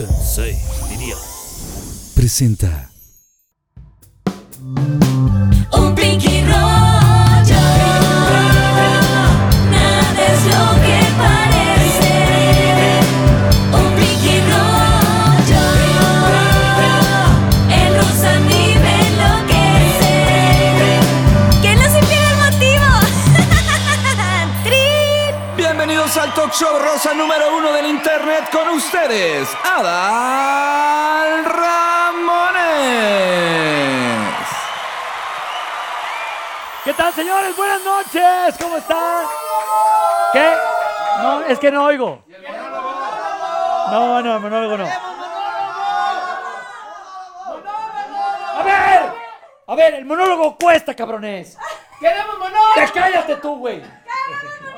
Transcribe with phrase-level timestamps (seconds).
[0.00, 0.56] Sensei,
[0.88, 1.14] diría.
[2.14, 2.90] Presenta.
[29.10, 32.60] Ustedes, Adal Ramones.
[36.84, 37.56] ¿Qué tal, señores?
[37.56, 38.56] Buenas noches.
[38.60, 39.26] ¿Cómo están?
[40.32, 40.54] ¿Qué?
[41.22, 42.22] No, es que no oigo.
[43.90, 44.88] No, no, el monólogo no.
[48.56, 49.12] A ver,
[49.66, 51.58] a ver, el monólogo cuesta, cabrones.
[51.98, 52.74] ¡Queremos monólogo!
[52.76, 53.82] ¡Te cállate tú, güey!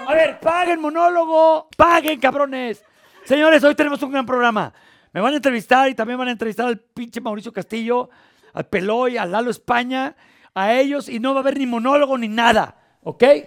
[0.07, 2.83] A ver, paguen monólogo, paguen, cabrones.
[3.25, 4.73] Señores, hoy tenemos un gran programa.
[5.13, 8.11] Me van a entrevistar y también van a entrevistar al pinche Mauricio Castillo,
[8.53, 10.17] al Peloy, al Lalo España,
[10.55, 13.19] a ellos y no va a haber ni monólogo ni nada, ¿ok?
[13.19, 13.47] ¿Qué?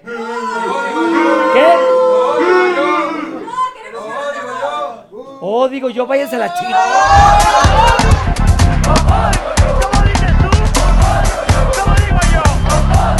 [5.41, 6.53] Oh, digo yo, váyanse a la.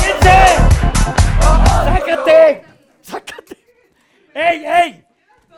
[0.02, 0.40] ¡Vente!
[1.84, 2.64] ¡Sácate!
[3.02, 3.58] ¡Sácate!
[4.34, 5.05] ¡Ey, ey!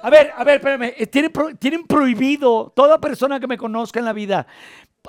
[0.08, 0.94] A ver, a ver, espérame.
[0.98, 4.48] eh, Tienen, pro- tienen prohibido toda persona que me conozca en la vida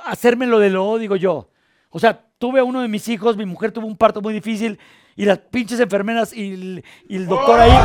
[0.04, 1.50] hacerme lo de lo digo yo.
[1.91, 4.76] O sea, tuve a uno de mis hijos, mi mujer tuvo un parto muy difícil
[5.14, 7.78] y las pinches enfermeras y el, y el doctor ahí.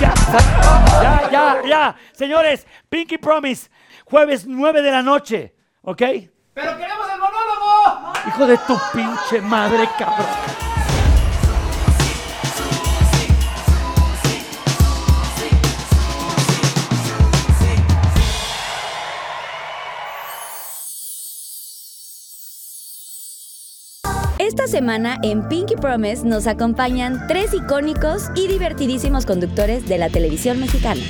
[0.00, 1.96] Ya, sa- ya, ya, ya.
[2.12, 3.70] Señores, Pinky Promise,
[4.04, 6.02] jueves 9 de la noche, ¿ok?
[6.54, 7.15] ¡Pero queremos!
[8.26, 10.26] Hijo de tu pinche madre, cabrón.
[24.38, 30.58] Esta semana en Pinky Promise nos acompañan tres icónicos y divertidísimos conductores de la televisión
[30.58, 31.02] mexicana.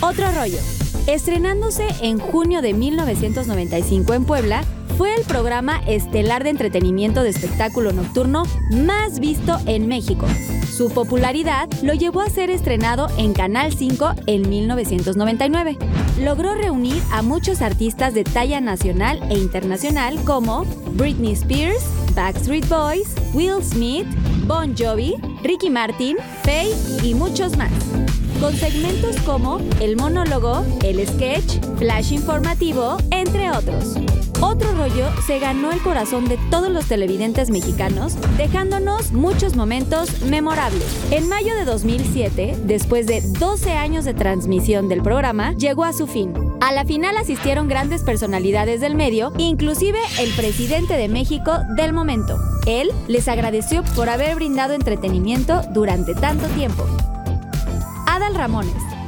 [0.00, 0.58] Otro rollo.
[1.06, 4.64] Estrenándose en junio de 1995 en Puebla,
[5.00, 10.26] fue el programa estelar de entretenimiento de espectáculo nocturno más visto en México.
[10.70, 15.78] Su popularidad lo llevó a ser estrenado en Canal 5 en 1999.
[16.18, 21.82] Logró reunir a muchos artistas de talla nacional e internacional como Britney Spears,
[22.14, 24.06] Backstreet Boys, Will Smith,
[24.46, 27.70] Bon Jovi, Ricky Martin, Faye y muchos más
[28.40, 33.96] con segmentos como el monólogo, el sketch, flash informativo, entre otros.
[34.40, 40.84] Otro rollo se ganó el corazón de todos los televidentes mexicanos, dejándonos muchos momentos memorables.
[41.10, 46.06] En mayo de 2007, después de 12 años de transmisión del programa, llegó a su
[46.06, 46.32] fin.
[46.62, 52.38] A la final asistieron grandes personalidades del medio, inclusive el presidente de México del momento.
[52.66, 56.86] Él les agradeció por haber brindado entretenimiento durante tanto tiempo.
[58.20, 58.99] Adal Ramones.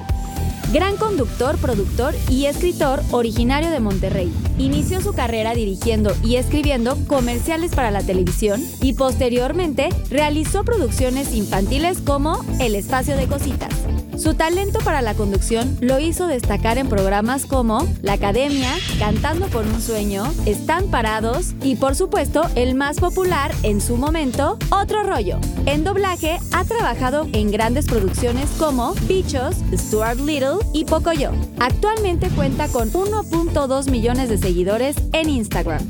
[0.73, 4.33] Gran conductor, productor y escritor originario de Monterrey.
[4.57, 12.01] Inició su carrera dirigiendo y escribiendo comerciales para la televisión y posteriormente realizó producciones infantiles
[12.01, 13.83] como El Espacio de Cositas.
[14.17, 19.67] Su talento para la conducción lo hizo destacar en programas como La Academia, Cantando por
[19.67, 25.39] un Sueño, Están Parados y por supuesto el más popular en su momento, Otro Rollo.
[25.67, 31.33] En doblaje ha trabajado en grandes producciones como Bichos, Stuart Little y Pocoyo.
[31.59, 35.83] Actualmente cuenta con 1.2 millones de seguidores en Instagram.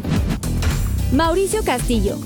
[1.12, 2.16] Mauricio Castillo.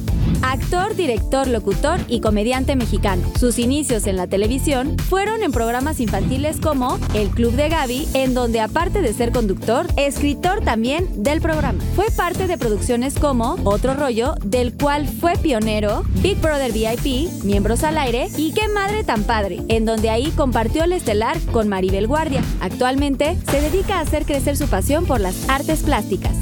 [0.43, 3.23] Actor, director, locutor y comediante mexicano.
[3.39, 8.35] Sus inicios en la televisión fueron en programas infantiles como El Club de Gaby, en
[8.35, 11.83] donde aparte de ser conductor, escritor también del programa.
[11.95, 17.85] Fue parte de producciones como Otro Rollo, del cual fue pionero, Big Brother VIP, Miembros
[17.85, 22.07] al Aire y Qué Madre tan Padre, en donde ahí compartió el estelar con Maribel
[22.07, 22.43] Guardia.
[22.61, 26.37] Actualmente se dedica a hacer crecer su pasión por las artes plásticas.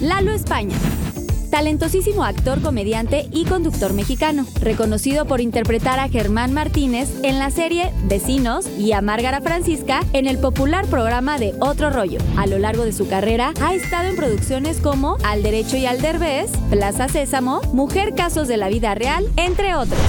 [0.00, 0.76] Lalo España.
[1.52, 7.92] Talentosísimo actor, comediante y conductor mexicano, reconocido por interpretar a Germán Martínez en la serie
[8.04, 12.20] Vecinos y a Márgara Francisca en el popular programa de Otro Rollo.
[12.38, 16.00] A lo largo de su carrera ha estado en producciones como Al Derecho y al
[16.00, 20.00] Derbez, Plaza Sésamo, Mujer Casos de la Vida Real, entre otros.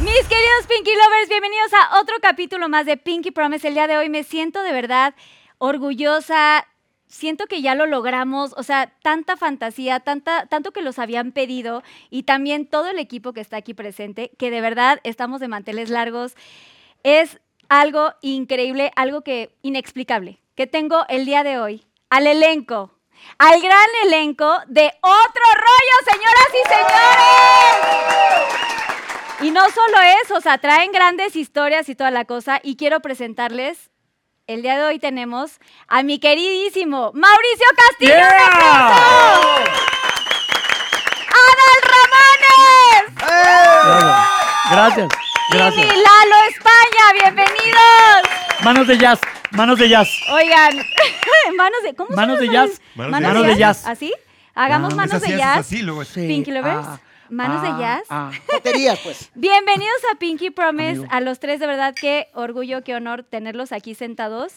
[0.00, 3.68] Mis queridos Pinky Lovers, bienvenidos a otro capítulo más de Pinky Promise.
[3.68, 5.14] El día de hoy me siento de verdad
[5.58, 6.66] orgullosa,
[7.16, 11.82] siento que ya lo logramos, o sea, tanta fantasía, tanta, tanto que los habían pedido
[12.10, 15.90] y también todo el equipo que está aquí presente, que de verdad estamos de manteles
[15.90, 16.36] largos.
[17.02, 22.92] Es algo increíble, algo que inexplicable, que tengo el día de hoy al elenco,
[23.38, 27.96] al gran elenco de Otro Rollo, señoras y señores.
[29.42, 32.60] Y no solo eso, o sea, traen grandes historias y toda la cosa.
[32.62, 33.90] Y quiero presentarles,
[34.46, 35.58] el día de hoy tenemos
[35.88, 38.14] a mi queridísimo Mauricio Castillo.
[38.14, 39.72] ¡Un aplauso!
[41.32, 43.14] ¡Adal Ramones!
[44.70, 45.08] Gracias,
[45.50, 45.84] gracias.
[45.84, 48.22] Y Lalo España, bienvenidos.
[48.62, 49.20] Manos de jazz,
[49.50, 50.08] manos de jazz.
[50.32, 50.76] Oigan,
[51.56, 52.66] manos de, ¿cómo se Manos de llama?
[52.68, 52.80] jazz.
[52.94, 53.46] Manos de jazz.
[53.46, 53.86] de jazz.
[53.86, 54.14] ¿Así?
[54.54, 55.58] Hagamos Ah, manos Es así, de es jazz.
[55.58, 57.00] así, luego Pinky Lovers, Ah,
[57.30, 58.06] manos de ah, jazz.
[58.10, 58.30] ah.
[59.02, 59.30] Pues.
[59.34, 61.06] Bienvenidos a Pinky Promise, Amigo.
[61.10, 64.54] a los tres, de verdad, qué orgullo, qué honor tenerlos aquí sentados.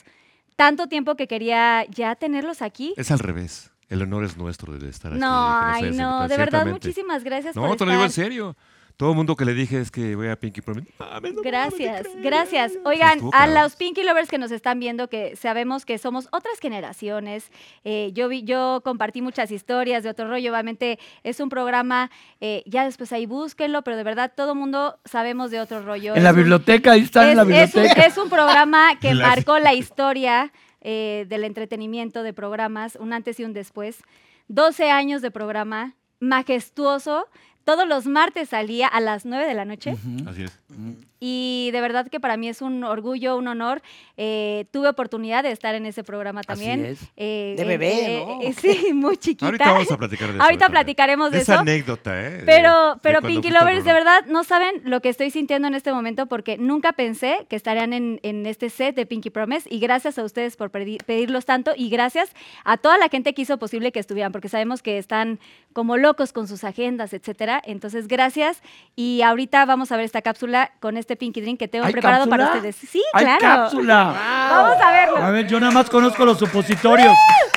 [0.55, 2.93] Tanto tiempo que quería ya tenerlos aquí.
[2.97, 3.71] Es al revés.
[3.87, 5.19] El honor es nuestro de estar aquí.
[5.19, 8.55] No, ay, no, de verdad, muchísimas gracias No, por te lo digo en serio.
[8.99, 10.91] Todo el mundo que le dije es que voy a Pinky Promise.
[10.99, 12.73] no Gracias, gracias.
[12.83, 16.59] Oigan, Estuvo a los Pinky Lovers que nos están viendo, que sabemos que somos otras
[16.59, 17.49] generaciones.
[17.85, 20.51] eh, yo, vi, yo compartí muchas historias de otro rollo.
[20.51, 22.11] Obviamente es un programa,
[22.41, 26.13] eh, ya después ahí búsquenlo, pero de verdad todo mundo sabemos de otro rollo.
[26.17, 28.05] En la un- biblioteca, ahí están es, en la es un, biblioteca.
[28.05, 30.51] es un programa que La- marcó la historia
[30.81, 33.99] eh, del entretenimiento de programas, un antes y un después.
[34.49, 37.27] 12 años de programa, majestuoso.
[37.69, 39.95] Todos los martes salía a las 9 de la noche.
[40.25, 40.59] Así es.
[41.19, 43.81] Y de verdad que para mí es un orgullo, un honor.
[44.17, 46.85] Eh, tuve oportunidad de estar en ese programa también.
[46.85, 46.99] es.
[47.17, 48.41] Eh, De eh, bebé, eh, ¿no?
[48.41, 49.45] eh, sí, muy chiquita.
[49.47, 50.43] Ahorita vamos a platicar de eso.
[50.43, 51.61] Ahorita platicaremos de esa eso.
[51.61, 52.43] anécdota, ¿eh?
[52.45, 55.91] Pero, de pero Pinky Lovers, de verdad, no saben lo que estoy sintiendo en este
[55.91, 60.17] momento porque nunca pensé que estarían en, en este set de Pinky Promise y gracias
[60.17, 62.31] a ustedes por pedi- pedirlos tanto y gracias
[62.63, 65.39] a toda la gente que hizo posible que estuvieran porque sabemos que están
[65.73, 67.61] como locos con sus agendas, etcétera.
[67.65, 68.61] Entonces, gracias
[68.95, 72.27] y ahorita vamos a ver esta cápsula con este Pinky Drink que tengo ¿Hay preparado
[72.29, 72.75] para ustedes.
[72.75, 73.39] Sí, ¡Hay claro.
[73.41, 74.13] cápsula!
[74.51, 75.17] Vamos a verlo.
[75.17, 77.13] A ver, yo nada más conozco los supositorios.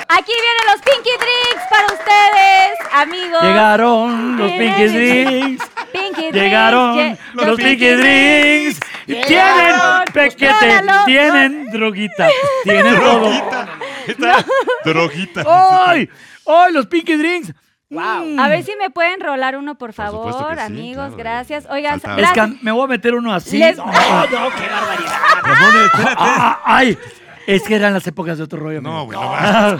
[0.07, 3.41] Aquí vienen los Pinky Drinks para ustedes, amigos.
[3.41, 5.65] Llegaron los Pinky Drinks.
[5.91, 6.33] Pinky Drinks.
[6.35, 8.79] Llegaron lle- los Pinky Drinks.
[9.07, 9.75] Y tienen
[10.13, 12.27] pequete, tienen droguita,
[12.63, 12.95] tienen.
[12.95, 13.67] Droguita.
[14.07, 14.45] Esta
[14.85, 15.43] droguita.
[15.47, 16.09] ¡Ay!
[16.45, 17.53] ¡Ay, los Pinky Drinks!
[17.93, 18.39] Wow.
[18.39, 20.95] A ver si me pueden rolar uno, por favor, sí, amigos.
[21.09, 21.17] claro.
[21.17, 21.67] gracias.
[21.69, 22.01] Oigan.
[22.17, 23.57] Es que me voy a meter uno así.
[23.57, 25.21] Les- No, no, qué barbaridad.
[25.37, 26.15] Espérate.
[26.17, 26.97] Ah, ¡Ay!
[27.45, 28.81] Es que eran las épocas de otro rollo.
[28.81, 29.73] No, güey, no vas.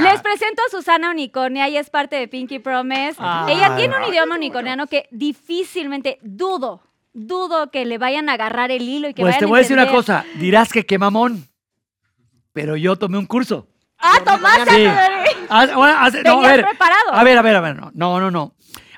[0.00, 3.16] Les presento a Susana Unicornia, ella es parte de Pinky Promise.
[3.48, 6.82] Ella tiene un idioma unicorniano que difícilmente, dudo,
[7.12, 9.62] dudo que le vayan a agarrar el hilo y que Pues vayan te voy a
[9.62, 10.24] decir una cosa.
[10.34, 11.46] Dirás que qué mamón.
[12.52, 13.68] Pero yo tomé un curso.
[14.06, 14.70] ¡Ah, tomaste!
[14.74, 14.86] Sí.
[14.86, 15.46] Adri!
[15.48, 17.12] Hace- bueno, hace- no, a Venías ver, preparado.
[17.12, 17.76] A ver, a ver, a ver.
[17.76, 18.54] No, no, no, no.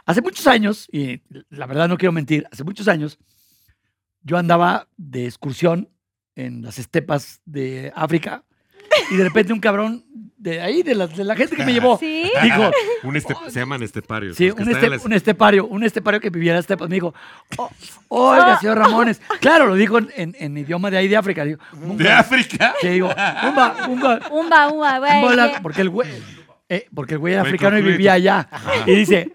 [0.06, 1.20] Hace muchos años, y
[1.50, 3.18] la verdad no quiero mentir, hace muchos años,
[4.22, 5.90] yo andaba de excursión
[6.34, 8.44] en las estepas de África
[9.10, 10.04] y de repente un cabrón
[10.38, 12.30] de ahí, de la, de la gente que me llevó, ¿Sí?
[12.42, 12.70] dijo,
[13.02, 14.36] Un este- se llaman esteparios.
[14.36, 17.12] sí, un, este- las- un estepario, un estepario que viviera en estepas, me dijo,
[17.56, 17.70] "Oh,
[18.08, 19.20] oiga, señor Ramones.
[19.40, 21.44] Claro, lo dijo en, en- en idioma de ahí de África.
[21.44, 22.74] Digo, ¿De África?
[22.80, 25.52] Sí, digo, umba, umba, Umba, umba, güey.
[25.62, 26.08] porque el güey,
[26.68, 28.48] eh, porque el güey era africano y vivía allá.
[28.86, 29.32] Y dice,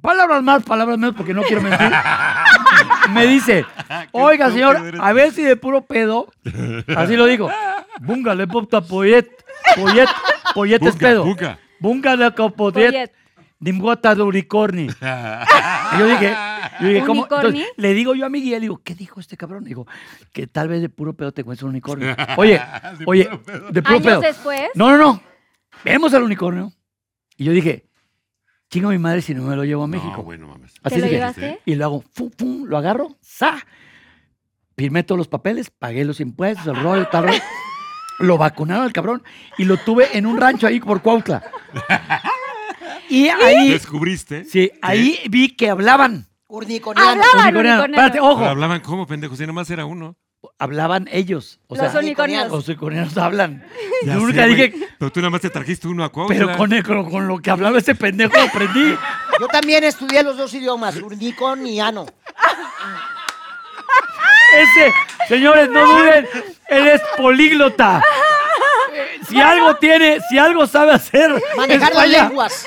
[0.00, 1.90] palabras más, palabras menos, porque no quiero mentir.
[3.10, 3.64] Me dice,
[4.12, 6.28] oiga, señor, a ver si de puro pedo,
[6.96, 7.50] así lo digo,
[8.00, 9.28] bunga le popta poyet,
[9.76, 10.08] poyet,
[10.54, 11.24] poyet es pedo.
[11.24, 11.58] bunga.
[11.80, 13.12] Bunga le copoyet, Poyet.
[13.58, 14.82] dimgota de unicorni.
[14.84, 16.34] Y yo dije,
[16.80, 17.22] yo dije, ¿cómo?
[17.22, 17.48] ¿Unicorni?
[17.60, 19.64] Entonces, le digo yo a Miguel, digo, ¿qué dijo este cabrón?
[19.64, 19.86] Digo,
[20.32, 22.14] que tal vez de puro pedo te encuentres un unicornio.
[22.36, 22.60] Oye,
[22.98, 23.70] De oye, puro pedo.
[23.70, 24.20] de puro Años pedo.
[24.20, 24.62] después.
[24.74, 25.22] No, no, no.
[25.84, 26.72] Vemos al unicornio.
[27.36, 27.86] Y yo dije,
[28.70, 30.24] chingo a mi madre si no me lo llevo a México.
[30.38, 30.74] No, mames.
[30.82, 31.16] Así ¿Te lo dije.
[31.16, 31.60] llevaste?
[31.64, 33.56] Y lo hago, fum, fum, lo agarro, ¡za!
[34.76, 37.40] Firmé todos los papeles, pagué los impuestos, el rollo, tal, rollo.
[38.18, 39.22] Lo vacunaron al cabrón
[39.58, 41.42] y lo tuve en un rancho ahí por Cuautla.
[43.08, 44.44] Y ahí, ¿Descubriste?
[44.44, 46.26] sí, ahí vi que hablaban.
[46.46, 47.08] Urniconiano.
[47.10, 47.58] Hablaban Unicorniano.
[47.82, 48.06] unicorniano.
[48.06, 50.16] Espérate, ojo, Pero hablaban como pendejos, si nomás era uno.
[50.58, 51.60] hablaban ellos.
[51.68, 52.48] O Los sea, unicornios.
[52.50, 53.64] los unicornianos hablan.
[54.04, 54.54] Ya Yo sé, nunca güey.
[54.70, 56.36] dije, Pero tú nada más te trajiste uno a Cuautla.
[56.36, 58.94] pero con, el- con, con lo que hablaba ese pendejo aprendí.
[59.40, 62.06] Yo también estudié los dos idiomas, urniconiano.
[64.54, 64.92] Ese,
[65.28, 66.28] señores, no duden,
[66.68, 68.02] él es políglota.
[69.28, 72.66] Si algo tiene, si algo sabe hacer, Manejar es las lenguas.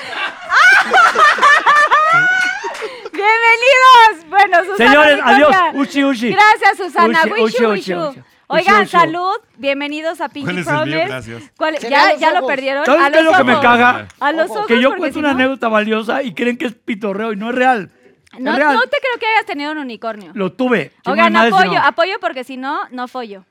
[3.12, 4.28] Bienvenidos.
[4.28, 5.56] Bueno, Susana Señores, adiós.
[5.74, 6.30] Uchi, uchi.
[6.32, 7.22] Gracias, Susana.
[7.24, 8.08] Uchi, uchi, uchi, wishu.
[8.10, 8.20] uchi.
[8.48, 8.90] Oigan, 18.
[8.90, 9.34] salud.
[9.56, 10.82] Bienvenidos a Pinky ¿Cuál es el mío?
[10.82, 11.06] Promise.
[11.06, 11.42] Gracias.
[11.56, 12.84] ¿Cuál- Se ¿Ya, lo perdieron?
[12.86, 14.08] ¿Sabes qué es lo que me caga?
[14.20, 14.66] A los Ojos.
[14.66, 17.50] Que yo cuento si una no- anécdota valiosa y creen que es pitorreo y no
[17.50, 17.90] es real.
[18.38, 18.74] No, real.
[18.74, 20.32] no te creo que hayas tenido un unicornio.
[20.34, 20.92] Lo tuve.
[21.06, 21.78] Oigan, apoyo, no.
[21.82, 23.44] apoyo porque si no, no follo.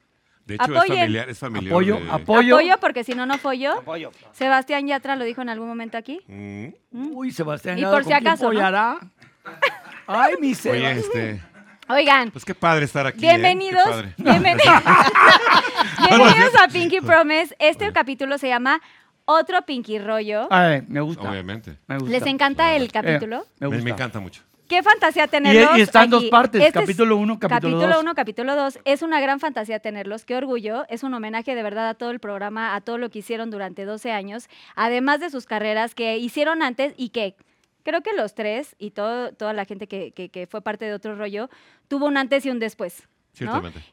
[0.45, 1.29] De hecho, es familiar.
[1.29, 2.55] Es familiar Apoyo, de- apoyo.
[2.55, 3.79] Apoyo porque si no, no follo.
[3.79, 4.11] Apoyo.
[4.33, 6.19] Sebastián Yatra lo dijo en algún momento aquí.
[6.27, 6.67] Mm.
[7.15, 7.79] Uy, Sebastián.
[7.79, 8.99] Y Yatra, por si ¿con quién acaso, ¿no?
[10.07, 10.97] Ay, mi Oye, Sebas.
[10.97, 11.41] este.
[11.87, 13.25] Oigan, Pues qué padre estar aquí.
[13.25, 13.29] ¿eh?
[13.29, 13.83] bienvenidos.
[13.83, 14.13] Padre.
[14.17, 14.83] bienvenidos
[16.09, 17.55] bienvenidos a Pinky Promise.
[17.59, 18.81] Este capítulo se llama
[19.25, 20.47] Otro Pinky Rollo.
[20.51, 21.29] Ay, me gusta.
[21.29, 21.77] Obviamente.
[21.87, 22.11] Me gusta.
[22.11, 23.45] ¿Les encanta el Eh, capítulo?
[23.59, 23.83] me Me, gusta.
[23.83, 24.41] me encanta mucho.
[24.67, 25.75] Qué fantasía tenerlos.
[25.75, 28.01] Y- y está en dos partes, Este es capítulo uno, capítulo dos.
[28.01, 28.79] 1, capítulo 2.
[28.85, 30.25] Es una gran fantasía tenerlos.
[30.25, 30.85] Qué orgullo.
[30.89, 33.85] Es un homenaje de verdad a todo el programa, a todo lo que hicieron durante
[33.85, 37.35] 12 años, además de sus carreras que hicieron antes y que
[37.83, 40.93] creo que los tres y todo, toda la gente que, que- que fue parte de
[40.93, 41.49] otro rollo
[41.87, 43.07] tuvo un antes y un después.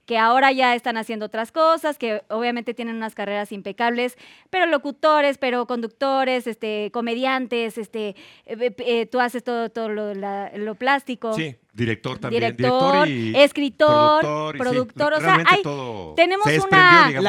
[0.06, 4.16] Que ahora ya están haciendo otras cosas, que obviamente tienen unas carreras impecables,
[4.50, 10.50] pero locutores, pero conductores, este, comediantes, este, eh, eh, tú haces todo, todo lo, la-
[10.56, 11.32] lo plástico.
[11.34, 12.54] Sí, director también.
[12.56, 17.24] Director, y escritor, productor, y sí, productor, o sea, hay- todo tenemos se una- digamos,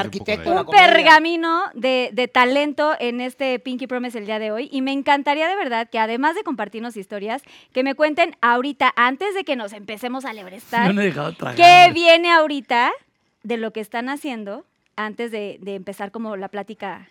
[0.61, 4.69] un pergamino de, de talento en este Pinky Promise el día de hoy.
[4.71, 9.33] Y me encantaría de verdad que además de compartirnos historias, que me cuenten ahorita, antes
[9.33, 10.93] de que nos empecemos a lebrestar, No
[11.55, 12.91] qué viene ahorita
[13.43, 17.09] de lo que están haciendo antes de, de empezar como la plática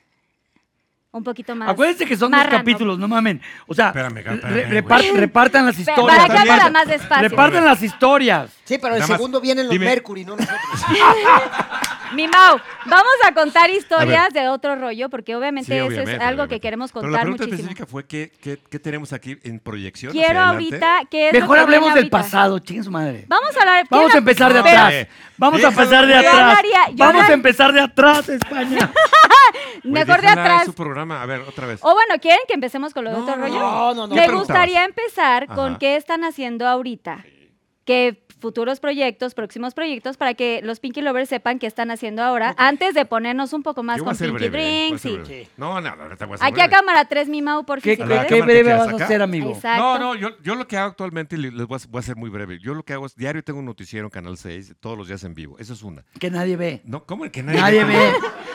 [1.13, 1.69] un poquito más.
[1.69, 2.59] Acuérdense que son dos random.
[2.61, 3.41] capítulos, no mamen.
[3.67, 6.17] O sea, Espérame, espérame, re- repartan las historias.
[6.19, 7.29] para que haga repartan- más despacio.
[7.29, 8.51] Repartan las historias.
[8.65, 9.85] Sí, pero el Nada más, segundo vienen los dime.
[9.87, 10.59] Mercury, no nosotros.
[12.15, 16.21] Mi Mau, vamos a contar historias de otro rollo, porque obviamente Sí, eso obviamente, es
[16.21, 16.55] algo obviamente.
[16.57, 17.69] que queremos Pero la contar pregunta muchísimo.
[17.71, 20.13] específica fue qué, qué, qué tenemos aquí en proyección.
[20.13, 22.19] Quiero hacia ahorita que Mejor que hablemos del ahorita.
[22.19, 23.25] pasado, chinguen su madre.
[23.29, 23.87] Vamos a hablar.
[23.91, 25.07] Vamos ¿quién a empezar de atrás.
[25.39, 26.35] Vamos a empezar de atrás.
[26.35, 28.93] hablaría- Vamos a empezar de atrás, España.
[29.83, 30.61] Mejor de atrás.
[30.63, 31.23] Es su programa.
[31.23, 31.81] A ver, otra vez.
[31.83, 33.55] O bueno, ¿quieren que empecemos con lo de No, otro rollo?
[33.59, 34.15] no, no, no.
[34.15, 37.25] Me ¿Qué gustaría empezar con qué están haciendo ahorita.
[37.85, 42.55] Que futuros proyectos, próximos proyectos, para que los Pinky Lovers sepan qué están haciendo ahora,
[42.59, 44.51] antes de ponernos un poco más Yo con Pinky breve,
[44.89, 45.05] Drinks.
[45.07, 45.49] y- breve.
[45.57, 48.43] No, no, no, ahorita voy a Aquí a cámara 3, mi Mau, por ¿Qué, qué-
[48.43, 49.51] breve vas a hacer, amigo?
[49.53, 49.83] Exacto.
[49.83, 52.29] No, no, yo, yo lo que hago actualmente, les voy a, voy a ser muy
[52.29, 55.07] breve, yo lo que hago es, diario tengo un noticiero en Canal 6, todos los
[55.09, 56.05] días en vivo, eso es una.
[56.19, 56.83] Que nadie ve.
[56.85, 58.13] No, ¿cómo que nadie, Nadie ve.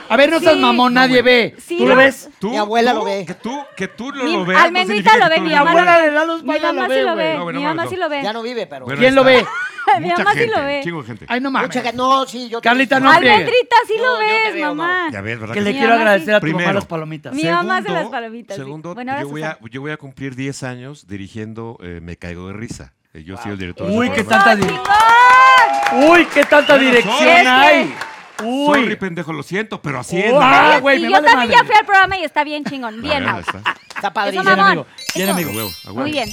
[0.09, 0.59] A ver, no seas Sí.
[0.61, 1.55] mamón, No, nadie ve.
[1.59, 1.89] Sí, ¿Tú no.
[1.91, 2.29] lo ves?
[2.39, 3.25] ¿Tú, Mi abuela tú, lo ve.
[3.25, 4.59] Que tú, que tú no Mi lo veas.
[4.61, 6.11] no almendrita significa lo ve, mi lo abuela Mi
[6.59, 7.33] mamá lo sí lo ve.
[7.37, 7.89] No, Mi no, mamá no.
[7.89, 8.23] sí lo ve.
[8.23, 8.85] Ya no vive, pero.
[8.85, 9.45] ¿Quién lo ve?
[9.99, 10.81] Mi Mucha mamá sí gente, lo ve.
[10.83, 11.25] Chingo de gente.
[11.29, 11.67] Ay, no mames.
[11.69, 12.61] Mucha gente- No, sí, yo.
[12.61, 13.31] Carlita, no friegues.
[13.37, 14.75] Almendrita, sí No, lo yo te ves, veo, no.
[14.75, 15.09] mamá.
[15.11, 15.73] Ya ves, ¿verdad Que que le sí?
[15.73, 16.31] Mi quiero mamá agradecer sí.
[16.35, 16.73] a tu mamá Primero.
[16.73, 17.33] las palomitas.
[17.33, 18.61] Mi mamá hace las palomitas, sí.
[18.61, 19.69] Segundo, Bueno, ahora yo, voy a, Susana.
[19.71, 22.93] yo voy a cumplir 10 años dirigiendo eh, Me Caigo de Risa.
[23.13, 23.89] Eh, Yo soy el director.
[23.89, 24.45] Uy, de qué ese programa.
[24.45, 26.11] tanta ¡Oh, di- chingón!
[26.11, 27.95] Uy, qué tanta dirección que- hay.
[28.39, 28.95] Sorry, Uy.
[28.97, 30.31] pendejo, lo siento, pero así es.
[30.31, 30.75] Mamá.
[30.75, 33.01] ah, güey, y yo vale también ya fui al programa y está bien chingón.
[33.01, 33.39] Bien, Mau.
[33.39, 34.13] está.
[34.13, 34.43] Padrísimo.
[34.43, 34.85] Bien, amigo.
[35.15, 35.33] Bien, Eso.
[35.37, 35.49] amigo.
[35.49, 36.01] A huevo, a huevo.
[36.01, 36.29] Muy bien.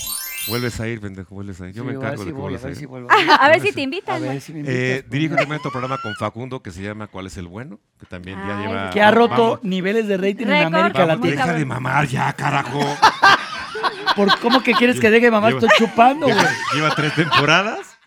[0.48, 1.74] Vuelves a ir, pendejo, vuelves a ir.
[1.74, 2.88] Yo Sí, me encargo si de que vuelvas a a ver si ir.
[2.88, 3.08] vuelvo.
[3.40, 4.20] A ver si te A invitan.
[4.20, 4.40] ver güey.
[4.40, 4.62] si me Eh,
[4.96, 5.10] invitas.
[5.10, 7.78] dirijo también otro programa con Facundo que se llama ¿Cuál es el bueno?
[7.98, 8.90] Que también ya lleva...
[8.90, 10.52] Que ha roto vamos, niveles de rating en.
[10.74, 11.30] América vamos, Latina.
[11.46, 12.80] deja de mamar ya, carajo.
[14.16, 15.54] ¿Por cómo que quieres que deje de mamar?
[15.54, 16.36] Lleva- Estoy chupando, güey.
[16.38, 17.98] lleva, lleva tres temporadas.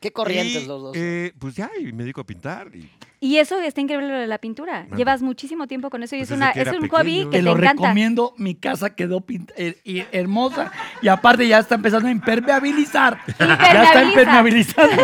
[0.00, 0.92] Qué corrientes Y, los dos.
[0.96, 2.68] eh, pues ya, y me dedico a pintar.
[2.74, 4.80] Y, Y eso está increíble lo de la pintura.
[4.80, 4.96] Mande.
[4.96, 6.90] Llevas muchísimo tiempo con eso y Pues es, desde una, es un pequeño.
[6.98, 7.82] hobby que Te te, lo encanta.
[7.82, 8.34] recomiendo.
[8.36, 10.70] Mi casa quedó pint- eh, y- hermosa
[11.00, 13.18] y aparte ya está empezando a impermeabilizar.
[13.38, 13.54] Ya
[13.84, 14.82] está Impermeabiliza.
[14.82, 15.02] impermeabilizando.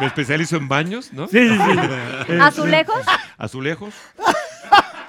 [0.00, 1.28] me especializo en baños, ¿no?
[1.28, 2.32] Sí, sí, sí.
[2.40, 3.02] ¿Azulejos?
[3.38, 3.94] Azulejos.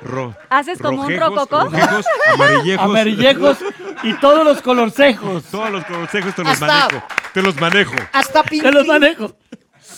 [0.03, 1.63] Ro- ¿Haces como un rojejos, rococó?
[1.63, 2.85] rojejos, amarillejos.
[2.85, 3.57] Amarillejos
[4.03, 5.43] y todos los colorcejos.
[5.45, 7.03] Todos los consejos te los Hasta- manejo.
[7.33, 7.95] Te los manejo.
[8.11, 8.43] Hasta.
[8.43, 9.35] Te los manejo.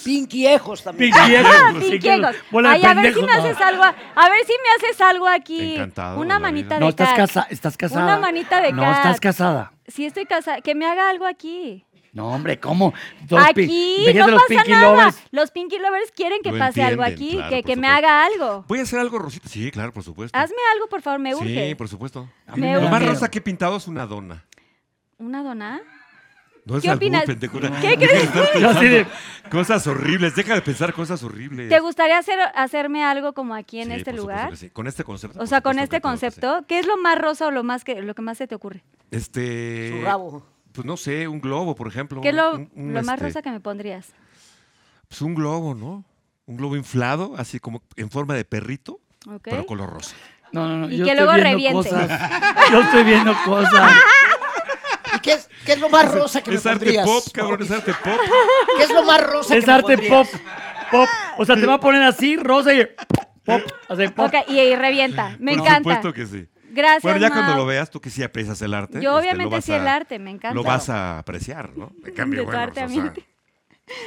[0.05, 1.11] Pinkyejos también.
[1.79, 2.35] Pinquiejos.
[2.51, 3.83] bola de Ay, a ver si pendejos, me haces algo.
[3.83, 5.73] a- A ver si me haces algo aquí.
[5.73, 7.17] Encantado Una de la manita de No, estás, cat.
[7.17, 8.05] casa, estás casada.
[8.05, 8.97] Una manita de No, cat.
[8.97, 9.71] estás casada.
[9.87, 10.61] Sí, estoy casada.
[10.61, 11.83] Que me haga algo aquí.
[12.13, 12.93] No, hombre, ¿cómo?
[13.29, 14.89] Los pi- aquí, no los pasa Pinky nada.
[14.91, 15.21] Lovers.
[15.31, 17.87] Los Pinky Lovers quieren que Lo pase algo entienden, aquí, claro, que, por que me
[17.87, 18.07] supuesto.
[18.07, 18.65] haga algo.
[18.69, 19.49] ¿Voy a hacer algo, Rosita?
[19.49, 20.37] Sí, claro, por supuesto.
[20.37, 21.67] Hazme algo, por favor, me urge.
[21.69, 22.29] Sí, por supuesto.
[22.47, 24.45] A mí Me me Lo más rosa que he pintado es una dona.
[25.17, 25.81] ¿Una dona?
[26.65, 27.25] No es ¿Qué albur, opinas?
[27.25, 27.59] pendejo.
[27.59, 28.23] ¿Qué crees?
[28.23, 30.35] estar Yo así de- pensando Cosas horribles.
[30.35, 31.69] Deja de pensar cosas horribles.
[31.69, 34.49] ¿Te gustaría hacer, hacerme algo como aquí en Sí, este por supuesto lugar?
[34.51, 34.69] que sí.
[34.71, 35.37] Con este concepto.
[35.37, 36.41] O por sea, con supuesto este que claro que sí.
[36.41, 38.55] concepto, ¿qué es lo más rosa o lo más que lo que más se te
[38.55, 38.83] ocurre?
[39.11, 39.91] Este.
[39.99, 40.45] Su rabo.
[40.71, 42.19] Pues no sé, un globo, por ejemplo.
[42.21, 44.07] ¿Qué es lo, Un- un, lo más este, rosa que me pondrías?
[45.07, 46.03] Pues un globo, ¿no?
[46.47, 49.41] Un globo inflado, así como en forma de perrito, ¿Ok?
[49.43, 50.15] pero color rosa.
[50.51, 50.89] No, no, no.
[50.89, 51.49] Y yo que estoy luego viendo
[51.83, 51.89] reviente.
[51.89, 52.31] Cosas.
[52.71, 53.93] Yo estoy viendo cosas.
[55.25, 57.05] ¿Y qué es, qué es lo más rosa que me Es arte pondrías?
[57.05, 58.19] pop, cabrón, es arte pop.
[58.77, 60.27] ¿Qué es lo más rosa Es que me arte pondrías?
[60.29, 60.41] pop.
[60.91, 61.09] pop.
[61.37, 62.85] O sea, te va a poner así, rosa y
[63.43, 63.61] pop.
[63.89, 64.27] Así, pop.
[64.27, 65.35] Ok, y, y revienta.
[65.39, 65.77] Me Por encanta.
[65.95, 66.47] supuesto que sí.
[66.71, 67.59] Gracias, Bueno, ya cuando Mau.
[67.61, 68.99] lo veas, tú que sí aprecias el arte.
[69.01, 70.53] Yo este, obviamente vas sí el a- arte, me encanta.
[70.53, 71.91] Lo vas a apreciar, ¿no?
[72.05, 73.25] En cambio, De tu bueno, arte a o mi sea, arte.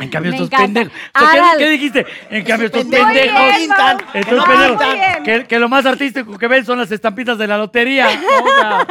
[0.00, 0.92] En cambio, estos pendejos.
[0.92, 1.58] Sea, ¿qué- Adal.
[1.58, 2.06] ¿Qué, dijiste?
[2.30, 3.70] En cambio, estos pendejos bien.
[4.14, 5.24] Estos pendejos.
[5.24, 8.06] Que, que lo más artístico que ven son las estampitas de la lotería.
[8.20, 8.44] ¿no?
[8.44, 8.86] O sea,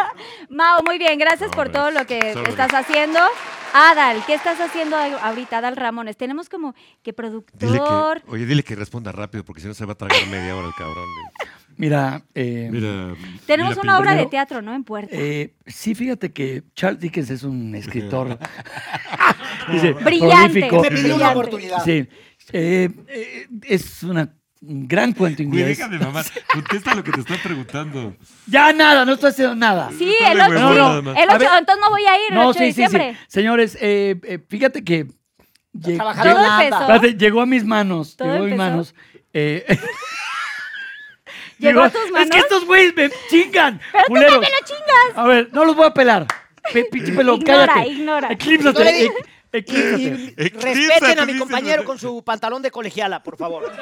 [0.50, 3.20] Mau, muy bien, gracias por todo lo que estás haciendo.
[3.74, 6.16] Adal, ¿qué estás haciendo ahorita, Adal Ramones?
[6.16, 8.22] Tenemos como que Dile productor.
[8.22, 10.68] que, oye, dile que responda rápido, porque si no se va a tragar media hora
[10.68, 11.06] el cabrón.
[11.78, 13.16] Mira, eh, Mira.
[13.46, 14.74] Tenemos mira, una obra de teatro, ¿no?
[14.76, 15.10] En puerta.
[15.16, 18.38] eh, sí, fíjate que Charles Dickens es un escritor.
[19.72, 20.68] Dice, Brillante.
[20.68, 20.82] prolífico.
[20.82, 21.38] Me pidió una Brillante.
[21.40, 21.84] oportunidad.
[21.84, 22.08] Sí.
[22.54, 25.78] Eh, eh, es una, un gran cuento Güey, inglés.
[25.78, 26.24] déjame, mamá.
[26.54, 28.16] Contesta lo que te están preguntando.
[28.48, 29.90] Ya nada, no estoy haciendo nada.
[29.98, 30.90] sí, el de 8, huevón No, no.
[30.90, 31.18] nada más.
[31.18, 31.50] el A 8 ver.
[31.60, 32.98] entonces no voy a ir el No, 8 de sí, sí, sí.
[33.28, 35.08] Señores, eh, eh, fíjate que
[35.74, 36.76] lle- Trabajando Todo en la empezó.
[36.84, 36.96] AMPA.
[36.96, 38.16] Espérate, llegó a mis manos.
[38.16, 38.70] ¿Todo llegó a mis empezó?
[38.72, 38.96] manos.
[39.34, 39.66] eh,
[41.60, 42.30] ¿Llegó a tus Es manos?
[42.30, 43.80] que estos güeyes me chingan.
[43.92, 44.32] Pero tú culeros.
[44.34, 45.18] también lo chingas.
[45.18, 46.28] A ver, no los voy a pelar.
[46.74, 47.90] Pe- Pinche pelo, Ignora, cállate.
[47.90, 48.28] ignora.
[48.32, 49.10] Eclípsate.
[49.10, 49.14] No
[49.60, 50.34] eclípsate.
[50.62, 53.72] Respeten a mi compañero con su pantalón de colegiala, por favor.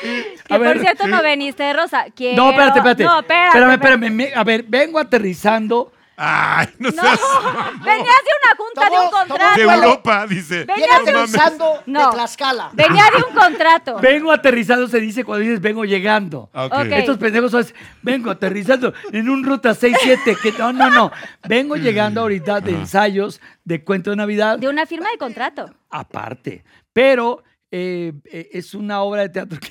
[0.00, 2.06] Que A ver, por cierto no veniste, Rosa.
[2.14, 2.36] Quiero...
[2.36, 3.04] No, espérate, espérate.
[3.04, 3.46] No, espérate.
[3.58, 4.10] Espérame, espérame.
[4.10, 5.92] me- a ver, vengo aterrizando.
[6.16, 7.20] Ay, no, No, seas.
[7.84, 9.56] venías de una junta de un Tomó- tomó contrato.
[9.56, 9.62] De.
[9.62, 10.64] Europa, dice.
[10.64, 12.06] Ven- Viene Venías de- aterrizando No.
[12.06, 12.70] de Tlaxcala.
[12.72, 13.98] Venía de un contrato.
[14.00, 16.50] Vengo aterrizando se dice cuando dices vengo llegando.
[16.52, 16.72] Ah, ok.
[16.74, 16.86] Ok.
[16.92, 17.66] Estos pendejos son,
[18.02, 20.36] vengo aterrizando en un ruta 67.
[20.42, 21.10] Que, no, no, no.
[21.48, 24.58] Vengo llegando ahorita de ensayos de cuento de Navidad.
[24.58, 25.74] De una firma de contrato.
[25.90, 26.64] aparte.
[26.92, 27.42] Pero
[27.72, 29.68] eh, eh, es una obra de teatro que...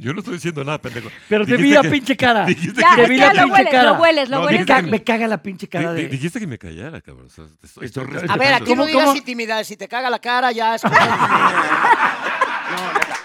[0.00, 1.08] Yo no estoy diciendo nada, pendejo.
[1.28, 2.46] Pero te vi la que- pinche cara.
[2.48, 3.82] Ya, Te vi la lo pinche hueles, cara.
[3.84, 4.66] lo hueles, lo No, Me, hueles.
[4.66, 6.08] ca- me caga la pinche cara de...
[6.08, 7.26] Dijiste que me callara, cabrón.
[7.26, 8.32] O sea, te estoy, estoy Estoy- respetando.
[8.32, 9.16] A ver, aquí no ¿Cómo, digas cómo?
[9.16, 9.66] intimidades.
[9.66, 10.82] Si te caga la cara, ya es.
[10.82, 10.94] como-
[12.70, 13.17] No, neta.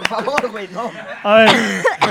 [0.00, 0.90] Por favor, güey, no.
[1.22, 1.50] A ver,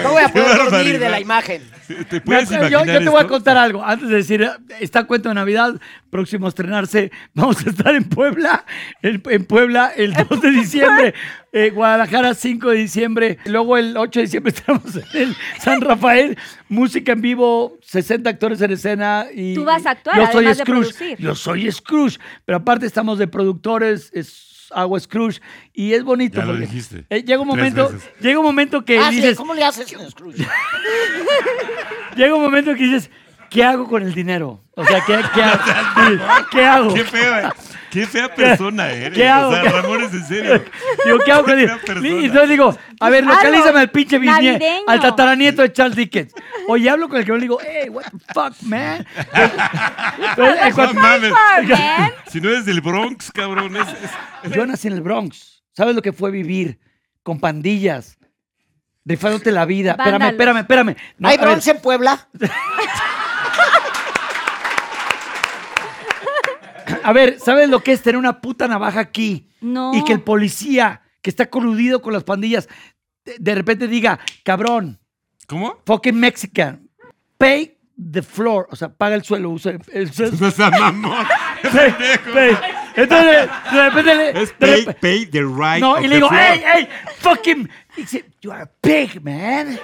[0.03, 1.63] No voy a poder dormir de la imagen.
[1.87, 3.33] ¿Te me puedes acuerdo- imaginar yo, yo te voy a esto?
[3.33, 3.83] contar algo.
[3.83, 5.73] Antes de decir, está cuento de Navidad,
[6.11, 7.11] próximo a estrenarse.
[7.33, 8.63] Vamos a estar en Puebla,
[9.01, 11.13] en, en Puebla el 2 de diciembre.
[11.51, 13.37] eh, Guadalajara 5 de diciembre.
[13.45, 16.37] Luego el 8 de diciembre estamos en el San Rafael.
[16.67, 19.25] Música en vivo, 60 actores en escena.
[19.33, 20.65] Y, Tú vas a actuar, Yo soy Scrooge.
[20.65, 21.17] producir.
[21.17, 22.19] Yo soy Scrooge.
[22.45, 24.11] Pero aparte estamos de productores.
[24.13, 25.41] Es, hago Scrooge
[25.73, 27.05] y es bonito Ya lo dijiste.
[27.09, 30.37] eh, llega un momento llega un momento que Ah, dices ¿Cómo le haces en Scrooge?
[32.15, 33.09] llega un momento que dices,
[33.49, 34.63] ¿qué hago con el dinero?
[34.75, 35.59] O sea, ¿qué, qué hago?
[36.09, 36.19] Sí,
[36.51, 36.93] ¿Qué hago?
[36.93, 37.53] Qué fea,
[37.91, 39.17] qué fea persona eres.
[39.17, 39.49] ¿Qué hago?
[39.49, 40.63] O sea, Ramón es en serio.
[41.05, 42.07] Digo, ¿qué hago con el persona.
[42.07, 46.33] Y entonces digo, a ver, localízame al pinche bisnieto, al tataranieto de Charles Dickens.
[46.67, 49.05] Oye, hablo con el que le digo, hey, what the fuck, man.
[50.29, 51.31] Entonces, No mames.
[51.31, 52.11] man.
[52.31, 53.75] Si no eres del Bronx, cabrón.
[53.75, 53.87] es-
[54.43, 55.63] es- yo nací en el Bronx.
[55.73, 56.79] ¿Sabes lo que fue vivir
[57.23, 58.17] con pandillas?
[59.05, 59.91] Rifándote la vida.
[59.91, 60.33] Espérame, Vándalos.
[60.33, 60.95] espérame, espérame.
[61.17, 62.27] No, ¿Hay Bronx en Puebla?
[67.03, 69.47] A ver, ¿sabes lo que es tener una puta navaja aquí?
[69.61, 69.93] No.
[69.93, 72.67] Y que el policía que está coludido con las pandillas
[73.25, 74.99] de, de repente diga, cabrón,
[75.47, 75.77] ¿Cómo?
[75.85, 76.87] fucking Mexican,
[77.37, 77.75] pay
[78.11, 80.31] the floor, o sea, paga el suelo, usa el, el suelo.
[80.57, 81.25] No mamón.
[81.61, 81.93] Pay,
[82.33, 82.57] pay.
[82.95, 86.29] Entonces, de repente le- Es pay, rep- pay the right No, of y le digo,
[86.29, 86.41] floor.
[86.41, 86.87] hey, hey,
[87.19, 87.69] fucking.
[87.97, 89.77] Dice, you are a pig, man.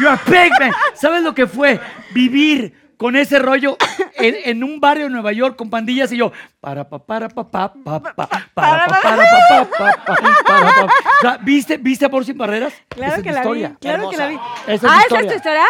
[0.00, 0.70] You are a pig, man.
[0.94, 1.80] ¿Sabes lo que fue
[2.12, 3.78] vivir con ese rollo
[4.16, 7.48] en, en un barrio de Nueva York con pandillas y yo, para pa para pa
[7.50, 10.84] pa pa pa para pa para pa pa pa pa para pa.
[10.84, 12.74] O sea, ¿viste, ¿viste Amor sin barreras?
[12.88, 13.68] Claro Esa que la historia.
[13.70, 13.76] vi.
[13.76, 14.38] Claro que la vi.
[14.66, 15.64] Esa es ah, ¿esa es tu historia?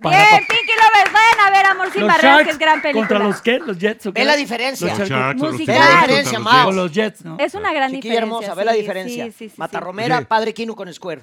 [0.00, 0.46] Para, Bien, para.
[0.46, 3.06] Pinky Lovers, vayan a ver Amor sin Los barreras, que es gran película.
[3.06, 3.58] ¿Contra los qué?
[3.58, 4.20] ¿Los Jets o qué?
[4.20, 4.96] Ve la diferencia.
[4.96, 5.42] Los Sharks.
[5.42, 5.78] Musical.
[5.78, 6.38] La diferencia.
[6.40, 6.74] O Jets.
[6.76, 7.36] los Jets, ¿no?
[7.38, 8.46] Es una gran Chiquilla diferencia.
[8.46, 9.24] hermosa, ve la sí, diferencia.
[9.26, 9.84] sí, sí, sí, Mata sí.
[9.84, 10.24] Romera, Oye.
[10.26, 11.22] padre Kino con Square.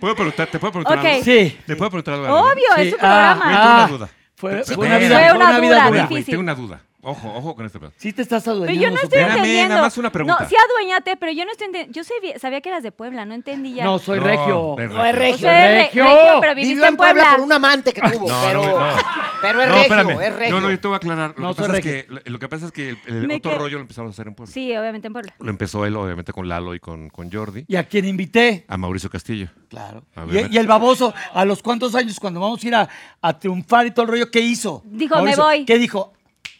[0.00, 1.24] ¿Puedo preguntar, ¿Te puedo preguntar algo?
[1.24, 1.58] Sí.
[1.66, 2.26] ¿Te puedo preguntar algo?
[2.40, 3.44] Obvio, es Sí, ah, programa.
[3.44, 4.08] Güey, tengo una Ah, duda.
[4.34, 6.02] Fue, una vida, Fue fue una vida dura.
[6.06, 6.24] Difícil.
[6.26, 6.80] tengo una duda.
[7.00, 7.92] Ojo, ojo con este pedo.
[7.96, 8.82] Sí te estás Pero adueñando.
[8.82, 9.18] yo no estoy.
[9.20, 9.68] Espérame, entendiendo.
[9.68, 10.42] nada más una pregunta.
[10.42, 11.92] No, sí adueñate, pero yo no estoy entendiendo.
[11.94, 13.84] Yo sabía, sabía que eras de Puebla, no entendí ya.
[13.84, 14.74] No, soy No, regio.
[14.76, 15.48] de No es regio.
[15.48, 16.04] re- Regio.
[16.04, 17.36] regio, pero viviste Vivió en Puebla Puebla.
[17.36, 18.96] por un amante que tuvo, No, pero, no, no.
[19.40, 20.22] pero es no, regio, espérame.
[20.22, 20.54] es regio.
[20.56, 21.34] No, no, yo te voy a aclarar.
[21.36, 23.36] Lo, No, que, soy pasa es que, lo que pasa es que el, el Me
[23.36, 24.52] otro que- rollo lo empezamos a hacer en Puebla.
[24.52, 25.34] Sí, obviamente en Puebla.
[25.38, 27.64] Lo empezó él, obviamente, con Lalo y con, con Jordi.
[27.68, 28.64] ¿Y a quién invité?
[28.66, 29.48] A Mauricio Castillo.
[29.68, 30.02] Claro.
[30.50, 32.88] Y el baboso, ¿a los cuántos años cuando vamos a ir a,
[33.22, 34.82] a triunfar y todo el rollo, qué hizo?
[34.84, 35.64] Dijo, me voy.
[35.64, 36.12] ¿Qué dijo?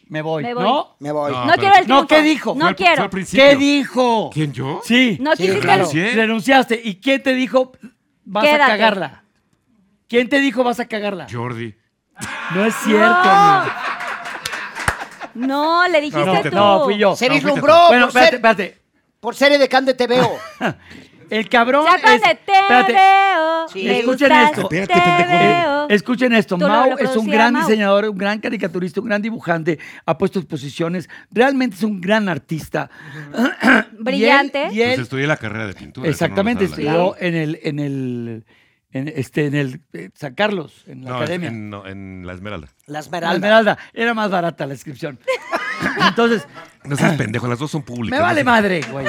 [0.09, 0.43] Me voy.
[0.43, 0.63] Me voy.
[0.63, 0.95] ¿No?
[0.99, 1.31] Me voy.
[1.31, 2.07] No, No, pero- quiero el No, triunfo.
[2.07, 2.53] ¿qué dijo?
[2.55, 2.95] No Fue al- quiero.
[2.95, 3.45] fue al principio.
[3.45, 4.29] ¿Qué dijo?
[4.33, 4.81] ¿Quién, yo?
[4.83, 5.17] Sí.
[5.21, 5.87] No Sí, quisiste claro.
[5.93, 6.81] Renunciaste.
[6.83, 7.71] ¿Y quién te dijo
[8.25, 8.63] vas Quédate.
[8.63, 9.23] a cagarla?
[10.07, 11.27] ¿Quién te dijo vas a cagarla?
[11.31, 11.75] Jordi.
[12.55, 13.29] No es cierto, No.
[13.29, 13.73] amigo.
[15.35, 16.49] No, le dijiste No, tú.
[16.55, 17.15] No, fui yo.
[17.15, 18.81] Se No, fuiste vislumbró Bueno, por, espérate, ser- espérate.
[19.19, 20.37] por serie de Can de TVO.
[21.29, 22.21] El cabrón Ya es...
[22.21, 22.93] te espérate.
[22.93, 23.83] veo, Sí.
[23.83, 24.61] me Escuchen gustas, esto.
[24.71, 25.43] Espérate, te pendejo.
[25.61, 25.89] veo.
[25.89, 27.61] Escuchen esto, Tú Mau es un gran Mau.
[27.67, 32.89] diseñador, un gran caricaturista, un gran dibujante, ha puesto exposiciones, realmente es un gran artista.
[33.99, 34.63] Brillante.
[34.63, 36.09] Y él, y él- Pues estudié la carrera de pintura.
[36.09, 38.45] exactamente, no estudió en el, en el,
[38.91, 41.49] en este, en el eh, San Carlos, en la No, academia.
[41.49, 42.67] En, no, en la Esmeralda.
[42.87, 43.35] La La Esmeralda.
[43.35, 45.19] Esmeralda, era más barata la inscripción.
[46.07, 46.47] Entonces,
[46.85, 48.11] No seas pendejo, las dos son públicas.
[48.11, 49.05] me no vale madre, güey.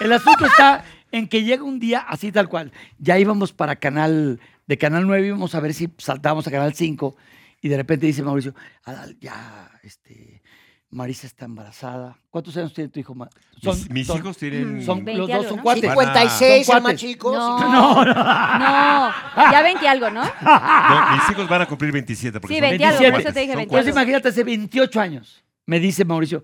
[0.00, 2.72] El asunto está en que llega un día así tal cual.
[2.98, 7.16] Ya íbamos para Canal, de Canal 9 íbamos a ver si saltábamos a Canal 5
[7.60, 10.42] y de repente dice Mauricio, Adal, ya, este,
[10.90, 12.18] Marisa está embarazada.
[12.28, 13.14] ¿Cuántos años tiene tu hijo?
[13.14, 13.30] Ma-
[13.62, 14.84] Mis, mis son- hijos tienen.
[14.84, 15.62] Son, 20 los dos algo, son ¿no?
[15.62, 15.82] cuates.
[15.82, 17.00] 56, Son más cuates.
[17.00, 17.32] chico.
[17.32, 17.60] No.
[17.60, 19.08] No, no.
[19.08, 20.22] no, ya 20 algo, ¿no?
[20.24, 22.40] No, mis hijos van a cumplir 27.
[22.40, 25.00] Porque Sí, son 20 algo, por eso te dije son 20 Pues imagínate, hace 28
[25.00, 25.44] años.
[25.64, 26.42] Me dice Mauricio,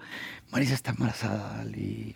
[0.53, 2.15] Marisa está embarazada y,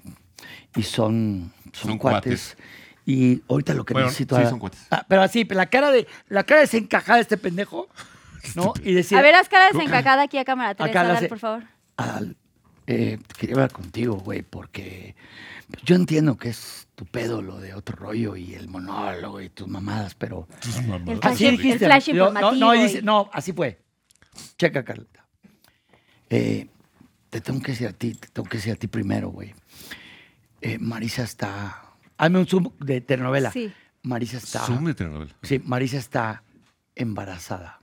[0.77, 2.57] y son, son, Son cuates.
[3.05, 4.37] Y ahorita lo que Bueno, necesito...
[4.37, 4.87] sí, son cuates.
[4.91, 7.89] ah, pero así, la cara de la cara desencajada de este pendejo,
[8.55, 8.73] ¿no?
[8.83, 11.65] Y decir, A ver, haz cara desencajada aquí a cámara 3, Acá hace- por favor.
[11.97, 12.37] Adal,
[12.87, 15.15] eh, quería hablar contigo, güey, porque
[15.85, 19.67] yo entiendo que es tu pedo lo de otro rollo y el monólogo y tus
[19.69, 20.47] mamadas, pero...
[21.07, 21.87] El Así flash, el dijiste.
[21.87, 23.83] flash Yo- no, no, y y- dice, no, así fue.
[24.59, 25.27] Checa, Carlita.
[26.31, 26.69] Eh,
[27.31, 29.55] te tengo que decir a ti, te tengo que decir a ti primero, güey.
[30.63, 31.83] Eh, Marisa está...
[32.17, 33.51] Hazme un zoom de telenovela.
[33.51, 33.73] Sí.
[34.03, 34.61] Marisa está...
[34.61, 35.37] Zoom de telenovela.
[35.43, 36.45] Sí, Marisa está
[36.95, 37.83] embarazada.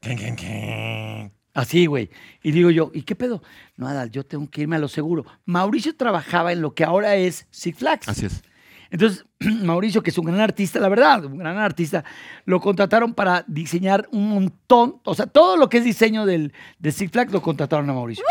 [0.00, 1.32] Can, can, can.
[1.54, 2.10] Así, güey.
[2.42, 3.42] Y digo yo, ¿y qué pedo?
[3.76, 5.26] No, Adal, yo tengo que irme a lo seguro.
[5.44, 8.08] Mauricio trabajaba en lo que ahora es Six Flags.
[8.08, 8.42] Así es.
[8.90, 9.26] Entonces,
[9.62, 12.04] Mauricio, que es un gran artista, la verdad, un gran artista,
[12.46, 16.92] lo contrataron para diseñar un montón, o sea, todo lo que es diseño del, de
[16.92, 18.24] Six Flags lo contrataron a Mauricio.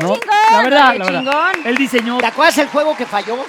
[0.00, 0.14] ¡Qué ¿no?
[0.14, 0.28] chingón!
[0.52, 1.20] La verdad, ¡Qué la verdad.
[1.52, 1.66] chingón!
[1.66, 3.36] Él diseñó ¿Te acuerdas el juego que falló?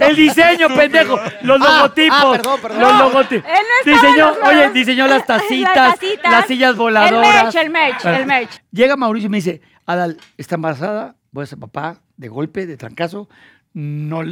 [0.00, 2.80] el diseño, pendejo, los Ah, logotipos, ah, perdón, perdón.
[2.80, 3.50] los No, logotipos.
[3.50, 7.14] Él no diseñó, los oye, diseñó las tacitas, Las tacitas, las sillas voladoras.
[7.14, 8.62] El merch, el merch, el merch.
[8.72, 12.76] Llega Mauricio y me dice, Adal, está embarazada, voy a ser papá de golpe, de
[12.76, 13.28] trancazo,
[13.72, 14.22] no,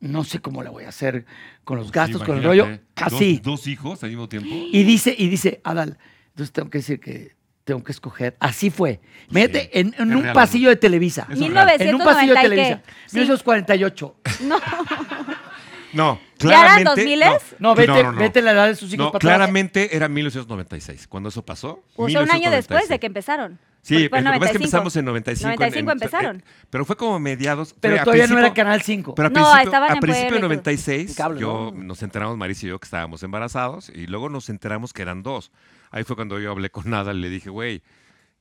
[0.00, 1.24] no sé cómo la voy a hacer
[1.64, 3.36] con los gastos, Sí, con el rollo, así.
[3.36, 4.48] Dos, dos hijos al mismo tiempo.
[4.50, 5.98] Y dice, y dice, Adal,
[6.30, 7.36] entonces tengo que decir que
[7.68, 8.34] tengo que escoger.
[8.40, 8.98] Así fue.
[9.28, 11.26] Mírate, Sí, en, en un real, pasillo de Televisa.
[11.28, 12.82] En un pasillo de 1990 y Televisa.
[12.82, 12.92] qué.
[13.06, 13.16] Sí.
[13.18, 14.16] 1948.
[14.44, 14.58] No,
[15.92, 17.16] No, ¿Ya eran claramente.
[17.16, 17.40] 2000s?
[17.60, 18.18] No, vete, no, no, no.
[18.18, 19.36] vete la edad de sus hijos No, para atrás.
[19.36, 21.82] claramente era 1996 cuando eso pasó.
[21.96, 22.50] o sea, un año 1996.
[22.68, 23.58] después de que empezaron.
[23.80, 24.56] Sí, lo que pasa es que 95.
[24.64, 25.48] empezamos en 95.
[25.48, 26.36] en- 95 en- empezaron.
[26.38, 27.74] eh, pero fue como mediados.
[27.80, 29.14] Pero todavía no era Canal 5.
[29.14, 30.48] Pero a No, principio, estaban a en principio de Puebla y todo.
[30.48, 31.82] 96, En cable, yo ¿no?
[31.84, 35.50] nos enteramos, Marisa y yo, que estábamos embarazados, y luego nos enteramos que eran dos.
[35.90, 37.82] Ahí fue cuando yo hablé con Nada y le dije, güey,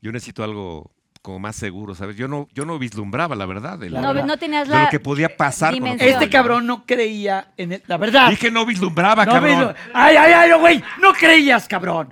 [0.01, 2.15] yo necesito algo como más seguro, ¿sabes?
[2.15, 4.25] Yo no, yo no vislumbraba, la verdad, de, la- No, verdad.
[4.27, 5.87] no tenías de la lo que podía pasar con.
[5.99, 8.29] Este cabrón no creía en el- la verdad.
[8.29, 9.67] Dije no vislumbraba, No, cabrón.
[9.67, 12.09] ves- ay, ay, ay, no, güey, no creías, cabrón.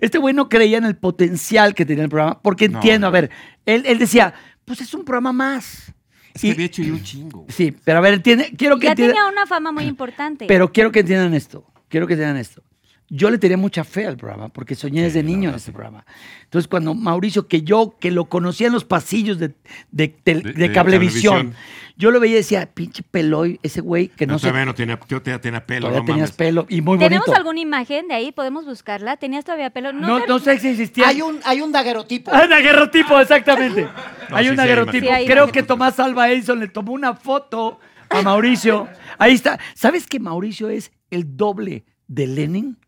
[0.00, 3.08] Este güey no creía en el potencial que tenía el programa, porque No, entiendo, no.
[3.08, 3.30] a ver,
[3.64, 4.34] él, él decía,
[4.66, 5.92] pues es un programa más.
[6.34, 7.46] Es que Y- había hecho yo un chingo.
[7.48, 10.44] Sí, pero a ver, entiende, quiero que Ya entiendan, tenía una fama muy importante.
[10.46, 12.62] pero quiero que entiendan esto, quiero que entiendan esto.
[13.10, 16.06] Yo le tenía mucha fe al programa, porque soñé desde niño en este programa.
[16.44, 19.54] Entonces, cuando Mauricio, que yo, que lo conocía en los pasillos de,
[19.90, 21.94] de, tel- De- de de cablevisión, Cablevisión.
[21.98, 24.74] yo lo veía y decía, pinche peloy, ese güey que no, No, sé, todavía no
[24.74, 26.36] tenía, yo todavía tenía pelo, todavía no tenías mames.
[26.36, 27.38] pelo y muy ¿Tenemos bonito.
[27.38, 28.32] alguna imagen de ahí?
[28.32, 29.18] ¿Podemos buscarla?
[29.18, 29.92] ¿Tenías todavía pelo?
[29.92, 31.06] No, no sé si existía.
[31.08, 32.32] Hay un, hay un daguerrotipo.
[32.34, 33.86] Hay un aguerrotipo, exactamente.
[34.30, 35.04] No, hay sí, un daguerrotipo.
[35.06, 38.88] Sí, hay Creo que Tomás Alba Edison le tomó una foto a Mauricio.
[39.18, 39.60] Ahí está.
[39.74, 42.78] ¿Sabes que Mauricio es el doble de Lenin?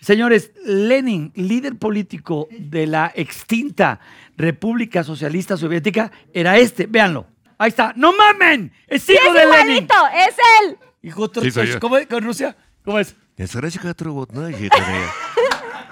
[0.00, 4.00] Señores, Lenin, líder político de la extinta
[4.36, 6.86] República Socialista Soviética, era este.
[6.86, 7.26] Véanlo.
[7.58, 7.92] Ahí está.
[7.96, 8.72] ¡No mamen!
[8.86, 9.84] ¡Es ¡Sí, hijo es de Lenin!
[9.84, 9.94] igualito!
[10.14, 10.78] ¡Es él!
[11.02, 11.78] Hijo de- Sí.
[11.80, 12.56] ¿Cómo es con Rusia?
[12.84, 13.16] ¿Cómo es?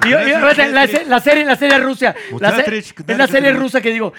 [0.05, 0.39] Y yo- yo-
[0.73, 2.15] la, la serie, la serie rusa.
[2.41, 2.51] La
[3.13, 4.13] es la serie rusa que digo.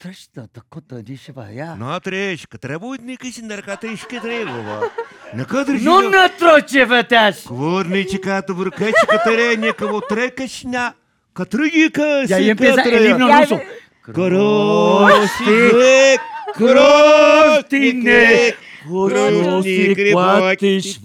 [0.00, 1.74] Kutarich, no, Dakota, dice, vaya.
[2.00, 4.90] тречка, требуйтники наркотички требува.
[5.34, 5.82] Накадриш.
[5.82, 7.36] Ну на троче ваташ.
[7.46, 10.94] Кворничка, туркачка, теренекого, трекачня,
[11.32, 13.60] катрыгика, Y ahí empieza el himno Ya- ruso.
[14.02, 16.20] Кростик,
[16.54, 18.54] Кростине,
[18.86, 20.96] Кростик, Кростик,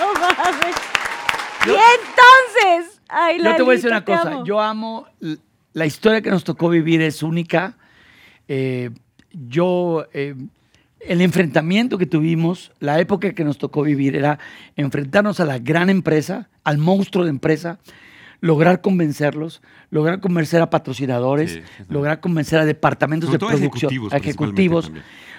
[0.00, 0.76] No mames.
[1.66, 3.00] Y entonces.
[3.08, 4.28] Ay, Yo te voy a decir Lalito, una te cosa.
[4.36, 4.44] amo.
[4.44, 5.38] Yo amo l-
[5.73, 7.77] la historia que nos tocó vivir es única.
[8.47, 8.91] Eh,
[9.31, 10.35] yo eh,
[10.99, 14.39] el enfrentamiento que tuvimos, la época que nos tocó vivir era
[14.75, 17.79] enfrentarnos a la gran empresa, al monstruo de empresa,
[18.39, 24.91] lograr convencerlos, lograr convencer a patrocinadores, Sí, lograr convencer a departamentos Sobre de producción, ejecutivos.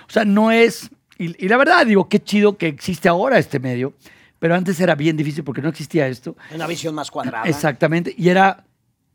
[0.09, 0.91] O sea, no es...
[1.19, 3.95] Y, y la verdad, digo, qué chido que existe ahora este medio,
[4.39, 6.37] pero antes era bien difícil porque no existía esto.
[6.55, 7.49] Una visión más cuadrada.
[7.49, 8.15] Exactamente.
[8.19, 8.64] Y era,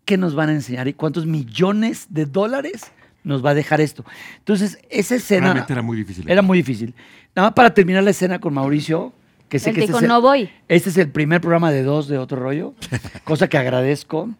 [0.09, 0.87] ¿qué nos van a enseñar?
[0.87, 2.91] ¿Y cuántos millones de dólares
[3.23, 4.03] nos va a dejar esto?
[4.39, 5.41] Entonces, esa escena...
[5.53, 6.27] Realmente era muy difícil.
[6.27, 6.95] Era muy difícil.
[7.35, 9.13] Nada más para terminar la escena con Mauricio,
[9.49, 10.49] que sé Él que este dijo, es, el, no voy.
[10.67, 12.73] este es el primer programa de dos de Otro Rollo,
[13.23, 14.31] cosa que agradezco,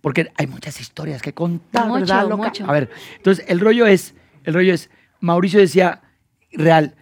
[0.00, 2.36] porque hay muchas historias que contar, Mucho, ¿verdad, loca?
[2.36, 2.64] mucho.
[2.68, 6.00] A ver, entonces el rollo es, el rollo es, Mauricio decía,
[6.52, 6.94] real,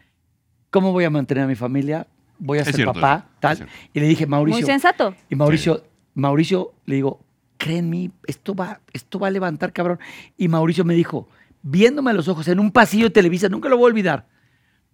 [0.70, 2.07] ¿cómo voy a mantener a mi familia?
[2.38, 3.68] Voy a Es ser cierto, papá, tal.
[3.92, 5.14] Y le dije, Mauricio, Muy sensato.
[5.29, 7.25] y Mauricio, Mauricio le digo,
[7.56, 9.98] cree en mí, esto va, esto va a levantar, cabrón.
[10.36, 11.28] Y Mauricio me dijo,
[11.62, 14.26] viéndome a los ojos en un pasillo de Televisa, nunca lo voy a olvidar,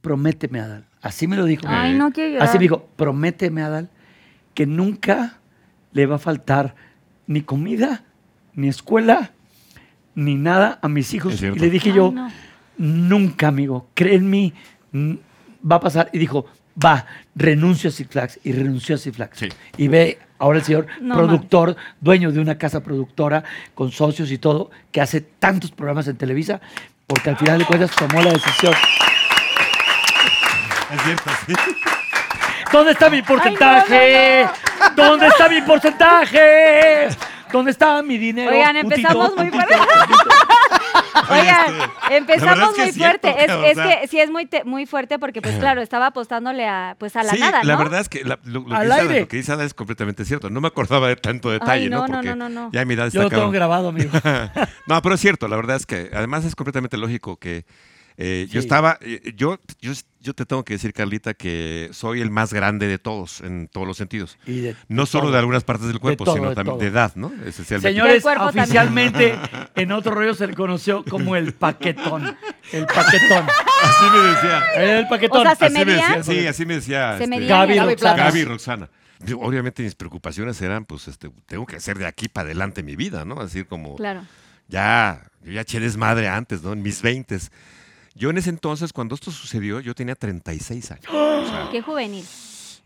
[0.00, 0.86] prométeme, Adal.
[1.00, 1.64] Así me lo dijo.
[1.66, 2.48] Ay, no quiero llorar.
[2.48, 3.90] Así me dijo, prométeme, Adal,
[4.54, 5.40] que nunca
[5.92, 6.74] le va a faltar
[7.26, 8.04] ni comida,
[8.54, 9.32] ni escuela,
[10.14, 11.40] ni nada a mis hijos.
[11.42, 12.30] Y le dije Ay, yo, no.
[12.78, 14.52] nunca, amigo, cree en mí,
[14.94, 16.10] va a pasar.
[16.12, 16.46] Y dijo,
[16.82, 18.40] va, renuncio a Six Flags.
[18.44, 19.38] Y renunció a Six Flags.
[19.38, 19.48] Sí.
[19.76, 23.44] Y ve ahora el señor No, productor, dueño de una casa productora,
[23.76, 26.60] con socios y todo, que hace tantos programas en Televisa,
[27.06, 28.74] porque al final de cuentas tomó la decisión.
[30.92, 31.54] Es cierto, sí.
[32.72, 34.48] ¿Dónde está mi porcentaje?
[34.96, 37.08] ¿Dónde está mi porcentaje?
[37.52, 38.50] ¿Dónde está mi dinero?
[38.50, 40.06] Oigan, Putito, empezamos muy putito, fuerte.
[40.08, 40.41] putito.
[41.30, 43.44] Oigan, este, empezamos es que muy es cierto, fuerte.
[43.44, 44.00] Es, o es sea.
[44.00, 47.22] que sí es muy, te- muy fuerte porque, pues claro, estaba apostándole a, pues, a
[47.22, 47.64] la sí, nada, ¿no?
[47.68, 49.20] la verdad es que la- lo, lo que dice Ada, aire.
[49.20, 50.50] lo que dice Ada es completamente cierto.
[50.50, 52.08] No me acordaba de tanto detalle, no, ¿no?
[52.08, 52.70] no, Porque no, no, no.
[52.72, 54.10] ya mi edad está Yo lo tengo grabado, amigo.
[54.86, 57.64] no, pero es cierto, la verdad es que además es completamente lógico que
[58.16, 62.30] eh, yo estaba, eh, yo, yo, yo te tengo que decir, Carlita, que soy el
[62.30, 64.38] más grande de todos, en todos los sentidos.
[64.46, 65.32] Y de- No solo todo.
[65.32, 66.82] de algunas partes del cuerpo, todo, sino de también todo.
[66.82, 67.32] de edad, ¿no?
[67.46, 67.88] Esencialmente.
[67.88, 68.48] Señores, también.
[68.64, 69.38] oficialmente
[69.74, 72.36] en otro rollo se le conoció como el paquetón.
[72.72, 73.46] El paquetón.
[73.82, 74.62] Así me decía.
[74.76, 75.38] El paquetón.
[75.40, 77.18] O sea, se así me decía, sí, así me decía.
[77.18, 77.78] Se este, Gaby.
[77.78, 78.16] Roxana.
[78.24, 78.88] Gaby Roxana.
[79.40, 83.24] Obviamente mis preocupaciones eran, pues, este, tengo que hacer de aquí para adelante mi vida,
[83.24, 83.40] ¿no?
[83.40, 84.24] Así como, Claro.
[84.68, 86.72] ya, yo ya eché desmadre antes, ¿no?
[86.72, 87.50] En mis veintes.
[88.14, 91.04] Yo en ese entonces, cuando esto sucedió, yo tenía 36 años.
[91.08, 92.24] O sea, Qué juvenil.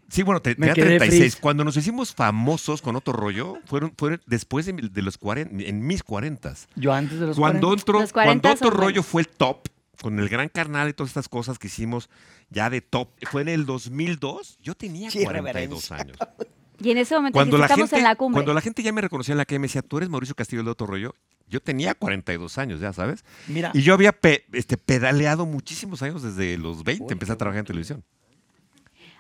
[0.09, 1.21] sí, bueno, te- tenía quedé 36.
[1.35, 1.41] frizz.
[1.41, 5.87] Cuando nos hicimos famosos con otro rollo, fueron, fueron después de, de los 40, en
[5.87, 6.55] mis 40.
[6.77, 7.83] Yo antes de los Cuando 40.
[7.83, 9.07] otro, Los 40 cuando otro rollo buenos.
[9.07, 9.69] fue el top,
[10.01, 12.09] con el gran carnal y todas estas cosas que hicimos
[12.51, 15.97] ya de top, fue en el 2002, yo tenía Sí, 42 reverencia.
[15.97, 16.19] años.
[16.83, 18.37] Y en ese momento Cuando la, estamos gente, en la cumbre.
[18.37, 20.35] cuando la gente ya me reconocía en la calle y me decía, tú eres Mauricio
[20.35, 21.15] Castillo del otro rollo,
[21.49, 23.25] yo tenía 42 años, ya sabes.
[23.47, 27.61] Mira, Y yo había pe- este, pedaleado muchísimos años desde los 20, empecé a trabajar
[27.61, 28.05] en televisión.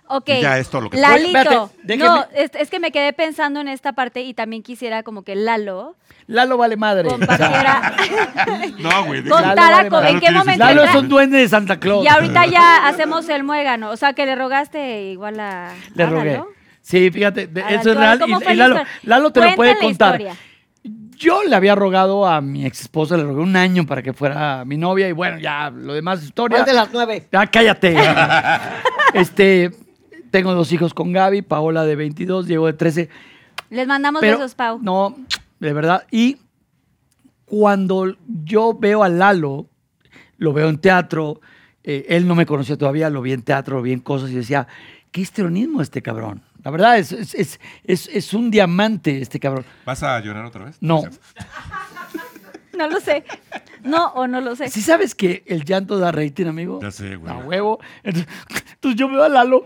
[0.08, 0.28] Ok.
[0.28, 1.70] Y ya es todo lo que- Lalito.
[1.82, 5.22] Espérate, no, es, es que me quedé pensando en esta parte y también quisiera como
[5.22, 5.96] que Lalo
[6.28, 7.08] Lalo vale madre.
[7.08, 7.96] compartiera,
[8.78, 9.22] No, güey.
[9.22, 12.04] de- Lalo contara vale en qué momento Lalo es un duende de Santa Claus.
[12.04, 13.90] Y ahorita ya hacemos el muégano.
[13.90, 15.72] O sea, que le rogaste igual a.
[15.94, 16.32] Le a rogué.
[16.34, 16.48] Lalo.
[16.86, 18.16] Sí, fíjate, de- eso es real.
[18.20, 18.76] ¿cómo Y, Lalo?
[19.02, 20.20] Lalo te lo puede contar.
[20.20, 20.36] historia.
[21.16, 24.64] Yo le había rogado a mi ex esposa, le rogué un año para que fuera
[24.64, 26.58] mi novia y bueno, ya lo demás es historia.
[26.58, 27.26] ¿Cuál de las nueve?
[27.32, 27.96] Ya cállate.
[29.14, 29.72] este,
[30.30, 33.08] tengo dos hijos con Gaby, Paola de 22, Diego de 13.
[33.70, 34.78] Les mandamos Pero, besos, Pau.
[34.80, 35.16] No,
[35.58, 36.06] de verdad.
[36.12, 36.36] Y
[37.46, 39.66] cuando yo veo a Lalo,
[40.36, 41.40] lo veo en teatro,
[41.82, 44.34] eh, él no me conocía todavía, lo vi en teatro, lo vi en cosas y
[44.34, 44.68] decía,
[45.10, 46.45] qué histrionismo este cabrón.
[46.66, 49.64] La verdad es, es, es, es- es un diamante este cabrón.
[49.84, 50.76] ¿Vas a llorar otra vez?
[50.80, 51.00] No.
[52.76, 53.22] No lo sé.
[53.84, 54.68] No o no lo sé.
[54.68, 56.80] ¿Sí sabes que el llanto da rating, amigo?
[56.82, 57.32] Ya sé, güey.
[57.32, 57.78] A huevo.
[58.02, 58.32] Entonces,
[58.72, 59.64] entonces yo veo a Lalo.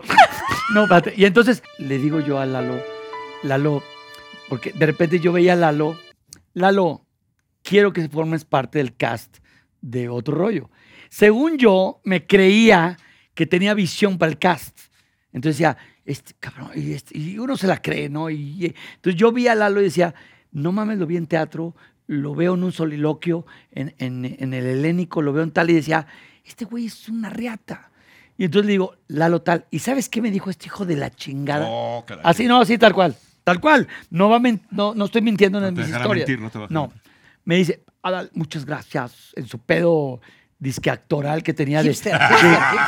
[0.75, 1.15] No, espérate.
[1.17, 2.79] Y entonces le digo yo a Lalo,
[3.41, 3.81] Lalo,
[4.47, 5.97] porque de repente yo veía a Lalo,
[6.53, 7.03] Lalo,
[7.63, 9.37] quiero que formes parte del cast
[9.81, 10.69] de otro rollo.
[11.09, 12.95] Según yo, me creía
[13.33, 14.79] que tenía visión para el cast.
[15.33, 15.77] Entonces decía,
[16.11, 18.29] este cabrón, y, este- y uno se la cree, ¿no?
[18.29, 20.13] Y, y- entonces yo vi a Lalo y decía,
[20.51, 21.75] no mames, lo vi en teatro,
[22.07, 25.73] lo veo en un soliloquio, en, en- en el helénico, lo veo en tal, y
[25.73, 26.05] decía,
[26.43, 27.91] este güey es una riata.
[28.37, 31.09] Y entonces le digo, Lalo tal, ¿y sabes qué me dijo este hijo de la
[31.11, 31.65] chingada?
[31.69, 32.23] Oh, caray.
[32.25, 33.15] Así, no, así tal cual.
[33.43, 33.87] Tal cual.
[34.09, 34.39] No, va
[34.71, 36.27] no, no estoy mintiendo No en te mis historias.
[36.27, 36.91] mentir, no te no.
[37.43, 39.31] Me dice, Adal, muchas gracias.
[39.35, 40.21] En su pedo
[40.61, 41.89] disque actoral que tenía de.
[41.89, 42.17] Hipster,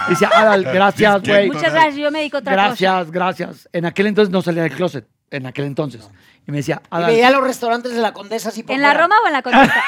[0.08, 1.48] Dice, Adal, gracias, Disque güey.
[1.52, 1.96] Muchas gracias.
[1.96, 2.66] Yo me dedico a otra cosa.
[2.68, 3.70] Gracias, gracias.
[3.74, 5.06] En aquel entonces no salía del closet.
[5.32, 6.08] En aquel entonces.
[6.48, 7.08] Y me decía, Y Adal.
[7.12, 9.02] veía los restaurantes de la Condesa así por ¿En la fuera.
[9.04, 9.74] Roma o en la Condesa?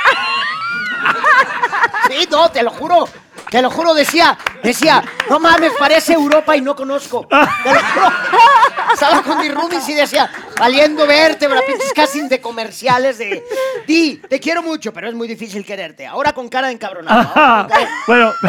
[2.09, 3.05] Sí, no, te lo juro.
[3.49, 7.27] Te lo juro, decía, decía, no mames, parece Europa y no conozco.
[7.27, 7.35] Te
[7.73, 8.11] lo juro.
[8.93, 13.43] Estaba con mis roomies y decía, valiendo vértebra, pinches casi de comerciales de...
[13.87, 16.05] Di, te quiero mucho, pero es muy difícil quererte.
[16.05, 17.31] Ahora con cara de encabronado.
[17.35, 18.33] ahora con cara- bueno,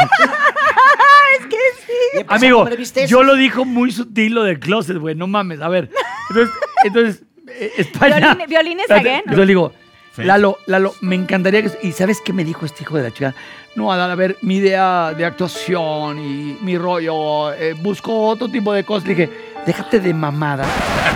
[2.14, 3.10] Y empezó a amigo, comer bisteces.
[3.10, 5.60] yo lo dijo muy sutil lo del closet, güey, no mames.
[5.60, 5.90] A ver,
[6.30, 6.54] entonces,
[6.84, 8.18] entonces eh, España...
[8.18, 9.24] Violines- violines Espérate, again.
[9.30, 9.72] Yo le digo,
[10.14, 10.22] Sí.
[10.24, 11.70] Lalo, Lalo, me encantaría que...
[11.86, 13.34] ¿Y sabes qué me dijo este hijo de la chica?
[13.76, 18.72] No, Adal, a ver, mi idea de actuación y mi rollo, eh, busco otro tipo
[18.72, 19.06] de cosas.
[19.06, 19.30] Le dije,
[19.66, 20.64] déjate de mamada.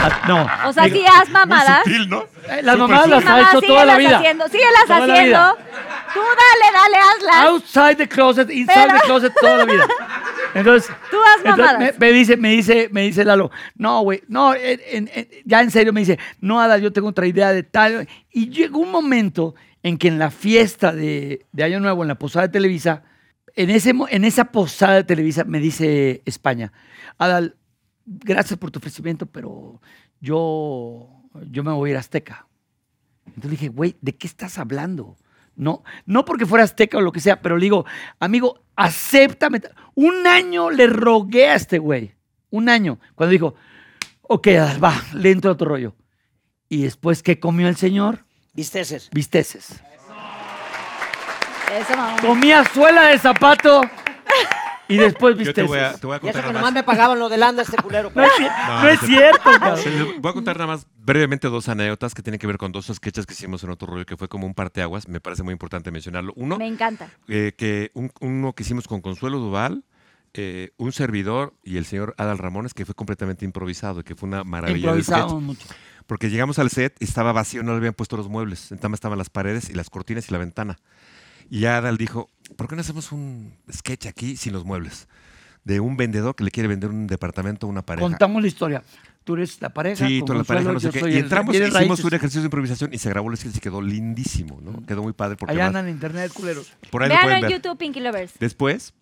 [0.02, 0.46] Ah, no.
[0.68, 1.82] O sea, sí haz mamadas.
[1.84, 2.22] Sutil, ¿no?
[2.48, 4.18] eh, las mamadas las ha hecho toda la síguelas vida.
[4.18, 5.56] haciendo, síguelas Toda haciendo.
[6.12, 7.44] Tú dale, dale, hazlas.
[7.46, 9.86] Outside the closet, inside Pero- the closet toda la vida.
[10.54, 11.78] Entonces, Tú haz entonces mamadas.
[11.98, 15.60] me, me dice, me dice, me dice Lalo, no, güey, no, en- en- en- ya
[15.62, 18.06] en serio me dice, no, Ada, yo tengo otra idea de tal.
[18.32, 22.18] Y llegó un momento en que en la fiesta de, de Año Nuevo, en la
[22.18, 23.02] posada de Televisa,
[23.56, 26.72] en, ese, en esa posada de Televisa me dice España,
[27.18, 27.56] Adal,
[28.04, 29.80] gracias por tu ofrecimiento, pero
[30.20, 31.08] yo,
[31.50, 32.46] yo me voy a ir a Azteca.
[33.26, 35.16] Entonces dije, güey, ¿de qué estás hablando?
[35.56, 37.84] No, no porque fuera azteca o lo que sea, pero le digo,
[38.18, 39.60] amigo, acéptame.
[39.94, 42.14] Un año le rogué a este güey.
[42.50, 42.98] Un año.
[43.14, 43.54] Cuando dijo,
[44.22, 45.94] ok, Adal, va, le entro a otro rollo.
[46.68, 48.24] Y después, ¿qué comió el señor?
[48.60, 49.08] Bisteces.
[49.10, 49.80] Bisteces.
[51.72, 52.16] Eso, mamá.
[52.20, 53.80] Comía suela de zapato
[54.86, 55.68] y después Yo te bisteces.
[55.68, 56.72] voy a, te voy a Y eso contar que nada nomás más.
[56.74, 58.12] me pagaban lo de landa este culero.
[58.14, 59.08] No es, ci- No, no es no.
[59.08, 59.78] cierto, cabrón.
[59.78, 62.70] Se les voy a contar nada más brevemente dos anécdotas que tienen que ver con
[62.70, 65.08] dos sketches que hicimos en otro rollo que fue como un parteaguas.
[65.08, 66.34] Me parece muy importante mencionarlo.
[66.36, 67.08] Uno, Me encanta.
[67.28, 69.84] eh, que un- uno que hicimos con Consuelo Duval,
[70.34, 74.28] eh, un servidor y el señor Adal Ramones, que fue completamente improvisado y que fue
[74.28, 75.16] una maravilla de sketch.
[75.16, 75.66] Improvisamos mucho.
[76.10, 78.72] Porque llegamos al set y estaba vacío, no le habían puesto los muebles.
[78.72, 80.76] Entonces estaban las paredes y las cortinas y la ventana.
[81.48, 85.06] Y Adal dijo, ¿por qué no hacemos un sketch aquí sin los muebles?
[85.62, 88.08] De un vendedor que le quiere vender un departamento a una pareja.
[88.08, 88.82] Contamos la historia.
[89.22, 90.04] Tú eres la pareja.
[90.04, 90.98] Sí, con toda la pareja, no sé qué.
[91.10, 92.04] Y entramos, eres hicimos raíces.
[92.04, 94.84] un ejercicio de improvisación y se grabó el sketch y quedó lindísimo, ¿no?
[94.86, 96.72] Quedó muy padre porque Allá andan en internet, culeros.
[96.90, 97.52] por ahí lo Vean pueden en ver.
[97.52, 98.32] YouTube, Pinky Lovers.
[98.40, 98.94] Después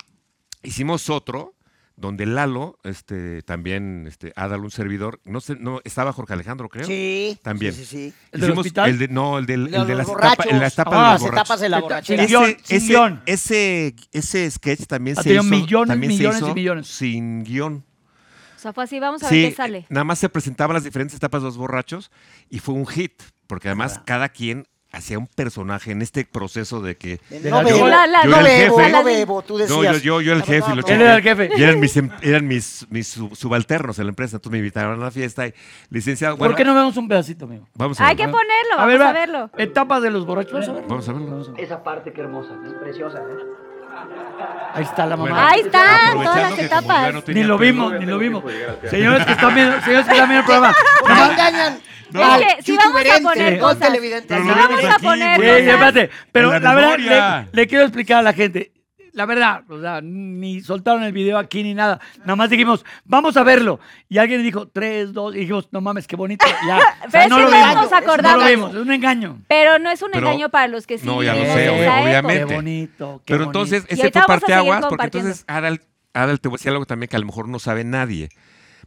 [0.63, 1.55] hicimos otro
[2.01, 6.87] donde Lalo, este, también, este, Adal, un servidor, no sé, no, estaba Jorge Alejandro, creo.
[6.87, 7.37] Sí.
[7.43, 7.73] También.
[7.75, 8.15] Sí, sí, sí.
[8.31, 8.91] ¿El del hospital?
[8.91, 10.47] el de, no, el, del, De el de los las borrachos.
[10.47, 11.43] etapas, las etapas Ah, de Las los borrachos.
[11.43, 12.27] etapas de la Sin borrachera.
[12.27, 13.23] guion, Ese, sin ese, guion.
[13.27, 16.87] ese, ese sketch también Ha se tenido hizo, millones, también se millones y hizo millones.
[16.87, 17.85] sin guion.
[18.57, 19.87] O sea, fue así, vamos a Sí, ver qué sale.
[19.89, 22.11] nada más se presentaban las diferentes etapas de los borrachos
[22.49, 26.97] y fue un hit, porque además cada quien hacía un personaje en este proceso de
[26.97, 28.91] que De No la- bebo, La- la- Yo no era el bebo, jefe.
[28.93, 30.03] no bebo, tú No, decías.
[30.03, 31.03] yo, yo, yo era el jefe y lo No, Él chequé.
[31.03, 31.51] era el jefe.
[31.57, 34.37] Y eran mis, em- eran mis, mis sub- subalternos en la empresa.
[34.37, 35.53] Entonces me invitaron a la fiesta y,
[35.91, 37.69] licenciado, bueno, ¿Por qué no vemos un pedacito, amigo?
[37.75, 38.27] vamos a Hay ver.
[38.27, 39.13] que ponerlo, vamos a, ver, va.
[39.13, 39.51] verlo.
[39.59, 40.53] Etapas de los borrachos.
[40.53, 40.89] Vamos a verlo.
[40.89, 41.55] Vamos a verlo.
[41.59, 43.19] Esa parte que hermosa, es preciosa.
[43.19, 43.68] ¿eh?
[44.75, 45.31] Ahí está la mamá.
[45.31, 47.15] Bueno, Ahí están todas las etapas.
[47.15, 48.45] no Ni lo vimos, ni lo vimos.
[48.89, 50.75] Señores que están viendo, señores que están viendo el programa.
[51.09, 51.79] Nada más- engañan.
[52.09, 53.93] Es al que si vamos a poner no cosas.
[53.93, 56.11] Si lo vamos a poner sí, espérate.
[56.33, 58.73] Pero la la, verdad, le quiero explicar a la gente.
[59.13, 62.01] La verdad, o sea, ni soltaron el video aquí ni nada.
[62.21, 63.81] Nada más dijimos, vamos a verlo.
[64.09, 66.45] Y alguien dijo, tres, dos, y dijimos, no mames, qué bonito.
[66.67, 66.79] Ya.
[67.07, 67.75] O sea, Pero no lo vimos.
[67.75, 68.43] nos No acordamos.
[68.45, 69.39] lo vimos, es un engaño.
[69.49, 71.65] Pero no es un Pero- engaño para los que sí No, ya lo vivimos sé,
[71.65, 72.03] esa obvio- época.
[72.03, 72.47] obviamente.
[72.47, 73.59] Qué bonito, qué Pero bonito.
[73.61, 75.29] entonces, Y ese ahorita fue vamos a seguir parteaguas, porque compartiendo.
[75.31, 75.81] entonces Adal,
[76.15, 78.29] Adal, te voy a decir algo también que a lo mejor no sabe nadie.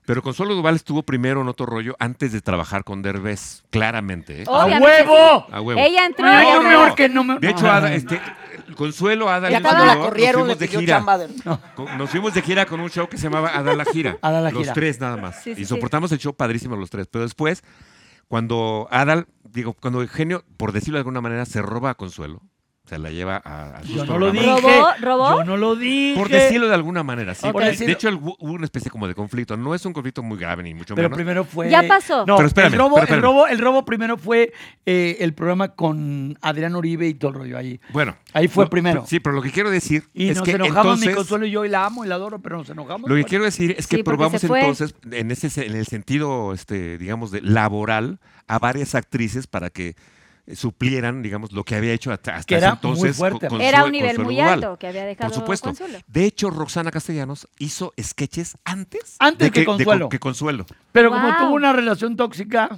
[0.06, 4.42] Pero Consuelo Duval estuvo primero en otro rollo antes de trabajar con Derbez, claramente.
[4.42, 4.46] ¿eh?
[4.48, 5.46] ¡A huevo!
[5.52, 5.80] A huevo.
[5.80, 6.26] Ella entró.
[6.26, 7.40] No, ella no, que no me...
[7.40, 8.20] De hecho, no, Ada, no, este,
[8.76, 10.96] Consuelo, Ada Ya y cuando yo la nos corrieron, le fuimos de pidió gira.
[10.98, 11.18] chamba.
[11.20, 11.28] de-
[11.76, 14.18] Con- Nos fuimos de gira con un show que se llamaba Ada la gira.
[14.22, 14.74] Ada la los gira.
[14.74, 15.36] tres nada más.
[15.44, 15.70] Sí, sí, y sí.
[15.70, 17.08] soportamos el show padrísimo los tres.
[17.08, 17.64] Pero después,
[18.28, 22.42] cuando Adal, digo, cuando Eugenio, por decirlo de alguna manera, se roba a Consuelo,
[22.86, 24.62] se la lleva a, a sus Yo no lo programas.
[24.64, 24.78] dije.
[24.78, 24.88] ¿Robó?
[25.00, 25.38] ¿Robó?
[25.38, 26.16] Yo no lo dije.
[26.18, 27.48] Por decirlo de alguna manera, sí.
[27.52, 27.88] Por De- decirlo.
[27.88, 29.56] De hecho, el- hubo una especie como de conflicto.
[29.56, 31.16] No es un conflicto muy grave, ni mucho Pero menos.
[31.16, 31.70] primero fue.
[31.70, 32.26] Ya pasó.
[32.26, 33.18] No, Pero espérame, el, robo, pero espérame.
[33.18, 34.52] El, robo, el robo primero fue
[34.86, 37.80] eh, el programa con Adrián Uribe y todo el rollo ahí.
[37.94, 38.16] Bueno.
[38.34, 39.06] Ahí fue no, primero.
[39.08, 41.16] Sí, pero lo que quiero decir Y es nos que enojamos, mi entonces...
[41.16, 43.02] consuelo y yo, y la amo y la adoro, pero nos enojamos.
[43.10, 44.60] Lo que Bueno, quiero decir es que Sí, porque probamos se fue.
[44.60, 49.70] entonces, en, ese, se- en el sentido, este, digamos, de laboral, a varias actrices para
[49.70, 49.96] que
[50.56, 53.18] suplieran, digamos, lo que había hecho hasta, hasta Que ese era muy entonces.
[53.18, 53.48] fuerte.
[53.48, 54.54] con- Era un nivel Consuelo muy Duval.
[54.64, 55.70] alto que había dejado Por supuesto.
[55.70, 56.00] Consuelo.
[56.08, 60.10] De hecho, Roxana Castellanos hizo sketches antes, Antes de que Consuelo.
[60.10, 60.66] que Consuelo.
[60.92, 62.70] Pero como tuvo una relación tóxica,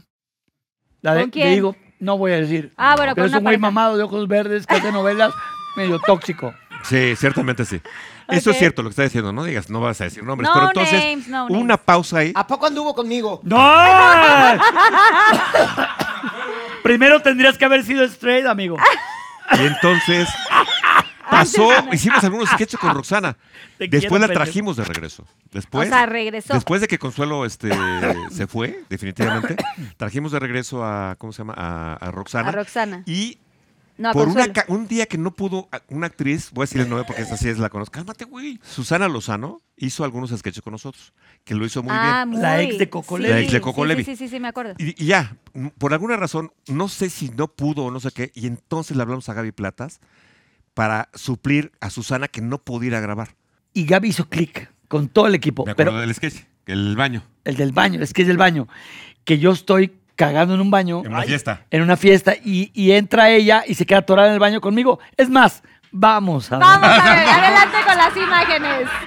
[1.02, 1.48] la de, ¿Con quién?
[1.48, 2.74] te digo, no voy a decir.
[2.78, 5.34] Ah, bueno, pero es un güey mamado de ojos verdes que hace novelas
[5.76, 6.54] medio tóxico.
[6.84, 7.82] Sí, ciertamente sí.
[8.28, 10.48] Eso es cierto lo que está diciendo, no digas, no vas a decir nombres.
[10.50, 11.80] No pero entonces, names, no una names.
[11.86, 12.32] pausa ahí.
[12.36, 13.42] ¿A poco anduvo conmigo?
[13.44, 13.58] ¡No!
[16.84, 18.78] Primero tendrías que haber sido straight, amigo.
[19.58, 20.28] Y entonces,
[21.30, 23.38] pasó, hicimos algunos sketches con Roxana.
[23.78, 24.44] Te Después quiero, la pendejo.
[24.44, 25.26] trajimos de regreso.
[25.52, 26.54] Después, o sea, regresó.
[26.54, 27.70] después de que Consuelo este,
[28.32, 29.56] se fue, definitivamente,
[29.98, 31.54] trajimos de regreso a, ¿cómo se llama?
[31.58, 32.50] A, a Roxana.
[32.50, 33.04] a Roxana.
[33.06, 33.40] Y
[33.98, 34.54] No, por una, Consuelo.
[34.54, 37.38] ca- un día que no pudo, una actriz, voy a decirle el nombre porque esta
[37.38, 37.92] sí es la conozco.
[37.94, 38.60] Cálmate, güey.
[38.64, 41.14] Susana Lozano hizo algunos sketches con nosotros,
[41.44, 42.30] que lo hizo muy ah, bien.
[42.30, 42.42] muy.
[42.42, 43.34] La ex de Coco sí, Levi.
[43.34, 44.04] La ex de sí, Coco sí, Levi.
[44.04, 44.74] Sí, sí, sí, me acuerdo.
[44.80, 45.38] Y, y ya,
[45.78, 49.04] por alguna razón, no sé si no pudo o no sé qué, y entonces le
[49.04, 50.00] hablamos a Gaby Platas
[50.74, 53.36] para suplir a Susana que no podía ir a grabar.
[53.74, 55.66] Y Gaby hizo clic con todo el equipo.
[55.78, 58.68] Pero del sketch, el baño, el del baño, es que es del baño.
[59.24, 61.02] Que yo estoy cagando en un baño.
[61.14, 61.62] Ay, fiesta.
[61.72, 65.00] en una fiesta y, y entra ella y se queda atorada en el baño conmigo.
[65.18, 67.00] Es más, vamos a Vamos ver.
[67.02, 68.90] a ver, adelante con las imágenes.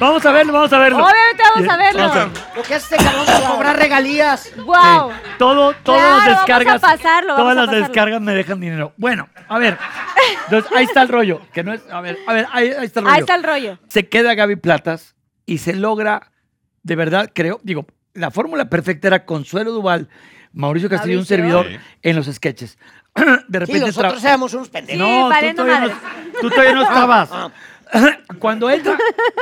[0.00, 0.96] Vamos a verlo, vamos a verlo.
[1.06, 2.00] Obviamente vamos a verlo.
[2.08, 2.56] Vamos a.
[2.56, 4.50] Lo que hace este cabrón es cobrar regalías.
[4.56, 5.12] Wow.
[5.12, 5.16] Sí.
[5.38, 6.80] Todo, todas Claro, las vamos a descargas.
[6.80, 7.86] pasarlo, vamos todas a las pasarlo.
[7.86, 8.92] descargas me dejan dinero.
[8.96, 9.78] Bueno, a ver.
[10.46, 11.40] Entonces, ahí está el rollo.
[11.52, 13.14] Que no es, a ver, a ver, ahí, ahí está el rollo.
[13.14, 13.78] Ahí está el rollo.
[13.86, 15.14] Se queda Gaby Platas
[15.46, 16.32] y se logra,
[16.82, 20.08] de verdad, creo, digo, la fórmula perfecta era Consuelo Duval,
[20.52, 21.76] Mauricio Castillo y un servidor Sí.
[22.02, 22.78] en los sketches.
[23.14, 25.06] De Sí, repente tra- nosotros éramos unos pendejos.
[25.06, 27.28] Sí, no, tú todavía, no, tú todavía no estabas.
[27.32, 27.50] Ah,
[28.38, 28.96] Cuando entra,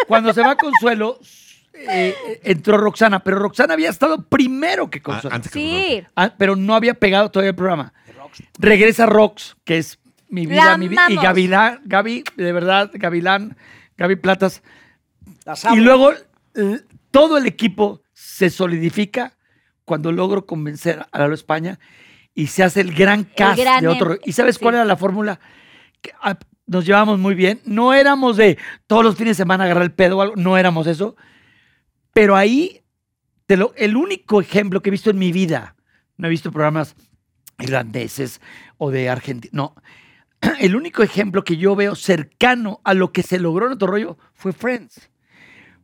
[0.09, 1.19] cuando se va Consuelo,
[1.75, 5.35] eh, eh, entró Roxana, pero Roxana había estado primero que Consuelo.
[5.35, 6.07] antes que Sí.
[6.17, 7.93] Ah, pero no había pegado todavía el programa.
[8.59, 9.99] Regresa Rox, que es
[10.29, 11.07] mi vida, La mi vida.
[11.09, 11.17] Y.
[11.17, 13.57] Gavilán, Gaby, de verdad, Gavilán,
[13.97, 14.63] Gaby Platas.
[15.45, 16.13] las Y luego
[16.55, 18.03] eh, todo el equipo
[18.33, 19.37] se solidifica
[19.85, 21.79] cuando logro convencer a Lalo España
[22.33, 24.13] y se hace el gran cast gran de otro.
[24.15, 24.63] em- ¿Y sabes sí.
[24.63, 25.39] cuál era la fórmula?
[26.01, 27.61] Que, ah, nos llevábamos muy bien.
[27.67, 28.57] No éramos de
[28.87, 30.35] todos los fines de semana agarrar el pedo o algo.
[30.37, 31.15] No éramos eso.
[32.15, 32.81] Pero ahí,
[33.45, 35.77] te lo, el único ejemplo que he visto en mi vida,
[36.17, 36.97] no he visto programas
[37.59, 38.41] irlandeses
[38.79, 39.75] o de Argentina, no.
[40.59, 44.17] El único ejemplo que yo veo cercano a lo que se logró en otro rollo
[44.33, 45.11] fue Friends.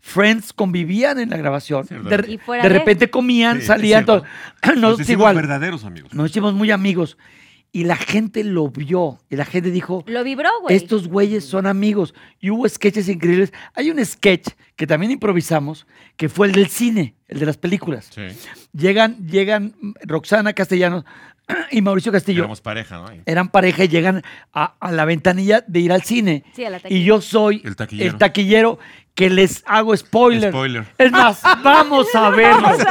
[0.01, 1.87] Friends convivían en la grabación.
[1.89, 4.01] De, Y fuera de de- repente comían, Sí, salían.
[4.01, 4.25] es cierto.
[4.63, 5.37] todo- Nosotros igual.
[5.37, 6.15] verdaderos amigos.
[6.15, 7.19] Nos hicimos muy amigos.
[7.71, 9.19] Y la gente lo vio.
[9.29, 10.75] Y la gente dijo, Lo vibró, güey.
[10.75, 12.15] estos güeyes son amigos.
[12.41, 13.53] Y hubo sketches increíbles.
[13.75, 15.87] Hay un sketch que también improvisamos,
[16.17, 18.09] que fue el del cine, el de las películas.
[18.15, 18.23] Sí.
[18.73, 21.05] Llegan, llegan Roxana Castellanos
[21.71, 22.41] y Mauricio Castillo.
[22.43, 23.07] Éramos pareja, ¿no?
[23.27, 24.23] Eran pareja y llegan
[24.53, 26.45] a, a la ventanilla de ir al cine.
[26.55, 27.01] Sí, a la taquilla.
[27.01, 28.19] y yo soy El taquillero.
[28.19, 28.79] taquillero
[29.15, 30.53] que les hago spoiler.
[30.53, 30.85] Spoiler.
[30.97, 32.69] Es más, vamos a verlo.
[32.69, 32.87] Adelante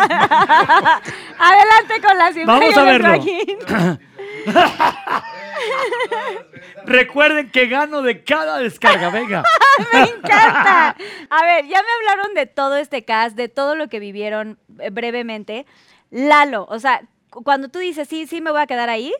[2.05, 2.76] con las imágenes.
[2.76, 3.18] Vamos a verlo.
[6.86, 9.10] Recuerden que gano de cada descarga.
[9.10, 9.43] Venga.
[9.93, 10.95] Me encanta.
[11.30, 14.89] A ver, ya me hablaron de todo este cast, de todo lo que vivieron eh,
[14.89, 15.66] brevemente.
[16.10, 17.01] Lalo, o sea,
[17.32, 19.13] cuando tú dices, sí, sí, me voy a quedar ahí.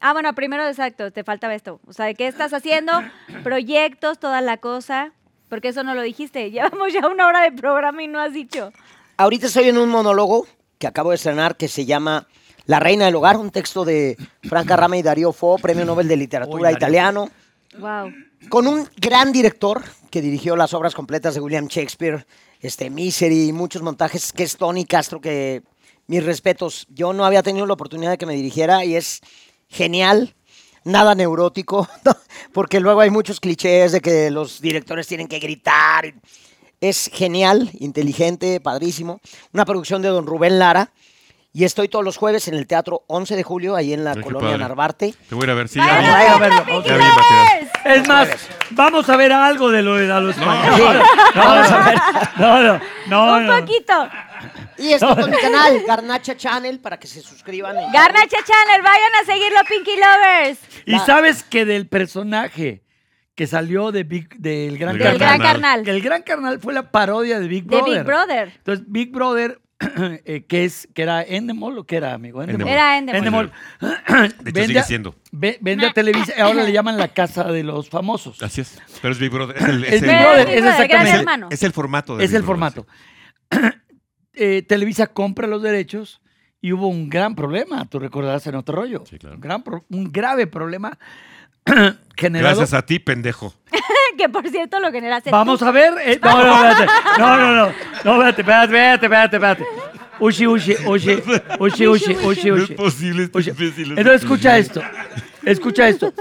[0.00, 1.80] Ah, bueno, primero, exacto, te faltaba esto.
[1.86, 2.92] O sea, ¿de qué estás haciendo?
[3.42, 5.12] Proyectos, toda la cosa.
[5.48, 6.50] Porque eso no lo dijiste.
[6.50, 8.72] Llevamos ya una hora de programa y no has dicho.
[9.16, 10.46] Ahorita estoy en un monólogo
[10.78, 12.26] que acabo de estrenar que se llama
[12.64, 16.16] La Reina del Hogar, un texto de Franca Rama y Darío Fo, premio Nobel de
[16.16, 17.28] Literatura italiano,
[17.78, 18.12] Wow.
[18.48, 22.26] con un gran director que dirigió las obras completas de William Shakespeare,
[22.60, 25.62] este, Misery y muchos montajes, que es Tony Castro, que
[26.10, 29.20] mis respetos, yo no había tenido la oportunidad de que me dirigiera y es
[29.68, 30.34] genial.
[30.82, 31.88] Nada neurótico,
[32.52, 36.12] porque luego hay muchos clichés de que los directores tienen que gritar.
[36.80, 39.20] Es genial, inteligente, padrísimo.
[39.52, 40.90] Una producción de don Rubén Lara.
[41.52, 44.22] Y estoy todos los jueves en el Teatro 11 de Julio, ahí en la Ay,
[44.22, 44.56] colonia.
[44.56, 45.14] Narvarte.
[45.28, 45.68] Te voy a ir a ver.
[45.68, 46.82] Sí, ¡Vayan ya, a Vaya a verlo, verlo.
[46.82, 47.70] Pinky Ya vi el material.
[47.84, 48.00] Lovers!
[48.00, 48.28] Es más,
[48.70, 50.06] vamos a ver algo de lo de.
[50.34, 50.40] Sí.
[50.44, 52.00] Vamos a ver.
[52.36, 53.36] No, no, no.
[53.36, 53.60] Un no.
[53.60, 54.08] poquito.
[54.80, 57.76] Y estoy con mi canal, Garnacha Channel, para que se suscriban.
[57.76, 60.58] en- Garnacha Channel, vayan a seguirlo, Pinky Lovers.
[60.86, 62.82] Y sabes que del personaje
[63.34, 65.82] que salió de Big, del Gran Del Carnal, Gran Carnal.
[65.84, 67.94] que el Gran Carnal fue la parodia de Big De Brother.
[67.98, 68.52] Big Brother.
[68.56, 69.60] Entonces, Big Brother,
[70.26, 72.42] eh, que es que era Endemol o que era, amigo?
[72.42, 72.68] Endemol.
[72.68, 73.50] Era Endemol.
[73.80, 75.14] De hecho, sigue a- siendo.
[75.32, 78.42] ve- vende a Televisa, ahora le llaman la casa de los famosos.
[78.42, 78.78] Así es.
[79.00, 79.56] Pero es Big Brother.
[79.56, 81.18] Es el, Es es Big el- Brother, Big es Brother, Gran exactamente.
[81.18, 81.48] Hermano.
[81.50, 82.16] es el formato.
[82.18, 82.86] de Es Big el Brother, formato.
[84.42, 86.22] Eh, Televisa compra los derechos
[86.62, 89.04] y hubo un gran problema, tú recordarás en otro rollo.
[89.08, 89.34] Sí, claro.
[89.36, 90.98] un, gran pro- un grave problema
[92.16, 92.56] generado.
[92.56, 93.54] Gracias a ti, pendejo.
[94.18, 95.66] que por cierto lo generaste Vamos tú.
[95.66, 95.92] a ver.
[96.04, 96.92] eh, no, no, espérate.
[97.18, 97.72] No, no, no.
[98.04, 99.64] No, espérate, espérate, espérate, espérate, espérate.
[100.20, 101.22] Ushi, ushi, ushi,
[101.58, 103.50] ushi, ushi, ushi, No es posible, Ushi.
[103.50, 103.90] imbécil.
[103.98, 104.82] Entonces, escucha esto.
[105.44, 106.12] Escucha esto.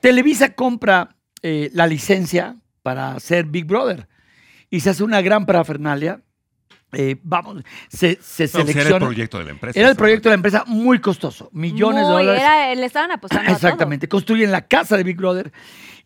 [0.00, 4.08] Televisa compra eh, la licencia para hacer Big Brother
[4.68, 6.20] y se hace una gran parafernalia
[6.92, 9.06] eh, vamos, se, se No, pues era el selecciona.
[9.06, 9.78] proyecto de la empresa.
[9.80, 12.40] Era el proyecto de la empresa muy costoso, millones de dólares.
[12.42, 13.56] era- le estaban apostando a todo.
[13.56, 15.52] Exactamente, construyen la casa de Big Brother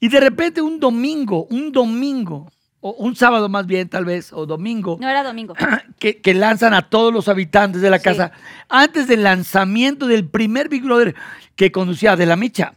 [0.01, 2.51] y de repente un domingo, un domingo,
[2.81, 5.55] o un sábado más bien tal vez, o domingo, No era domingo.
[5.99, 8.05] que, que lanzan a todos los habitantes de la Sí.
[8.05, 8.33] casa
[8.71, 11.15] antes del lanzamiento del primer Big Brother
[11.57, 12.73] que conducía de la Micha.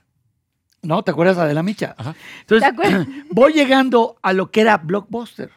[0.82, 1.02] ¿No?
[1.04, 1.96] ¿Te acuerdas de la Micha?
[1.98, 2.14] Ajá.
[2.42, 3.08] Entonces, ¿Te acuerdas?
[3.32, 5.50] voy llegando a lo que era Blockbuster.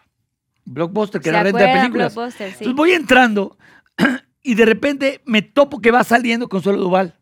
[0.67, 2.13] Blockbuster, que ¿Se era renta de películas.
[2.13, 2.45] Sí.
[2.45, 3.57] Entonces voy entrando
[4.43, 7.15] y de repente me topo que va saliendo Consuelo Duval.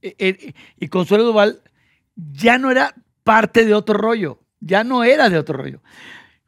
[0.00, 1.60] Eh, eh, y Consuelo Duval
[2.14, 4.40] ya no era parte de otro rollo.
[4.60, 5.82] Ya no era de otro rollo.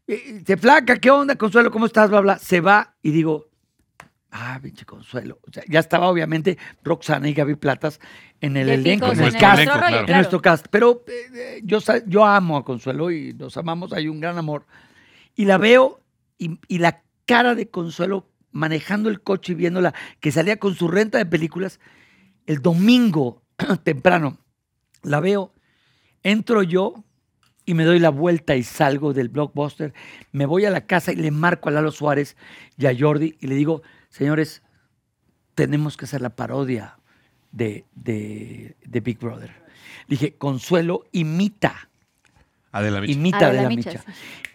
[0.07, 1.71] Eh, Se flaca, ¿qué onda, Consuelo?
[1.71, 2.11] ¿Cómo estás?
[2.11, 2.39] Bla, bla.
[2.39, 3.49] Se va y digo,
[4.31, 5.39] ah, pinche Consuelo.
[5.47, 8.01] O sea, ya estaba obviamente Roxana y Gaby Platas
[8.41, 9.61] en el elenco, en el cast.
[9.61, 10.09] elenco, claro.
[10.09, 10.67] En nuestro cast.
[10.71, 14.67] Pero eh, eh, yo, yo amo a Consuelo y nos amamos, hay un gran amor.
[15.37, 16.01] Y la veo
[16.41, 20.89] y, y la cara de Consuelo manejando el coche y viéndola que salía con su
[20.89, 21.81] renta de películas,
[22.47, 23.43] el domingo
[23.85, 24.39] temprano,
[25.03, 25.53] la veo,
[26.23, 27.05] entro yo
[27.65, 29.95] y me doy la vuelta y salgo del blockbuster,
[30.33, 32.37] me voy a la casa y le marco a Lalo Suárez
[32.77, 34.63] y a Jordi y le digo, señores,
[35.55, 36.99] tenemos que hacer la parodia
[37.53, 39.53] de, de, de Big Brother.
[40.09, 41.91] Dije, Consuelo imita,
[42.73, 43.13] Adela Micha.
[43.13, 44.05] imita Adela de la Micha, micha.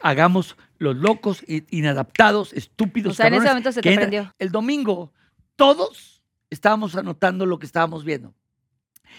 [0.02, 3.14] Hagamos los locos, inadaptados, estúpidos.
[3.14, 4.34] O sea, en ese momento se te prendió.
[4.40, 5.14] El domingo,
[5.56, 8.34] todos estábamos anotando lo que estábamos viendo.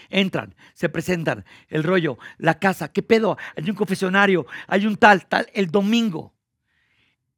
[0.09, 3.37] Entran, se presentan, el rollo, la casa, ¿qué pedo?
[3.55, 6.33] Hay un confesionario, hay un tal, tal, el domingo.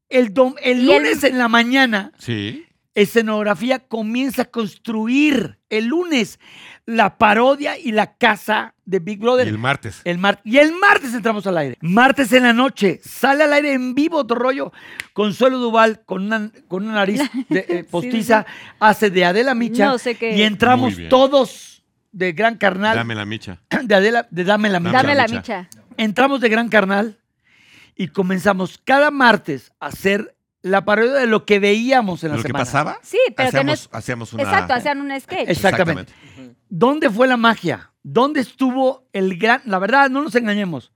[0.09, 2.65] El, dom- el- lunes en la mañana, Sí.
[3.01, 6.39] Escenografía comienza a construir el lunes
[6.85, 9.47] la parodia y la casa de Big Y Brother.
[9.47, 10.01] el martes.
[10.05, 11.77] El mar- y el martes entramos al aire.
[11.81, 14.71] Martes en la noche, sale al aire en vivo otro rollo.
[15.13, 18.45] Consuelo Duval con una, con una nariz de, eh, postiza,
[18.79, 19.85] hace de Adela Micha.
[19.85, 20.35] No sé qué.
[20.35, 22.95] Y entramos todos de Gran Carnal.
[22.95, 23.59] Dame la micha.
[23.83, 24.91] De Adela, de Dame la Micha.
[24.93, 25.37] Dame la Micha.
[25.37, 25.69] micha.
[25.97, 27.19] Entramos de Gran Carnal
[27.95, 32.41] y comenzamos cada martes a hacer la parodia de lo que veíamos en la ¿Lo
[32.43, 32.65] que semana.
[32.65, 32.99] pasaba?
[33.01, 34.43] Sí, pero que no hacíamos, es- hacíamos una...
[34.43, 35.49] Exacto, hacían un sketch.
[35.49, 36.11] Exactamente.
[36.69, 37.91] ¿Dónde fue la magia?
[38.03, 39.61] ¿Dónde estuvo el gran...
[39.65, 40.91] La verdad, no nos engañemos.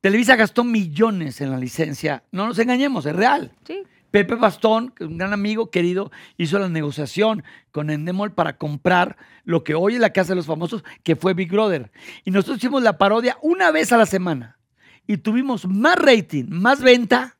[0.00, 2.24] Televisa gastó millones en la licencia.
[2.30, 3.52] No nos engañemos, es real.
[3.66, 3.82] Sí.
[4.10, 7.42] Pepe Bastón, que es un gran amigo querido, hizo la negociación
[7.72, 11.34] con Endemol para comprar lo que hoy es la Casa de los Famosos, que fue
[11.34, 11.90] Big Brother.
[12.24, 14.58] Y nosotros hicimos la parodia una vez a la semana.
[15.08, 17.36] Y tuvimos más rating, más venta,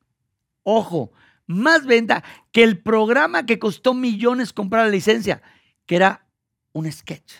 [0.64, 1.12] ojo,
[1.47, 5.42] más venta que el programa que costó millones comprar la licencia,
[5.86, 6.26] que era
[6.72, 7.32] un sketch.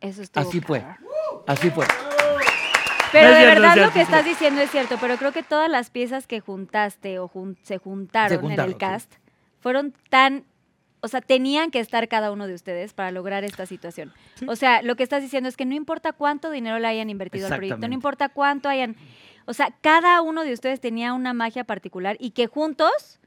[0.00, 0.84] Eso Así fue.
[1.46, 1.86] Así fue.
[3.12, 5.42] Pero No de cierto, verdad lo que es estás diciendo es cierto, pero creo que
[5.44, 9.14] todas las piezas que juntaste o jun- se, juntaron Se juntaron, en el cast
[9.60, 10.44] fueron tan,
[11.00, 14.12] o sea, tenían que estar cada uno de ustedes para lograr esta situación.
[14.48, 17.46] O sea, lo que estás diciendo es que no importa cuánto dinero le hayan invertido
[17.46, 18.96] al proyecto, no importa cuánto hayan,
[19.46, 23.20] o sea, cada uno de ustedes tenía una magia particular y que juntos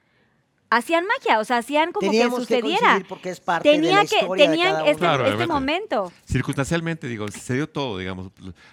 [0.69, 2.79] hacían magia, o sea, hacían como Teníamos que que sucediera.
[2.79, 4.99] coincidir porque es parte de Tenía la que, historia de tenían cada este.
[4.99, 5.53] Claro, este obviamente.
[5.53, 6.13] momento.
[6.25, 8.31] Circunstancialmente, digo, se dio todo, digamos.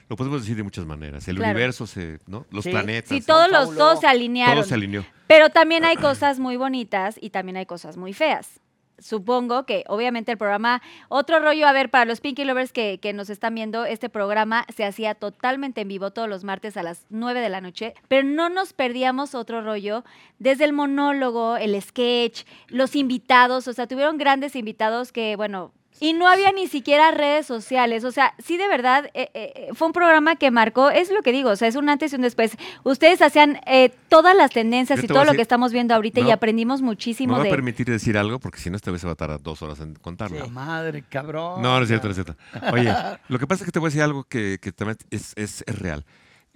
[0.08, 1.26] Lo podemos decir de muchas maneras.
[1.28, 1.50] El Claro.
[1.52, 2.46] universo, se, ¿no?
[2.50, 2.70] Los Sí.
[2.70, 3.08] planetas.
[3.08, 4.56] Sí, todos los dos se alinearon.
[4.56, 5.04] todo se alineó.
[5.26, 8.60] Pero también hay cosas muy bonitas y también hay cosas muy feas.
[8.98, 13.12] Supongo que obviamente el programa, otro rollo, a ver, para los Pinky Lovers que, que
[13.12, 17.06] nos están viendo, este programa se hacía totalmente en vivo todos los martes a las
[17.10, 20.04] 9 de la noche, pero no nos perdíamos otro rollo
[20.38, 26.12] desde el monólogo, el sketch, los invitados, o sea, tuvieron grandes invitados que, bueno, y
[26.12, 28.04] no había ni siquiera redes sociales.
[28.04, 31.32] O sea, sí, de verdad, eh, eh, fue un programa que marcó, es lo que
[31.32, 32.56] digo, o sea, es un antes y un después.
[32.82, 35.72] Ustedes hacían eh, todas las tendencias Yo y te todo a lo decir- que estamos
[35.72, 37.50] viendo ahorita y No, aprendimos Me muchísimo voy a de...
[37.50, 39.94] permitir decir algo porque si no, este vez se va a tardar dos horas en
[39.94, 40.38] contarlo.
[40.38, 41.62] La madre, cabrón.
[41.62, 42.36] No, no es cierto, no es cierto.
[42.72, 42.92] Oye,
[43.28, 45.64] lo que pasa es que te voy a decir algo que, que también es, es-
[45.66, 46.04] es real.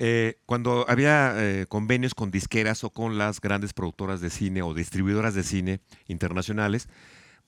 [0.01, 4.73] Eh, cuando había eh, convenios con disqueras o con las grandes productoras de cine o
[4.73, 6.89] distribuidoras de cine internacionales,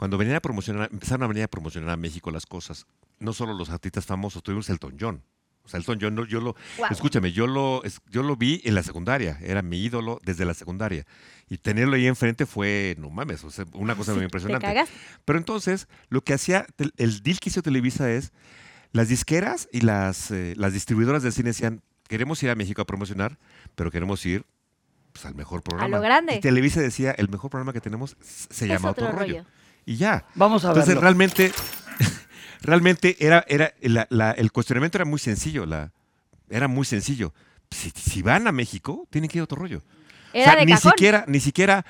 [0.00, 2.86] cuando venían a promocionar, empezaron a venir a promocionar a México las cosas,
[3.18, 5.22] no solo los artistas famosos, tuvimos Elton John.
[5.62, 6.56] O sea, Elton John, yo lo,
[6.90, 11.04] escúchame, yo lo, yo lo vi en la secundaria, era mi ídolo desde la secundaria.
[11.50, 14.66] Y tenerlo ahí enfrente fue, no mames, o sea, una cosa muy Te impresionante.
[14.66, 14.88] cagas.
[15.26, 16.64] Pero entonces, lo que hacía,
[16.96, 18.32] el deal que hizo Televisa es,
[18.92, 22.86] las disqueras y las, eh, las distribuidoras de cine decían, queremos ir a México a
[22.86, 23.38] promocionar,
[23.74, 24.46] pero queremos ir
[25.12, 25.98] pues, al mejor programa.
[25.98, 26.36] grande.
[26.36, 29.34] Y Televisa decía, el mejor programa que tenemos se Es llama otro Otro, rollo.
[29.34, 29.59] rollo.
[29.90, 30.24] Y ya.
[30.36, 31.00] Vamos a Entonces, verlo.
[31.00, 31.52] realmente,
[32.62, 35.90] realmente era, era la- la- el cuestionamiento era muy sencillo, la,
[36.48, 37.34] era muy sencillo.
[37.72, 39.82] Si, si van a México, tienen que ir a otro rollo.
[40.32, 40.92] Era o sea, de ni cajón.
[40.92, 41.84] siquiera, ni siquiera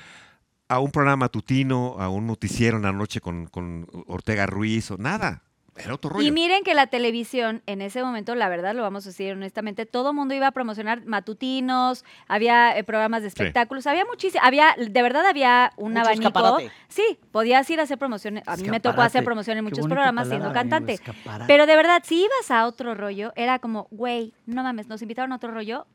[0.67, 4.97] a un programa matutino, a un noticiero en la noche con, con Ortega Ruiz o
[4.97, 5.43] nada.
[5.77, 6.27] Era otro rollo.
[6.27, 9.85] Y miren que la televisión, en ese momento, la verdad, lo vamos a decir honestamente,
[9.85, 13.35] todo el mundo iba a promocionar matutinos, había eh, programas de Sí.
[13.37, 16.27] espectáculos, había muchísimo, había, de verdad había un Mucho abanico.
[16.27, 16.71] escaparate.
[16.89, 18.43] Sí, podías ir a hacer promociones.
[18.47, 20.93] A mí me tocó hacer promoción en Qué muchos programas palabra, siendo cantante.
[20.93, 21.45] escaparate.
[21.47, 25.31] Pero de verdad, si ibas a otro rollo, era como, güey, no mames, nos invitaron
[25.31, 25.87] a otro rollo.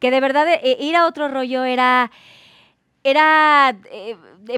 [0.00, 2.10] Que de verdad eh, ir a otro rollo era.
[3.06, 4.16] Era eh,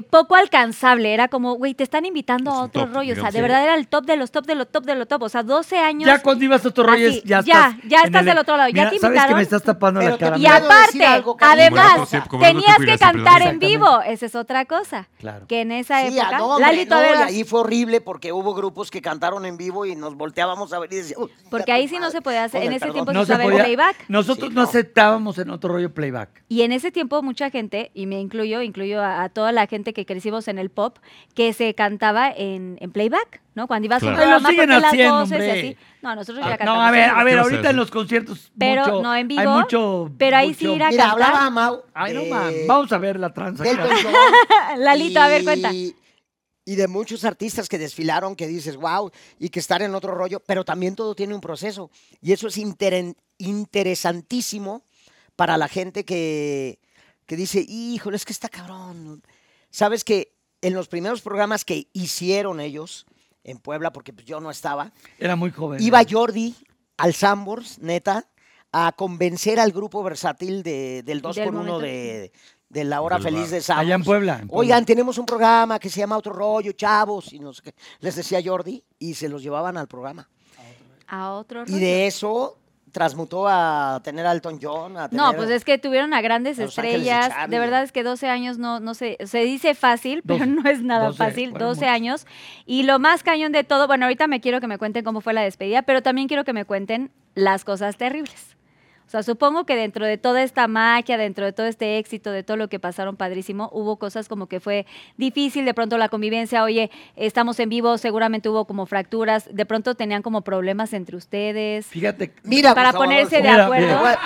[0.09, 3.31] poco alcanzable, era como, güey, te están invitando Es a otro top, rollo, o sea,
[3.31, 5.29] de verdad era el top de los top de los top de los top, o
[5.29, 6.07] sea, 12 años.
[6.07, 7.75] Ya cuando ibas a otro rollo, Así, ya ya, estás.
[7.89, 9.35] ya estás el- del otro lado, ya te ¿Sabes que invitaron?
[9.37, 10.37] me estás tapando Pero la cara?
[10.37, 12.09] Y aparte, algo, además,
[12.39, 15.07] tenías que cantar en vivo, esa es otra cosa.
[15.19, 15.47] Claro.
[15.47, 18.53] Que en esa Sí, época, ah, no, hombre, no, y ahí fue horrible porque hubo
[18.53, 21.29] grupos que cantaron en vivo y nos volteábamos a ver y decíamos...
[21.49, 23.51] Porque ahí sí no se podía hacer, en ese tiempo No se se usaba el
[23.51, 23.63] podía.
[23.65, 23.95] playback.
[24.09, 26.29] Nosotros no aceptábamos en otro rollo playback.
[26.49, 29.76] Y en ese tiempo mucha gente, y me incluyo, incluyo a, a toda la gente
[29.83, 30.97] que crecimos en el pop,
[31.33, 33.67] que se cantaba en, en playback, ¿no?
[33.67, 34.31] Cuando ibas a un Claro.
[34.31, 35.51] Lo programa siguen porque las haciendo, voces y hombre.
[35.59, 35.77] así.
[36.01, 37.91] No, nosotros Ah, ya No, a ver, a ver, ¿Qué vas a ahorita en los
[37.91, 38.51] conciertos.
[38.57, 40.11] Pero mucho- no en Hay vivo, mucho.
[40.17, 41.27] pero ahí mucho- sí ir a Mira, cantar.
[41.27, 42.67] hablaba Mau Ay, no mames.
[42.67, 43.57] Vamos a ver la John
[44.77, 45.71] Lalito, a ver, cuenta.
[45.73, 45.95] y-
[46.75, 49.09] de muchos artistas que desfilaron que dices, wow,
[49.39, 51.89] y que estar en otro rollo, pero también todo tiene un proceso.
[52.21, 54.83] Y eso es interen- interesantísimo
[55.35, 56.79] para la gente que,
[57.25, 59.21] que dice, híjole, es que está cabrón.
[59.69, 63.05] Sabes que en los primeros programas que hicieron ellos
[63.43, 65.81] en Puebla, porque pues, yo no estaba, Era muy joven.
[65.81, 66.55] iba Jordi
[66.97, 68.27] al Sambors, neta,
[68.71, 71.79] a convencer al grupo versátil de- del 2 Del por 1 momento.
[71.85, 72.31] de,
[72.69, 73.85] de la hora feliz de Sambors.
[73.85, 74.33] Allá en Puebla.
[74.41, 74.59] en Puebla.
[74.59, 77.75] Oigan, tenemos un programa que se llama Otro Rollo, chavos, y no sé qué.
[78.01, 80.27] Les decía Jordi, y se los llevaban al programa.
[81.07, 81.77] A otro Y rollo.
[81.77, 82.57] de eso
[82.91, 86.57] transmutó a tener a Elton John, a tener No, pues es que tuvieron a grandes
[86.57, 87.31] a de estrellas.
[87.49, 90.69] De verdad es que 12 años no, no se, se dice fácil, pero 12, no
[90.69, 91.49] es nada 12, fácil.
[91.51, 91.93] fueron 12 muchos.
[91.93, 92.27] años.
[92.65, 95.33] Y lo más cañón de todo, bueno, ahorita me quiero que me cuenten cómo fue
[95.33, 98.56] la despedida, pero también quiero que me cuenten las cosas terribles.
[99.07, 102.43] O sea, supongo que dentro de toda esta magia, dentro de todo este éxito, de
[102.43, 104.85] todo lo que pasaron padrísimo, hubo cosas como que fue
[105.15, 109.95] difícil, de pronto la convivencia, oye, estamos en vivo, seguramente hubo como fracturas, de pronto
[109.95, 111.85] tenían como problemas entre ustedes.
[111.87, 112.33] Fíjate.
[112.43, 113.87] Mira, para ponerse de Mira, acuerdo.
[113.87, 114.19] mira.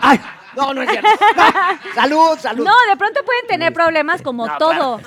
[0.00, 0.18] Ay,
[0.56, 1.08] no, no es cierto.
[1.36, 2.64] No, salud, salud.
[2.64, 4.98] No, de pronto pueden tener problemas como No, todo.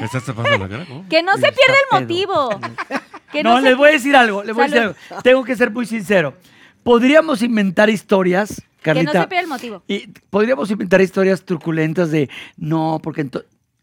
[0.00, 0.84] ¿Me estás tapando la cara?
[0.86, 1.04] ¿Cómo?
[1.08, 2.48] Que no se pierda el motivo.
[3.32, 5.22] Que No, se- les voy a decir algo, les voy a decir algo.
[5.22, 6.34] Tengo que ser muy sincero.
[6.82, 9.22] Podríamos inventar historias, que no Carlita.
[9.22, 9.82] se pierda el motivo.
[9.86, 13.28] Y podríamos inventar historias truculentas de no, porque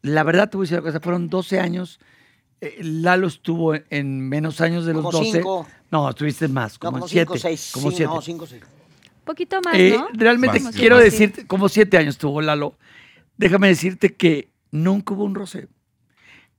[0.01, 1.99] la verdad te voy a decir una cosa, fueron 12 años.
[2.61, 5.31] eh, Lalo estuvo en menos años de los Como 12.
[5.31, 5.67] cinco.
[5.91, 7.25] No, estuviste más, No, como, como 7.
[7.33, 7.71] 5 6.
[7.73, 8.13] Como sí, 7.
[8.13, 8.61] no, 5 6.
[8.63, 10.09] Un poquito más, Eh, ¿no?
[10.13, 11.05] realmente Más, quiero más.
[11.05, 12.75] decirte, como 7 años tuvo Lalo.
[13.37, 15.69] Déjame decirte que nunca hubo un roce.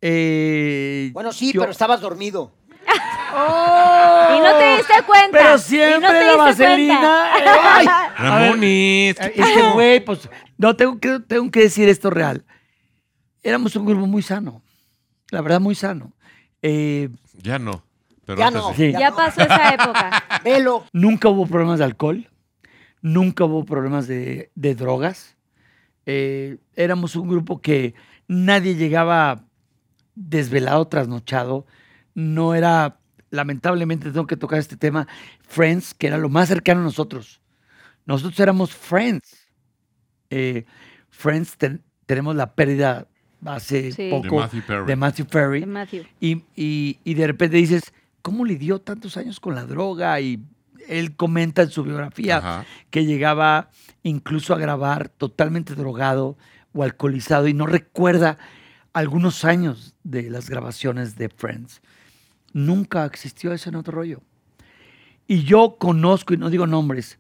[0.01, 2.53] Eh, Bueno, sí, yo- pero estabas dormido.
[2.93, 5.39] Y no te diste cuenta.
[5.39, 7.01] Pero Y siempre no te la diste vaselina.
[7.33, 7.75] cuenta.
[7.77, 7.87] Ay,
[8.19, 9.17] Ramones.
[9.21, 10.29] Es que, güey, pues,
[10.59, 12.45] no, tengo que, tengo que decir esto real.
[13.43, 14.63] Éramos un grupo muy sano.
[15.31, 16.13] La verdad, muy sano.
[16.63, 17.09] Eh,
[17.43, 17.83] Ya no.
[18.27, 18.75] Pero Ya no.
[18.75, 18.93] sí.
[18.93, 20.23] Ya pasó esa época.
[20.45, 20.85] Velo.
[20.93, 22.29] nunca hubo problemas de alcohol.
[23.03, 25.37] Nunca hubo problemas de, de drogas.
[26.07, 27.95] Eh, éramos un grupo que
[28.29, 29.45] nadie llegaba
[30.15, 31.67] desvelado, trasnochado.
[32.21, 32.99] No era,
[33.31, 35.07] lamentablemente tengo que tocar este tema,
[35.49, 37.41] Friends, que era lo más cercano a nosotros.
[38.07, 39.49] Nosotros éramos Friends.
[40.31, 40.65] Eh,
[41.09, 43.07] Friends, ten- tenemos la pérdida
[43.45, 44.05] hace Sí.
[44.05, 44.87] De poco Matthew Perry.
[44.87, 45.61] de Matthew Perry.
[45.61, 46.05] De Matthew.
[46.21, 47.83] Y, y- y de repente dices,
[48.23, 50.21] ¿cómo lidió tantos años con la droga?
[50.21, 50.43] Y
[50.89, 52.65] él comenta en su biografía Ajá.
[52.91, 53.71] que llegaba
[54.03, 56.37] incluso a grabar totalmente drogado
[56.73, 58.39] o alcoholizado y no recuerda
[58.93, 61.81] algunos años de las grabaciones de Friends.
[62.53, 64.23] Nunca existió eso en otro rollo.
[65.27, 67.19] Y yo conozco, y no digo nombres,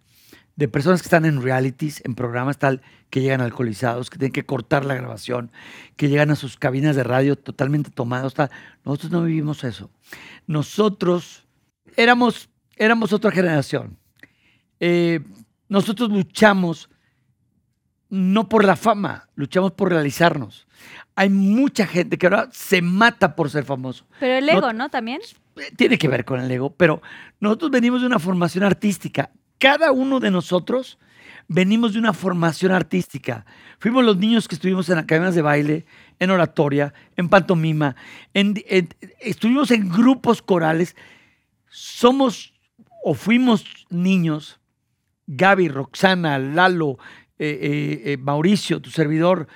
[0.57, 4.45] de personas que están en realities, en programas tal, que llegan alcoholizados, que tienen que
[4.45, 5.51] cortar la grabación,
[5.97, 8.35] que llegan a sus cabinas de radio totalmente tomados.
[8.35, 8.51] Tal.
[8.85, 9.91] Nosotros no vivimos eso.
[10.47, 11.47] Nosotros
[11.97, 13.97] éramos, éramos otra generación.
[14.81, 15.20] Eh,
[15.68, 16.91] nosotros luchamos
[18.11, 20.66] no por la fama, luchamos por realizarnos.
[21.17, 24.89] Hay mucha gente que ahora se mata por ser famoso Pero el ego, ¿no?
[24.89, 25.21] También.
[25.77, 27.03] tiene que ver con el ego, pero
[27.41, 29.31] nosotros venimos de una formación artística.
[29.59, 30.99] Cada uno de nosotros
[31.49, 33.45] venimos de una formación artística.
[33.79, 35.85] Fuimos los niños que estuvimos en academias de baile,
[36.19, 37.97] en oratoria, en pantomima,
[38.33, 38.89] en- en-
[39.21, 40.97] estuvimos en grupos corales.
[41.69, 42.55] Somos
[43.05, 44.61] o fuimos niños,
[45.27, 46.99] Gaby, Roxana, Lalo,
[47.39, 49.47] eh, eh, eh, Mauricio, tu servidor,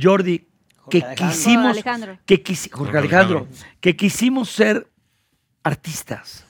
[0.00, 0.48] Jordi,
[0.88, 1.36] que Jorge Alejandro.
[1.36, 2.18] quisimos, Jorge Alejandro.
[2.26, 3.66] que quisi- Jorge Alejandro, Alejandro.
[3.80, 4.88] que quisimos ser
[5.62, 6.28] artistas.
[6.36, 6.44] Eso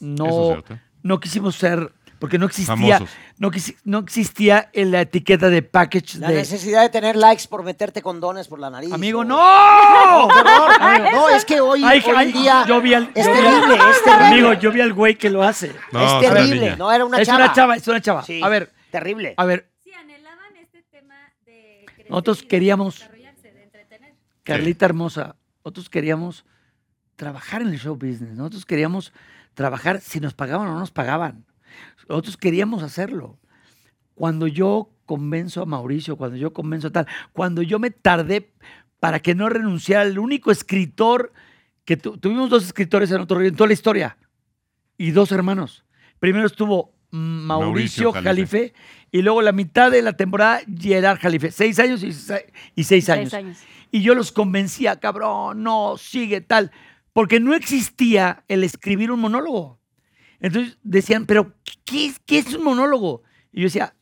[0.00, 0.62] es No,
[1.02, 3.00] no quisimos ser, porque no existía,
[3.38, 7.46] no, quisi- no existía en la etiqueta de package La de necesidad de tener likes
[7.48, 8.92] por meterte condones por la nariz.
[8.92, 9.36] amigo, o- no.
[11.12, 13.38] No, es que hoy, Ay, hoy ay, en día yo vi al- es yo vi
[13.38, 14.26] al- terrible, es terrible.
[14.26, 15.74] Amigo, yo vi al güey que lo hace.
[15.92, 16.76] No, es es terrible.
[16.76, 17.44] No, era una es chava.
[17.44, 18.22] una chava, es una chava.
[18.24, 19.34] Sí, A ver, Terrible.
[19.36, 21.14] a ver, Sí, anhelaban este tema
[21.44, 23.02] de crecer Nosotros queríamos-.
[24.46, 26.44] Carlita hermosa, nosotros queríamos
[27.16, 28.36] trabajar en el show business.
[28.36, 29.12] Nosotros queríamos
[29.54, 31.44] trabajar si nos pagaban o no nos pagaban.
[32.08, 33.38] Nosotros queríamos hacerlo.
[34.14, 38.52] Cuando yo convenzo a Mauricio, cuando yo convenzo a tal, cuando yo me tardé
[39.00, 41.32] para que no renunciara el único escritor
[41.84, 44.16] que tu- tuvimos dos escritores en otro río en toda la historia
[44.98, 45.84] y dos hermanos.
[46.18, 48.74] Primero estuvo Mauricio, Mauricio Jalife
[49.12, 51.50] y luego la mitad de la temporada Gerard Jalife.
[51.50, 52.08] Seis años y,
[52.74, 53.30] y seis años.
[53.30, 53.58] Seis años.
[53.90, 56.70] Y yo los convencía, cabrón, no, sigue tal.
[57.12, 59.80] Porque no existía el escribir un monólogo.
[60.40, 63.22] Entonces decían, pero ¿qué es, qué es un monólogo?
[63.52, 63.94] Y yo decía,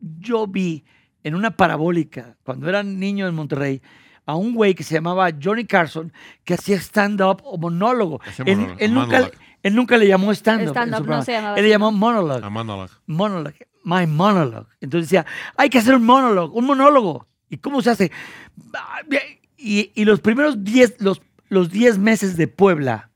[0.00, 0.84] yo vi
[1.22, 3.82] en una parabólica, cuando era niño en Monterrey,
[4.26, 6.12] a un güey que se llamaba Johnny Carson,
[6.44, 8.20] que hacía stand-up o monólogo.
[8.24, 9.38] Hacía Él, monólogo, él nunca, monologue.
[9.62, 10.68] él nunca le llamó stand-up.
[10.68, 11.24] su no programa.
[11.24, 11.98] se llamaba Él le llamó ¿no?
[11.98, 12.88] monologue Amándola.
[13.06, 14.68] monologue, my monologue.
[14.80, 15.26] Entonces decía,
[15.56, 17.26] hay que hacer un monólogo, un monólogo.
[17.54, 18.12] ¿Y cómo se hace?
[19.56, 23.10] Y, y los primeros 10 los, los 10 meses de Puebla,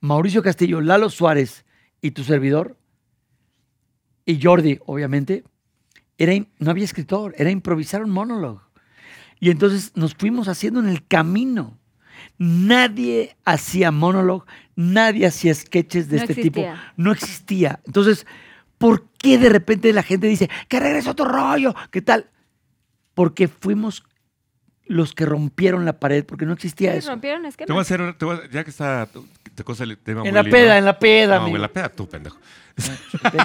[0.00, 1.64] Mauricio Castillo, Lalo Suárez
[2.00, 2.76] y tu servidor,
[4.26, 5.44] y Jordi, obviamente,
[6.18, 8.62] era, no había escritor, era improvisar un monólogo.
[9.38, 11.78] Y entonces nos fuimos haciendo en el camino.
[12.36, 16.64] Nadie hacía monólogo, nadie hacía sketches de No este tipo.
[16.96, 17.80] No existía.
[17.86, 18.26] Entonces,
[18.76, 21.76] ¿por qué de repente la gente dice que regresa otro rollo?
[21.92, 22.30] ¿Qué tal?
[23.14, 24.04] Porque fuimos
[24.86, 27.10] los que rompieron la pared, porque no existía Sí, eso.
[27.10, 27.90] rompieron Te voy a esquemas.
[27.90, 29.08] hacer, te voy a- ya que está,
[29.54, 30.56] te cosa el tema muy En la lindo.
[30.56, 31.56] peda, en la peda, No, amigo.
[31.56, 32.36] en la peda tú, pendejo.
[32.76, 33.38] Ve,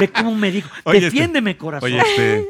[0.00, 0.70] ve cómo me dijo.
[0.84, 1.90] Oye, este- Defiéndeme, corazón.
[1.90, 2.48] Oye, este,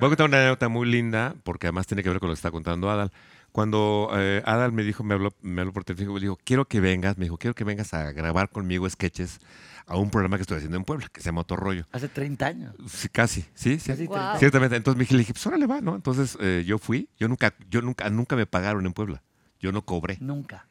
[0.00, 2.38] voy a contar una anécdota muy linda, porque además tiene que ver con lo que
[2.38, 3.10] está contando Adal.
[3.52, 6.80] Cuando eh, Adal me dijo, me habló, me habló por teléfono, me dijo, quiero que
[6.80, 9.38] vengas, me dijo, quiero que vengas a grabar conmigo sketches
[9.86, 11.86] a un programa que estoy haciendo en Puebla, que se llama Otro Rollo.
[11.92, 12.74] Hace 30 años.
[12.88, 13.88] Sí, casi, sí, sí.
[13.90, 14.20] Casi Guau.
[14.20, 14.38] 30.
[14.38, 14.76] Ciertamente.
[14.76, 15.94] Entonces me dije, le dije, pues órale va, ¿no?
[15.94, 19.22] Entonces eh, yo fui, yo nunca, yo nunca, nunca me pagaron en Puebla.
[19.60, 20.18] Yo no cobré.
[20.20, 20.66] Nunca.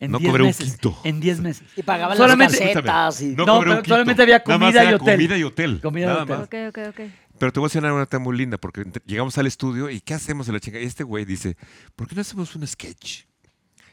[0.00, 0.96] En No 10 cobré un quinto.
[1.04, 1.66] En 10 meses.
[1.76, 3.34] Y pagaban Solamente- las casetas y...
[3.34, 4.98] No, cobré pero solamente había comida y hotel.
[5.16, 5.80] Comida y hotel.
[5.82, 6.38] Comida y nada hotel.
[6.38, 6.46] más.
[6.46, 7.10] Ok, ok, ok.
[7.38, 10.14] Pero te voy a decir una anécdota muy linda, porque llegamos al estudio y ¿qué
[10.14, 10.78] hacemos en la chica?
[10.80, 11.56] Y este güey dice,
[11.96, 13.24] ¿por qué no hacemos un sketch?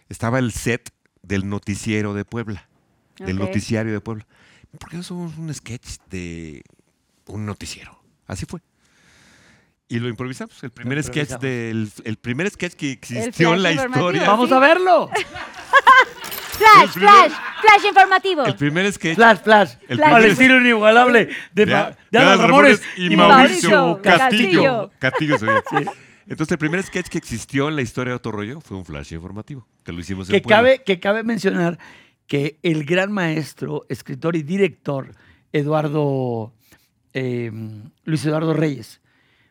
[0.10, 0.92] Estaba el set
[1.24, 2.68] del noticiero de Puebla,
[3.18, 4.28] del noticiario de Puebla.
[4.76, 6.64] ¿Por qué no hacemos un sketch de
[7.28, 8.00] un noticiero?
[8.28, 8.60] Así fue.
[9.88, 10.64] Y lo improvisamos.
[10.64, 14.24] El primer sketch del el primer sketch que existió en la flash historia.
[14.28, 15.10] Vamos a verlo.
[16.58, 18.46] Flash, primer- flash, flash informativo.
[18.46, 19.74] El primer sketch Flash, flash.
[19.90, 23.70] El Al estilo inigualable de, de, Ma- de de Adal Adal Ramones y, y Mauricio
[23.70, 24.92] Mauricio Castillo.
[24.98, 25.38] Castillo.
[25.38, 25.92] Castillo se llama.
[26.28, 29.14] Entonces, el primer sketch que existió en la historia de Otro Rollo fue un flash
[29.14, 30.56] informativo, que lo hicimos que en Puebla.
[30.58, 31.78] cabe, que cabe mencionar
[32.28, 35.12] que el gran maestro, escritor y director
[35.52, 36.54] Eduardo
[37.14, 37.52] eh,
[38.04, 39.02] Luis Eduardo Reyes,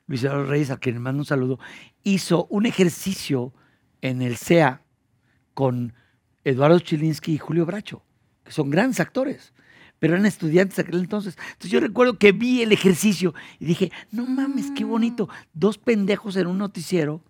[0.06, 1.58] Luis Eduardo Reyes, a quien le mando un saludo,
[2.02, 3.54] hizo un ejercicio
[4.02, 4.82] en el CEA
[5.54, 5.94] con
[6.44, 8.04] Eduardo Chilinsky y Julio Bracho,
[8.44, 9.54] que son grandes actores,
[9.98, 11.38] pero eran estudiantes aquel entonces.
[11.38, 16.36] Entonces yo recuerdo que vi el ejercicio y dije, no mames, qué bonito, dos pendejos
[16.36, 17.24] en un noticiero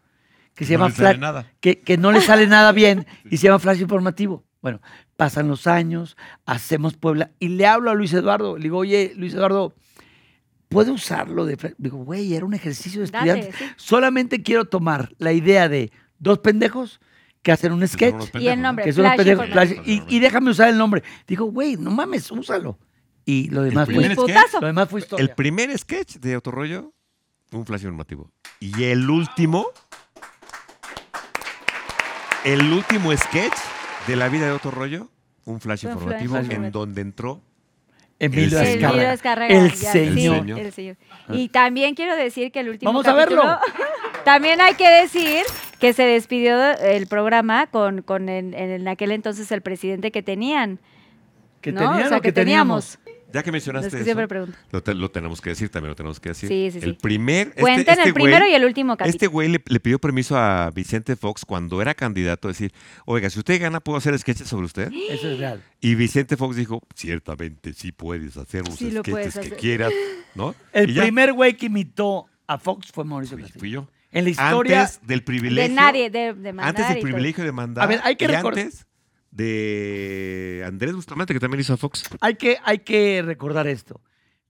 [0.55, 1.53] que se No llama Flash, nada.
[1.61, 4.45] que, que no le sale nada bien y se llama Flash Informativo.
[4.61, 4.81] Bueno,
[5.17, 8.57] pasan los años, hacemos Puebla y le hablo a Luis Eduardo.
[8.57, 9.75] Le digo, oye, Luis Eduardo,
[10.69, 11.75] ¿puedo usarlo de Flash?
[11.79, 13.59] Digo, güey, era un ejercicio de Dale, estudiante.
[13.65, 13.71] sí.
[13.77, 17.01] Solamente quiero tomar la idea de dos pendejos
[17.43, 18.35] que hacen un sketch.
[18.35, 18.69] Y el ¿no?
[18.69, 18.85] nombre.
[18.85, 19.83] Que son los Flash pendejos, Informativo.
[19.85, 21.03] Flash, y, y déjame usar el nombre.
[21.27, 22.79] Digo, güey, no mames, úsalo.
[23.27, 24.61] Y lo demás, fue, primer Y sketch, putazo.
[24.61, 25.23] lo demás fue historia.
[25.23, 26.93] El primer sketch de Otro Rollo
[27.51, 28.31] fue un flash informativo.
[28.61, 29.67] Y el último,
[32.45, 33.55] el último sketch
[34.07, 35.09] de la vida de Otro Rollo,
[35.45, 37.41] un flash un informativo flash en donde entró
[38.19, 39.07] Emilio El.
[39.07, 40.45] Azcárraga, El señor.
[40.45, 40.97] sí, el señor.
[41.29, 43.43] Y también quiero decir que el último Vamos a verlo.
[44.25, 45.43] También hay que decir
[45.79, 50.79] que se despidió el programa con, con en, en aquel entonces el presidente que tenían.
[51.61, 51.81] Que ¿no?
[51.81, 52.99] tenían o sea, o que teníamos.
[53.35, 54.57] Ya que mencionaste Es que eso, siempre pregunto.
[54.71, 56.49] lo, te- lo tenemos que decir, también lo tenemos que decir.
[56.49, 56.87] Sí, sí, sí.
[56.87, 59.11] El primer, este- Cuenten este el primero y el último capítulo.
[59.11, 62.73] Este güey le, le pidió permiso a Vicente Fox cuando era candidato a decir,
[63.05, 64.91] oiga, si usted gana, ¿puedo hacer sketches sobre usted?
[65.11, 65.63] Eso es real.
[65.81, 69.93] Y Vicente Fox dijo, ciertamente sí puedes hacer los Sí lo sketches que quieras,
[70.35, 70.55] ¿no?
[70.73, 73.59] El primer güey que imitó a Fox fue Mauricio Castillo.
[73.61, 73.89] fui yo.
[74.13, 74.83] En la historia.
[74.83, 75.69] Antes del privilegio.
[75.71, 77.83] De nadie, de, de mandar Antes del privilegio de mandar.
[77.83, 78.87] A ver, hay que y recordar- antes
[79.35, 82.05] de Andrés Bustamante, que también hizo a Fox.
[82.21, 84.01] Hay que, hay que recordar esto.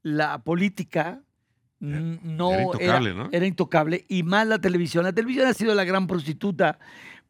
[0.02, 1.22] La política
[1.80, 3.28] no Era intocable, ¿no?
[3.32, 5.04] era intocable y más la televisión.
[5.04, 6.78] La televisión ha sido la gran prostituta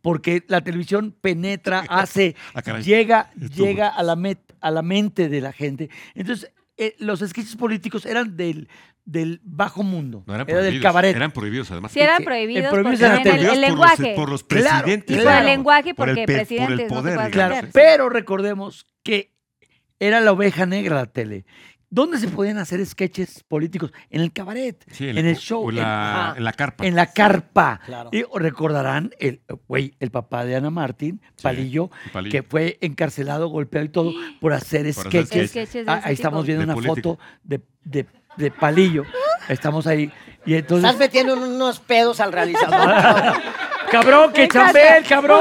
[0.03, 2.83] porque la televisión penetra, hace, Ah, caray.
[2.83, 3.67] llega, Estuvo.
[3.67, 5.89] llega a la, met- a la mente de la gente.
[6.15, 8.68] Entonces, eh, los sketches políticos eran del,
[9.05, 10.83] del bajo mundo, No eran era del prohibidos.
[10.83, 11.16] cabaret.
[11.16, 11.93] Eran prohibidos, además.
[11.93, 14.03] Sí, eran que- prohibidos, el prohibidos eran el, el por lenguaje.
[14.09, 15.11] Los, por los Claro, presidentes.
[15.11, 15.39] y por claro.
[15.41, 17.33] el lenguaje, Por el porque por el presidentes no se poder, puede digamos.
[17.33, 17.70] Claro, hacer.
[17.72, 19.33] pero recordemos que
[20.01, 21.45] era la oveja negra la tele.
[21.95, 23.92] ¿Dónde se podían hacer sketches políticos?
[24.11, 26.84] En el cabaret, Sí, en el show, en la, ajá, en la carpa.
[26.86, 27.80] en la carpa.
[27.86, 28.11] Claro.
[28.12, 32.32] Y recordarán, el güey, el papá de Ana Martín, Palillo, Palillo.
[32.32, 35.84] que fue encarcelado, golpeado y todo por hacer Por hacer sketches.
[35.86, 39.05] Ah, ahí estamos viendo De una foto de, de- de Palillo.
[39.49, 40.11] Estamos ahí.
[40.45, 42.90] Y entonces, Estás metiendo unos pedos al realizador.
[43.92, 45.40] cabrón, que chambel, cabrón.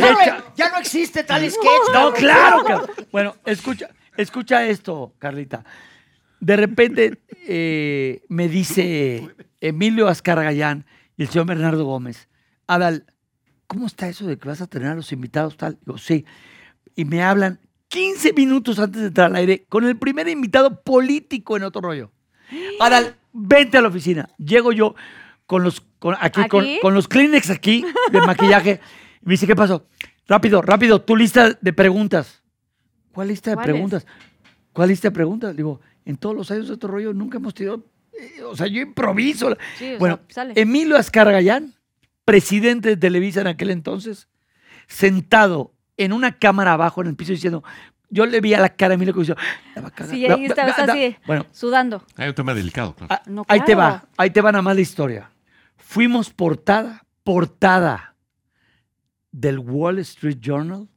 [0.00, 1.62] ya, no, cha- ya no existe tal sketch.
[1.64, 2.12] No, cabrón.
[2.16, 2.90] claro, cabrón.
[3.12, 5.64] Bueno, escucha, escucha esto, Carlita.
[6.42, 9.28] De repente eh, me dice
[9.60, 10.86] Emilio Ascargallán
[11.16, 12.28] y el señor Bernardo Gómez,
[12.66, 13.06] Adal,
[13.68, 15.78] ¿cómo está eso de que vas a tener a los invitados tal?
[15.86, 16.24] Digo, sí.
[16.96, 21.56] Y me hablan 15 minutos antes de entrar al aire con el primer invitado político
[21.56, 22.10] en otro rollo.
[22.80, 24.28] Adal, vente a la oficina.
[24.36, 24.96] Llego yo
[25.46, 26.78] con los, con, aquí, Con, ¿Aquí?
[26.82, 28.80] con los Kleenex aquí de maquillaje.
[29.22, 29.86] Y me dice, ¿qué pasó?
[30.26, 32.42] Rápido, rápido, tu lista de preguntas.
[33.12, 34.06] ¿Cuál lista de preguntas?
[34.72, 35.54] ¿Cuál lista de preguntas?
[35.54, 37.84] Digo, en todos los años de otro rollo nunca hemos tenido.
[38.18, 39.56] eh, o sea, yo improviso.
[39.78, 40.60] Sí, bueno, sea, sale.
[40.60, 41.74] Emilio Ascargallán,
[42.24, 44.28] presidente de Televisa en aquel entonces,
[44.86, 47.62] sentado en una cámara abajo en el piso diciendo.
[48.14, 49.34] Yo le vi a la cara a Emilio que dijo,
[49.74, 50.64] "La va a cagar, Sí, ahí da-".
[50.92, 52.04] así, Bueno, sudando.
[52.16, 53.08] Hay un tema delicado, claro.
[53.14, 55.30] Ah, No, ahí te va, ahí te va nada más la historia.
[55.78, 58.14] Fuimos portada, portada
[59.30, 60.88] del Wall Street Journal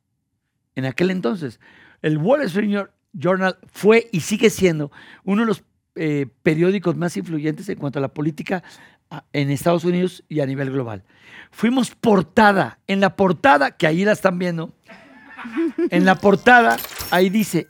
[0.75, 1.61] en aquel entonces.
[2.01, 4.91] El Wall Street Jour- Journal fue y sigue siendo
[5.23, 5.63] uno de los
[5.95, 8.63] eh, periódicos más influyentes en cuanto a la política
[9.09, 11.03] ah, en Estados Unidos y a nivel global.
[11.51, 14.73] Fuimos portada, en la portada, que ahí la están viendo,
[15.89, 16.77] en la portada,
[17.11, 17.67] ahí dice,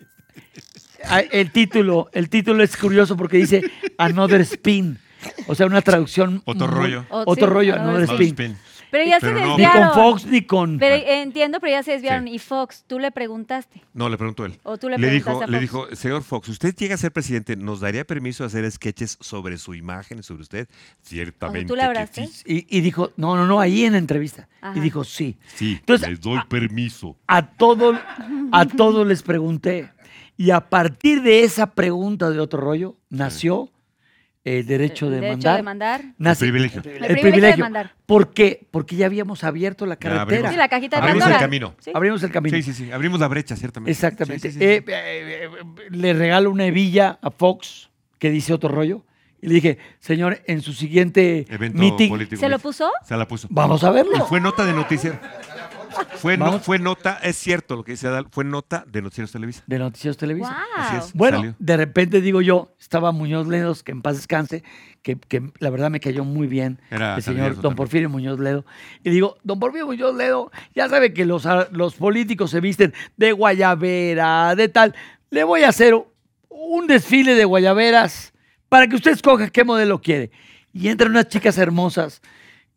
[1.08, 3.62] ah, el título, el título es curioso porque dice
[3.98, 4.98] Another Spin.
[5.48, 6.42] O sea, una traducción.
[6.46, 7.06] Otro rollo.
[7.10, 8.28] O- Otro sí, rollo, Another Another Another Spin.
[8.56, 8.58] spin.
[8.96, 9.58] Pero ya Pero se no.
[9.58, 9.90] Ni desviaron.
[9.90, 10.78] con Fox ni con.
[10.80, 12.28] Pero eh, entiendo, pero ya se desviaron.
[12.28, 12.36] Sí.
[12.36, 13.82] Y Fox, tú le preguntaste.
[13.94, 14.58] No, le preguntó él.
[14.64, 15.90] O tú le le preguntaste dijo, a le Fox.
[15.90, 19.58] dijo, señor Fox, usted llega a ser presidente, ¿nos daría permiso de hacer sketches sobre
[19.58, 20.70] su imagen, sobre usted?
[21.02, 21.68] Ciertamente.
[21.68, 22.30] ¿tú le sí.
[22.46, 24.48] Y, y dijo, no, no, no, ahí en la entrevista.
[24.62, 24.78] Ajá.
[24.78, 25.38] Y dijo, sí.
[25.56, 27.18] Sí, Entonces, les doy permiso.
[27.28, 28.00] A todo,
[28.54, 29.92] a todos les pregunté.
[30.38, 33.72] Y a partir de esa pregunta de otro rollo, nació
[34.46, 35.58] el derecho de El derecho mandar.
[35.58, 36.02] de mandar.
[36.18, 36.82] Nace- El privilegio.
[36.86, 37.94] El, El privilegio de mandar.
[38.06, 38.66] ¿Por qué?
[38.72, 40.22] Porque ya habíamos abierto la carretera.
[40.22, 40.52] abrimos.
[40.52, 41.36] Sí, la cajita de Abrimos Pandora.
[41.38, 41.76] el camino.
[41.80, 41.92] Sí.
[41.94, 42.56] Abrimos el camino.
[42.56, 42.92] Sí, sí, sí.
[42.92, 43.92] Abrimos la brecha, ciertamente.
[43.92, 44.52] Exactamente.
[44.52, 44.92] Sí, sí, sí, Eh, sí.
[44.94, 47.90] eh, eh, le regalo una hebilla a Fox
[48.20, 49.04] que dice otro rollo.
[49.42, 52.40] Y le dije, señor, en su siguiente Evento meeting, político.
[52.40, 52.90] ¿Se lo puso?
[53.04, 53.48] Se la puso.
[53.52, 54.26] vamos a Y verlo.
[54.28, 55.20] fue nota de noticiero.
[56.18, 59.64] Fue, no- fue nota, es cierto lo que dice Adal, fue nota de Noticieros Televisa.
[59.68, 60.58] De Noticias Televisa.
[60.78, 61.06] Así Wow.
[61.06, 61.14] es.
[61.14, 61.56] Bueno, salió.
[61.60, 64.64] de repente digo yo, estaba Muñoz Ledo, que en paz descanse,
[65.02, 67.76] que, que la verdad me cayó muy bien, Era el señor don también.
[67.76, 68.66] Porfirio Muñoz Ledo.
[69.04, 72.94] Y digo, don Porfirio Muñoz Ledo, ya sabe que los, ar- los políticos se visten
[73.18, 73.32] de
[73.80, 74.96] guayabera, de tal.
[75.30, 75.96] Le voy a hacer
[76.50, 78.34] un desfile de guayaberas
[78.70, 80.32] para que usted escoja qué modelo quiere.
[80.74, 82.22] Y entran unas chicas hermosas,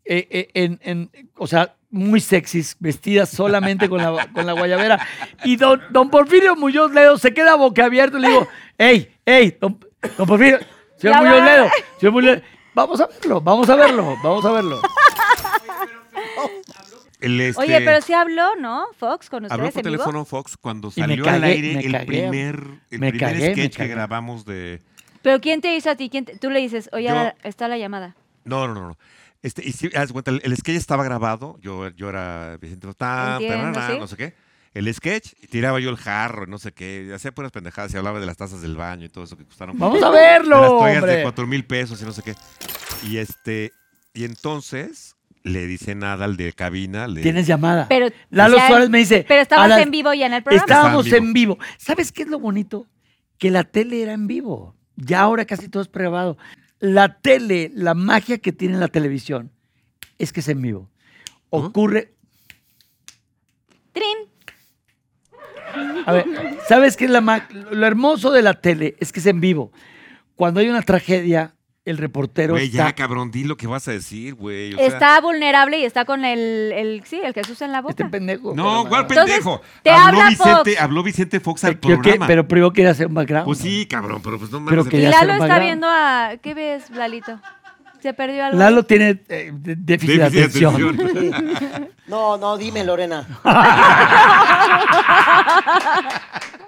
[0.04, 5.06] eh, eh, en, en- o sea, muy sexys, vestidas solamente con la, con la guayabera.
[5.44, 9.78] Y don, don Porfirio Muñoz Ledo se queda boquiabierto y le digo, hey, hey, don,
[10.16, 10.58] don Porfirio,
[10.96, 11.44] señor Ya Muñoz.
[11.44, 11.68] Ledo,
[11.98, 12.42] señor Muñoz Ledo,
[12.74, 14.80] vamos a verlo, vamos a verlo, vamos a verlo.
[17.20, 18.86] El, este, Oye, pero sí habló, ¿no?
[18.96, 20.04] Fox con Habló ustedes por en vivo.
[20.04, 22.56] teléfono Fox cuando salió al aire el cagué, primer,
[22.90, 24.80] el me primer cagué, sketch que grabamos de...
[25.22, 26.10] Pero ¿quién te hizo a ti?
[26.10, 28.14] ¿Quién te- Tú le dices, oye, Yo- está la llamada.
[28.44, 28.98] No, no, no, no.
[29.42, 33.88] Este, y sí, haz cuenta, el, el sketch estaba grabado, yo, yo era Vicente tarará,
[33.88, 33.98] sí.
[33.98, 34.34] no sé qué.
[34.74, 38.20] El sketch, y tiraba yo el jarro, no sé qué, hacía puras pendejadas y hablaba
[38.20, 39.78] de las tazas del baño y todo eso que costaron.
[39.78, 42.34] Vamos a verlo, las toallas de cuatro mil pesos y no sé qué.
[43.04, 43.72] Y este,
[44.12, 47.06] y entonces le dice nada al de cabina.
[47.06, 47.86] Le, Tienes llamada.
[47.88, 50.64] Pero Lalo ya- Suárez me dice, Pero estabas "Adal, en vivo ya en el programa.
[50.64, 51.58] Estábamos en en vivo.
[51.78, 52.86] ¿Sabes qué es lo bonito?
[53.38, 54.74] Que la tele era en vivo.
[54.96, 56.36] Ya ahora casi todo es pregrabado.
[56.80, 59.50] La tele, la magia que tiene la televisión
[60.18, 60.88] es que es en vivo.
[61.50, 62.12] Ocurre.
[63.92, 64.28] Trin.
[66.06, 66.24] A ver,
[66.68, 68.96] ¿sabes qué es la ma- lo hermoso de la tele?
[69.00, 69.72] Es que es en vivo.
[70.36, 71.54] Cuando hay una tragedia,
[71.88, 74.74] el reportero Güey, está, ya, cabrón, di lo que vas a decir, güey.
[74.74, 77.92] o sea- Está vulnerable y está con el, el sí, el Jesús en la boca.
[77.92, 78.54] este pendejo.
[78.54, 79.60] No, ¿cuál Entonces, pendejo?
[79.82, 80.80] te habló, habla Vicente, Fox.
[80.80, 82.26] habló Vicente Fox al Yo que- programa.
[82.26, 83.46] pero primero quería hacer un background.
[83.46, 84.90] pues sí, cabrón, pero pues no Pero mames.
[84.90, 87.40] que y ya Lalo está viendo a ¿qué ves, Lalito?
[88.00, 88.58] Se perdió algo.
[88.58, 91.00] Lalo tiene eh, de- déficit, de Déficit de atención.
[91.00, 91.88] atención.
[92.08, 93.26] No, no, dime, Lorena.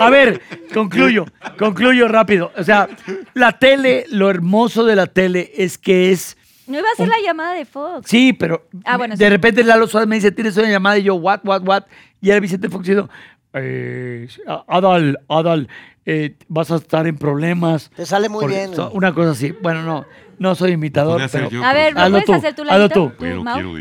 [0.00, 0.40] A ver,
[0.72, 1.26] concluyo,
[1.58, 2.52] concluyo rápido.
[2.56, 2.88] O sea,
[3.34, 6.36] la tele, lo hermoso de la tele es que es...
[6.66, 8.08] No iba a ser la llamada de Fox.
[8.08, 9.30] Sí, pero Ah, bueno, de sí.
[9.30, 11.82] repente Lalo Suárez me dice, tienes una llamada y yo, what, what, what?
[12.20, 13.10] Y era Vicente Fox diciendo,
[13.52, 14.28] eh,
[14.68, 15.68] Adal, Adal,
[16.06, 17.90] eh, vas a estar en problemas.
[17.94, 18.74] Te sale muy Porque bien.
[18.74, 19.52] so- Una cosa así.
[19.62, 20.04] Bueno, no,
[20.38, 21.48] no soy imitador, pero...
[21.50, 23.12] yo, A ver, ¿lo Hazlo puedes tú, hacer tú, hazlo tú.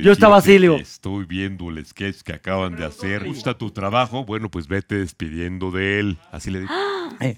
[0.02, 0.76] Yo estaba así, le digo.
[0.78, 3.26] que Estoy viendo el sketch que acaban de hacer.
[3.26, 4.24] ¿Gusta tu trabajo?
[4.26, 6.18] Bueno, pues vete despidiendo de él.
[6.32, 6.74] Así le dije.
[7.20, 7.36] Eh,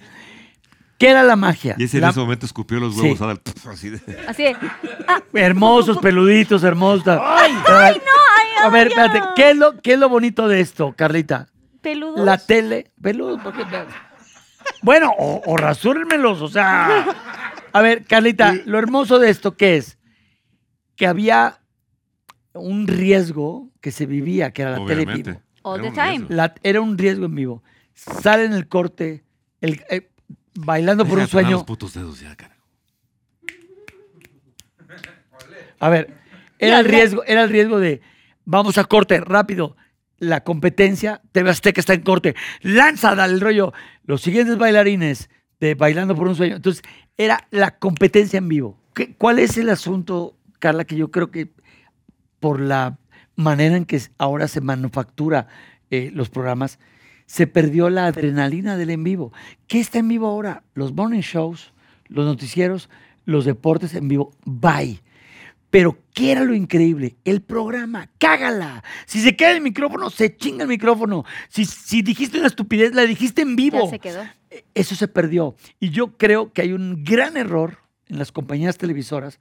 [0.99, 1.75] ¿Qué era la magia?
[1.77, 3.23] Y ese La- en ese momento escupió los huevos Sí.
[3.23, 4.55] Adal, así de- Así de,
[5.07, 7.05] ah, Hermosos, peluditos, hermosos.
[7.21, 7.75] ¡Ay, no!
[7.75, 7.95] ¡Ay,
[8.63, 11.47] A ver, espérate, ¿qué es, lo, ¿qué es lo bonito de esto, Carlita?
[11.81, 12.23] ¿Peludos?
[12.25, 13.63] La tele, peludos, porque...
[14.84, 17.05] Bueno, o, o rasúrenmelos, o sea...
[17.71, 19.97] A ver, Carlita, lo hermoso de esto, ¿qué es?
[20.95, 21.59] Que había
[22.53, 25.31] un riesgo que se vivía, que era la tele en Obviamente.
[25.31, 25.41] vivo.
[25.63, 26.25] All Era the time.
[26.29, 27.63] La- era un riesgo en vivo.
[27.95, 29.23] Sale en el corte,
[29.61, 30.09] el, eh,
[30.53, 31.51] bailando por Deja un sueño.
[31.51, 32.61] los putos dedos ya, carajo.
[35.79, 36.13] A ver,
[36.59, 38.01] era el riesgo, era el riesgo de
[38.45, 39.75] vamos a corte, rápido.
[40.24, 42.36] La competencia, TV Azteca está en corte.
[42.61, 43.74] Lanza, dale el rollo.
[44.05, 46.55] Los siguientes bailarines de Bailando por un Sueño.
[46.55, 46.82] Entonces,
[47.17, 48.80] era la competencia en vivo.
[48.93, 51.51] ¿Qué- ¿Cuál es el asunto, Carla, que yo creo que
[52.39, 52.97] por la
[53.36, 55.47] manera en que ahora se manufactura
[55.91, 56.80] eh, los programas,
[57.26, 59.34] se perdió la adrenalina del en vivo?
[59.67, 60.63] ¿Qué está en vivo ahora?
[60.74, 61.74] Los morning shows,
[62.07, 62.89] los noticieros,
[63.26, 64.32] los deportes en vivo.
[64.45, 65.01] Bye.
[65.74, 67.15] Pero, ¿qué era lo increíble?
[67.26, 68.84] El programa, cágala.
[69.07, 71.26] Si se queda el micrófono, se chinga el micrófono.
[71.49, 73.86] Si, si dijiste una estupidez, la dijiste en vivo.
[73.86, 74.21] Ya se quedó.
[74.51, 75.55] Eh, Eso se perdió.
[75.80, 79.39] Y yo creo que hay un gran error en las compañías televisoras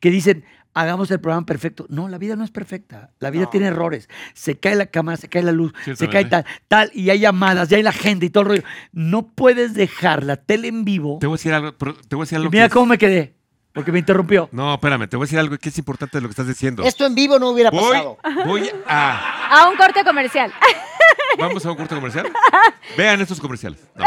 [0.00, 1.84] que dicen, hagamos el programa perfecto.
[1.90, 3.10] No, la vida no es perfecta.
[3.18, 3.50] La vida No.
[3.50, 4.08] tiene errores.
[4.32, 7.68] Se cae la cámara, se cae la luz, se cae tal, tal, y hay llamadas,
[7.68, 8.62] ya hay la gente y todo el rollo.
[8.92, 11.18] No puedes dejar la tele en vivo.
[11.20, 11.76] Te voy a decir algo.
[11.76, 13.35] pero Te voy a decir algo Y mira que es- cómo me quedé,
[13.76, 14.48] porque me interrumpió.
[14.52, 16.82] No, espérame, te voy a decir algo que es importante de lo que estás diciendo.
[16.82, 18.16] Esto en vivo no hubiera Voy, pasado.
[18.46, 19.48] voy a.
[19.50, 20.50] A un corte comercial.
[21.38, 22.32] Vamos a un corte comercial.
[22.96, 23.78] Vean estos comerciales.
[23.94, 24.06] No.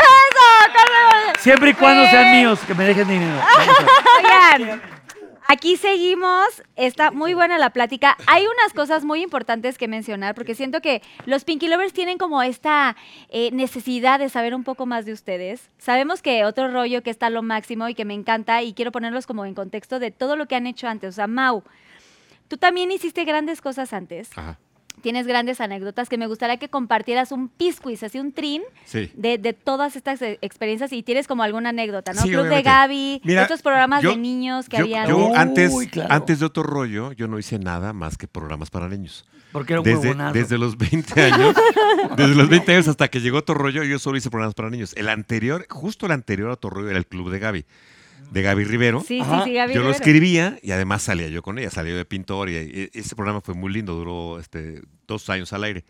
[1.38, 3.40] Siempre y cuando sean míos, que me dejen dinero.
[3.58, 4.62] Vamos a ver.
[4.62, 4.82] Oigan,
[5.50, 6.64] aquí seguimos.
[6.76, 8.16] Está muy buena la plática.
[8.28, 12.42] Hay unas cosas muy importantes que mencionar porque siento que los Pinky Lovers tienen como
[12.42, 12.96] esta
[13.30, 15.70] eh, necesidad de saber un poco más de ustedes.
[15.78, 19.26] Sabemos que otro rollo que está lo máximo y que me encanta y quiero ponerlos
[19.26, 21.10] como en contexto de todo lo que han hecho antes.
[21.10, 21.64] O sea, Mau,
[22.48, 24.30] tú también hiciste grandes cosas antes.
[24.38, 24.60] Ajá.
[25.02, 29.12] Tienes grandes anécdotas que me gustaría que compartieras un pisquiz, así un trin Sí.
[29.16, 32.22] de, de todas estas eh, experiencias y tienes como alguna anécdota, ¿no?
[32.22, 32.62] Sí, Club de.
[32.62, 35.08] Gaby, Mira, otros programas yo- de niños que yo, habían.
[35.08, 36.14] yo Uy, antes, claro.
[36.14, 39.26] antes de otro rollo, yo no hice nada más que programas para niños.
[39.52, 40.34] Porque era un Desde, huevonazo.
[40.34, 41.56] desde los 20 años,
[42.18, 44.94] desde los 20 años hasta que llegó otro rollo, yo solo hice programas para niños.
[44.96, 47.66] El anterior, justo el anterior a otro rollo era el Club de Gaby,
[48.32, 49.02] de Gaby Rivero.
[49.02, 49.44] Sí, Ajá.
[49.44, 49.92] sí, sí, Gaby Yo lo Rivero.
[49.98, 53.56] escribía y además salía yo con ella, salía de pintor y, y ese programa fue
[53.56, 55.86] muy lindo, duró este, dos años al aire.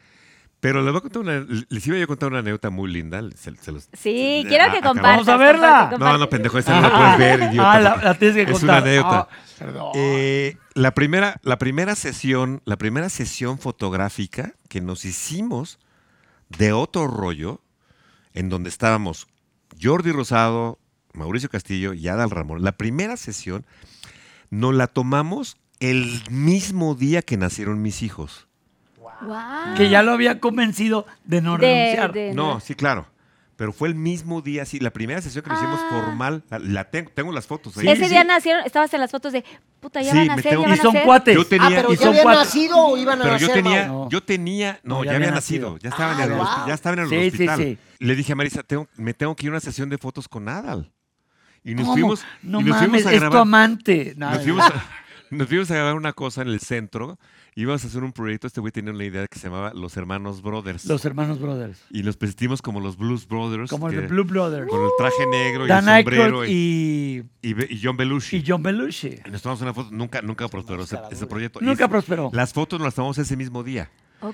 [0.62, 3.22] Pero les, voy a contar una, les iba yo a contar una anécdota muy linda.
[3.36, 5.26] se- se los- Sí, se- quiero a- que compartas.
[5.26, 5.62] Vamos a verla.
[5.62, 6.20] comparte, No, comparte.
[6.20, 7.72] no, pendejo, esa no la puedes ver, idiota.
[7.72, 8.84] Ah, la, tienes que es una contar.
[8.84, 9.20] anécdota.
[9.32, 9.92] Ah, perdón.
[9.96, 15.80] Eh, la, primera, la primera sesión, la primera sesión fotográfica que nos hicimos
[16.50, 17.62] de otro rollo,
[18.34, 19.28] en donde estábamos
[19.82, 20.78] Jordi Rosado,
[21.14, 23.66] Mauricio Castillo y Adal Ramón, la primera sesión
[24.50, 28.46] nos la tomamos el mismo día que nacieron mis hijos.
[29.22, 29.76] Guau.
[29.76, 32.14] que ya lo había convencido de no De- renunciar.
[32.14, 33.06] de- No, sí, claro.
[33.58, 35.90] Pero fue el mismo día, sí, la primera sesión que lo hicimos Ah.
[35.90, 37.90] formal, la, la tengo, tengo las fotos ahí.
[37.90, 39.44] Ese día nacieron, estabas en las fotos de,
[39.82, 41.06] puta, ya Sí, van a nacer, tengo- ya Y van a son nacer.
[41.06, 41.36] cuates.
[41.36, 42.46] Yo tenía- Ah, pero y ya son habían cuates.
[42.46, 43.88] nacido o iban a Pero yo nacer, tenía?
[43.88, 44.10] No.
[44.10, 45.78] yo tenía, no, No, ya ya, había nacido, nacido.
[45.84, 46.48] ya estaban Ah, en el, wow.
[46.68, 47.58] ya estaban en el Sí, sí, hospital.
[47.60, 47.78] sí.
[48.00, 50.48] Le dije a Marisa, tengo- me tengo que ir a una sesión de fotos con
[50.48, 50.90] Adal.
[51.64, 51.94] Y nos ¿Cómo?
[51.94, 54.14] fuimos, no y nos mames, fuimos a es tu amante.
[54.18, 54.36] Nada.
[54.36, 54.86] Nos fuimos, a,
[55.32, 57.20] nos fuimos a grabar una cosa en el centro.
[57.56, 58.48] Íbamos a hacer un proyecto.
[58.48, 60.86] Este güey tenía una idea que se llamaba Los Hermanos Brothers.
[60.86, 61.82] Los hermanos brothers.
[61.90, 63.70] y nos vestimos como los Blues Brothers.
[63.70, 64.68] Como de Blue Brothers.
[64.70, 66.46] Con el traje negro y el sombrero.
[66.46, 68.38] Y, y, John Belushi.
[68.38, 69.20] y John Belushi.
[69.26, 69.90] Y nos tomamos una foto.
[69.92, 71.60] Nunca, nunca prosperó ese, ese proyecto.
[71.62, 72.30] Nunca prosperó.
[72.34, 73.90] Las fotos nos las tomamos ese mismo día.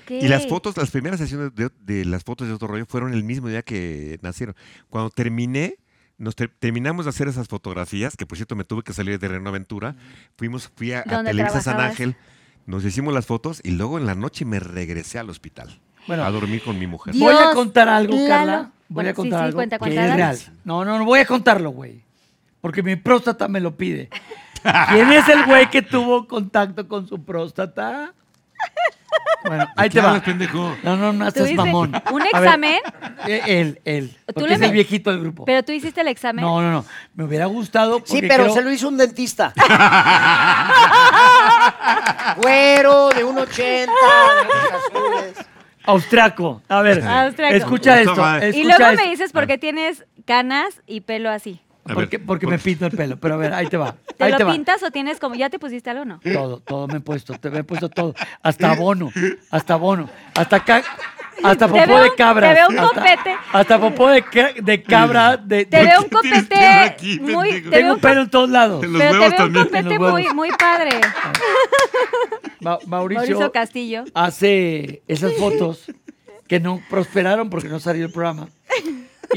[0.08, 3.24] Y las fotos, las primeras sesiones de, de las fotos de otro rollo fueron el
[3.24, 4.54] mismo día que nacieron.
[4.88, 5.78] Cuando terminé,
[6.18, 9.28] Nos ter- terminamos de hacer esas fotografías, que por cierto me tuve que salir de
[9.28, 9.96] Reno Aventura.
[10.36, 11.78] Fuimos, fui a, a ¿Dónde Televisa San?
[11.80, 12.16] Ángel,
[12.64, 16.24] nos hicimos las fotos y luego en la noche me regresé al hospital Bueno.
[16.24, 17.12] a dormir con mi mujer.
[17.14, 18.28] Dios, Voy a contar algo, Lalo.
[18.28, 18.58] Carla.
[18.88, 20.16] Voy Bueno, a contar sí, algo cuenta, que cuenta, es dale.
[20.22, 20.38] real.
[20.64, 22.00] No, no, no voy a contarlo, güey.
[22.60, 24.08] Porque mi próstata me lo pide.
[24.90, 28.14] ¿Quién es el güey que tuvo contacto con su próstata?
[29.44, 30.08] Bueno, ahí te ¿Qué va.
[30.08, 30.76] hablas, pendejo?
[30.82, 31.94] No, no, no, ¿Tú estás dices mamón.
[32.10, 32.80] un A ver, examen?
[33.28, 34.10] eh, él, él.
[34.26, 35.44] ¿Tú Porque le es el me- viejito del grupo.
[35.44, 36.44] Pero tú hiciste el examen.
[36.44, 36.84] No, no, no.
[37.14, 37.98] Me hubiera gustado.
[38.04, 39.52] Sí, porque pero creo- se lo hizo un dentista.
[42.36, 45.46] Güero, de 1,80, de ojos azules.
[45.84, 46.62] Austriaco.
[46.68, 47.54] A ver, Austriaco.
[47.54, 48.14] escucha esto.
[48.42, 49.04] Y escucha luego esto.
[49.04, 51.60] me dices por qué tienes canas y pelo así.
[51.86, 53.16] A ver, Porque, porque me pinto el pelo.
[53.16, 53.94] Pero a ver, ahí te va.
[54.16, 54.52] ¿Te ahí lo te va.
[54.52, 56.20] pintas o tienes como ya te pusiste algo no?
[56.32, 58.14] Todo, todo me he puesto, te me he puesto todo.
[58.42, 59.10] Hasta abono,
[59.50, 60.82] hasta abono, hasta ca-
[61.42, 62.48] hasta popó veo- de cabra.
[62.48, 63.36] te veo un hasta, copete.
[63.52, 65.36] Hasta popó de, ca- de cabra.
[65.36, 68.82] De, Te veo un copete aquí, muy te Tengo veo un pelo en todos lados.
[68.82, 70.90] En los pero te veo un copete muy muy padre.
[72.60, 74.04] Ma- Mauricio, Mauricio Castillo.
[74.14, 75.84] hace esas fotos
[76.48, 78.48] que no prosperaron porque no salió el programa.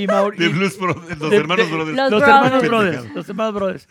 [0.02, 1.97] Y Mauri- De y- Blues Brothers, los de- hermanos de- Brothers.
[1.97, 2.43] Los Los, Brothers.
[2.45, 3.16] hermanos brothers.
[3.16, 3.88] Los hermanos brothers.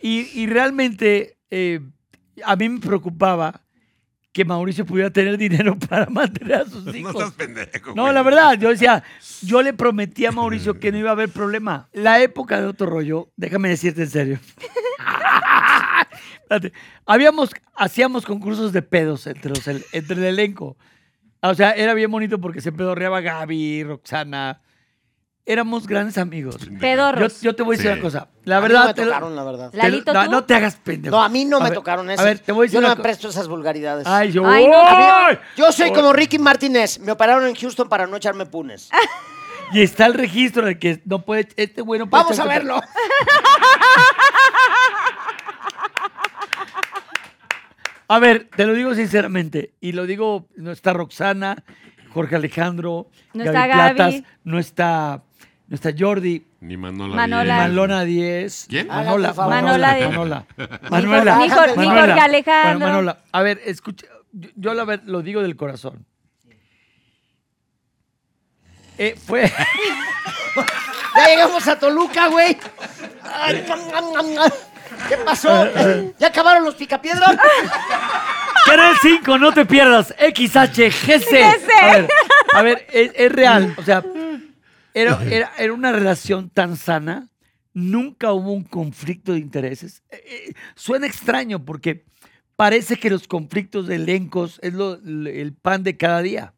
[0.00, 1.80] Y, y realmente eh,
[2.44, 3.62] a mí me preocupaba
[4.32, 7.14] que Mauricio pudiera tener dinero para mantener a sus No hijos.
[7.14, 7.94] estás pendejo.
[7.94, 8.14] No, güey.
[8.14, 9.02] la verdad, yo decía,
[9.42, 11.88] yo le prometí a Mauricio que no iba a haber problema.
[11.92, 14.38] La época de otro rollo, déjame decirte en serio.
[17.06, 20.76] Habíamos, hacíamos concursos de pedos entre, los, el- entre el elenco.
[21.40, 24.60] O sea, era bien bonito porque se pedorreaba Gaby, Roxana.
[25.48, 26.56] Éramos grandes amigos.
[26.58, 27.40] Yo, Pedorros.
[27.40, 27.94] yo te voy a decir Sí.
[27.94, 28.28] una cosa.
[28.44, 28.80] La A mí verdad.
[28.80, 29.70] no me te lo- tocaron, la verdad.
[29.70, 30.30] te lo- Lalito, no, ¿tú?
[30.32, 31.14] no te hagas pendejo.
[31.16, 32.26] No, a mí no A me ver, tocaron A esas.
[32.26, 34.06] ver, te voy a decir Yo no una me co- presto esas vulgaridades.
[34.08, 34.44] Ay, yo.
[34.44, 35.38] Ay, no, ¡Ay!
[35.56, 36.98] Yo soy como Ricky Martínez.
[36.98, 38.90] Me operaron en Houston para no echarme punes.
[39.72, 41.48] Y está el registro de que no puede.
[41.56, 42.80] Este güey no puede Vamos a echarse- verlo.
[48.08, 51.64] A ver, te lo digo sinceramente, y lo digo, no está Roxana,
[52.14, 53.94] Jorge Alejandro, No Gaby está Gaby.
[53.96, 55.22] Platas, no está,
[55.68, 57.16] no está Jordi, Ni Manola.
[57.16, 57.44] Manola.
[57.44, 57.58] Díaz.
[57.68, 58.66] Manolona 10.
[58.68, 58.86] ¿Quién?
[58.88, 59.32] Manola.
[59.34, 59.96] Manola.
[60.08, 60.44] Manola.
[60.58, 62.06] Jorge- ni Manuela.
[62.06, 62.78] Jorge Alejandro.
[62.78, 66.06] Bueno, Manola, a ver, escucha, yo, yo la ver- lo digo del corazón.
[68.98, 69.42] Eh, fue,
[71.16, 72.56] Ya llegamos a Toluca, güey.
[75.08, 75.66] ¿Qué pasó?
[76.18, 77.36] ¿Ya acabaron los picapiedras?
[78.64, 80.14] Canal 5, no te pierdas.
[80.18, 81.34] XHGC.
[81.82, 82.08] A ver,
[82.54, 83.74] a ver es, es real.
[83.78, 84.02] O sea,
[85.02, 87.28] era, era, era una relación tan sana.
[87.72, 90.02] Nunca hubo un conflicto de intereses.
[90.10, 92.04] Eh, eh, suena extraño porque
[92.56, 96.54] parece que los conflictos de elencos es lo- el pan de cada día.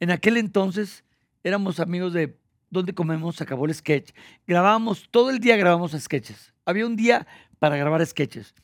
[0.00, 1.04] En aquel entonces
[1.42, 2.36] éramos amigos de
[2.70, 3.38] ¿Dónde comemos?
[3.42, 4.12] Acabó el sketch.
[4.46, 6.54] Grabábamos, todo el día grabábamos sketches.
[6.64, 7.26] Había un día
[7.58, 8.54] para grabar sketches.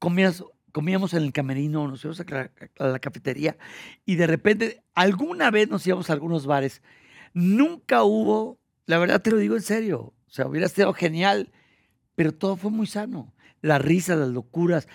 [0.00, 0.42] Comías,
[0.72, 2.50] comíamos en el camerino, nos íbamos a, la-
[2.80, 3.56] a la cafetería
[4.04, 6.82] y de repente alguna vez nos íbamos a algunos bares.
[7.34, 11.50] Nunca hubo, la verdad te lo digo en serio, o sea, hubiera sido genial,
[12.14, 13.32] pero todo fue muy sano.
[13.60, 14.88] La risa, las locuras,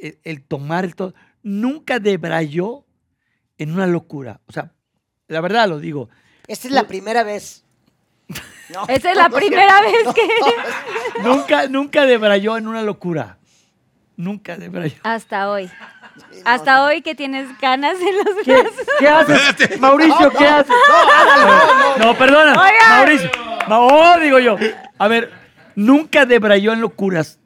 [0.00, 2.84] el, el tomar, el todo, nunca debrayó
[3.58, 4.40] en una locura.
[4.46, 4.72] O sea,
[5.28, 6.08] la verdad lo digo.
[6.46, 7.64] Esta es la primera vez.
[8.72, 10.22] No, Esa es la no primera vez que
[11.24, 13.40] Nunca, nunca debrayó en una locura.
[14.16, 14.94] Nunca debrayó.
[15.02, 15.68] hasta hoy.
[16.44, 18.86] Hasta hoy que tienes ganas en los ¿Qué, brazos.
[18.98, 19.80] qué haces?
[19.80, 20.74] Mauricio, ¿qué haces?
[21.98, 22.52] No, perdona.
[22.60, 22.88] Oigan.
[22.90, 23.30] Mauricio.
[23.68, 24.56] No, digo yo.
[24.98, 25.30] A ver,
[25.74, 27.38] nunca debrayó en locuras.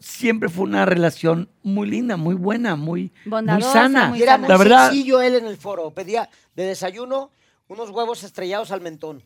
[0.00, 4.08] Siempre fue una relación muy linda, muy buena, muy, muy Bondadosa, sana.
[4.08, 4.42] muy Y era sana.
[4.46, 5.90] muy La verdad, sencillo él en el foro.
[5.90, 7.30] Pedía de desayuno
[7.68, 9.22] unos huevos estrellados al mentón.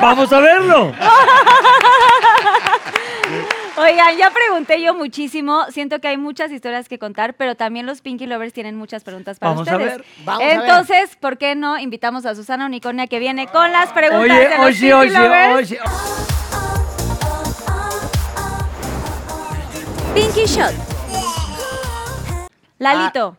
[0.00, 0.92] vamos a verlo.
[3.76, 5.64] Oigan, ya pregunté yo muchísimo.
[5.70, 9.40] Siento que hay muchas historias que contar, pero también los Pinky Lovers tienen muchas preguntas
[9.40, 9.96] para Vamos a ustedes.
[9.98, 10.04] ver.
[10.24, 10.60] Vamos a ver.
[10.60, 14.56] Entonces, ¿por qué no invitamos a Susana Unicornia que viene con las preguntas Oye, de
[14.58, 15.56] los oye, Pinky oye, Lovers?
[15.72, 15.80] oye.
[20.14, 20.72] Pinky Shot.
[22.78, 23.36] Lalito.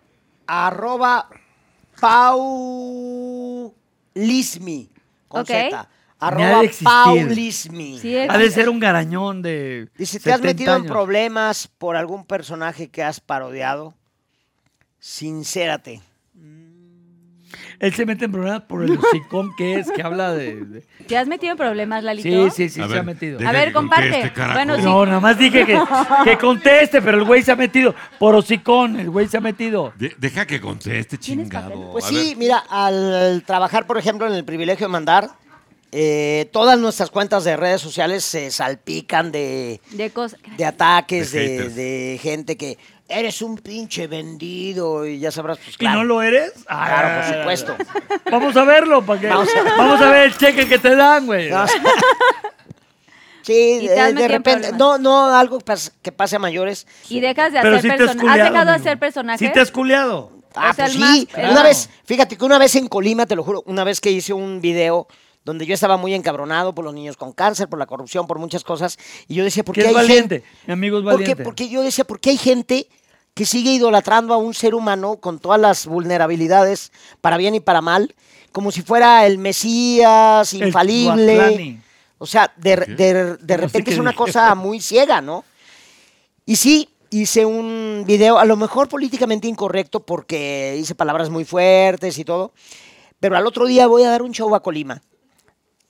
[0.48, 1.30] Arroba
[2.02, 3.70] Paulismi.
[5.30, 5.48] Con Ok.
[5.48, 5.88] Z.
[6.28, 6.72] Arroba de.
[6.84, 8.00] Paulismi.
[8.00, 9.90] Sí, Ha de ser un garañón de.
[9.98, 13.94] Dice, ¿te has 70 metido en problemas por algún personaje que has parodiado?
[15.00, 16.02] Sincérate.
[17.78, 20.56] Él se mete en problemas por el hocicón que es, que habla de.
[20.64, 22.50] de- ¿Te has metido en problemas, Lalito?
[22.50, 23.40] Sí, sí, sí, A se ver, ha metido.
[23.48, 24.32] A ver, comparte.
[24.54, 24.82] Bueno, sí.
[24.84, 25.78] No, nada más dije que,
[26.24, 29.94] que conteste, pero el güey se ha metido por hocicón, el güey se ha metido.
[29.98, 31.92] De- deja que conteste, ¿Tienes chingado.
[31.92, 32.38] Pues A sí, ver.
[32.38, 35.30] mira, al trabajar, por ejemplo, en el privilegio de mandar,
[35.98, 40.40] eh, todas nuestras cuentas de redes sociales se salpican de, De cosas.
[40.58, 41.76] de ataques, De de, haters.
[41.76, 42.78] de gente que
[43.08, 46.00] eres un pinche vendido y ya sabrás, pues ¿Y claro.
[46.00, 46.52] no lo eres?
[46.68, 47.76] Claro, Ah, por supuesto.
[48.30, 49.28] Vamos a verlo, ¿para qué?
[49.28, 49.48] Vamos
[49.78, 51.50] Vamos a- ver el cheque que te dan, güey.
[51.50, 51.66] No,
[53.42, 55.60] Sí, Y de, repente, no, no algo
[56.02, 56.88] que pase a mayores.
[57.10, 58.30] Y dejas de Pero hacer sí personajes.
[58.42, 59.48] ¿Has dejado de hacer personajes?
[59.48, 60.32] Sí te has culeado.
[60.56, 61.00] Ah, O sea, pues sí.
[61.00, 61.64] más- Una Claro.
[61.64, 64.62] vez, fíjate que una vez en Colima, te lo juro, una vez que hice un
[64.62, 65.08] video
[65.46, 68.64] donde yo estaba muy encabronado por los niños con cáncer, por la corrupción, por muchas
[68.64, 68.98] cosas,
[69.28, 70.42] y yo decía, ¿por qué es hay valiente.
[70.42, 70.58] gente?
[70.68, 71.20] Mi amigo es ¿Por qué?
[71.22, 71.44] valiente.
[71.44, 72.88] Porque yo decía, ¿por qué hay gente
[73.34, 76.92] que sigue idolatrando a un ser humano con todas las vulnerabilidades,
[77.22, 78.16] para bien y para mal,
[78.52, 81.80] como si fuera el Mesías, infalible?
[82.18, 84.18] O sea, de, de- de No sé repente es una dije.
[84.18, 85.44] cosa muy ciega, ¿no?
[86.46, 92.18] Y sí, hice un video, a lo mejor políticamente incorrecto porque hice palabras muy fuertes
[92.18, 92.54] y todo,
[93.20, 95.02] pero al otro día voy a dar un show a Colima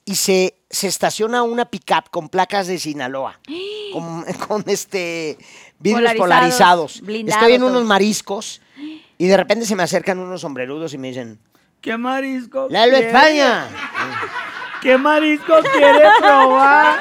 [0.06, 3.38] y se, se estaciona una pickup con placas de Sinaloa,
[3.92, 5.36] con, con este
[5.78, 7.34] vidrios Polarizados, polarizados.
[7.34, 7.70] Estoy en todo.
[7.70, 8.62] unos mariscos
[9.18, 11.38] y de repente se me acercan unos sombrerudos y me dicen,
[11.82, 12.68] ¿Qué marisco?
[12.70, 13.08] ¡Lalo quiere?
[13.08, 13.68] España!
[14.82, 16.98] ¿Qué marisco quiere probar?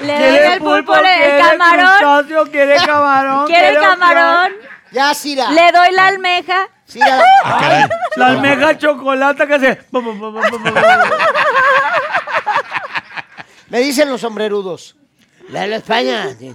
[0.00, 2.48] Le doy ¿Quiere el pulpo, el ¿Quiere camarón.
[2.50, 3.46] ¿Quiere camarón?
[3.46, 4.52] ¿Quiere camarón?
[4.94, 5.50] ¡Ya, Cira!
[5.50, 6.68] Le doy la almeja.
[6.86, 7.88] Cira, Ah, caray.
[8.16, 9.78] La almeja chocolate que hace.
[13.70, 14.96] Me dicen los sombrerudos.
[15.50, 16.34] Lalo España.
[16.38, 16.54] sí.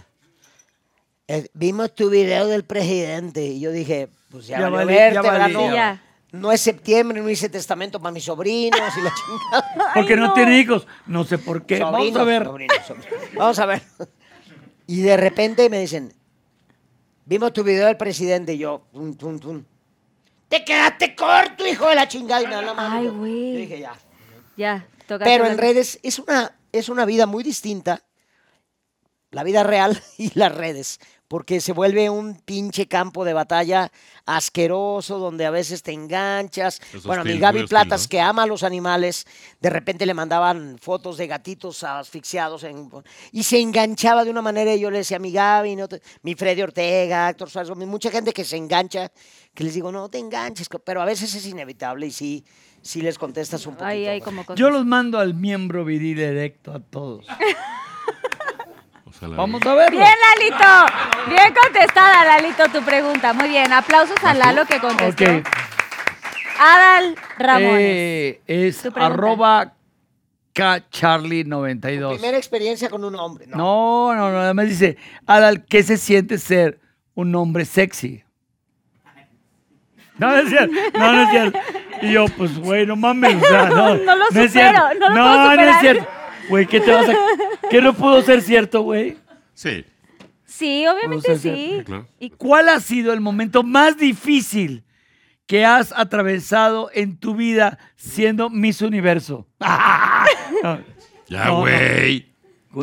[1.27, 5.13] Eh, vimos tu video del presidente y yo dije, pues ya, Ya valió valí, verte,
[5.13, 5.39] ya ¿verdad?
[5.41, 5.99] valí, No, ya valí.
[6.31, 9.91] no es septiembre, no hice testamento para mis sobrinos y la chingada.
[9.93, 10.27] Porque no.
[10.29, 10.33] no.
[10.33, 10.87] tiene hijos.
[11.05, 11.77] No sé por qué.
[11.79, 12.45] Vamos Sobrinos, a ver.
[12.45, 13.19] sobrinos, sobrinos.
[13.35, 13.81] Vamos a ver.
[14.87, 16.11] Y de repente me dicen,
[17.29, 19.63] vimos tu video del presidente y yo, tum, tum, tum.
[20.47, 22.41] Te quedaste corto, hijo de la chingada.
[22.41, 22.95] Y me da la mano.
[22.95, 23.55] Ay, Yo güey.
[23.57, 23.93] dije, ya.
[24.57, 25.25] Ya, toca.
[25.25, 28.03] Pero en redes es una, es una vida muy distinta,
[29.29, 30.99] la vida real y las redes,
[31.29, 33.91] porque se vuelve un pinche campo de batalla
[34.25, 36.81] asqueroso donde a veces te enganchas.
[36.93, 38.09] Es bueno, a mi hostil, Gaby hostil, Platas, ¿no?
[38.09, 39.25] que ama a los animales,
[39.61, 42.89] de repente le mandaban fotos de gatitos asfixiados en-
[43.31, 46.01] y se enganchaba de una manera y yo le decía a mi Gaby, no te-
[46.23, 49.11] mi Freddy Ortega, Héctor Suárez, mucha gente que se engancha,
[49.53, 52.43] que les digo, no te enganches, pero a veces es inevitable y sí,
[52.81, 53.85] sí les contestas un poquito.
[53.85, 54.21] Ahí hay güey.
[54.21, 54.59] como cosas.
[54.59, 57.27] Yo los mando al miembro viril erecto a todos.
[59.21, 59.97] Vamos a verlo.
[59.99, 61.29] Bien, Lalito.
[61.29, 63.33] Bien contestada, Lalito, tu pregunta.
[63.33, 63.71] Muy bien.
[63.73, 65.23] Aplausos a Lalo que contestó.
[65.25, 65.47] Ok.
[66.59, 67.71] Adal Ramones.
[67.79, 69.05] Eh, es Tu pregunta.
[69.05, 69.73] arroba
[70.53, 72.13] kcharlie92.
[72.15, 73.45] Primera experiencia con un hombre.
[73.47, 73.57] No.
[73.57, 74.37] No, no, no.
[74.39, 76.79] Nada más dice, Adal, ¿qué se siente ser
[77.15, 78.23] un hombre sexy?
[80.17, 80.75] No, no es cierto.
[80.97, 81.59] No, no es cierto.
[82.01, 83.41] Y yo, pues, güey, no mames.
[83.41, 84.79] o sea, no, No lo es cierto.
[84.79, 85.79] supero, no lo no, puedo no es superar.
[85.81, 86.07] cierto.
[86.49, 87.15] Güey, ¿qué te vas a...?
[87.69, 89.17] ¿Qué no pudo ser cierto, güey?
[89.53, 89.85] Sí,
[90.45, 91.81] Sí, obviamente sí.
[91.85, 92.07] claro.
[92.19, 94.83] Y ¿Cuál ha sido el momento más difícil
[95.45, 99.47] que has atravesado en tu vida siendo Miss Universo?
[100.63, 100.79] No,
[101.29, 101.59] Ya, No, no.
[101.61, 102.25] güey.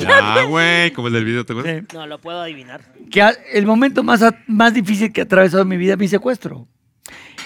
[0.01, 0.91] Ya, güey.
[0.93, 1.83] Como el del video, ¿te acuerdas?
[1.89, 1.97] sí.
[1.97, 2.81] No, lo puedo adivinar.
[3.11, 6.09] que ha- el momento más, a- más difícil que he atravesado en mi vida, mi
[6.09, 6.67] secuestro.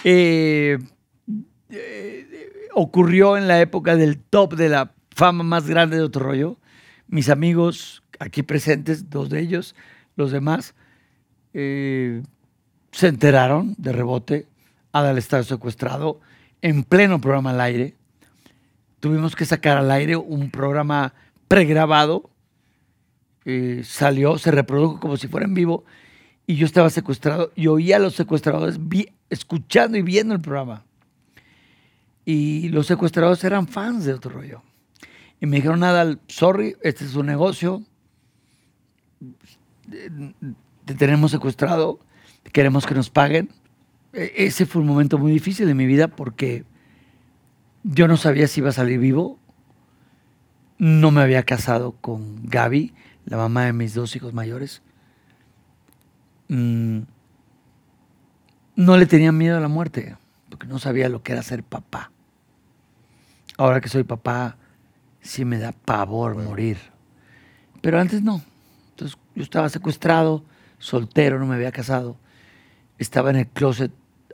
[0.04, 0.78] Eh,
[1.70, 2.26] eh,
[2.74, 6.56] ocurrió en la época del top de la fama más grande de otro rollo.
[7.06, 9.74] Mis amigos aquí presentes, dos de ellos,
[10.16, 10.74] los demás,
[11.52, 12.22] eh,
[12.90, 14.46] se enteraron de rebote.
[14.92, 16.20] Adal estaba secuestrado
[16.62, 17.96] en pleno programa al aire.
[19.00, 21.12] Tuvimos que sacar al aire un programa
[21.48, 22.30] pregrabado
[23.44, 25.84] eh, salió, se reprodujo como si fuera en vivo
[26.46, 30.84] y yo estaba secuestrado y oía a los secuestradores vi- escuchando y viendo el programa.
[32.24, 34.62] Y los secuestradores eran fans de otro rollo.
[35.40, 37.82] Y me dijeron, nada, sorry, este es un negocio,
[40.84, 42.00] te tenemos secuestrado,
[42.52, 43.50] queremos que nos paguen.
[44.12, 46.64] E- Ese fue un momento muy difícil de mi vida porque
[47.82, 49.38] yo no sabía si iba a salir vivo
[50.80, 52.94] no me había casado con Gaby,
[53.26, 54.80] la mamá de mis dos hijos mayores.
[56.48, 57.00] Mm,
[58.76, 60.16] no le tenía miedo a la muerte,
[60.48, 62.12] porque no sabía lo que era ser papá.
[63.58, 64.56] Ahora que soy papá,
[65.20, 66.78] sí me da pavor morir.
[67.80, 68.42] Pero antes no.
[68.90, 70.44] Entonces yo estaba secuestrado,
[70.78, 72.16] soltero, no me había casado.
[72.98, 73.92] Estaba en el closet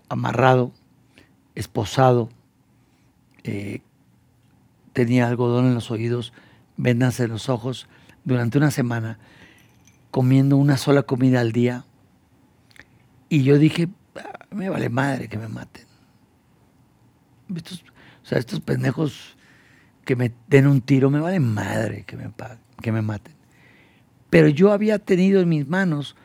[0.09, 0.73] amarrado,
[1.55, 2.29] esposado,
[3.45, 3.81] eh,
[4.93, 6.33] tenía algodón en los oídos,
[6.77, 7.89] vendas en los ojos,
[8.25, 9.19] durante una semana,
[10.11, 11.85] comiendo una sola comida al día.
[13.29, 15.85] Y yo dije, "Ah, me vale madre que me maten.
[17.55, 17.85] estos,
[18.25, 19.36] o sea, estos pendejos
[20.07, 22.31] que me den un tiro, me vale madre que me,
[22.81, 23.35] que me maten.
[24.31, 26.17] Pero yo había tenido en mis manos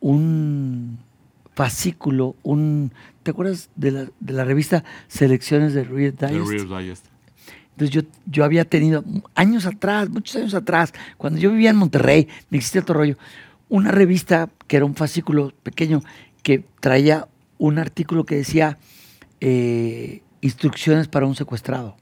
[0.00, 0.98] un
[1.54, 2.92] fascículo, un...
[3.22, 6.20] ¿Te acuerdas de la, de la revista Selecciones de Digest?
[6.22, 7.06] Reader's Digest.
[7.70, 9.02] Entonces yo, yo había tenido
[9.34, 13.16] años atrás, muchos años atrás, cuando yo vivía en Monterrey, no existía todo rollo,
[13.68, 16.02] una revista que era un fascículo pequeño
[16.42, 17.26] que traía
[17.58, 18.78] un artículo que decía
[19.40, 21.96] eh, instrucciones para un secuestrado,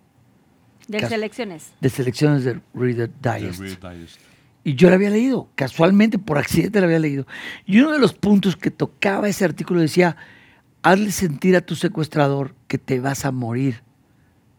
[0.92, 1.72] De Cas- selecciones.
[1.80, 3.60] de selecciones de Reader The Digest.
[3.60, 4.20] Digest.
[4.64, 7.26] Y yo la había leído, casualmente, por accidente la había leído.
[7.66, 10.16] Y uno de los puntos que tocaba ese artículo decía,
[10.82, 13.82] hazle sentir a tu secuestrador que te vas a morir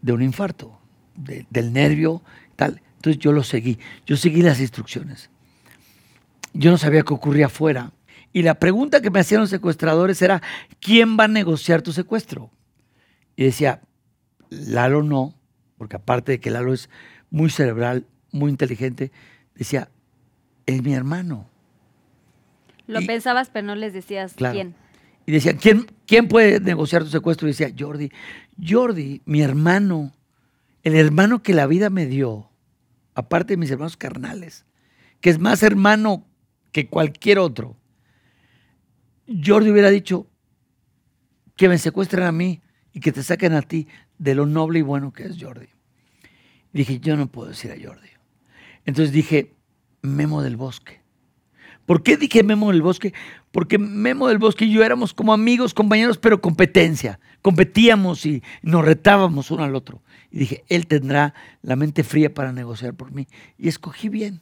[0.02, 0.78] de un infarto,
[1.16, 2.22] de- del nervio,
[2.56, 2.82] tal.
[2.98, 5.30] Entonces yo lo seguí, yo seguí las instrucciones.
[6.54, 7.92] Yo no sabía qué ocurría afuera.
[8.32, 10.42] Y la pregunta que me hacían los secuestradores era,
[10.80, 12.50] ¿quién va a negociar tu secuestro?
[13.36, 13.82] Y decía,
[14.50, 15.34] Lalo no,
[15.84, 16.90] porque aparte de que Lalo es
[17.30, 19.12] muy cerebral, muy inteligente,
[19.54, 19.90] decía,
[20.66, 21.50] es mi hermano.
[22.88, 24.54] Lo Y- pensabas, pero no les decías Claro.
[24.56, 24.76] quién.
[25.26, 27.50] Y decían, ¿quién, ¿quién puede negociar tu secuestro?
[27.50, 28.14] Y decía, Jordi.
[28.66, 30.14] Jordi, mi hermano,
[30.84, 32.50] el hermano que la vida me dio,
[33.14, 34.64] aparte de mis hermanos carnales,
[35.20, 36.26] que es más hermano
[36.72, 37.76] que cualquier otro.
[39.28, 40.28] Jordi hubiera dicho
[41.58, 42.62] que me secuestren a mí
[42.94, 45.68] y que te saquen a ti de lo noble y bueno que es Jordi.
[46.74, 48.10] Dije, yo no puedo decir a Jordi.
[48.86, 49.54] Entonces dije,
[50.02, 51.02] Memo del Bosque.
[51.86, 53.14] ¿Por qué dije Memo del Bosque?
[53.52, 57.20] Porque Memo del Bosque y yo éramos como amigos, compañeros, pero competencia.
[57.42, 60.02] Competíamos y nos retábamos uno al otro.
[60.32, 63.28] Y dije, él tendrá la mente fría para negociar por mí.
[63.58, 64.42] Y escogí bien.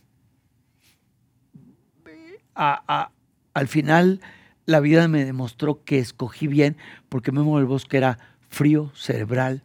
[2.53, 4.21] Al final,
[4.65, 6.77] la vida me demostró que escogí bien
[7.09, 9.63] porque Memo del Bosque era frío, cerebral,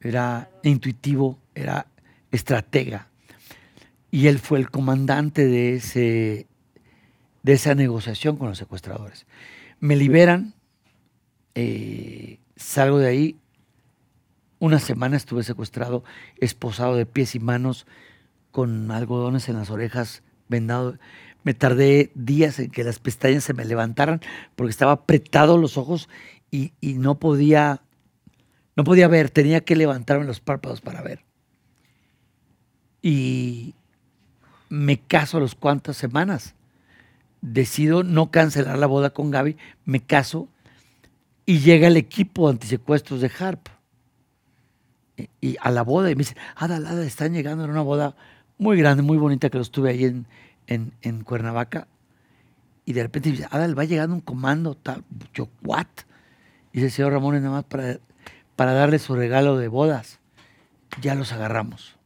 [0.00, 1.86] era intuitivo, era
[2.30, 3.08] estratega.
[4.10, 6.46] Y él fue el comandante de, ese,
[7.42, 9.26] de esa negociación con los secuestradores.
[9.80, 10.54] Me liberan,
[11.54, 13.36] eh, salgo de ahí,
[14.58, 16.04] una semana estuve secuestrado,
[16.38, 17.86] esposado de pies y manos,
[18.50, 20.98] con algodones en las orejas, vendado.
[21.44, 24.20] Me tardé días en que las pestañas se me levantaran
[24.56, 26.08] porque estaba apretado los ojos
[26.50, 27.82] y, y no podía
[28.78, 31.27] no podía ver, tenía que levantarme los párpados para ver.
[33.02, 33.74] Y
[34.68, 36.54] me caso a las cuantas semanas.
[37.40, 40.48] Decido no cancelar la boda con Gaby, me caso
[41.46, 43.68] y llega el equipo antisecuestros de Harp.
[45.16, 48.16] Y, y a la boda y me dicen, Ada, Ada, están llegando en una boda
[48.58, 51.88] muy grande, muy bonita que los tuve ahí en, en, Cuernavaca.
[52.84, 55.04] Y de repente dice, Adal, va llegando un comando tal.
[55.32, 55.86] Yo, ¿what?
[56.72, 57.98] Y dice señor Ramón, nada más para,
[58.56, 60.20] para darle su regalo de bodas.
[61.00, 61.97] Ya los agarramos.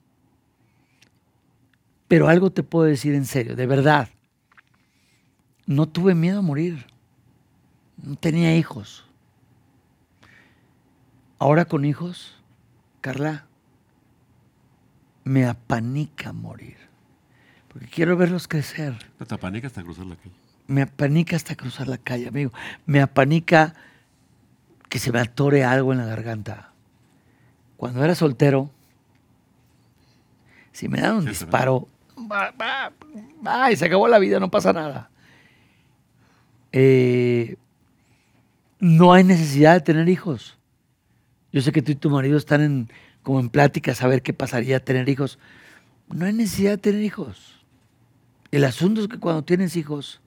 [2.13, 4.11] Pero algo te puedo decir en serio, de verdad.
[5.65, 6.85] No tuve miedo a morir.
[7.97, 9.07] No tenía hijos.
[11.39, 12.37] Ahora con hijos,
[13.01, 13.47] Carla,
[15.25, 16.77] me apanica morir.
[17.69, 18.95] Porque quiero verlos crecer.
[19.27, 20.35] Te apanica hasta cruzar la calle.
[20.67, 22.53] Me apanica hasta cruzar la calle, amigo.
[22.85, 23.73] Me apanica
[24.91, 26.75] que se me atore algo en la garganta.
[27.79, 28.71] Cuando era soltero,
[30.73, 31.89] si me dan un Sí, disparo,
[33.71, 35.11] y se acabó la vida, no pasa nada.
[36.73, 37.57] Eh,
[38.79, 40.59] no hay necesidad de tener hijos.
[41.53, 42.91] Yo sé que tú y tu marido están en,
[43.23, 45.39] como en pláticas a ver qué pasaría tener hijos.
[46.09, 47.65] No hay necesidad de tener hijos.
[48.51, 50.21] El asunto es que cuando tienes hijos,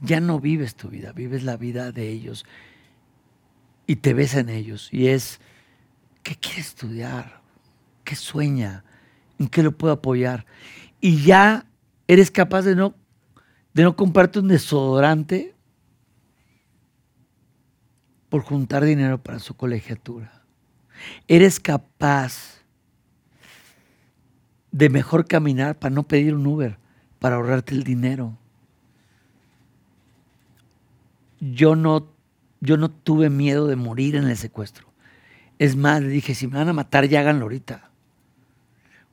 [0.00, 2.44] ya no vives tu vida, vives la vida de ellos
[3.86, 4.88] y te ves en ellos.
[4.92, 5.40] Y es,
[6.22, 7.40] ¿qué quiere estudiar?
[8.04, 8.84] ¿Qué sueña?
[9.38, 10.46] ¿En qué lo puedo apoyar?
[11.00, 11.66] Y ya
[12.08, 12.94] eres capaz de no,
[13.74, 15.54] de no comprarte un desodorante
[18.28, 20.42] por juntar dinero para su colegiatura.
[21.28, 22.62] Eres capaz
[24.72, 26.78] de mejor caminar para no pedir un Uber,
[27.18, 28.36] para ahorrarte el dinero.
[31.40, 32.12] Yo no,
[32.60, 34.86] yo no tuve miedo de morir en el secuestro.
[35.58, 37.85] Es más, le dije, si me van a matar, ya háganlo ahorita.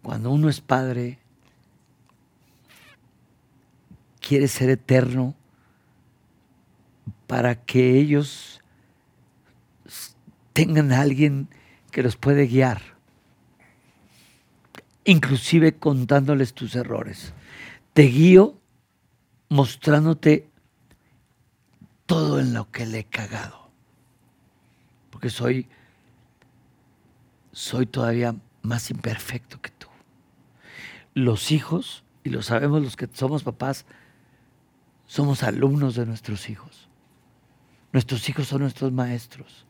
[0.03, 1.17] Cuando uno es padre,
[4.19, 5.33] quiere ser eterno
[7.25, 8.61] para que ellos
[10.51, 11.47] tengan a alguien
[11.91, 12.81] que los puede guiar,
[15.03, 17.33] inclusive contándoles tus errores.
[17.93, 18.59] Te guío
[19.49, 20.49] mostrándote
[22.05, 23.63] todo en lo que le he cagado.
[25.09, 25.67] porque soy,
[27.51, 29.72] soy todavía más imperfecto que.
[31.13, 33.85] Los hijos, y lo sabemos los que somos papás,
[35.05, 36.89] somos alumnos de nuestros hijos.
[37.91, 39.65] Nuestros hijos son nuestros maestros.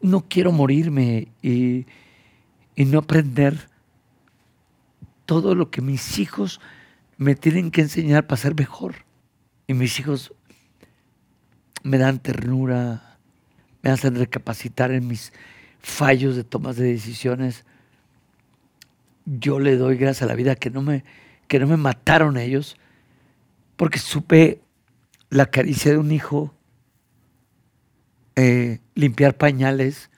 [0.00, 1.86] No quiero morirme y,
[2.76, 3.68] y no aprender
[5.24, 6.60] todo lo que mis hijos
[7.16, 9.06] me tienen que enseñar para ser mejor.
[9.66, 10.32] Y mis hijos
[11.82, 13.18] me dan ternura,
[13.82, 15.32] me hacen recapacitar en mis
[15.80, 17.64] fallos de tomas de decisiones.
[19.30, 21.04] Yo le doy gracias a la vida que no me,
[21.48, 22.78] que no me mataron ellos,
[23.76, 24.62] porque supe
[25.28, 26.54] la caricia de un hijo,
[28.36, 30.10] eh, limpiar pañales,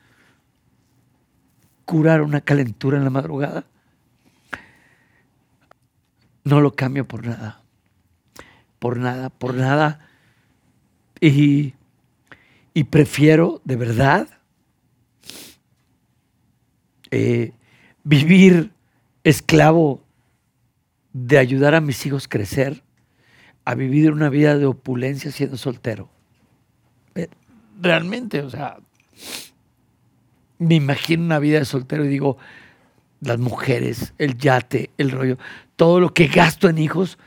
[1.85, 3.65] curar una calentura en la madrugada.
[6.45, 7.63] No lo cambio por nada.
[8.79, 10.07] Por nada, por nada.
[11.21, 11.75] Y,
[12.75, 14.29] y prefiero, de verdad,
[17.11, 17.53] eh,
[18.05, 18.73] vivir
[19.25, 20.03] esclavo
[21.13, 22.83] de ayudar a mis hijos a crecer
[23.65, 26.09] a vivir una vida de opulencia siendo soltero.
[27.15, 27.29] Eh,
[27.81, 28.79] Realmente, o sea,
[30.59, 32.37] me imagino una vida de soltero y digo,
[33.21, 35.39] las mujeres, el yate, el rollo,
[35.77, 37.19] todo lo que gasto en hijos,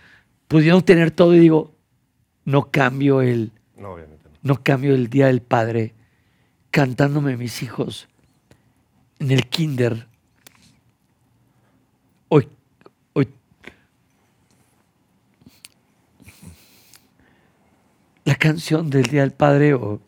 [0.48, 1.74] pudieron tener todo y digo,
[2.46, 4.56] no cambio el, No, obviamente no.
[4.56, 5.94] no cambio el día del padre
[6.72, 8.08] cantándome mis hijos
[9.20, 10.08] en el kinder.
[12.30, 12.48] Hoy,
[13.14, 13.28] hoy.
[18.26, 20.02] La canción del día del padre o.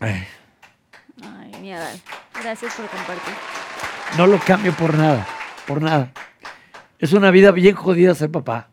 [0.00, 0.24] Ay,
[1.22, 1.98] Ay, mi Adal.
[2.40, 3.34] Gracias por compartir.
[4.16, 5.26] no lo cambio por nada,
[5.66, 6.12] por nada.
[7.00, 8.70] Es una vida bien jodida ser papá,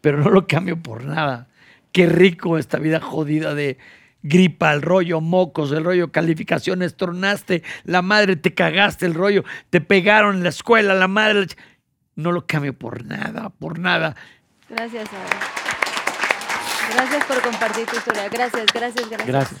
[0.00, 1.48] pero no lo cambio por nada.
[1.92, 3.78] Qué rico esta vida jodida de
[4.22, 9.80] gripa, el rollo mocos, el rollo calificaciones, tornaste, la madre te cagaste el rollo, te
[9.80, 11.46] pegaron en la escuela, la madre...
[12.18, 14.16] No lo cambio por nada, por nada.
[14.68, 15.38] Gracias, Adal.
[16.94, 18.28] Gracias por compartir tu historia.
[18.28, 19.26] Gracias, gracias, gracias.
[19.28, 19.60] Gracias.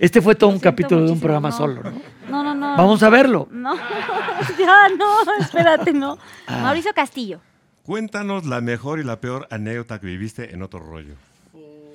[0.00, 1.56] Este fue todo Lo un capítulo de un programa No.
[1.56, 1.92] solo, ¿no?
[2.28, 2.76] No, no, no.
[2.76, 3.46] Vamos a verlo.
[3.52, 3.76] No,
[4.58, 6.18] ya no, espérate, no.
[6.48, 6.58] Ah.
[6.58, 7.40] Mauricio Castillo.
[7.84, 11.14] Cuéntanos la mejor y la peor anécdota que viviste en otro rollo.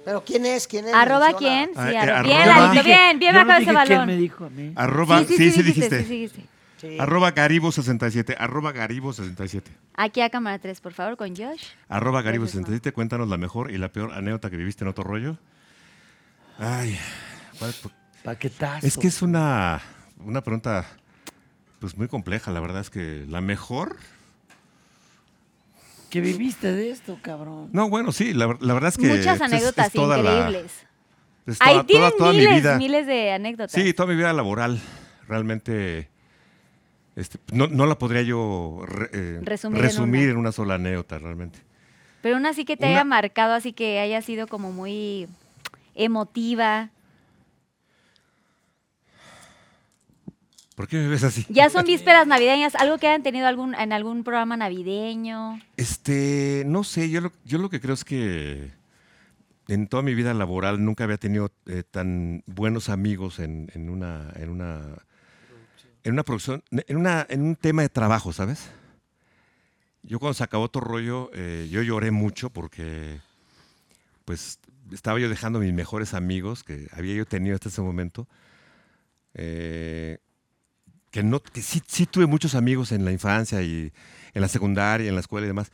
[0.05, 0.67] ¿Pero quién es?
[0.67, 0.93] ¿Quién es?
[0.93, 1.67] ¿Arroba quién?
[1.71, 2.21] Sí, Ah, eh, arroba.
[2.23, 4.07] Bien, Lalito, bien, bien Yo no bajado ese dije quién balón.
[4.07, 4.71] me dijo a mí.
[4.77, 6.45] Arroba, sí, sí, sí, sí dijiste.
[6.81, 6.97] Sí.
[6.99, 9.61] Arroba Garibo67, arroba Garibo67.
[9.95, 11.63] Aquí a cámara 3, por favor, con Josh.
[11.87, 15.37] Arroba Gracias, Garibo67, cuéntanos la mejor y la peor anécdota que viviste en otro rollo.
[16.57, 16.97] Ay,
[17.59, 17.73] ¿cuál-
[18.23, 18.85] Paquetazo.
[18.87, 19.79] es que es una,
[20.23, 20.85] una pregunta
[21.79, 23.95] pues muy compleja, la verdad es que la mejor...
[26.09, 27.69] ¿Qué viviste de esto, cabrón?
[27.71, 29.07] No, bueno, sí, la, la verdad es que...
[29.07, 30.71] Muchas pues, es- anéctotas es toda la- increíbles.
[31.45, 32.77] es toda- Ahí toda- tienen toda mi miles, vida.
[32.77, 33.71] miles de anécdotas.
[33.71, 34.79] Sí, toda mi vida laboral.
[35.27, 36.09] Realmente
[37.15, 40.31] este, no, no la podría yo re- eh, Resumir en una.
[40.31, 41.59] en una sola anécdota, realmente.
[42.21, 45.27] Pero una así que te Una- haya marcado, así que haya sido como muy
[45.95, 46.89] emotiva.
[50.75, 51.45] ¿Por qué me ves así?
[51.49, 55.59] Ya son vísperas navideñas, algo que hayan tenido algún, en algún programa navideño.
[55.77, 58.71] Este, no sé, yo lo, yo lo que creo es que
[59.67, 64.31] en toda mi vida laboral nunca había tenido eh, tan buenos amigos en, en una,
[64.35, 64.81] en una,
[66.03, 68.69] en una producción, en, un tema de trabajo, ¿sabes?
[70.03, 73.19] Yo cuando se acabó otro rollo, eh, yo lloré mucho porque,
[74.25, 74.59] pues,
[74.91, 78.27] estaba yo dejando a mis mejores amigos que había yo tenido hasta ese momento.
[79.33, 80.17] eh,
[81.11, 83.91] que no, que sí, sí tuve muchos amigos en la infancia y
[84.33, 85.71] en la secundaria, en la escuela y demás,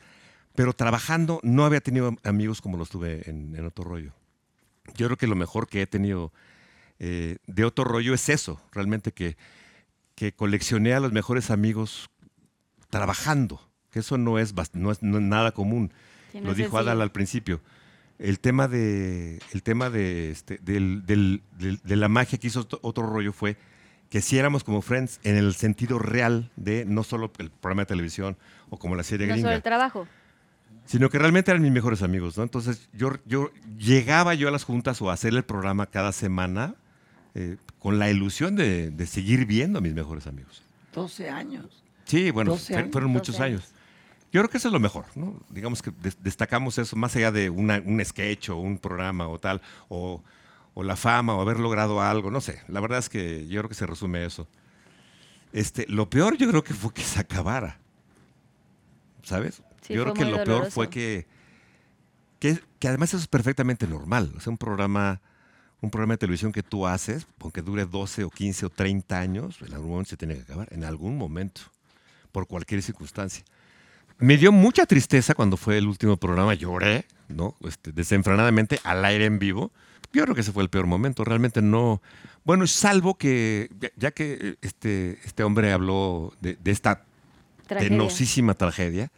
[0.56, 4.12] pero trabajando no había tenido amigos como los tuve en, en otro rollo.
[4.96, 6.32] Yo creo que lo mejor que he tenido
[6.98, 9.36] eh, de otro rollo es eso, realmente que,
[10.18, 12.10] que coleccioné a los mejores amigos
[12.90, 13.60] trabajando,
[13.92, 15.92] que eso no es, no es, nada común.
[16.42, 16.76] Lo dijo.
[16.76, 17.60] Adal al principio.
[18.18, 22.60] El tema de, el tema de, este, del- del- del- de la magia que hizo
[22.62, 23.56] otro- otro rollo fue
[24.10, 27.86] que si éramos como Friends en el sentido real de no solo el programa de
[27.86, 28.36] televisión
[28.70, 30.08] o como la serie No gringa, solo el trabajo.
[30.84, 32.42] sino que realmente eran mis mejores amigos, ¿no?
[32.42, 36.74] Entonces yo, yo llegaba yo a las juntas o a hacer el programa cada semana
[37.34, 40.62] eh, con la ilusión de, de seguir viendo a mis mejores amigos.
[40.94, 41.82] 12 años.
[42.04, 43.62] Sí, bueno, 12 fue- años, fueron muchos 12 años.
[44.32, 45.40] Yo creo que eso es lo mejor, ¿no?
[45.48, 49.38] Digamos que des- destacamos eso, más allá de una- un sketch o un programa o
[49.38, 50.22] tal, o,
[50.74, 52.60] o la fama o haber logrado algo, no sé.
[52.68, 54.46] La verdad es que yo creo que se resume eso.
[55.52, 57.78] Este, lo peor yo creo que fue que se acabara.
[59.22, 59.62] ¿Sabes?
[59.82, 61.26] Sí, yo creo que lo peor fue que
[62.38, 64.32] que, que además eso es perfectamente normal.
[64.36, 65.20] O sea, un programa,
[65.80, 69.58] un programa de televisión que tú haces, aunque dure 12 o 15 o 30 años,
[69.66, 71.60] en algún momento se tiene que acabar, en algún momento,
[72.32, 73.44] por cualquier circunstancia.
[74.18, 77.54] Me dio mucha tristeza cuando fue el último programa, lloré, ¿no?
[77.64, 79.70] Este, desenfrenadamente al aire en vivo.
[80.12, 82.02] Yo creo que ese fue el peor momento, realmente no.
[82.44, 87.04] Bueno, salvo que, ya, que eh, este, este hombre habló de, de esta
[87.68, 87.90] Tragedia.
[87.90, 89.12] penosísima tragedia,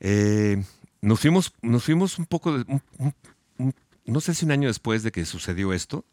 [0.00, 0.62] eh,
[1.00, 3.14] nos, fuimos, nos fuimos un poco, de- un- un-
[3.58, 3.74] un-
[4.10, 6.04] no sé si un año después de que sucedió esto,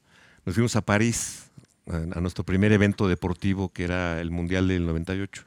[0.45, 1.49] nos fuimos a París,
[1.87, 5.43] a, nuestro primer evento deportivo que era el Mundial del 98.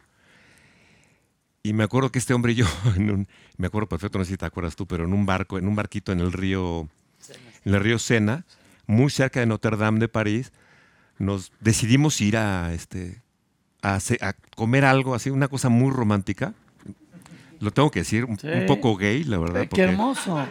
[1.62, 2.66] Y me acuerdo que este hombre y yo,
[3.56, 5.76] me acuerdo perfecto, no sé si te acuerdas tú, pero en un barco, en un
[5.76, 6.88] barquito en el río,
[7.64, 8.44] en el río Sena,
[8.86, 10.52] muy cerca de Notre Dame de París,
[11.18, 13.22] nos decidimos ir a este
[13.82, 16.54] a, a comer algo así, una cosa muy romántica.
[17.60, 18.46] Lo tengo que decir, un, Sí.
[18.48, 19.62] un poco gay, la verdad.
[19.62, 20.46] Qué porque- hermoso.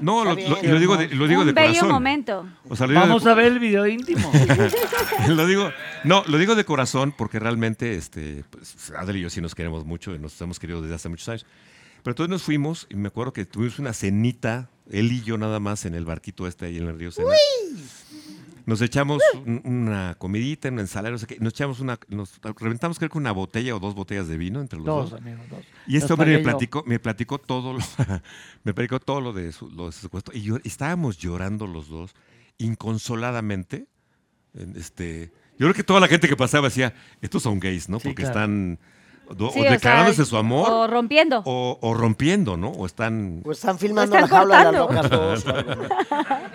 [0.00, 1.88] No, lo, Está lo- bien, y lo digo de, lo digo Un de bello corazón.
[1.90, 2.46] momento.
[2.68, 4.32] O sea, lo digo de Vamos a ver el video íntimo.
[5.28, 5.70] lo digo,
[6.04, 9.84] no, lo digo de corazón porque realmente este, pues, Adel y yo sí nos queremos
[9.84, 11.46] mucho y nos hemos querido desde hace muchos años.
[12.02, 15.60] Pero entonces nos fuimos y me acuerdo que tuvimos una cenita, él y yo nada
[15.60, 17.28] más en el barquito este ahí en el río Sena.
[18.66, 21.38] Nos echamos un- una comidita, una ensalada, no sé qué.
[21.40, 24.78] Nos echamos una, nos reventamos creo que una botella o dos botellas de vino entre
[24.78, 25.10] los dos.
[25.10, 25.64] dos, amigo, dos.
[25.86, 27.78] Y este hombre me platicó, me platicó todo lo,
[28.64, 30.36] me platicó todo lo de su, lo de su secuestro.
[30.36, 32.14] Y yo, estábamos llorando los dos,
[32.58, 33.86] inconsoladamente.
[34.54, 37.98] en Este, yo creo que toda la gente que pasaba decía, estos son gays, ¿no?
[37.98, 38.40] Sí, Porque claro.
[38.40, 38.78] están
[39.28, 41.42] Sí, o o sea, declarándose su amor O rompiendo.
[41.46, 42.68] o, o rompiendo, ¿no?
[42.70, 43.40] O están...
[43.42, 45.44] Pues están filmando están la jaula de las locas dos.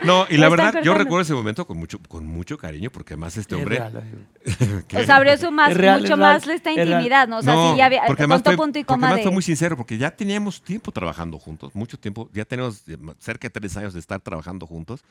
[0.03, 0.25] ¿no?
[0.29, 3.55] Y la verdad, yo recuerdo ese momento con mucho, con mucho cariño, porque además este
[3.55, 3.77] Es hombre...
[3.79, 4.03] real,
[4.95, 6.89] O sea, abrió su más, Es real, mucho es real, más esta es real.
[6.89, 7.37] intimidad, ¿no?
[7.39, 9.23] O sea, No, sí, ya había, porque además fue, punto y porque coma además de...
[9.23, 12.83] fue muy sincero, porque ya teníamos tiempo trabajando juntos, mucho tiempo, ya tenemos
[13.19, 15.03] cerca de tres años de estar trabajando juntos.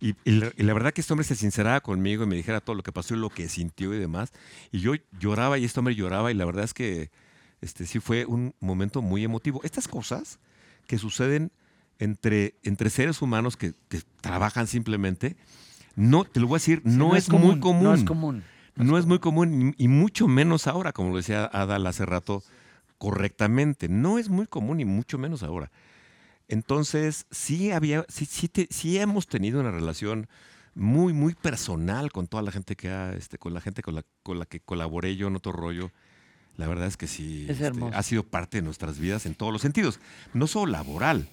[0.00, 2.60] Y, y la, y la verdad que este hombre se sinceraba conmigo y me dijera
[2.60, 4.32] todo lo que pasó y lo que sintió y demás.
[4.72, 7.10] Y yo lloraba y este hombre lloraba y la verdad es que
[7.60, 9.60] este, sí fue un momento muy emotivo.
[9.64, 10.38] Estas cosas
[10.86, 11.50] que suceden
[11.98, 15.36] entre, entre seres humanos que, que trabajan simplemente,
[15.94, 17.84] no, te lo voy a decir, Sí, no, es, muy común.
[17.84, 18.44] No es común.
[18.74, 22.42] No es muy común y y mucho menos ahora, como lo decía Adal hace rato,
[22.98, 23.88] correctamente.
[23.88, 25.70] No es muy común y mucho menos ahora.
[26.48, 30.28] Entonces, sí había, sí, sí, te- sí hemos tenido una relación
[30.74, 34.04] muy, muy personal con toda la gente que ha, este, con la gente con la,
[34.22, 35.90] con la que colaboré yo en otro rollo.
[36.56, 39.52] La verdad es que sí, Es este, ha sido parte de nuestras vidas en todos
[39.52, 40.00] los sentidos.
[40.32, 41.26] No solo laboral,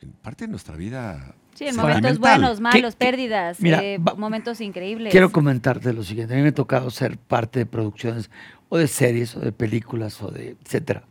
[0.00, 1.34] en parte de nuestra vida.
[1.54, 5.10] Sí, en momentos buenos, malos, ¿Qué- qué- pérdidas, mira, eh, va- momentos increíbles.
[5.10, 6.34] Quiero comentarte lo siguiente.
[6.34, 8.30] A mí me ha tocado ser parte de producciones
[8.68, 11.04] o de series o de películas o de etcétera.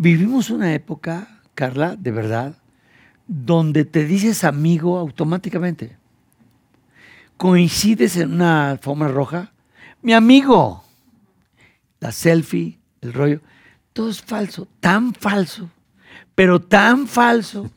[0.00, 2.54] Vivimos una época, Carla, de verdad,
[3.26, 5.96] donde te dices amigo automáticamente.
[7.36, 9.52] Coincides en una alfombra roja,
[10.00, 10.84] mi amigo.
[11.98, 13.40] La selfie, el rollo,
[13.92, 15.68] todo es falso, tan falso,
[16.36, 17.68] pero tan falso.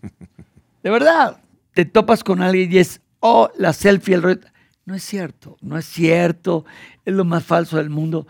[0.84, 1.42] De verdad,
[1.74, 4.42] te topas con alguien y es, oh, la selfie, el rollo.
[4.86, 6.66] No es cierto, no es cierto,
[7.04, 8.28] es lo más falso del mundo.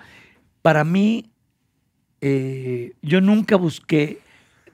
[0.61, 1.30] Para mí,
[2.21, 4.19] eh, yo nunca busqué,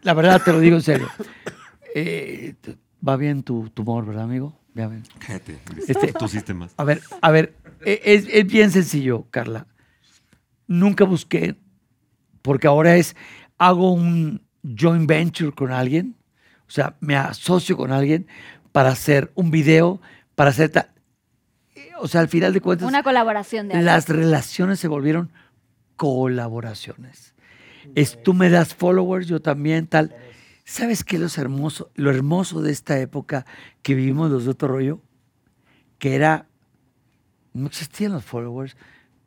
[0.03, 1.07] la verdad te lo digo en serio,
[1.95, 2.55] eh,
[3.07, 4.57] va bien tu tumor, ¿verdad, amigo?
[4.77, 5.03] Va bien.
[5.19, 5.57] Cállate,
[5.87, 6.73] Este- sistemas.
[6.77, 7.55] A ver, a ver,
[7.85, 9.65] e- es, es bien sencillo, Carla.
[10.67, 11.55] Nunca busqué,
[12.41, 13.15] porque ahora es,
[13.57, 14.45] hago un
[14.77, 16.15] joint venture con alguien,
[16.67, 18.27] o sea, me asocio con alguien
[18.71, 19.99] para hacer un video,
[20.35, 20.69] para hacer...
[20.69, 20.93] ta-
[21.99, 23.85] O sea, al final de cuentas, Una colaboración de algo.
[23.85, 25.31] las relaciones se volvieron
[25.95, 27.33] colaboraciones.
[27.95, 30.15] Es tú me das followers, yo también, tal.
[30.65, 31.91] ¿Sabes qué es lo hermoso?
[31.95, 33.45] Lo hermoso de esta época
[33.81, 34.99] que vivimos los de otro rollo,
[35.97, 36.45] que era,
[37.53, 38.75] no existían los followers,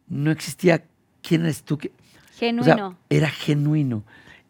[0.09, 0.85] no existía
[1.23, 1.77] quién eres tú.
[1.77, 1.91] o sea,
[2.39, 2.99] Genuino.
[3.09, 4.05] era genuino.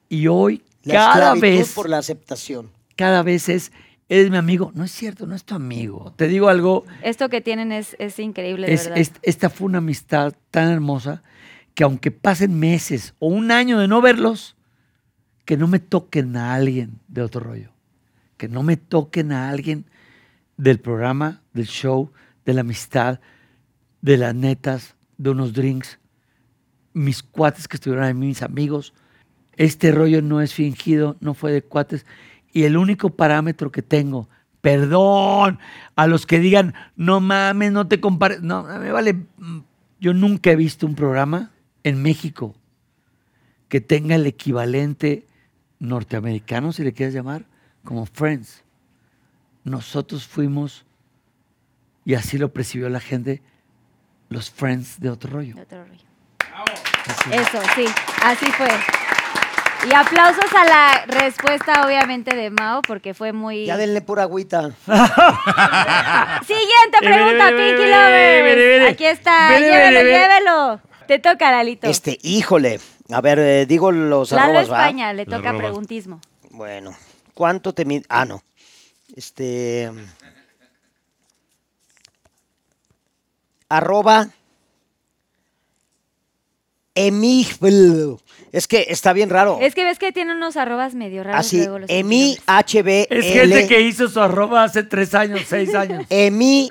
[0.09, 2.71] Y hoy, La cada vez, por la aceptación.
[2.97, 3.71] cada vez es,
[4.09, 4.73] eres mi amigo.
[4.75, 6.13] No es cierto, no es tu amigo.
[6.17, 8.99] Te digo algo, Esto que tienen es, es increíble, de es, verdad.
[8.99, 11.23] es- esta fue una amistad tan hermosa
[11.75, 14.57] que aunque pasen meses o un año de no verlos,
[15.45, 17.71] que no me toquen a alguien de otro rollo.
[18.37, 19.85] Que no me toquen a alguien
[20.57, 22.13] del programa, del show,
[22.45, 23.21] de la amistad,
[24.01, 25.99] de las netas, de unos drinks.
[26.93, 28.95] Mis cuates que estuvieron ahí, mis amigos.
[29.57, 32.07] Este rollo no es fingido, no fue de cuates.
[32.53, 34.29] Y el único parámetro que tengo,
[34.61, 35.59] perdón,
[35.97, 38.43] a los que digan, no mames, no te compares.
[38.43, 39.15] No, me vale.
[39.15, 39.59] mm,
[40.01, 41.51] Yo nunca he visto un programa
[41.85, 42.55] en México
[43.69, 45.27] que tenga el equivalente
[45.79, 47.45] norteamericanos, si le quieres llamar,
[47.85, 48.65] como Friends.
[49.65, 50.85] Nosotros fuimos,
[52.05, 53.43] y así lo percibió la gente,
[54.29, 55.55] los Friends de otro rollo.
[55.55, 56.05] De otro rollo.
[57.33, 57.87] Eso, sí,
[58.23, 58.69] así fue.
[59.89, 63.65] Y aplausos a la respuesta, obviamente, de Mao, porque fue muy...
[63.65, 64.63] Ya denle pura agüita.
[66.47, 68.91] Siguiente pregunta, Pinky Lovers.
[68.91, 70.90] Aquí está, llévelo, llévelo.
[71.11, 71.89] Te toca, Lalito.
[71.89, 72.79] Este, híjole.
[73.11, 74.85] A ver, eh, digo los Lalo arrobas, ¿va?
[74.85, 75.67] España, le Los toca arrobas.
[75.67, 76.21] preguntismo.
[76.51, 76.97] Bueno,
[77.35, 78.05] ¿cuánto te mide?
[78.09, 78.45] Ah, no.
[79.17, 79.91] Este.
[83.69, 84.29] Arroba.
[86.95, 88.17] Emigl.
[88.53, 89.59] Es que está bien raro.
[89.61, 92.39] Es que ves que tiene unos arrobas medio raros Así, luego los Emi.
[92.47, 93.09] HB.
[93.11, 96.07] Es gente que hizo su arroba hace tres años, seis años.
[96.09, 96.71] Emi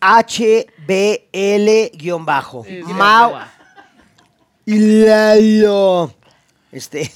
[0.00, 2.64] HBL guion bajo.
[2.84, 3.40] Mau.
[4.66, 6.12] Y Lalo.
[6.70, 7.10] Este.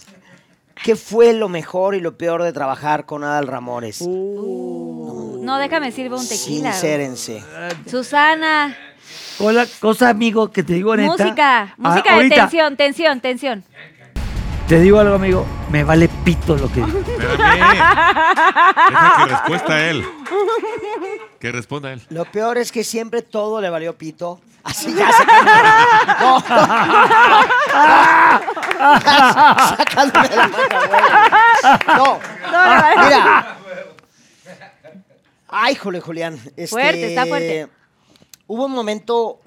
[0.84, 4.02] ¿Qué fue lo mejor y lo peor de trabajar con Adal Ramores?
[4.02, 6.72] No, déjame sirve un tequila.
[6.72, 7.42] Sincérense.
[7.90, 8.76] Susana,
[9.38, 11.10] Cosa, cosa, amigo, que te digo neta.
[11.12, 13.64] música, Ah, música de ahorita, tensión, tensión, tensión.
[14.68, 15.46] Te digo algo, amigo.
[15.70, 16.98] Me vale pito lo que digo.
[17.06, 20.04] Deja que respuesta él.
[21.38, 22.02] Que responda él.
[22.10, 24.40] Lo peor es que siempre todo le valió pito.
[24.64, 25.24] Así ya se
[26.20, 26.40] No.
[29.76, 31.00] Sacándome la manga, güey.
[31.96, 32.18] No.
[33.04, 33.56] Mira.
[35.48, 36.34] Ay, jole, Julián.
[36.34, 37.68] Este, Fuerte, está fuerte.
[38.48, 39.38] Hubo un momento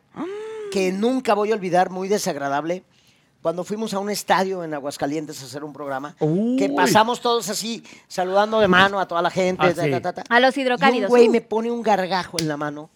[0.72, 2.84] que nunca voy a olvidar, muy desagradable,
[3.42, 7.84] cuando fuimos a un estadio en Aguascalientes a hacer un programa, que pasamos todos así,
[8.08, 9.66] saludando de mano a toda la gente.
[9.66, 9.92] Ah, ta, sí.
[9.92, 10.24] ta, ta, ta.
[10.30, 11.10] A los Y un hidrocálidos.
[11.10, 11.32] güey Uh.
[11.32, 12.90] me pone un gargajo en la mano.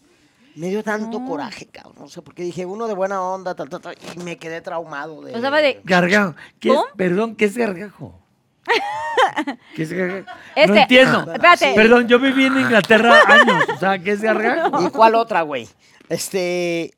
[0.55, 1.95] Me dio tanto coraje, cabrón.
[1.99, 5.21] No sé, porque dije, uno de buena onda, tal, tal, tal, y me quedé traumado.
[5.23, 6.35] De, O sea, de- Gargajo.
[6.59, 6.87] ¿Qué es- ¿Cómo?
[6.95, 8.19] perdón, ¿qué es gargajo?
[9.75, 10.25] ¿Qué es gargajo?
[10.27, 11.19] no Este, entiendo.
[11.33, 11.73] espérate.
[11.73, 13.63] Perdón, yo viví en Inglaterra años.
[13.75, 14.81] O sea, ¿qué es gargajo?
[14.83, 15.67] ¿Y cuál otra, güey?
[16.09, 16.93] Este.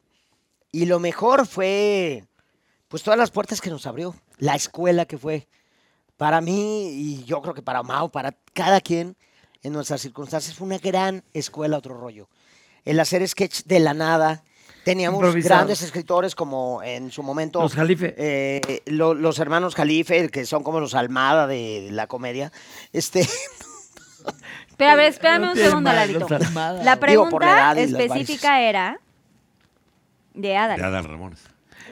[0.72, 2.26] Y lo mejor fue.
[2.88, 4.16] Pues todas las puertas que nos abrió.
[4.38, 5.48] La escuela que fue.
[6.18, 9.18] Para mí, y yo creo que para Mao, para cada quien,
[9.64, 12.30] en nuestras circunstancias, fue una gran escuela, otro rollo.
[12.86, 14.44] El hacer sketch de la nada.
[14.86, 15.56] Teníamos Improvisado.
[15.56, 17.60] grandes escritores como en su momento.
[17.60, 18.14] Los Jalife.
[18.18, 22.52] eh, lo- los hermanos Jalife, que son como los Almada de la comedia.
[22.94, 23.28] Este.
[24.78, 26.28] Pero a ver, espérame No un segundo, Lalito.
[26.30, 29.00] La Digo, por la pregunta específica era
[30.36, 30.80] de Adal.
[30.80, 31.40] De Adal Ramones.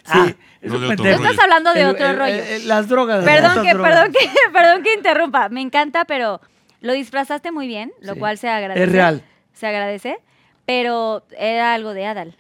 [0.06, 1.16] Sí, es no de otro rollo.
[1.16, 2.34] Estás hablando de otro el- rollo.
[2.34, 3.24] el- el- las drogas.
[3.24, 3.92] Perdón que, drogas.
[3.92, 5.50] perdón que, perdón que interrumpa.
[5.50, 6.42] Me encanta, pero
[6.82, 8.20] lo disfrazaste muy bien, lo Sí.
[8.20, 8.84] cual se agradece.
[8.84, 9.24] Es real.
[9.54, 10.18] Se agradece,
[10.66, 12.36] pero era algo de Adal.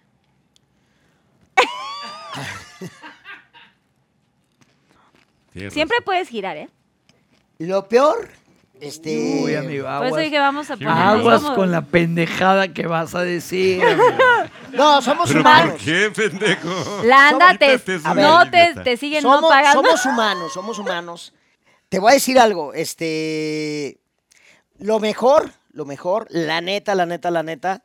[5.69, 6.69] Siempre puedes girar, ¿eh?
[7.59, 8.29] Lo peor.
[8.87, 9.41] Este.
[9.43, 10.23] Uy, amigo, Por eso aguas.
[10.23, 13.81] dije, vamos a ponernos Aguas con la pendejada que vas a decir.
[14.73, 15.73] No, somos ¿Pero humanos.
[15.73, 17.03] por qué, pendejo?
[17.05, 19.83] La anda te, su no te, te siguen somos, no pagando.
[19.83, 21.33] somos humanos, somos humanos.
[21.89, 23.99] Te voy a decir algo, este,
[24.79, 27.83] lo mejor, lo mejor, la neta, la neta, la neta.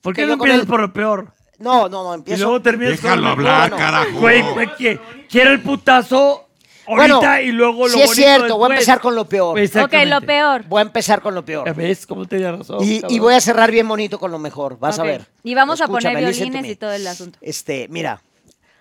[0.00, 1.32] ¿Por qué no empiezas por lo peor?
[1.60, 2.42] No, no, no, Y empiezo.
[2.42, 3.78] luego terminas Déjalo con hablar, mejor.
[3.78, 4.18] carajo.
[4.18, 4.68] Güey, güey,
[5.28, 6.45] quiero el putazo
[6.86, 9.52] ahorita Bueno, y luego lo sí es cierto, voy a empezar con lo peor.
[9.56, 10.06] ok, Exactamente.
[10.14, 10.64] lo peor.
[10.68, 11.74] Voy a empezar con lo ¿Ya peor.
[11.74, 12.78] ves cómo tenía razón?
[12.82, 15.26] Y, voy a cerrar bien bonito con lo mejor, vas a ver.
[15.42, 17.38] Y vamos a poner violines y todo el asunto.
[17.40, 18.22] Este, mira,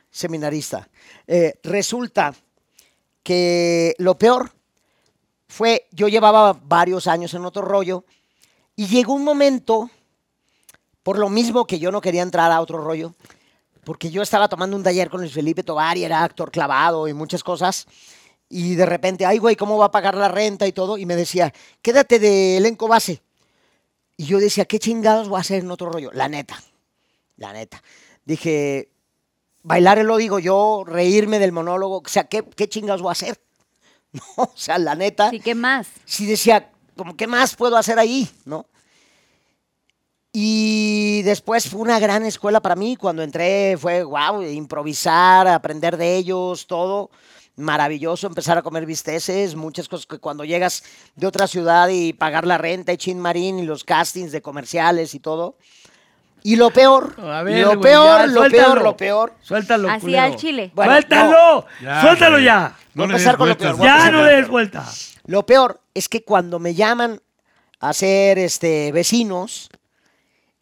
[0.09, 0.87] seminarista.
[1.27, 2.33] eh, resulta
[3.23, 4.51] que lo peor
[5.47, 8.05] fue, yo llevaba varios años en otro rollo
[8.75, 9.89] y llegó un momento,
[11.01, 13.15] por lo mismo que yo no quería entrar a otro rollo,
[13.85, 17.13] porque yo estaba tomando un taller con Luis Felipe Tobar y era actor clavado y
[17.13, 17.85] muchas cosas.
[18.49, 20.97] Y de repente, ay, güey, ¿cómo va a pagar la renta y todo?
[20.97, 23.21] Y me decía, quédate de elenco base.
[24.17, 26.11] Y yo decía, ¿qué chingados voy a hacer en otro rollo?
[26.13, 26.61] La neta,
[27.37, 27.81] la neta.
[28.25, 28.89] Dije,
[29.63, 33.39] bailar lo digo yo, reírme del monólogo, o sea, ¿qué, qué chingados voy a hacer?
[34.15, 35.87] No, o sea, la neta, Sí, ¿qué más?
[36.05, 38.29] sí decía, como, ¿qué más puedo hacer ahí?
[38.45, 38.65] ¿No?
[40.37, 42.97] Y después fue una gran escuela para mí.
[42.97, 47.09] Cuando entré fue, wow, improvisar, aprender de ellos, todo.
[47.55, 50.83] Maravilloso, empezar a comer bisteces, muchas cosas que cuando llegas
[51.15, 55.15] de otra ciudad y pagar la renta y Chin Marín y los castings de comerciales
[55.15, 55.55] y todo.
[56.43, 58.63] Y lo peor, A ver, lo peor, ya, lo suéltalo.
[58.73, 59.33] peor, lo peor.
[59.41, 60.23] Suéltalo, Así culero.
[60.23, 60.71] al chile.
[60.75, 61.65] Bueno, ¡Suéltalo!
[61.81, 62.75] Ya, ¡Suéltalo ya!
[62.93, 64.85] Voy No a le empezar con lo peor, voy Ya no le des vuelta.
[65.27, 67.21] Lo peor es que cuando me llaman
[67.79, 69.69] a ser este, vecinos,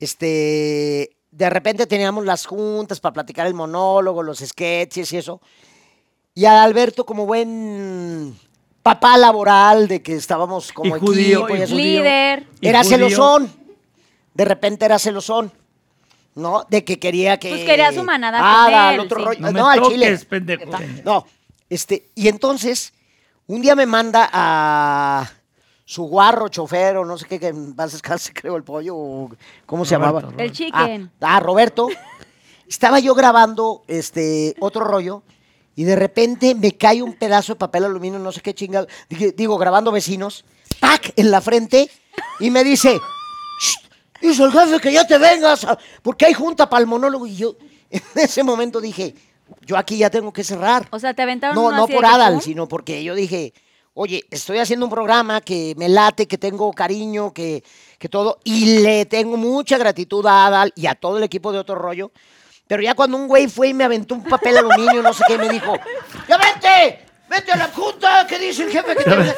[0.03, 5.41] este, de repente teníamos las juntas para platicar el monólogo, los sketches y eso.
[6.35, 8.35] Y a Alberto, como buen
[8.81, 11.55] papá laboral, de que estábamos como Y judío, equipo.
[11.55, 11.73] y y eso.
[11.73, 11.85] judío.
[12.01, 12.47] Líder.
[12.61, 12.97] Y Era judío.
[12.97, 13.53] celosón.
[14.33, 15.51] De repente era celosón.
[16.35, 16.65] ¿No?
[16.67, 17.49] De que quería que.
[17.49, 19.25] Pues quería su manada Ah, al otro sí.
[19.25, 19.39] rollo.
[19.41, 20.17] No No, me al toques, chile.
[20.27, 20.65] pendejo.
[21.05, 21.27] No.
[21.69, 22.91] Este, y entonces,
[23.45, 25.29] un día me manda a
[25.93, 29.29] su guarro, chofer, o no sé qué, que en paz descanse, creo, el pollo, o
[29.67, 30.43] ¿cómo se Roberto, llamaba?
[30.43, 31.11] El chicken.
[31.21, 31.87] Ah, ah, Roberto.
[32.67, 35.21] Estaba yo grabando este otro rollo
[35.75, 38.87] y de repente me cae un pedazo de papel aluminio, no sé qué chingado.
[39.37, 40.45] Digo, grabando vecinos,
[40.79, 41.13] ¡tac!
[41.15, 41.91] en la frente
[42.39, 42.99] y me dice,
[43.61, 43.77] "Shh,
[44.19, 45.67] dice el jefe que ya te vengas,
[46.01, 47.27] porque hay junta para el monólogo.
[47.27, 47.55] Y yo
[47.91, 49.13] en ese momento dije,
[49.61, 50.87] yo aquí ya tengo que cerrar.
[50.89, 53.53] O sea, te aventaron No, no por Adal, sino porque yo dije,
[53.95, 57.63] oye, estoy haciendo un programa que me late, que tengo cariño, que,
[57.99, 61.59] que todo, y le tengo mucha gratitud a Adal y a todo el equipo de
[61.59, 62.11] otro rollo.
[62.67, 65.35] Pero ya cuando un güey fue y me aventó un papel aluminio, no sé qué,
[65.35, 65.77] y me dijo,
[66.27, 67.05] ¡ya vete!
[67.29, 68.25] ¡Vete a la junta!
[68.27, 69.35] ¿Qué dice el jefe que te...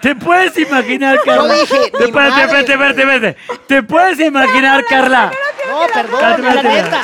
[0.00, 1.54] ¿Te puedes imaginar, Carla?
[1.54, 2.42] dije, Te- mi Espérate, madre.
[2.60, 3.62] espérate, espérate, espérate.
[3.66, 5.32] ¿Te puedes imaginar, Carla?
[5.68, 7.02] No, perdón, la neta.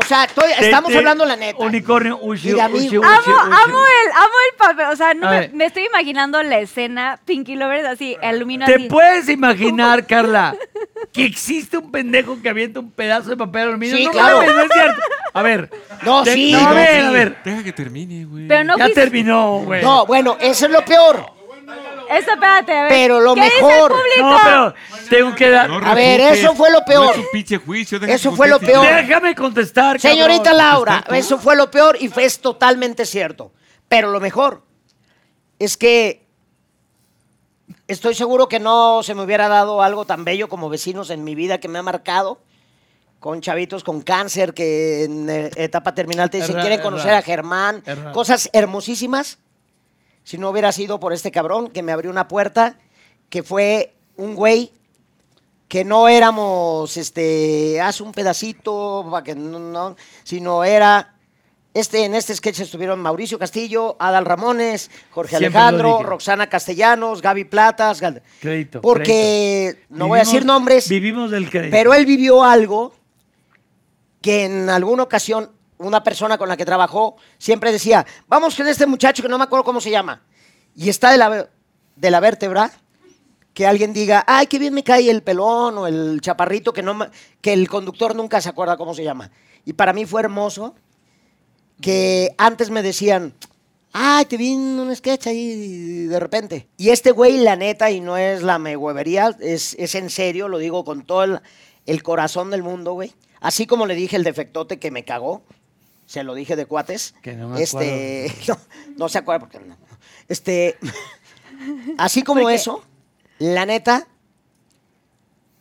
[0.00, 1.58] O sea, estoy- estamos hablando la neta.
[1.62, 2.28] Unicornio, amigo.
[2.32, 4.86] ushi, Amo, el, amo el papel.
[4.92, 5.52] O sea, no A me, ver.
[5.52, 8.84] me estoy imaginando la escena Pinky Lovers así, aluminio ¿Te así.
[8.88, 10.56] puedes imaginar, Carla,
[11.12, 13.96] que existe un pendejo que avienta un pedazo de papel aluminio?
[13.96, 14.38] Sí, no, claro.
[14.38, 15.00] mames, no es cierto.
[15.32, 15.70] A ver.
[16.02, 17.06] No, te- sí, no, a no, ver, sí.
[17.06, 17.36] a ver.
[17.44, 18.48] Deja que termine, güey.
[18.48, 19.82] Pero no ya terminó, güey.
[19.82, 21.39] No, bueno, eso es lo peor.
[22.10, 22.88] Eso, espérate, a ver.
[22.90, 24.30] Pero lo ¿Qué dice el mejor- público?
[24.30, 24.74] No, pero
[25.08, 25.70] tengo que dar.
[25.70, 27.04] No A ver, eso fue lo peor.
[27.04, 28.00] No es un pinche juicio.
[28.00, 28.84] deja Eso fue lo peor.
[28.84, 30.18] Déjame contestar, cabrón.
[30.18, 33.52] Señorita Laura, eso fue lo peor y fue es totalmente cierto.
[33.88, 34.64] Pero lo mejor
[35.58, 36.26] es que
[37.86, 41.34] estoy seguro que no se me hubiera dado algo tan bello como vecinos en mi
[41.34, 42.40] vida que me ha marcado.
[43.20, 47.84] Con chavitos con cáncer que en eh, etapa terminal te dicen quieren conocer a Germán.
[48.14, 49.38] Cosas hermosísimas.
[50.30, 52.78] Si no hubiera sido por este cabrón que me abrió una puerta,
[53.30, 54.70] que fue un güey
[55.66, 61.16] que no éramos, este, haz un pedacito, para que no, no, sino era,
[61.74, 66.00] este, en este sketch estuvieron Mauricio Castillo, Adal Ramones, Jorge Siempre Alejandro.
[66.04, 68.82] Roxana Castellanos, Gaby Platas, Gal- Crédito.
[68.82, 69.86] porque, crédito.
[69.98, 71.72] no voy a decir nombres, Vivimos del crédito.
[71.72, 72.94] pero él vivió algo
[74.22, 75.50] que en alguna ocasión
[75.80, 79.44] una persona con la que trabajó siempre decía, vamos con este muchacho que no me
[79.44, 80.22] acuerdo cómo se llama,
[80.74, 81.50] y está de la,
[81.96, 82.70] de la vértebra,
[83.54, 86.96] que alguien diga, ay, qué bien me cae el pelón o el chaparrito, que, no,
[87.40, 89.30] que el conductor nunca se acuerda cómo se llama.
[89.64, 90.74] Y para mí fue hermoso
[91.80, 93.34] que antes me decían,
[93.92, 96.68] ay, te vi en un sketch ahí de repente.
[96.76, 100.58] Y este güey, la neta, y no es la mehuevería, es, es en serio, lo
[100.58, 101.40] digo con todo el,
[101.86, 103.12] el corazón del mundo, güey.
[103.40, 105.42] Así como le dije el defectote que me cagó,
[106.10, 107.14] se lo dije de cuates.
[107.22, 108.58] Que no me este, no,
[108.96, 109.76] no se acuerda porque no.
[110.26, 110.76] Este,
[111.98, 112.82] así como eso,
[113.38, 114.08] la neta,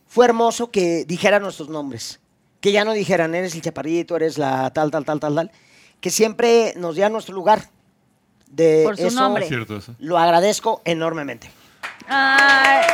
[0.07, 2.19] fue hermoso que dijeran nuestros nombres.
[2.61, 5.51] Que ya no dijeran, eres el chaparrito, eres la tal, tal, tal, tal, tal.
[6.01, 7.69] Que siempre nos dieran nuestro lugar.
[8.47, 9.43] De Por su eso nombre.
[9.43, 9.93] Es cierto eso.
[9.99, 11.51] Lo agradezco enormemente.
[12.07, 12.87] Ay,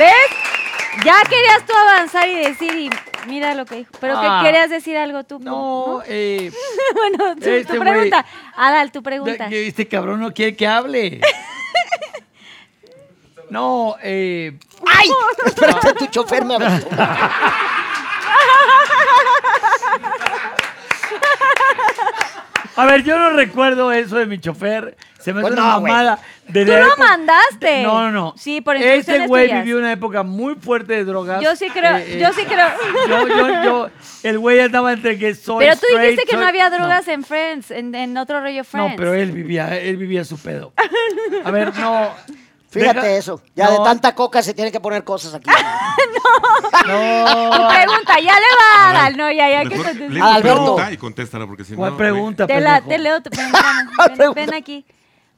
[0.00, 1.04] ¿Ves?
[1.04, 2.90] Ya querías tú avanzar y decir, y
[3.26, 3.90] mira lo que dijo.
[4.00, 4.40] Pero Ah.
[4.42, 5.38] que querías decir algo tú.
[5.38, 6.50] No, eh.
[6.94, 8.24] bueno, tu, tu Este güey- pregunta.
[8.56, 9.46] Adal, tu pregunta.
[9.50, 11.20] Este cabrón no quiere que hable.
[13.50, 14.56] No, eh.
[14.86, 15.08] ¡Ay!
[15.46, 16.86] Espérate, tu chofer me aventó.
[22.76, 24.96] A ver, yo no recuerdo eso de mi chofer.
[25.20, 25.92] Se me hace Pues una no, güey.
[25.92, 26.18] mamada.
[26.48, 27.82] de Tú lo época- mandaste.
[27.82, 28.34] No, no, no.
[28.36, 29.64] Sí, por Este instrucciones güey tuyas.
[29.64, 31.42] vivió una época muy fuerte de drogas.
[31.42, 32.68] Yo sí creo, Eh, eh, yo sí creo.
[33.08, 33.90] Yo, yo, yo,
[34.22, 37.22] el güey andaba entre que soy Pero tú straight, dijiste que no había drogas en
[37.24, 38.90] Friends, en, en otro rollo Friends.
[38.92, 40.72] No, pero él vivía, él vivía su pedo.
[41.44, 42.10] A ver, no.
[42.70, 43.42] Fíjate deja- eso.
[43.56, 45.50] Ya no, de tanta coca se tiene que poner cosas aquí.
[46.82, 47.68] Tu No.
[47.68, 49.76] pregunta, ya le va a Adal, no, ya, ya que
[50.08, 50.40] lee tu Alberto.
[50.40, 51.78] pregunta y contéstala porque si no...
[51.78, 51.98] ¿Cuál güey.
[51.98, 54.84] pregunta, Te, la, te leo tu ven, ven, ven aquí.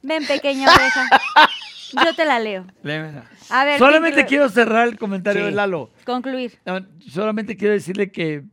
[0.03, 1.07] Ven, pequeña oveja.
[2.05, 2.65] Yo te la leo.
[2.83, 3.29] Léemela.
[3.49, 5.45] A ver, Solamente quiero cerrar el comentario Sí.
[5.49, 5.91] de Lalo.
[6.05, 6.59] Concluir.
[6.65, 8.43] No, solamente quiero decirle que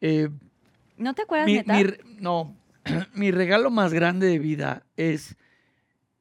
[0.00, 0.28] eh,
[0.96, 1.74] ¿No te acuerdas, mi, neta?
[1.74, 1.84] mi
[2.20, 2.56] no,
[3.14, 5.36] mi regalo más grande de vida es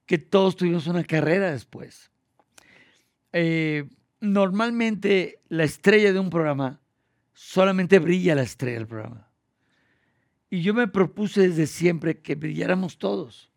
[0.05, 2.09] que todos tuvimos una carrera después.
[3.33, 3.85] Eh,
[4.21, 6.79] normalmente la estrella de un programa
[7.33, 9.29] solamente brilla la estrella del programa.
[10.49, 13.51] Y yo me propuse desde siempre que brilláramos todos.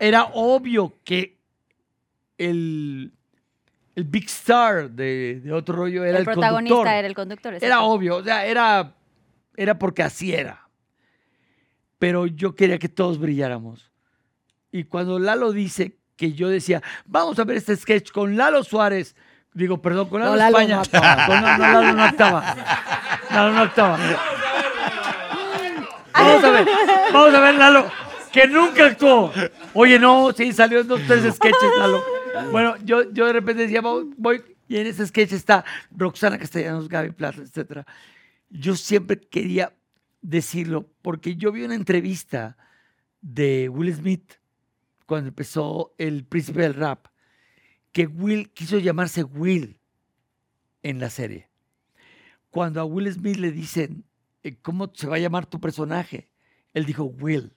[0.00, 1.38] Era obvio que
[2.38, 3.12] el,
[3.96, 6.94] el big star de, de otro rollo era el el, protagonista conductor.
[6.98, 7.54] era el conductor.
[7.60, 8.94] Era obvio, o sea, era,
[9.56, 10.68] era porque así era.
[11.98, 13.90] Pero yo quería que todos brilláramos.
[14.70, 19.16] Y cuando Lalo dice que yo decía, vamos a ver este sketch con Lalo Suárez,
[19.54, 20.82] digo, perdón, con Lalo, No, Lalo España.
[20.92, 21.26] no.
[21.26, 22.56] Con- no, no, Lalo no actuaba.
[23.30, 23.98] Lalo no actuaba.
[26.14, 26.68] Vamos a ver,
[27.12, 27.90] vamos a ver, Lalo,
[28.40, 29.32] que nunca actuó.
[29.74, 32.02] Oye, no, sí, salió en dos, tres sketches, Lalo.
[32.52, 37.10] Bueno, yo, yo de repente decía, voy, y en ese sketch está Roxana Castellanos, Gaby
[37.10, 37.86] Plata, etcétera.
[38.50, 39.74] Yo siempre quería
[40.20, 42.56] decirlo porque yo vi una entrevista
[43.20, 44.34] de Will Smith
[45.06, 47.06] cuando empezó El Príncipe del Rap,
[47.92, 49.80] que Will quiso llamarse Will
[50.82, 51.48] en la serie.
[52.50, 54.04] Cuando a Will Smith le dicen,
[54.42, 56.30] eh, ¿cómo se va a llamar tu personaje?
[56.74, 57.54] Él dijo Will,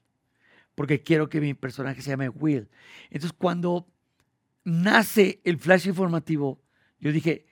[0.75, 2.69] porque quiero que mi personaje se llame Will.
[3.09, 3.87] Entonces, cuando
[4.63, 6.61] nace el flash informativo,
[6.99, 7.45] yo dije,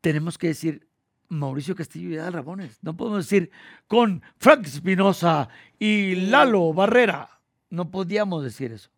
[0.00, 0.86] tenemos que decir
[1.28, 2.78] Mauricio Castillo y Adal Ramones.
[2.82, 3.50] No podemos decir
[3.86, 5.48] con Frank Espinosa
[5.78, 7.28] y Lalo Barrera.
[7.70, 8.90] No podíamos decir eso.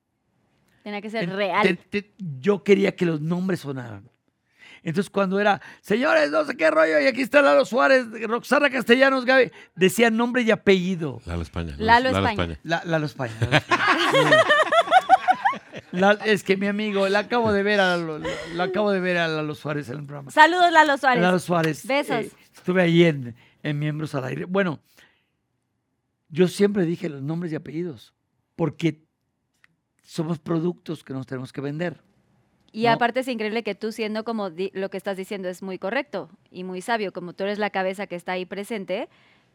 [0.84, 1.62] Tenía que ser real.
[1.90, 4.08] te- te- yo quería que los nombres sonaran.
[4.82, 9.24] Entonces, cuando era, señores, no sé qué rollo, y aquí está Lalo Suárez, Roxana Castellanos,
[9.24, 11.20] Gaby, decían nombre y apellido.
[11.26, 11.74] Lalo España.
[11.78, 12.58] Lalo España.
[12.62, 13.34] La- Lalo España.
[13.40, 14.44] Lalo España.
[15.92, 18.20] La- es que mi amigo, la acabo de ver a Lalo,
[18.54, 20.30] la acabo de ver a Lalo Suárez en el programa.
[20.30, 21.22] Saludos, Lalo Suárez.
[21.22, 21.86] Lalo Suárez.
[21.86, 22.24] Besos.
[22.26, 24.44] eh, estuve ahí en, en Miembros al Aire.
[24.44, 24.80] Bueno,
[26.28, 28.14] yo siempre dije los nombres y apellidos,
[28.54, 29.02] porque
[30.02, 32.00] somos productos que nos tenemos que vender.
[32.72, 32.90] Y No.
[32.92, 36.62] aparte es increíble que tú siendo como lo que estás diciendo es muy correcto y
[36.64, 39.08] muy sabio, como tú eres la cabeza que está ahí presente,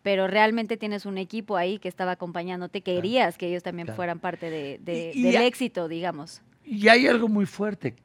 [0.03, 3.95] pero realmente tienes un equipo ahí que estaba acompañándote, querías que ellos también Claro.
[3.95, 6.41] fueran parte de, de- Y- y del éxito, digamos.
[6.63, 7.95] Y hay algo muy fuerte,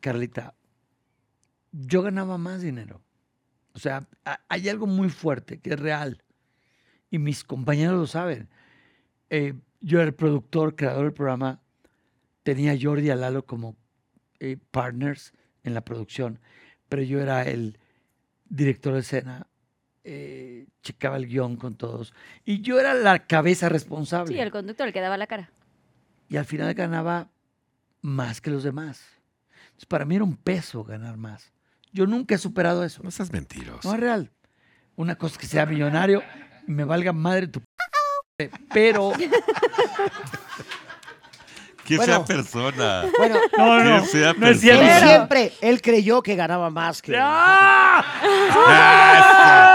[0.00, 0.54] Carlita.
[1.72, 3.00] Yo ganaba más dinero.
[3.74, 6.22] O sea, ha- hay algo muy fuerte que es real.
[7.10, 8.48] Y mis compañeros lo saben.
[9.30, 11.60] Eh, yo era el productor, creador del programa.
[12.44, 13.76] Tenía a Jordi y a Lalo como
[14.40, 15.32] eh, partners
[15.62, 16.38] en la producción.
[16.88, 17.78] Pero yo era el
[18.48, 19.46] director de escena.
[20.06, 22.12] eh, checaba el guion con todos.
[22.44, 25.50] Y yo era la cabeza responsable Sí, el conductor, el que daba la cara.
[26.28, 27.30] y al final ganaba
[28.02, 29.02] más que los demás.
[29.64, 31.52] Entonces, para mí era un peso ganar más.
[31.92, 33.02] Yo nunca he superado eso.
[33.02, 33.88] No seas mentiroso.
[33.88, 34.30] No es real.
[34.96, 36.22] Una cosa es que sea millonario
[36.68, 37.62] y me valga madre tu
[38.74, 39.12] pero
[41.84, 42.12] Que Bueno.
[42.14, 43.04] sea persona.
[43.18, 45.00] Bueno, no, no, Que sea no es él persona.
[45.06, 47.14] siempre, él creyó que ganaba más que...
[47.20, 48.04] ¡Ah!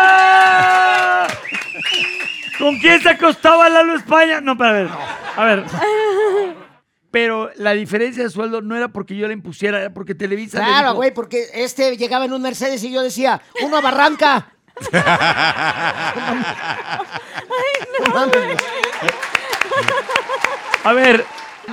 [0.02, 1.28] Ah,
[2.58, 4.42] ¿Con quién se acostaba Lalo España?
[4.42, 4.90] No, para ver.
[5.38, 5.64] A ver.
[7.12, 10.60] Pero la diferencia de sueldo no era porque yo la impusiera, era porque Televisa.
[10.60, 14.48] le Claro, güey, porque este llegaba en un Mercedes y yo decía, uno a Barranca.
[18.06, 18.58] No mames, güey.
[20.84, 21.26] A ver,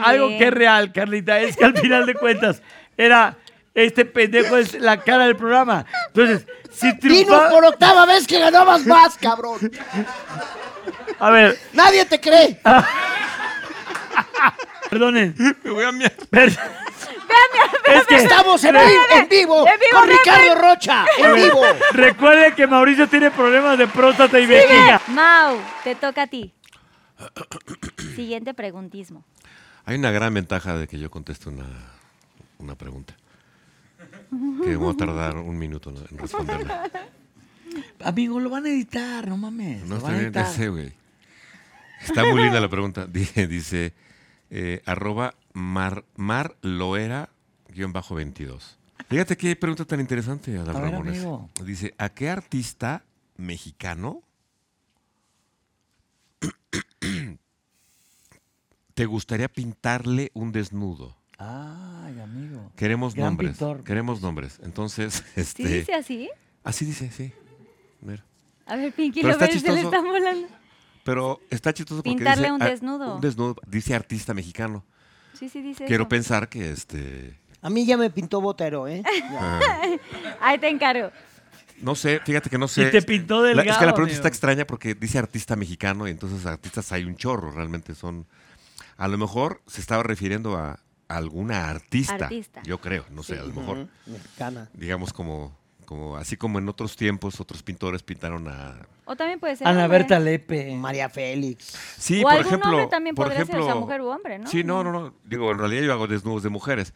[0.05, 2.63] algo que es real, Carlita, es que al final de cuentas
[2.97, 3.37] era
[3.75, 5.85] este pendejo es la cara del programa.
[6.09, 7.51] Entonces, si Dinos triunfaba...
[7.51, 9.59] por octava vez que ganabas más, cabrón.
[11.19, 12.59] A ver, Nadie te cree.
[14.91, 15.35] perdonen.
[15.63, 16.13] Me voy a miar.
[16.31, 16.49] Per-
[17.87, 21.05] Es que Estamos en, vivo, en vivo en vivo, con ven, Ricardo Rocha.
[21.19, 21.63] En vivo.
[21.93, 25.01] recuerden que Mauricio tiene problemas de próstata y vejiga.
[25.09, 26.53] Mau, te toca a ti.
[28.15, 29.25] Siguiente preguntismo.
[29.87, 31.67] Hay una gran ventaja de que yo conteste una,
[32.59, 33.17] una pregunta.
[34.65, 36.91] Que voy a tardar un minuto en responderla.
[38.05, 39.85] Amigo, lo van a editar, no mames.
[39.85, 40.47] No está bien, ya editar.
[40.49, 40.93] sé, güey.
[42.05, 43.07] Está muy linda la pregunta.
[43.11, 43.95] Dice, dice
[44.51, 47.29] eh, arroba mar, marloera
[47.69, 48.79] guion bajo 22.
[49.09, 51.19] Fíjate qué pregunta tan interesante, A ver, Ramones.
[51.19, 51.49] amigo.
[51.65, 53.05] Dice, ¿a qué artista
[53.37, 54.23] mexicano
[58.97, 61.15] te gustaría pintarle un desnudo?
[61.37, 62.73] Ay, amigo.
[62.77, 63.51] Queremos Gran nombres.
[63.53, 63.85] pintor.
[63.85, 64.59] Queremos nombres.
[64.65, 65.69] Entonces, ¿Sí este.
[65.69, 66.31] dice así?
[66.65, 67.31] Así dice, sí.
[68.01, 68.25] Mira.
[68.65, 69.95] A ver, Pinky Pero está Lovers se le chistoso.
[69.97, 70.49] está volando.
[71.05, 73.15] Pero está chistoso porque Pintarle dice, un ah, desnudo.
[73.17, 73.57] Un desnudo.
[73.67, 74.83] Dice artista mexicano.
[75.35, 76.09] Sí, sí dice Quiero eso.
[76.09, 77.39] pensar que este.
[77.61, 79.03] A mí ya me pintó Botero, ¿eh?
[79.31, 79.61] Ya.
[80.41, 81.11] Ahí te encargo.
[81.83, 82.89] No sé, fíjate que no sé.
[82.89, 84.17] Y te pintó La- delgado, es que la pregunta amigo.
[84.17, 88.27] está extraña porque dice artista mexicano y entonces artistas hay un chorro, realmente son.
[88.97, 92.15] A lo mejor se estaba refiriendo a alguna artista.
[92.15, 92.63] Artista.
[92.65, 93.89] Yo creo, no sé, a lo mejor.
[94.07, 94.69] Mexicana.
[94.75, 98.87] Digamos como, como, así como en otros tiempos, otros pintores pintaron a.
[99.05, 99.67] O también puede ser.
[99.69, 99.99] Ana hombre.
[99.99, 100.75] Berta Lepe.
[100.77, 101.77] María Félix.
[101.99, 102.71] Sí, o por algún ejemplo.
[102.71, 104.47] hombre también por podría ser, o sea, ejemplo- mujer u hombre, ¿no?
[104.49, 105.15] Sí, no, no, no.
[105.25, 106.93] Digo, en realidad yo hago desnudos de mujeres.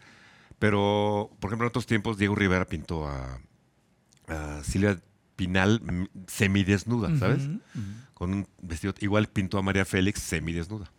[0.58, 3.40] Pero, por ejemplo, en otros tiempos, Diego Rivera pintó a,
[4.28, 5.00] a Silvia
[5.36, 5.80] Pinal
[6.26, 7.48] semidesnuda, ¿sabes?
[8.12, 8.92] Con un vestido.
[9.00, 10.90] Igual pintó a María Félix semidesnuda.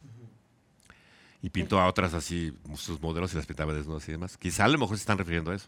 [1.41, 4.37] Y pintó a otras así, sus modelos y las pintaba desnudas y demás.
[4.37, 5.67] Quizá a lo mejor se están refiriendo a eso,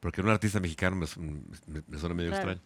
[0.00, 1.06] porque un artista mexicano me,
[1.66, 2.52] me- me suena medio Claro.
[2.52, 2.60] extraño.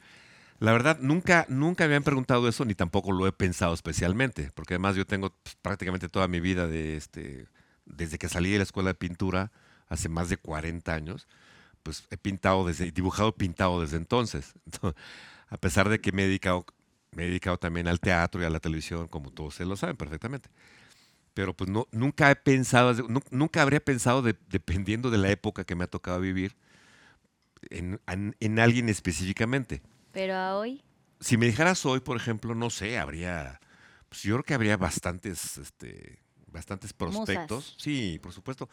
[0.60, 4.74] La verdad, nunca, nunca me han preguntado eso, ni tampoco lo he pensado especialmente, porque
[4.74, 7.48] además yo tengo pues, prácticamente toda mi vida, de este,
[7.86, 9.50] desde que salí de la escuela de pintura,
[9.88, 11.26] hace más de 40 años,
[11.82, 14.54] pues he pintado desde, dibujado pintado desde entonces.
[14.66, 15.00] Entonces,
[15.48, 16.64] a pesar de que me he dedicado,
[17.10, 19.96] me he dedicado también al teatro y a la televisión, como todos ustedes lo saben
[19.96, 20.48] perfectamente.
[21.35, 25.65] Pero pues no, nunca he pensado, nu- nunca habría pensado, de- dependiendo de la época
[25.65, 26.56] que me ha tocado vivir,
[27.70, 29.82] en, en- en alguien específicamente.
[30.12, 30.82] Pero a hoy,
[31.20, 33.61] Si me dijeras hoy, por ejemplo, no sé, habría,
[34.09, 37.65] pues yo creo que habría bastantes, este, bastantes prospectos.
[37.65, 37.74] Musas.
[37.78, 38.69] Sí, por supuesto.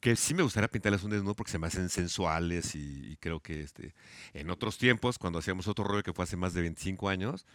[0.00, 3.40] Que sí me gustaría pintarles un desnudo porque se me hacen sensuales y, y creo
[3.40, 3.94] que este,
[4.34, 7.46] en otros tiempos, cuando hacíamos otro rollo que fue hace más de 25 años,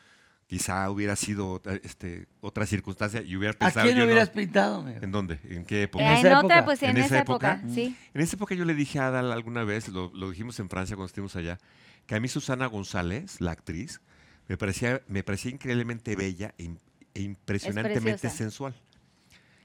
[0.48, 4.30] quizá hubiera sido eh, este, otra circunstancia y hubiera ¿A pensado quién yo, no, hubieras
[4.30, 5.00] pintado, amigo?
[5.02, 5.40] ¿En dónde?
[5.44, 6.06] ¿En qué época?
[6.06, 6.66] En en, esa otra, época.
[6.66, 7.74] pues en, ¿En esa esa época, época?
[7.74, 7.96] sí.
[8.14, 10.96] En esa época yo le dije a Adal alguna vez, lo, lo dijimos en Francia
[10.96, 11.58] cuando estuvimos allá,
[12.06, 14.02] que a mí Susana González, la actriz,
[14.48, 16.70] me parecía, me parecía increíblemente bella e,
[17.14, 18.76] e impresionantemente sensual.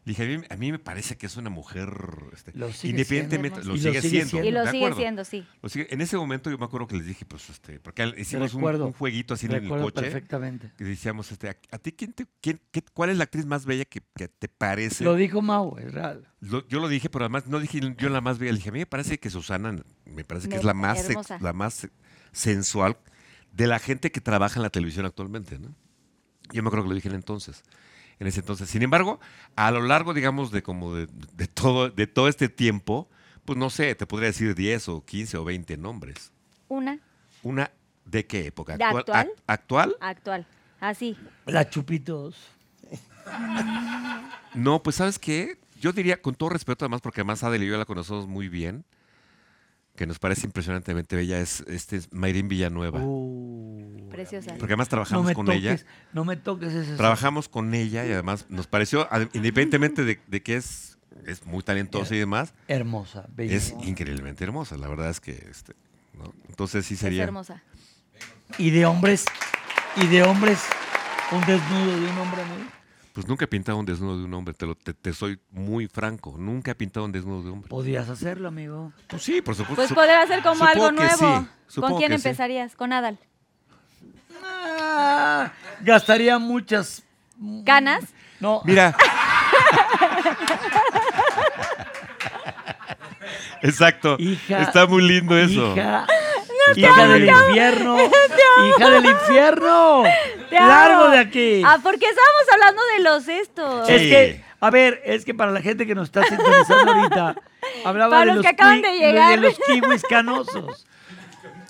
[0.04, 1.90] Le dije, a mí, a mí me parece que es una mujer,
[2.32, 4.30] este, Lo sigue independientemente, siendo, lo Y lo sigue, sigue siendo.
[4.30, 4.48] siendo.
[4.48, 4.96] Y lo ¿de sigue acuerdo?
[4.96, 5.46] siendo, sí.
[5.60, 8.54] Lo sigue- en ese momento yo me acuerdo que les dije, pues, este, porque hicimos
[8.54, 8.86] un, Recuerdo.
[8.86, 10.00] un jueguito así en el coche.
[10.00, 10.72] perfectamente.
[10.78, 13.66] Que decíamos, este, ¿a, a ti quién te, quién, qué- cuál es la actriz más
[13.66, 15.04] bella que, que te parece?
[15.04, 16.26] Lo dijo Mau, es real.
[16.40, 18.52] Lo- yo lo dije, pero además no dije yo la más bella.
[18.52, 21.04] Le dije, a mí me parece que Susana, me parece que Me- es la más,
[21.04, 21.90] sex- la más se-
[22.32, 22.96] sensual
[23.52, 25.74] de la gente que trabaja en la televisión actualmente, ¿no?
[26.52, 27.62] Yo me acuerdo que lo dije en entonces,
[28.20, 28.68] en ese entonces.
[28.70, 29.18] Sin embargo,
[29.56, 33.08] a lo largo, digamos, de como de, de todo, de todo este tiempo,
[33.44, 36.30] pues no sé, te podría decir 10 o 15 o 20 nombres.
[36.68, 36.98] Una
[37.42, 37.70] Una,
[38.04, 38.76] ¿de qué época?
[38.76, 39.26] ¿De actual?
[39.28, 39.96] ac- ¿Actual?
[40.00, 40.46] actual.
[40.78, 41.16] Así.
[41.46, 42.36] La Chupitos.
[44.54, 45.58] No, pues ¿sabes qué?
[45.80, 48.84] Yo diría, con todo respeto además, porque además Adel y yo la conocemos muy bien,
[50.00, 53.00] que nos parece impresionantemente bella, es, este es Mayrín Villanueva.
[53.02, 54.52] Uh, Preciosa.
[54.58, 55.84] Porque además no trabajamos me con toques, ella.
[56.14, 56.96] no me toques ese.
[56.96, 60.96] Trabajamos con ella y además nos pareció, independientemente de, de que es,
[61.26, 63.54] es muy talentosa y demás, Hermosa, bella.
[63.54, 64.78] es increíblemente hermosa.
[64.78, 65.74] La verdad es que, este,
[66.14, 66.32] ¿no?
[66.48, 67.24] entonces sí Es sería...
[67.24, 67.62] hermosa.
[68.56, 69.26] Y de hombres,
[69.96, 70.60] y de hombres,
[71.30, 72.70] un desnudo de un hombre, amigo.
[73.20, 75.88] Pues nunca he pintado un desnudo de un hombre, te, lo- te, te soy muy
[75.88, 76.36] franco.
[76.38, 77.68] Nunca he pintado un desnudo de hombre.
[77.68, 78.94] Podías hacerlo, amigo.
[79.08, 79.76] Pues sí, por supuesto.
[79.76, 81.40] Pues poder hacer como supongo algo que nuevo.
[81.42, 82.28] sí, supongo ¿Con quién que sí.
[82.28, 82.74] empezarías?
[82.76, 83.18] Con Adal.
[84.42, 85.52] Ah,
[85.82, 87.02] gastaría muchas.
[87.36, 88.04] ¿Ganas?
[88.40, 88.96] No, Mira.
[93.62, 94.16] Exacto.
[94.18, 95.74] Hija, Está muy lindo eso.
[95.76, 96.06] Hija,
[96.76, 97.96] Hija del infierno.
[98.76, 100.02] Hija del infierno.
[100.48, 100.68] Te amo.
[100.68, 101.62] Largo de aquí.
[101.64, 103.86] Ah, porque estábamos hablando de los estos.
[103.86, 103.92] Sí.
[103.94, 107.36] Es que, a ver, es que para la gente que nos está sintonizando ahorita,
[107.84, 109.30] hablaba Para de los los, que acaban qui- de llegar.
[109.40, 110.86] de los kiwis canosos.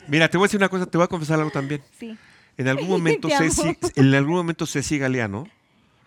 [0.08, 1.82] Mira, te voy a decir una cosa, te voy a confesar algo también.
[1.98, 2.16] Sí.
[2.56, 3.28] En algún momento.
[3.38, 5.46] Ceci, en algún momento Ceci Galeano,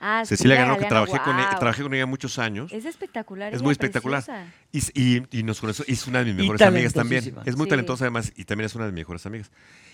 [0.06, 2.74] Ah, Cecilia Galeano, que trabajé con ella, trabajé con ella muchos años.
[2.74, 3.54] Es espectacular.
[3.54, 4.24] Es ella, muy espectacular.
[4.74, 7.36] Y, y- y nos conoció, y es una de mis mejores amigas también.
[7.46, 7.70] Es muy Sí.
[7.70, 9.50] talentosa además y también es una de mis mejores amigas.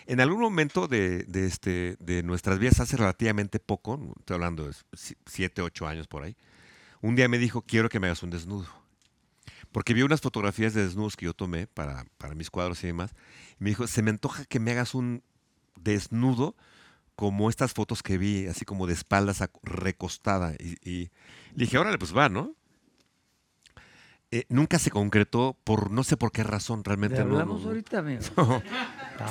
[0.08, 4.74] En algún momento de, de este, de nuestras vidas, hace relativamente poco, estoy hablando de
[4.94, 6.36] si- siete, ocho años por ahí,
[7.02, 8.68] un día me dijo, quiero que me hagas un desnudo.
[9.72, 13.12] Porque vi unas fotografías de desnudos que yo tomé para, para mis cuadros y demás.
[13.60, 15.22] Y me dijo, se me antoja que me hagas un
[15.76, 16.56] desnudo
[17.20, 20.54] como estas fotos que vi, así como de espaldas recostada.
[20.58, 21.00] Y, y
[21.54, 22.54] le dije, órale, pues va, ¿no?
[24.32, 27.32] Eh, nunca se concretó por no sé por qué razón, realmente no.
[27.34, 28.22] hablamos no- ahorita, amigo.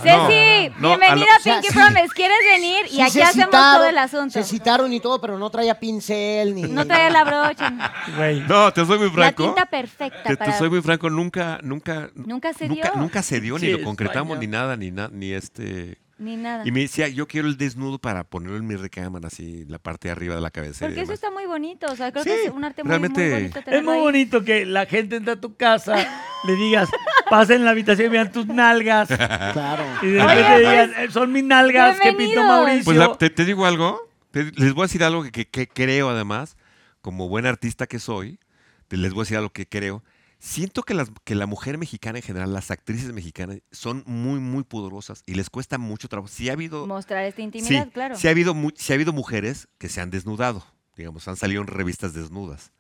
[0.03, 1.75] Ceci, no, a lo- bienvenida a O sea, Pinky sí.
[1.75, 2.09] Promise.
[2.15, 2.87] ¿Quieres venir?
[2.91, 4.33] Y aquí hacemos citaron, todo el asunto.
[4.33, 6.63] Se citaron y todo, pero no traía pincel ni.
[6.65, 7.93] No trae la brocha.
[8.19, 8.41] Güey.
[8.41, 9.45] No, te soy muy La franco.
[9.45, 13.01] tinta perfecta Te, te soy muy franco, nunca, nunca, Nunca se nunca, dio.
[13.01, 14.41] nunca se dio, ni lo concretamos, España.
[14.41, 15.97] ni nada, ni nada, ni este.
[16.19, 16.65] Ni nada.
[16.67, 19.79] Y me decía, yo quiero el desnudo para ponerlo en mi recámara, así, en la
[19.79, 20.87] parte de arriba de la cabeza.
[20.87, 21.87] Porque eso está muy bonito.
[21.91, 24.01] O sea, creo Sí, que es un arte muy, realmente- muy bonito Es muy ahí.
[24.01, 25.97] bonito que la gente entra a tu casa,
[26.45, 26.89] le digas,
[27.31, 29.09] pasen en la habitación y vean tus nalgas.
[29.53, 29.85] Claro.
[30.03, 32.43] Y de repente Oye, digan, "Eh, son mis nalgas que pintó.
[32.43, 32.85] Mauricio.
[32.85, 34.01] Pues la- te, te digo algo,
[34.33, 36.57] te- les voy a decir algo que, que- que creo además,
[37.01, 38.41] como buen artista que soy,
[38.89, 40.03] te- les voy a decir algo que creo.
[40.41, 44.63] Siento que, las, que la mujer mexicana en general, las actrices mexicanas, son muy, muy
[44.63, 46.29] pudorosas y les cuesta mucho trabajo.
[46.29, 46.87] Si ha habido...
[46.87, 48.17] Mostrar esta intimidad, sí, claro.
[48.17, 50.65] sí ha habido, sí ha habido mujeres que se han desnudado,
[50.97, 52.71] digamos, han salido en revistas desnudas.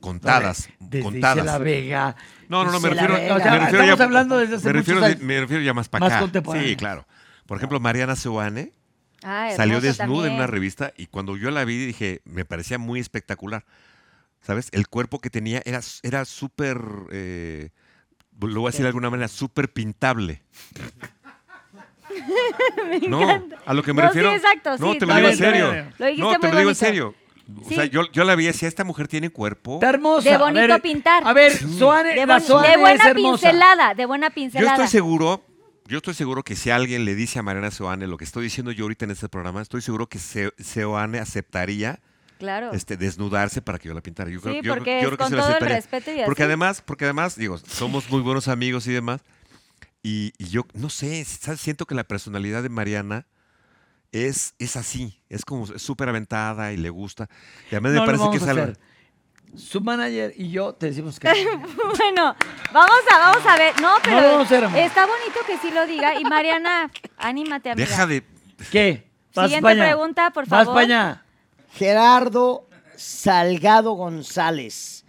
[0.00, 1.36] Contadas, Desde contadas.
[1.44, 2.16] Isela Vega.
[2.48, 3.34] No, no, no, me refiero, Vega.
[3.36, 5.20] O sea, me refiero estamos ya- hablando desde hace me refiero, años.
[5.20, 6.20] me refiero ya más para Más acá.
[6.22, 6.68] contemporáneo.
[6.68, 7.06] Sí, claro.
[7.46, 8.72] Por ejemplo, Mariana Seoane
[9.22, 13.00] Ah, salió desnuda en una revista y cuando yo la vi dije, me parecía muy
[13.00, 13.64] espectacular.
[14.46, 14.68] ¿Sabes?
[14.72, 16.78] El cuerpo que tenía era, era súper,
[17.10, 17.70] eh,
[18.40, 20.42] lo voy a decir de alguna manera, súper pintable.
[23.08, 24.32] no, a lo que me No, sí, refiero.
[24.32, 25.66] exacto, no, sí, te lo digo en serio.
[25.98, 27.14] Lo dijiste no, te muy lo digo en serio.
[27.62, 29.74] O sea, yo, yo la vi decía, esta mujer tiene cuerpo.
[29.74, 30.28] Está hermosa.
[30.28, 31.22] De A bonito ver, pintar.
[31.26, 33.42] A ver, Suane, De, la boni- Suane de buena es hermosa.
[33.42, 34.72] pincelada, de buena Yo pincelada.
[34.76, 35.44] estoy seguro,
[35.86, 38.72] yo estoy seguro que si alguien le dice a Mariana Seoane lo que estoy diciendo
[38.72, 42.00] yo ahorita en este programa, estoy seguro que Se- Seoane aceptaría
[42.44, 42.72] Claro.
[42.72, 44.30] este, desnudarse para que yo la pintara.
[44.30, 45.76] Yo creo, yo- porque yo creo que con se lo todo el aceptaría.
[45.76, 46.46] respeto y Porque así.
[46.48, 49.20] además, porque además, digo, somos muy buenos amigos y demás.
[50.02, 51.60] Y, y yo, no sé, ¿sabes?
[51.60, 53.26] siento que la personalidad de Mariana
[54.12, 57.28] es, es así, es como súper aventada y le gusta.
[57.70, 58.72] Y a mí me No parece que es a algo...
[59.56, 61.28] Su manager y yo te decimos que
[61.96, 62.34] Bueno,
[62.72, 63.80] vamos a, vamos a ver.
[63.80, 66.18] No, pero vamos a hacer, está bonito que sí lo diga.
[66.18, 67.88] Y Mariana, anímate, amiga.
[67.88, 68.24] Deja de...
[68.72, 69.08] ¿Qué?
[69.32, 70.74] Siguiente pregunta, por Vas favor.
[70.82, 71.23] para allá.
[71.74, 75.04] Gerardo Salgado González.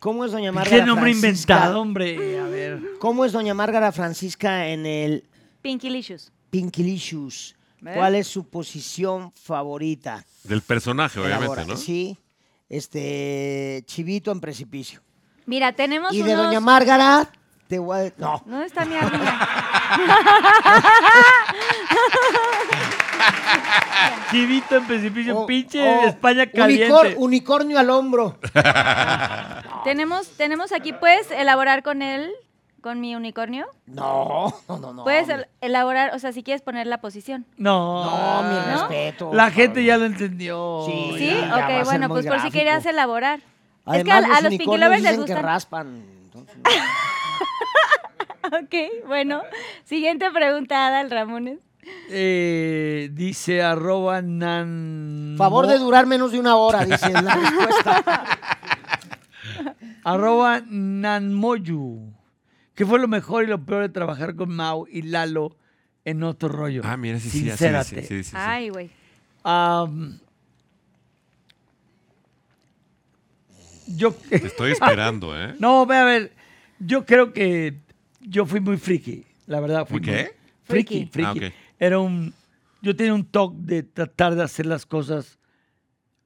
[0.00, 1.52] ¿Cómo es doña Márgara ¿Qué nombre Francisca?
[1.54, 2.40] inventado, hombre?
[2.40, 2.80] A ver.
[2.98, 5.28] ¿Cómo es doña Márgara Francisca en el
[5.60, 6.32] Pinkylicious.
[6.50, 7.54] Pinkylicious?
[7.82, 7.96] ¿Ves?
[7.96, 10.24] ¿Cuál es su posición favorita?
[10.44, 11.64] Del personaje, obviamente, Elabora.
[11.66, 11.76] ¿no?
[11.76, 12.16] Sí.
[12.68, 15.02] Este, Chivito en precipicio.
[15.44, 16.46] Mira, tenemos Y de unos...
[16.46, 17.30] doña Márgara,
[17.68, 18.42] te voy a- No.
[18.46, 19.48] ¿Dónde está mi amiga?
[24.30, 27.14] Chivito en precipicio, O- pinche o España unicor- caliente.
[27.18, 28.38] unicornio al hombro.
[29.84, 32.30] tenemos, tenemos aquí, ¿puedes elaborar con él,
[32.80, 33.66] con mi unicornio?
[33.86, 35.04] No, no, no, no.
[35.04, 37.46] Puedes el- elaborar, o sea, si quieres poner la posición.
[37.56, 38.88] No, No, mi ¿No?
[38.88, 39.30] respeto.
[39.34, 40.84] La gente ya lo entendió.
[40.86, 41.14] Sí.
[41.18, 41.28] ¿Sí?
[41.30, 43.40] ya, ok, bueno, pues por si querías elaborar.
[43.86, 45.44] Además, es que a, a los Pinky unicornios Lovers les dicen que gustan.
[45.44, 46.04] raspan.
[46.24, 46.56] entonces-
[48.52, 49.42] Ok, bueno.
[49.84, 51.58] Siguiente pregunta, Adal Ramones.
[52.10, 55.34] Eh, dice arroba nan...
[55.38, 58.38] Favor de durar menos de una hora, dice la respuesta.
[60.04, 62.12] Arroba nanmoyu.
[62.74, 65.56] ¿Qué fue lo mejor y lo peor de trabajar con Mau y Lalo
[66.04, 66.82] en otro rollo?
[66.84, 68.30] Ah, mira, sí, sí, sí, sí, sí, sí, sí, sí.
[68.34, 68.90] Ay, güey.
[73.86, 74.12] Yo...
[74.12, 75.54] Te estoy esperando, ¿eh?
[75.60, 76.32] No, ve a ver,
[76.78, 77.78] yo creo que
[78.20, 79.86] yo fui muy friki, la verdad.
[79.86, 80.36] Fui ¿Muy qué?
[80.64, 81.38] Friki, Friki.
[81.38, 81.46] friki.
[81.46, 81.69] Ah.
[81.80, 82.32] Era un...
[82.82, 85.38] Yo tenía un toque de tratar de hacer las cosas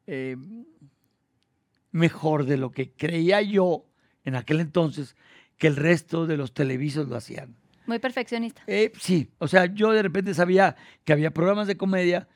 [0.06, 0.36] eh,
[1.90, 3.86] mejor de lo que creía yo
[4.24, 5.16] en aquel entonces
[5.56, 7.56] que el resto de los televisos lo hacían.
[7.86, 8.62] Muy perfeccionista.
[8.66, 12.28] Eh, sí, o sea, yo de repente sabía que había programas de comedia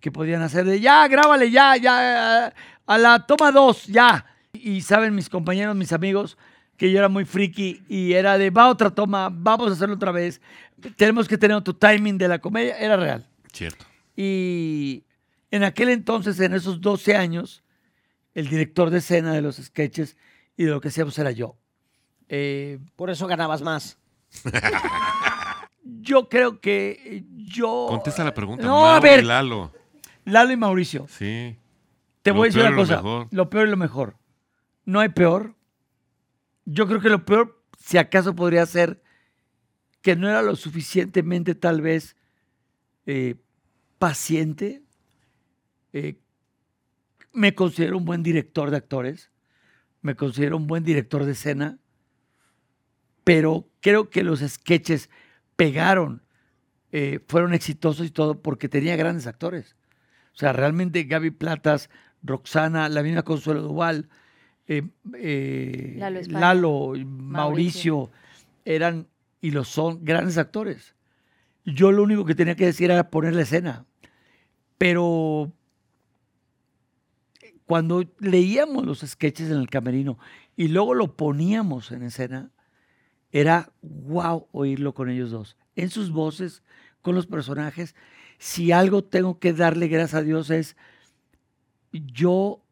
[0.00, 2.52] que podían hacer de ya, grábale, ya, ya,
[2.86, 4.26] a la toma dos, ya.
[4.52, 6.36] Y saben mis compañeros, mis amigos,
[6.76, 10.12] que yo era muy friki y era de va otra toma, vamos a hacerlo otra
[10.12, 10.40] vez,
[10.96, 13.26] tenemos que tener otro timing de la comedia, era real.
[13.52, 13.84] Cierto.
[14.16, 15.04] Y
[15.50, 17.62] en aquel entonces, en esos 12 años,
[18.34, 20.16] el director de escena de los sketches
[20.56, 21.56] y de lo que hacíamos era yo.
[22.28, 23.98] Eh, Por eso ganabas más.
[25.82, 27.86] yo creo que yo...
[27.88, 28.64] Contesta la pregunta.
[28.64, 29.20] No, a ver.
[29.20, 29.72] y Lalo.
[30.24, 31.56] Lalo y Mauricio, Sí.
[32.22, 32.96] te Lo voy a decir una lo cosa.
[32.96, 33.28] mejor.
[33.30, 34.16] Lo peor y lo mejor.
[34.84, 35.54] No hay peor.
[36.66, 39.02] Yo creo que lo peor, si acaso podría ser
[40.02, 42.16] que no era lo suficientemente tal vez
[43.06, 43.36] eh,
[43.98, 44.82] paciente.
[45.92, 46.16] Eh,
[47.32, 49.30] me considero un buen director de actores.
[50.02, 51.78] Me considero un buen director de escena.
[53.24, 55.10] Pero creo que los sketches
[55.56, 56.22] pegaron,
[56.92, 59.76] eh, fueron exitosos y todo porque tenía grandes actores.
[60.34, 61.90] O sea, realmente Gaby Platas,
[62.22, 64.08] Roxana, la misma Consuelo Duval,
[64.68, 64.82] eh,
[65.14, 66.20] eh, Lalo.
[66.28, 68.10] Lalo, y Mauricio,
[68.64, 69.08] eran
[69.40, 70.94] y lo son grandes actores.
[71.64, 73.84] Yo lo único que tenía que decir era poner la escena.
[74.78, 75.52] Pero
[77.66, 80.18] cuando leíamos los sketches en el camerino
[80.56, 82.50] y luego lo poníamos en escena,
[83.30, 85.56] era wow oírlo con ellos dos.
[85.76, 86.62] En sus voces,
[87.02, 87.94] con los personajes.
[88.38, 90.76] Si algo tengo que darle gracias a Dios es,
[91.92, 92.62] yo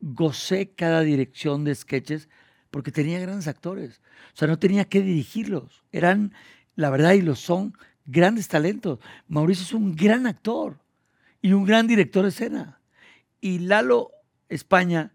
[0.00, 2.28] gocé cada dirección de sketches
[2.74, 4.00] porque tenía grandes actores.
[4.32, 5.84] O sea, no tenía que dirigirlos.
[5.92, 6.32] Eran,
[6.74, 8.98] la verdad, y lo son, grandes talentos.
[9.28, 10.80] Mauricio es un gran actor
[11.40, 12.80] y un gran director de escena.
[13.40, 14.10] Y Lalo
[14.48, 15.12] España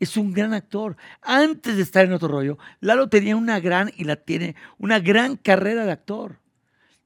[0.00, 0.96] es un gran actor.
[1.20, 5.36] Antes de estar en otro rollo, Lalo tenía una gran, y la tiene, una gran
[5.36, 6.38] carrera de actor,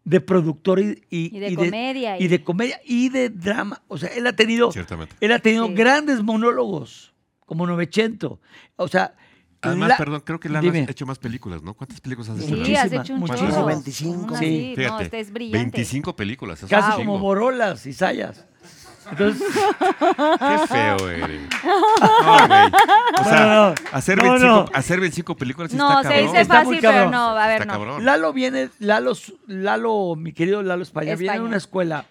[0.05, 3.83] de productor y, y- Y de y comedia, y y- de comedia y de drama.
[3.89, 5.17] O sea, él ha tenido, Ciertamente.
[5.21, 5.75] él ha tenido Sí.
[5.75, 7.13] grandes monólogos,
[7.45, 8.41] como Novecento.
[8.77, 9.17] O sea,
[9.63, 10.87] Además, la- perdón, creo que Lalo Dime.
[10.89, 11.75] ha hecho más películas, ¿no?
[11.75, 12.65] ¿Cuántas películas has hecho?
[12.65, 13.67] Sí, has hecho un muchísimas, chorro.
[13.67, 14.25] 25.
[14.25, 14.45] Una Sí.
[14.45, 15.59] así, No, Fíjate, este es brillante.
[15.59, 16.59] 25 películas.
[16.59, 17.19] eso casi como.
[17.19, 18.45] Borolas y Sayas.
[19.09, 21.43] Entonces, Qué feo eres.
[21.63, 22.73] No, güey.
[23.21, 23.75] O sea, No, no.
[23.93, 24.65] hacer, No, 25, no.
[24.75, 26.27] hacer 25 películas No, está se cabrón.
[26.33, 27.73] dice Está muy fácil, pero no, a ver, Está no.
[27.73, 28.05] cabrón.
[28.05, 29.13] Lalo viene, Lalo,
[29.47, 31.43] Lalo, mi querido Lalo España, viene de España.
[31.49, 32.05] una escuela,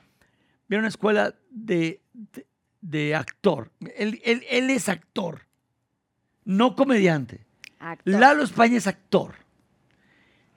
[0.69, 2.45] viene de una escuela de, de,
[2.81, 3.71] de actor.
[3.97, 5.44] Él, él- él es actor,
[6.45, 7.41] no comediante.
[7.79, 8.13] Actor.
[8.19, 9.35] Lalo España es actor.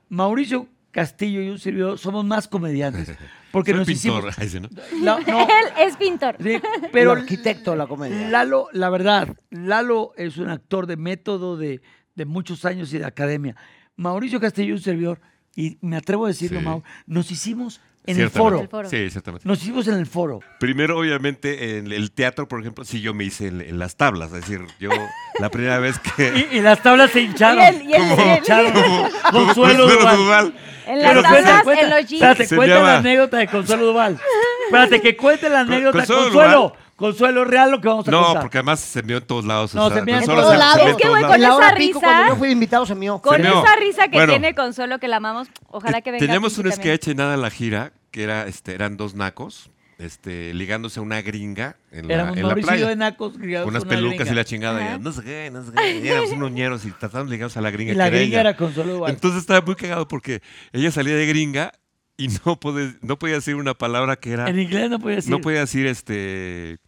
[0.08, 3.12] Mauricio Castillo y un servidor somos más comediantes.
[3.52, 4.32] Porque Soy nos pintor.
[4.42, 4.70] hicimos.
[5.02, 5.46] La- no, Él
[5.78, 6.36] es pintor.
[6.38, 8.28] sí, Pero pero arquitecto de la comedia.
[8.28, 11.80] Lalo, la verdad, Lalo es un actor de método de,
[12.14, 13.56] de muchos años y de academia.
[13.96, 15.20] Mauricio Castillo, un servidor,
[15.56, 16.64] y me atrevo a decirlo, Sí.
[16.64, 18.60] Mau, nos hicimos en el foro.
[18.62, 18.88] El foro.
[18.88, 19.46] Sí, ciertamente.
[19.48, 20.40] Nos hicimos en el foro.
[20.60, 24.28] Primero, obviamente, en el teatro, por ejemplo, sí yo me hice en, en las tablas.
[24.32, 24.90] Es decir, yo
[25.38, 26.48] la primera vez que...
[26.52, 27.62] Y, y las tablas se hincharon.
[27.62, 28.72] Y el- y el- Se y el- hincharon.
[29.32, 30.16] Consuelo Duval.
[30.16, 30.54] Duval.
[30.86, 32.48] En las cuenta, tablas, cuenta, en los jeans.
[32.48, 34.18] Se cuenta llama- la anécdota de Consuelo Duval.
[34.68, 35.98] Espérate, que cuente la anécdota.
[35.98, 36.72] Consuelo Consuelo.
[36.96, 38.42] Consuelo, real lo que vamos a No, contar.
[38.42, 39.72] porque además se envió en todos lados.
[39.74, 40.72] No, o sea, se envió en todos se- se lados.
[40.78, 43.18] envió en Es que, güey, la esa risa- cuando yo fui invitado, se mió.
[43.20, 44.32] Con Se esa risa que Bueno.
[44.32, 46.24] tiene Consuelo, que la amamos, ojalá que venga.
[46.26, 49.70] Teníamos Pinky un sketch en nada en la gira que era, este, eran dos nacos
[49.98, 52.86] este, ligándose a una gringa en la, Éramos en la playa.
[52.88, 53.32] de Nacos.
[53.32, 54.32] con unas con una pelucas gringa.
[54.32, 54.94] y la chingada.
[54.96, 55.98] Y, no sé qué, no sé qué.
[56.04, 57.92] Y éramos unos ñeros y tratamos de ligarnos a la gringa.
[57.92, 58.40] Y la que era gringa ella.
[58.50, 59.10] era Consuelo Duval.
[59.12, 60.40] Entonces estaba muy cagado porque
[60.72, 61.72] ella salía de gringa
[62.18, 64.48] y no, puede, no podía decir una palabra que era.
[64.48, 65.30] en inglés no podía decir.
[65.30, 66.78] No podía decir este.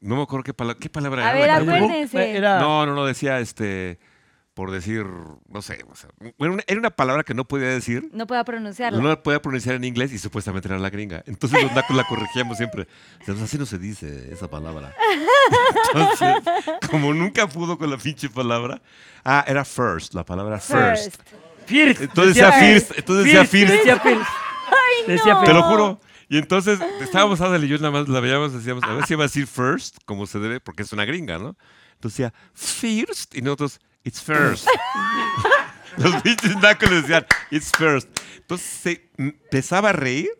[0.00, 1.58] No me acuerdo qué, pala- qué palabra A era.
[1.58, 2.36] ver, la- acuérdense.
[2.36, 3.98] Era, No, no, no, decía este.
[4.54, 5.06] Por decir,
[5.48, 5.78] no sé.
[5.88, 8.10] o sea, era, una, era una palabra que no podía decir.
[8.12, 9.00] No puedo pronunciarlo.
[9.00, 11.22] No la podía pronunciar en inglés y supuestamente era la gringa.
[11.26, 12.86] Entonces los nacos la corregíamos siempre.
[13.42, 14.92] Así no se dice esa palabra.
[15.94, 16.34] Entonces,
[16.90, 18.82] como nunca pudo con la pinche palabra.
[19.24, 21.16] Ah, era first, la palabra first.
[21.16, 21.22] First.
[21.66, 22.00] First.
[22.02, 24.28] Entonces decía first, entonces decía first.
[24.70, 25.08] First.
[25.08, 26.00] Decía Te lo juro.
[26.28, 29.24] Y entonces estábamos Adel y yo nada más la veíamos, decíamos, a ver si iba
[29.24, 31.56] a decir first, como se debe, porque es una gringa, ¿no?
[31.94, 34.66] Entonces decía first y nosotros, it's first.
[35.96, 38.08] Los pinches nacos le decían, it's first.
[38.36, 40.30] Entonces se empezaba a reír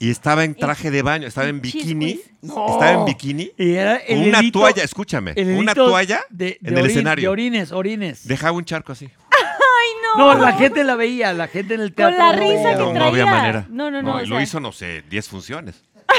[0.00, 2.20] y estaba en traje de baño, estaba en bikini.
[2.42, 2.66] No.
[2.74, 3.52] Estaba en bikini.
[3.56, 6.90] Y era el Con una toalla, escúchame, el una toalla de, de en el orin-
[6.90, 7.22] escenario.
[7.22, 8.26] De orines, orines.
[8.26, 9.08] Dejaba un charco así.
[10.16, 12.16] No, la gente la veía, la gente en el teatro.
[12.16, 12.70] Con la risa veía.
[12.72, 13.08] que No, no traía.
[13.08, 13.66] había manera.
[13.70, 14.22] No, no, no.
[14.22, 15.82] y lo sea, hizo, no sé, 10 funciones.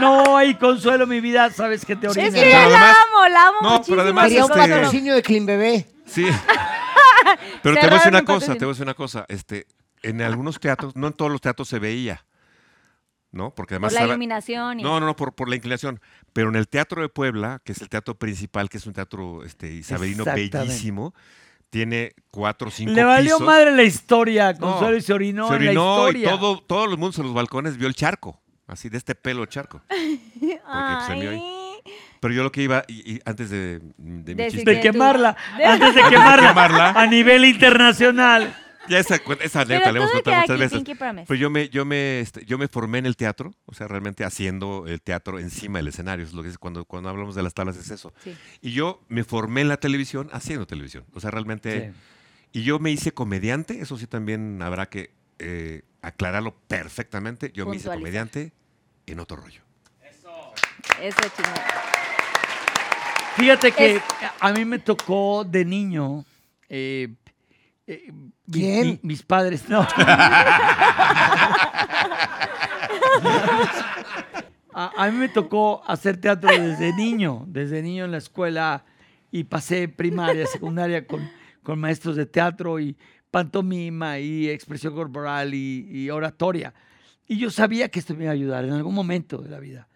[0.00, 2.34] No, ahí consuelo mi vida, sabes que te Es orinas.
[2.34, 4.00] que Pero yo la además- amo, la amo No, pero muchísimo.
[4.02, 5.86] además Quería un este- patrocinio de Clean Bebé.
[6.04, 6.26] Sí.
[7.62, 9.24] Pero te voy a decir una cosa, te voy a decir una cosa.
[9.28, 9.66] Este,
[10.02, 12.24] en algunos teatros, no en todos los teatros se veía.
[13.30, 13.54] ¿No?
[13.54, 14.80] Porque además Por la estaba- iluminación.
[14.80, 16.00] y- No, no, no, por, por la inclinación.
[16.32, 19.44] Pero en el Teatro de Puebla, que es el teatro principal, que es un teatro
[19.44, 21.14] este, isabelino bellísimo,
[21.74, 23.46] tiene cuatro o cinco Le valió pisos.
[23.48, 26.28] madre la historia, No, Consuelo, y se orinó, se en la orinó historia.
[26.28, 28.40] y todo, todo el mundo en los balcones vio el charco.
[28.68, 29.82] Así de este pelo charco.
[29.88, 31.42] Porque pues, se ahí.
[32.20, 35.36] Pero yo lo que iba, y, y antes de, de mi chiste, De que- quemarla,
[35.58, 36.90] De- antes de quemarla, quemarla.
[36.90, 38.56] a nivel internacional.
[38.88, 40.82] Ya esa, esa anécdota la hemos contado muchas veces.
[41.26, 44.24] Pero yo me, yo me, este, yo me formé en el teatro, o sea, realmente
[44.24, 46.24] haciendo el teatro encima del escenario.
[46.24, 48.12] Es lo que es cuando, cuando hablamos de las tablas es eso.
[48.22, 48.36] Sí.
[48.60, 51.04] Y yo me formé en la televisión haciendo televisión.
[51.14, 51.92] O sea, realmente.
[52.52, 57.50] Y yo me hice comediante, eso sí también habrá que eh, aclararlo perfectamente.
[57.52, 58.52] Yo me hice comediante
[59.06, 59.60] en otro rollo.
[61.02, 61.54] Eso chingón.
[63.36, 64.02] Fíjate que Es-
[64.40, 66.24] a mí me tocó de niño.
[66.68, 67.08] eh,
[67.86, 68.86] eh, mi- ¿Quién?
[68.88, 69.80] mi- mis padres, no.
[74.72, 78.84] a, a mí me tocó hacer teatro desde niño, desde niño en la escuela
[79.30, 81.28] y pasé primaria, secundaria con,
[81.62, 82.96] con maestros de teatro y
[83.30, 86.72] pantomima y expresión corporal y, y oratoria.
[87.26, 89.88] Y yo sabía que esto me iba a ayudar en algún momento de la vida.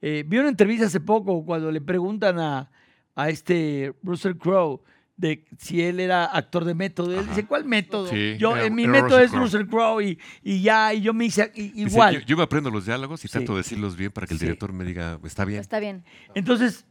[0.00, 2.70] Eh, vi una entrevista hace poco cuando le preguntan a,
[3.16, 4.80] a este Russell Crowe
[5.18, 7.12] de si él era actor de método.
[7.12, 7.28] Él Ajá.
[7.30, 8.08] dice, ¿cuál método?
[8.08, 9.32] Sí, yo, era- eh, mi era método Russell es.
[9.32, 12.14] Russell Crowe y, y ya, y yo me hice Dice, igual.
[12.14, 13.32] yo, yo me aprendo los diálogos y Sí.
[13.32, 14.46] trato de decirlos bien para que el Sí.
[14.46, 15.60] director me diga, está bien.
[15.60, 16.04] Está bien.
[16.34, 16.86] Entonces,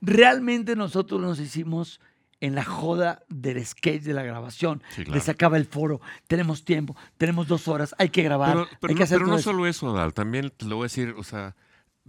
[0.00, 2.00] realmente nosotros nos hicimos
[2.40, 4.82] en la joda del sketch de la grabación.
[4.90, 5.12] Sí, claro.
[5.14, 8.94] Les acaba el foro, tenemos tiempo, tenemos dos horas, hay que grabar, Pero, pero hay
[8.94, 9.50] que no, hacer pero todo no eso.
[9.50, 11.54] solo eso, Adal, también te lo voy a decir, o sea,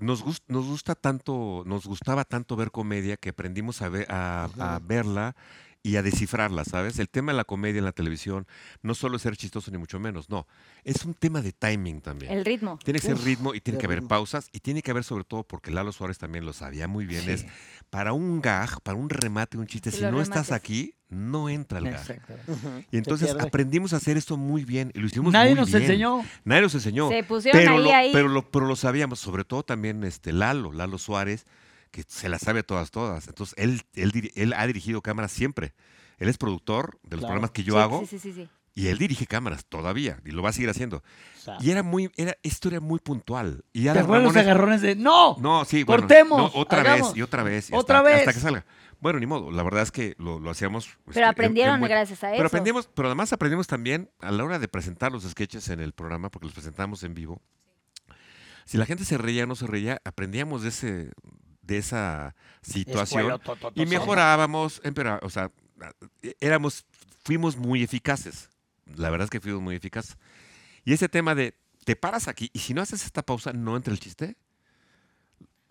[0.01, 4.49] nos, gus- nos gusta tanto, nos gustaba tanto ver comedia que aprendimos a, ver- a,
[4.59, 5.35] a verla
[5.83, 6.99] y a descifrarlas, ¿sabes?
[6.99, 8.45] El tema de la comedia en la televisión
[8.83, 10.45] no solo es ser chistoso ni mucho menos, no.
[10.83, 12.31] Es un tema de timing también.
[12.31, 12.77] El ritmo.
[12.83, 14.09] Tiene que ser Uf, ritmo y tiene que haber ritmo.
[14.09, 17.27] pausas y tiene que haber sobre todo, porque Lalo Suárez también lo sabía muy bien,
[17.29, 17.45] es
[17.89, 20.51] para un gag, para un remate, un chiste, Sí, si los no estás remates.
[20.51, 21.95] aquí, no entra el gag.
[21.99, 22.33] Exacto.
[22.91, 25.81] Y entonces aprendimos a hacer esto muy bien y lo hicimos Nadie muy nos bien.
[25.81, 26.23] enseñó.
[26.45, 27.09] Nadie nos enseñó.
[27.09, 28.09] Se pusieron pero ahí, lo, ahí.
[28.13, 31.45] Pero lo, pero lo sabíamos, sobre todo también este Lalo, Lalo Suárez,
[31.91, 33.27] que se la sabe todas, todas.
[33.27, 35.73] Entonces, él, él, él ha dirigido cámaras siempre.
[36.17, 37.27] Él es productor de los Claro.
[37.27, 38.49] programas que yo Sí, hago Sí, sí, sí, sí.
[38.75, 40.97] y él dirige cámaras todavía y lo va a seguir haciendo.
[40.97, 43.63] O sea, Y era muy, era, esto era muy puntual.
[43.73, 45.35] Y ¿Te Adal acuerdas los agarrones de no?
[45.39, 47.09] no, sí, bueno, Cortemos, no, otra hagamos.
[47.09, 47.69] vez y otra vez.
[47.69, 48.19] y Otra hasta, vez.
[48.19, 48.65] Hasta que salga.
[48.99, 49.49] Bueno, ni modo.
[49.49, 50.85] La verdad es que lo, lo hacíamos.
[50.85, 52.37] este, Pero en- en aprendieron buen- gracias a eso.
[52.37, 55.91] Pero aprendimos, pero además aprendimos también a la hora de presentar los sketches en el
[55.93, 57.41] programa, porque los presentamos en vivo.
[58.65, 61.11] Si la gente se reía o no se reía, aprendíamos de ese,
[61.61, 63.39] de esa situación
[63.75, 64.81] y mejorábamos,
[65.21, 65.51] o sea,
[66.39, 66.85] éramos,
[67.23, 68.49] fuimos muy eficaces.
[68.95, 70.17] La verdad es que fuimos muy eficaces.
[70.83, 71.55] Y ese tema de
[71.85, 74.35] te paras aquí y si no haces esta pausa, no entra el chiste.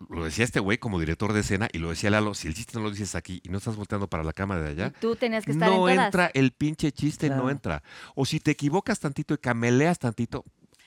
[0.09, 2.73] Lo decía este güey como director de escena y lo decía Lalo, si el chiste
[2.75, 5.45] no lo dices aquí y no estás volteando para la cámara de allá, tú tenías
[5.45, 6.05] que estar no en todas.
[6.07, 7.43] entra el pinche chiste, Claro.
[7.43, 7.83] no entra.
[8.15, 10.43] O si te equivocas tantito y cameleas tantito,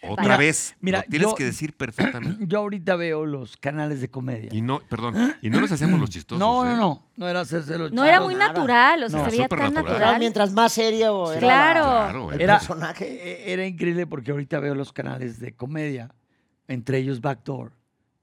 [0.08, 2.44] otra Mira, vez, mira, lo tienes yo- que decir perfectamente.
[2.48, 4.50] Yo ahorita veo los canales de comedia.
[4.52, 6.38] Y no, perdón, y no nos hacemos los chistosos.
[6.40, 6.76] no, no, ¿eh?
[6.76, 7.02] no.
[7.16, 8.52] No era hacerse los No era muy nada.
[8.52, 10.18] natural, o sea, No, se veía súper tan natural.
[10.18, 11.80] Mientras más serio era Claro.
[11.80, 13.06] la- Claro, el Era- personaje.
[13.48, 16.10] E- Era increíble porque ahorita veo los canales de comedia,
[16.68, 17.72] entre ellos Backdoor.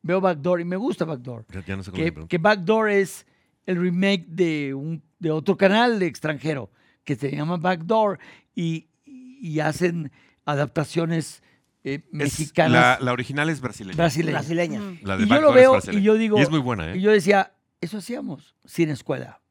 [0.04, 1.46] Veo Backdoor y me gusta Backdoor.
[1.54, 3.26] Ya, ya no sé cómo Que, Backdoor es
[3.68, 6.72] el remake de, un, de otro canal de extranjero
[7.04, 8.18] que se llama Backdoor
[8.56, 10.12] y, y hacen
[10.44, 11.44] adaptaciones
[11.84, 13.96] eh, mexicanas la, la original es brasileña.
[13.98, 14.42] brasileñas.
[14.42, 14.80] Brasileña.
[14.82, 15.08] Ujú.
[15.08, 16.00] La de Y yo lo veo brasileña.
[16.00, 16.98] y yo digo- Y es muy buena, ¿eh?
[16.98, 19.42] Y yo decía, eso hacíamos sin escuela.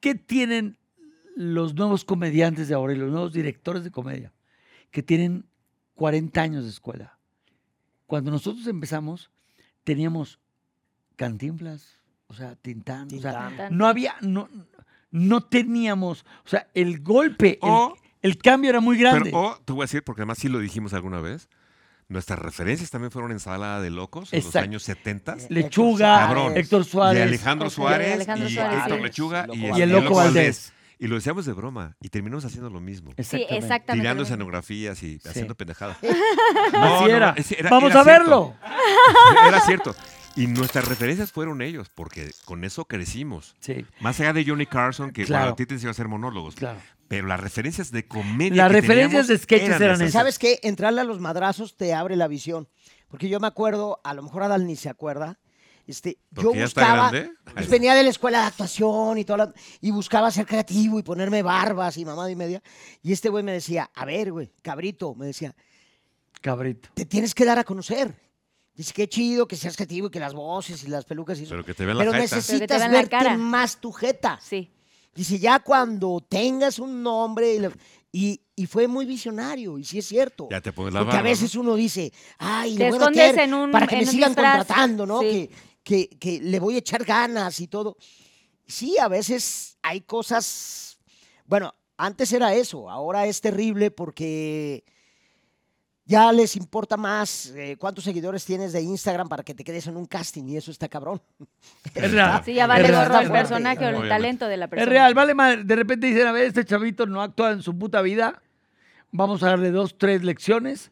[0.00, 0.76] ¿Qué tienen
[1.36, 4.32] los nuevos comediantes de ahora y los nuevos directores de comedia
[4.90, 5.46] que tienen
[5.94, 7.18] 40 años de escuela?
[8.06, 9.30] Cuando nosotros empezamos,
[9.84, 10.38] teníamos
[11.16, 13.76] cantinflas, o sea, tintán, o sea, Tintán.
[13.76, 14.48] no había, no,
[15.10, 19.30] no teníamos, o sea, el golpe, el- O- el, cambio era muy grande.
[19.30, 21.48] Pero, o, te voy a decir, porque además sí lo dijimos alguna vez,
[22.08, 25.36] nuestras referencias también fueron ensalada de locos en los años 70.
[25.48, 26.56] Lechuga, Cabrón.
[26.56, 27.20] Héctor Suárez.
[27.20, 29.02] Y Alejandro Suárez, Alejandro y Héctor sí.
[29.02, 30.72] Lechuga y, el Loco Valdés.
[30.98, 33.10] Y lo decíamos de broma y terminamos haciendo lo mismo.
[33.10, 33.56] Sí, Exactamente.
[33.56, 34.02] exactamente.
[34.02, 35.98] Tirando escenografías y haciendo pendejadas.
[36.72, 37.34] Así era.
[37.68, 38.04] Vamos era a cierto.
[38.04, 38.54] verlo.
[39.48, 39.94] Era cierto.
[40.36, 43.54] Y nuestras referencias fueron ellos, porque con eso crecimos.
[43.60, 45.44] Sí, Más allá de Johnny Carson, que Claro.
[45.44, 46.54] bueno, a ti te enseñó a hacer monólogos.
[46.54, 46.78] claro.
[47.16, 48.56] Pero las referencias de comedia.
[48.64, 50.00] Las que referencias de sketches eran esas.
[50.00, 50.12] esas.
[50.12, 50.60] ¿Sabes qué?
[50.62, 52.68] Entrarle a los madrazos te abre la visión.
[53.08, 55.38] Porque yo me acuerdo, a lo mejor Adal ni se acuerda,
[55.86, 57.12] este, yo ya buscaba,
[57.54, 61.02] pues, venía de la escuela de actuación y toda la- y buscaba ser creativo y
[61.02, 62.62] ponerme barbas y mamada y media.
[63.02, 65.54] Y este güey me decía, a ver, güey, cabrito, me decía,
[66.40, 66.88] Cabrito.
[66.94, 68.14] te tienes que dar a conocer.
[68.74, 71.50] Dice, qué chido que seas creativo y que las voces y las pelucas y eso.
[71.50, 72.24] Pero que te vean la Pero jeta.
[72.28, 73.36] Pero que te necesitas vean la verte cara.
[73.36, 74.38] más tu jeta.
[74.42, 74.70] Sí.
[75.14, 77.70] Dice, ya cuando tengas un nombre.
[78.12, 80.48] Y, y- fue muy visionario, y sí es cierto.
[80.50, 83.26] Ya te pones la Porque a veces uno dice, ay, Te le voy a escondes
[83.32, 84.56] meter en un- para que en me un sigan disfraz.
[84.58, 85.20] contratando, ¿no?
[85.20, 85.26] Sí.
[85.82, 87.96] Que, que, que le voy a echar ganas y todo.
[88.66, 90.98] Sí, a veces hay cosas.
[91.44, 94.84] Bueno, antes era eso, ahora es terrible porque
[96.06, 99.96] ya les importa más eh, cuántos seguidores tienes de Instagram para que te quedes en
[99.96, 101.22] un casting y eso está cabrón.
[101.94, 102.42] Es real.
[102.44, 103.30] Sí, ya vale gorro el fuerte.
[103.30, 104.82] personaje o el talento de la persona.
[104.84, 105.64] Es real, vale madre.
[105.64, 108.42] De repente dicen, a ver, este chavito no actúa en su puta vida.
[109.12, 110.90] Vamos a darle dos, tres lecciones.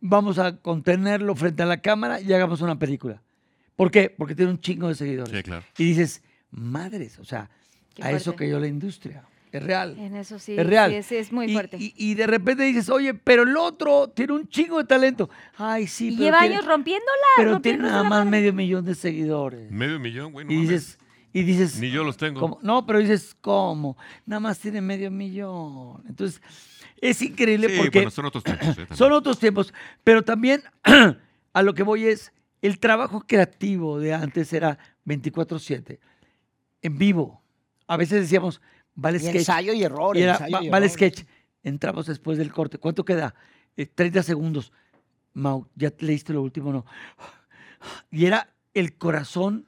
[0.00, 3.22] Vamos a contenerlo frente a la cámara y hagamos una película.
[3.76, 4.10] ¿Por qué?
[4.10, 5.36] Porque tiene un chingo de seguidores.
[5.36, 5.64] Sí, claro.
[5.76, 7.50] Y dices, madres, o sea,
[7.94, 8.44] Qué a eso fuerte.
[8.44, 9.24] cayó la industria.
[9.52, 9.96] Es real.
[9.98, 10.54] En eso sí.
[10.58, 10.90] es real.
[10.90, 11.76] Sí, es, es muy Y- fuerte.
[11.80, 15.30] Y, y de repente dices, oye, pero el otro tiene un chingo de talento.
[15.56, 17.26] Ay, sí, Y pero lleva tiene- años rompiéndola.
[17.36, 18.30] Pero tiene nada más madre.
[18.30, 19.70] medio millón de seguidores.
[19.70, 20.44] Medio millón, güey.
[20.46, 20.70] no Y mames.
[20.70, 20.98] dices,
[21.32, 22.40] y dices, Ni yo los tengo.
[22.40, 22.58] ¿Cómo?
[22.62, 23.96] No, pero dices, ¿cómo?
[24.26, 26.02] Nada más tiene medio millón.
[26.08, 26.40] Entonces,
[27.00, 28.76] es increíble Sí, porque bueno, son otros tiempos.
[28.78, 28.86] ¿eh?
[28.94, 29.72] Son otros tiempos.
[30.04, 30.62] Pero también
[31.52, 35.98] a lo que voy es, el trabajo creativo de antes era 24/7,
[36.82, 37.42] en vivo.
[37.86, 38.60] A veces decíamos,
[39.00, 39.36] vale Y sketch.
[39.36, 40.16] ensayo y error.
[40.16, 40.94] Y era, ensayo "Va- y vale error".
[40.96, 41.22] sketch.
[41.62, 42.78] Entramos después del corte.
[42.78, 43.34] ¿Cuánto queda?
[43.76, 44.72] Eh, 30 segundos.
[45.34, 46.72] Mau, ¿ya leíste lo último?
[46.72, 46.84] No.
[48.10, 49.66] Y era el corazón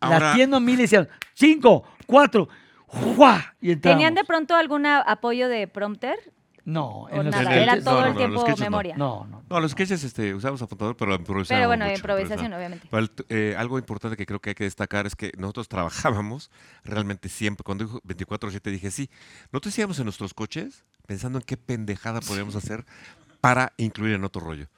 [0.00, 0.72] Ahora- latiendo a mí.
[0.76, 2.48] Le decían, cinco, cuatro,
[2.86, 3.54] ¡juá!
[3.60, 3.76] Y.
[3.76, 6.18] ¿Tenían de pronto algún apoyo de prompter?
[6.64, 8.56] No, en los nada, sketches- era todo no, el no, tiempo no.
[8.56, 8.96] memoria.
[8.96, 9.42] No, no.
[9.50, 12.88] No, los sketches este, usamos apuntador, pero improvisábamos Pero bueno, mucho, improvisación, obviamente.
[12.90, 16.50] Pero eh, algo importante que creo que hay que destacar es que nosotros trabajábamos
[16.84, 17.64] realmente siempre.
[17.64, 19.10] Cuando dijo 24-7 dije, sí,
[19.50, 22.84] nosotros íbamos en nuestros coches pensando en qué pendejada podíamos hacer
[23.40, 24.68] para incluir en otro rollo.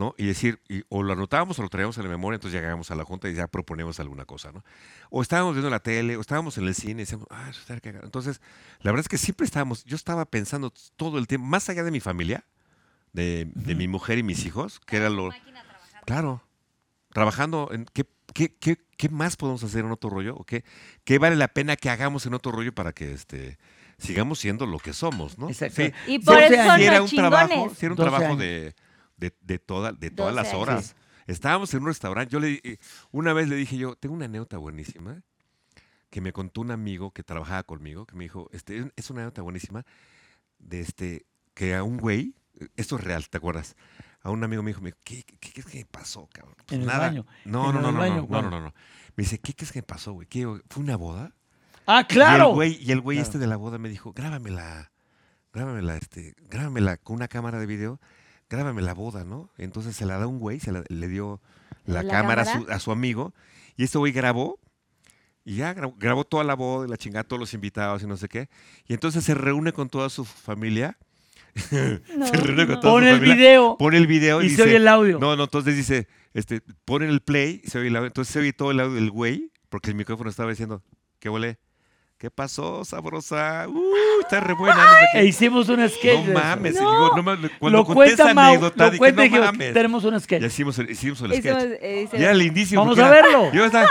[0.00, 0.14] ¿No?
[0.18, 2.94] Y decir, y- o lo anotábamos o lo traíamos en la memoria, entonces llegábamos a
[2.96, 4.64] la junta y ya proponíamos alguna cosa, ¿no?
[5.10, 7.80] O estábamos viendo la tele, o estábamos en el cine y decíamos, ah, eso estaría
[7.82, 8.04] cagado".
[8.06, 8.40] Entonces,
[8.80, 11.90] la verdad es que siempre estábamos, yo estaba pensando todo el tiempo, más allá de
[11.90, 12.44] mi familia,
[13.12, 15.28] de, de mi mujer y mis hijos, que era lo...
[16.06, 16.42] Claro,
[17.12, 20.64] trabajando en qué, qué, qué, qué más podemos hacer en otro rollo, o qué,
[21.04, 23.58] qué vale la pena que hagamos en otro rollo para que este
[23.98, 25.48] sigamos siendo lo que somos, ¿no?
[25.50, 25.82] Exacto.
[25.82, 28.74] Sí, Y por 12 eso sí era un trabajo, sí era un 12 trabajo de,
[29.20, 30.62] de, de, toda, de todas 12 las años.
[30.62, 30.96] horas.
[31.26, 32.60] Estábamos en un restaurante, yo le
[33.12, 35.22] una vez le dije yo, tengo una anécdota buenísima
[36.10, 39.42] que me contó un amigo que trabajaba conmigo, que me dijo, este, es una anécdota
[39.42, 39.84] buenísima
[40.58, 42.34] de este, que a un güey,
[42.76, 43.76] esto es real, ¿te acuerdas?
[44.22, 46.56] A un amigo me dijo, ¿qué, qué, qué me pasó, cabrón?
[46.66, 46.98] Pues En el nada.
[47.06, 47.26] baño.
[47.44, 48.74] No, En no, no, el no, baño, no, no, no, no.
[49.16, 50.26] Me dice, ¿qué crees que me pasó, güey?
[50.26, 51.32] ¿Qué, ¿Fue una boda?
[51.86, 52.48] Ah, Y claro.
[52.48, 53.26] el güey, y el güey Claro.
[53.26, 54.90] este de la boda me dijo, grábamela,
[55.52, 58.00] grábamela, este, grábamela con una cámara de video,
[58.50, 59.48] grábame la boda, ¿no?
[59.56, 61.40] Entonces se la da un güey, se la- le dio
[61.86, 63.32] la, ¿La cámara, a su, a su amigo,
[63.76, 64.58] y este güey grabó,
[65.44, 68.16] y ya grabó, grabó toda la boda, y la chingada, todos los invitados y no
[68.16, 68.48] sé qué,
[68.86, 70.98] y entonces se reúne con toda su familia,
[72.16, 74.48] No, se reúne con toda Pon su el familia, video pone el video y, y
[74.50, 75.18] dice, se oye el audio.
[75.18, 78.52] no, no, entonces dice, este, ponen el play, se oye el audio, entonces se oye
[78.52, 80.82] todo el audio del güey, porque el micrófono estaba diciendo,
[81.18, 81.58] ¿qué huele?
[82.18, 83.66] ¿Qué pasó, sabrosa?
[83.68, 85.18] Uh, está re buena, no sé qué.
[85.20, 86.26] E hicimos un sketch.
[86.26, 86.90] No mames, y No.
[86.90, 89.30] digo, no mames, cuando lo conté esa cuenta Mau, anécdota, lo dije, cuenta no y
[89.40, 89.72] mames.
[89.74, 90.40] tenemos un sketch.
[90.40, 91.78] Ya hicimos el, hicimos el Hicimos- sketch.
[91.82, 92.82] eh, Y era lindísimo.
[92.82, 93.52] Vamos a era- verlo.
[93.52, 93.86] Yo estaba,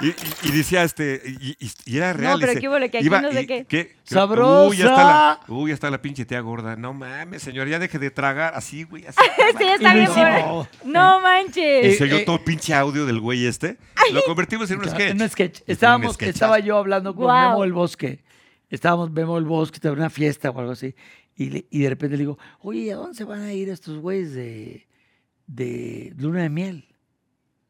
[0.00, 0.14] y, y-
[0.44, 2.36] y decía este, y, y- y era real.
[2.40, 3.64] pero dice, qué hubo, que aquí iba- no sé y- qué.
[3.68, 3.94] ¿qué?
[4.04, 4.68] ¡Sabrosa!
[4.68, 6.76] Uy, ya está la, uy, ya está la pinche tía gorda.
[6.76, 9.16] No mames, señor, ya deje de tragar así, güey, así.
[9.58, 10.68] Sí, está Y bien hicimos.
[10.84, 11.98] No Y manches.
[11.98, 13.76] se oyó todo pinche audio del güey este.
[14.12, 15.10] Lo convertimos en un sketch.
[15.10, 15.60] En un sketch.
[15.66, 17.50] Y Estábamos, estaba yo hablando con Guau.
[17.50, 18.23] Memo del Bosque.
[18.74, 20.94] Estábamos Memo del Bosque, estaba una fiesta o algo así.
[21.36, 23.98] Y, le- y de repente le digo, oye, ¿a dónde se van a ir estos
[23.98, 24.86] güeyes de,
[25.46, 26.84] de luna de miel?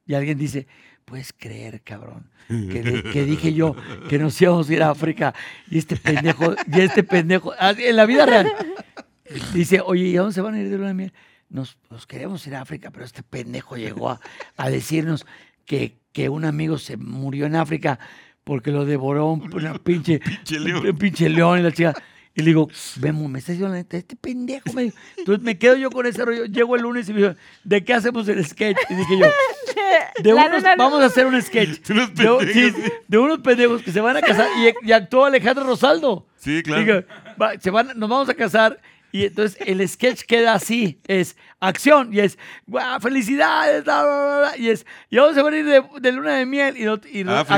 [0.07, 0.67] Y alguien dice,
[1.05, 3.75] puedes creer, cabrón, que, de- que dije yo
[4.09, 5.35] que nos íbamos a ir a África
[5.71, 8.53] y este pendejo, y este pendejo, en la vida real,
[9.55, 11.13] dice, oye, ¿y a dónde se van a ir de luna de miel?
[11.49, 14.21] Nos, nos queremos ir a África, pero este pendejo llegó a,
[14.57, 15.25] a decirnos
[15.65, 17.99] que, que un amigo se murió en África
[18.45, 20.87] porque lo devoró un, una pinche, Pinche león.
[20.87, 21.95] un pinche león y la chica.
[22.37, 24.73] Y le digo, Vemo, me estás diciendo la neta, este pendejo.
[24.73, 24.97] Me dijo.
[25.17, 26.45] Entonces me quedo yo con ese rollo.
[26.47, 28.77] Llego el lunes y me dijo, ¿de qué hacemos el sketch?
[28.91, 29.27] Y dije yo,
[30.23, 31.81] de unos, luna- vamos a hacer un sketch.
[31.87, 32.93] De unos De, un- sí, pendejos.
[33.07, 34.49] de unos pendejos que se van a casar.
[34.83, 36.27] Y, y actuó Alejandro Rosaldo.
[36.37, 36.83] Sí, claro.
[36.83, 37.01] Digo,
[37.41, 38.81] va- se van, nos vamos a casar
[39.17, 42.37] y entonces el sketch queda así, es acción y es
[42.67, 46.33] "Guau, felicidades, bla, bla, bla, bla", y es y vamos a venir de, de luna
[46.35, 47.57] de miel y, no- y África.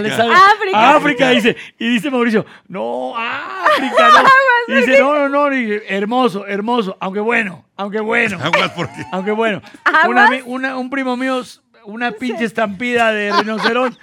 [0.53, 0.97] África.
[0.97, 4.29] África, dice y dice Mauricio, no, África, no.
[4.69, 8.37] Y dice, no, no, no, y dice, hermoso, hermoso, aunque bueno, aunque bueno,
[9.13, 9.63] aunque bueno.
[10.09, 11.41] Una una- un primo mío,
[11.85, 13.97] una pinche estampida de rinocerón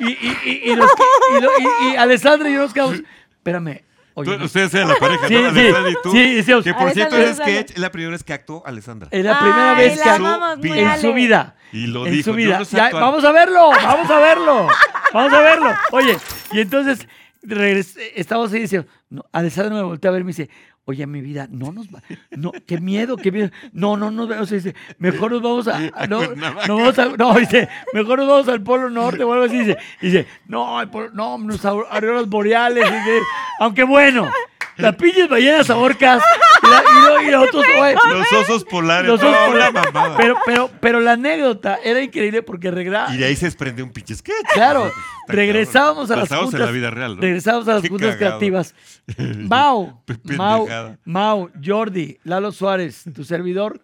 [0.00, 2.96] y, y, y, y, los que- y lo- y- y Alessandro y yo nos quedamos,
[3.36, 3.82] espérame,
[4.16, 5.52] oye, ustedes sean la pareja, Sí, ¿no?
[5.52, 6.10] sí, Alessandra y tú.
[6.12, 9.08] sí, decíamos, que por cierto, ese sketch es la primera vez que actuó Alessandra.
[9.12, 11.54] Es la primera Ay, vez que muy en su vida.
[11.72, 12.30] Y lo en dijo.
[12.30, 12.58] su vida.
[12.58, 13.02] no sé Ya, actuar.
[13.04, 14.68] vamos a verlo, vamos a verlo,
[15.12, 15.74] vamos a verlo.
[15.92, 16.18] Oye,
[16.52, 17.06] y entonces
[17.48, 20.48] regres- estamos ahí diciendo, no, Alessandro me voltea a ver y me dice,
[20.84, 22.00] oye, mi vida, no nos va,
[22.30, 23.50] no, qué miedo, qué miedo.
[23.72, 26.66] No, no nos vemos, dice, mejor nos vamos a, a- no, Cuernavaca.
[26.68, 29.76] no, vamos a- no, dice, mejor nos vamos al Polo Norte o algo así, dice,
[30.00, 33.20] dice, no, el polo- no, nos au- auroras boreales, dice,
[33.60, 34.30] aunque bueno,
[34.76, 36.22] las pinches ballenas ahorcas
[36.62, 39.08] y, la, y, lo- y los otros, güey, Los osos polares.
[39.10, 39.74] los no, osos polares.
[39.74, 40.16] mamada.
[40.16, 43.14] Pero, pero, pero la anécdota era increíble porque regresa.
[43.14, 44.36] Y de ahí se desprende un pinche sketch.
[44.54, 44.90] Claro,
[45.28, 46.60] regresábamos a las juntas.
[46.60, 47.22] en la vida real, ¿no?
[47.22, 48.38] Regresábamos a las Qué juntas cagado.
[48.38, 48.74] creativas.
[49.48, 50.02] Mau,
[50.36, 50.68] Mau.
[51.04, 53.80] Mau, Jordi, Lalo Suárez, tu servidor,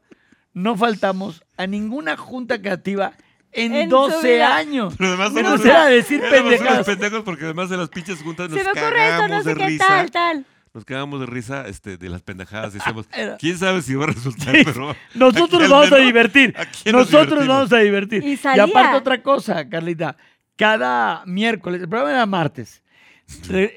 [0.55, 3.13] no faltamos a ninguna junta creativa
[3.53, 4.57] en, En su 12 vida.
[4.57, 4.95] años.
[4.99, 6.87] Pero además somos era decir éramos unos pendejadas.
[6.87, 9.49] pendejos porque además de las pinches juntas nos Se me ocurre esto, cagamos no sé
[9.51, 9.87] de qué risa.
[9.87, 10.47] tal, tal.
[10.75, 12.73] Nos cagamos de risa este, de las pendejadas.
[12.73, 13.07] Decíamos,
[13.39, 14.97] quién sabe si va a resultar, Sí, pero.
[15.15, 16.55] Nosotros vamos a divertir.
[16.91, 18.25] Nosotros nos vamos a divertir.
[18.25, 18.65] Y salía.
[18.65, 20.17] aparte otra cosa, Carlita.
[20.57, 22.83] Cada miércoles, el programa era martes.
[23.49, 23.71] El,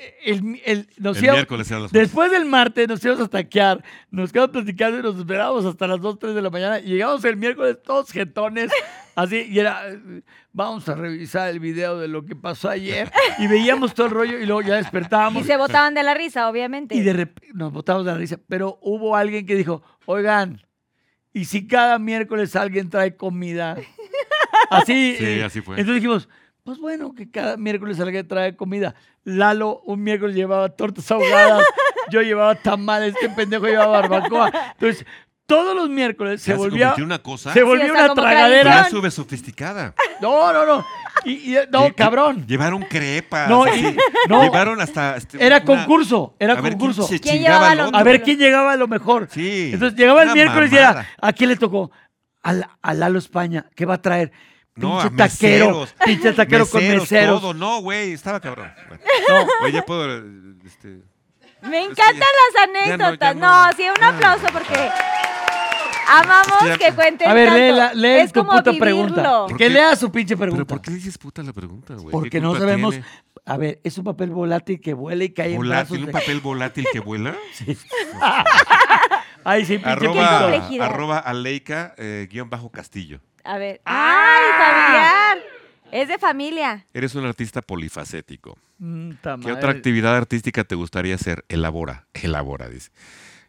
[0.65, 3.81] el- nos El íbamos- miércoles Después del martes nos íbamos a taquear,
[4.11, 6.79] nos quedamos platicando y nos esperábamos hasta las 2, 3 de la mañana.
[6.79, 8.71] Y llegamos el miércoles todos jetones,
[9.15, 9.81] así, y era,
[10.55, 13.11] vamos a revisar el video de lo que pasó ayer.
[13.37, 15.45] Y veíamos todo el rollo y luego ya Y despertábamos.
[15.45, 16.95] se botaban de la risa, obviamente.
[16.95, 18.37] Y de repente nos botamos de la risa.
[18.47, 20.61] Pero hubo alguien que dijo, oigan,
[21.33, 23.75] ¿y si cada miércoles alguien trae comida?
[24.69, 25.15] Así.
[25.19, 25.75] Sí, así fue.
[25.77, 26.29] Entonces dijimos,
[26.63, 28.95] pues bueno, que cada miércoles alguien trae comida.
[29.25, 31.63] Lalo un miércoles llevaba tortas ahogadas,
[32.09, 34.51] yo llevaba tamales, este pendejo llevaba barbacoa.
[34.71, 35.05] Entonces,
[35.45, 37.53] todos los miércoles se Ya volvía, una cosa.
[37.53, 38.89] se volvía hasta una tragadera.
[38.89, 39.93] Sube sofisticada.
[40.21, 40.85] No, no, no.
[41.23, 42.45] Y, y- no, Lle- cabrón.
[42.47, 43.49] Llevaron crepas.
[43.49, 43.95] No, y-
[44.29, 44.43] no.
[44.43, 45.17] Llevaron hasta.
[45.17, 47.03] este, Era una- concurso, era a ver quién concurso.
[47.07, 47.99] se ¿Quién chingaba llevaba al lo otro.
[47.99, 49.27] A ver quién llegaba a lo mejor.
[49.31, 49.71] Sí.
[49.73, 51.07] Entonces llegaba el miércoles y era.
[51.21, 51.91] ¿a quién le tocó?
[52.43, 53.65] Al, a Lalo España.
[53.75, 54.31] ¿Qué va a traer?
[54.75, 55.65] No, pinche a taquero.
[55.67, 55.95] meseros.
[56.05, 57.41] Pinche taquero con Meseros.
[57.41, 57.53] Todo.
[57.53, 58.71] No, güey, estaba cabrón.
[59.29, 59.47] No.
[59.63, 60.17] Oye, ya puedo.
[60.17, 60.23] eh,
[60.65, 60.99] Este,
[61.61, 63.19] Me encantan ya- las ya no, anécdotas.
[63.19, 63.73] ya no, no.
[63.77, 64.89] sí, un aplauso porque
[66.07, 67.59] amamos que cuenten A ver, tanto.
[67.63, 68.85] lee, la- lee es tu como puta vivirlo.
[68.85, 69.45] pregunta.
[69.47, 70.65] ¿Por Que lea su pinche ¿Pero pregunta.
[70.75, 72.05] por qué dices puta la pregunta, güey?
[72.05, 72.91] ¿Qué Porque no sabemos.
[72.95, 73.07] tiene?
[73.45, 75.97] A ver, es un papel volátil que vuela y cae en Volátil, brazos.
[75.99, 77.35] un de- papel volátil que vuela.
[79.43, 80.47] Ay, sí, pinche arroba,
[80.81, 83.19] arroba Aleika, eh, guion bajo Castillo.
[83.43, 83.81] A ver.
[83.85, 84.25] Ah.
[84.27, 85.37] ¡Ay, familiar!
[85.91, 86.85] Es de familia.
[86.93, 88.57] Eres un artista polifacético.
[88.79, 89.11] Mm,
[89.43, 91.45] ¿Qué otra actividad artística te gustaría hacer?
[91.47, 92.07] Elabora.
[92.13, 92.89] Elabora, dice.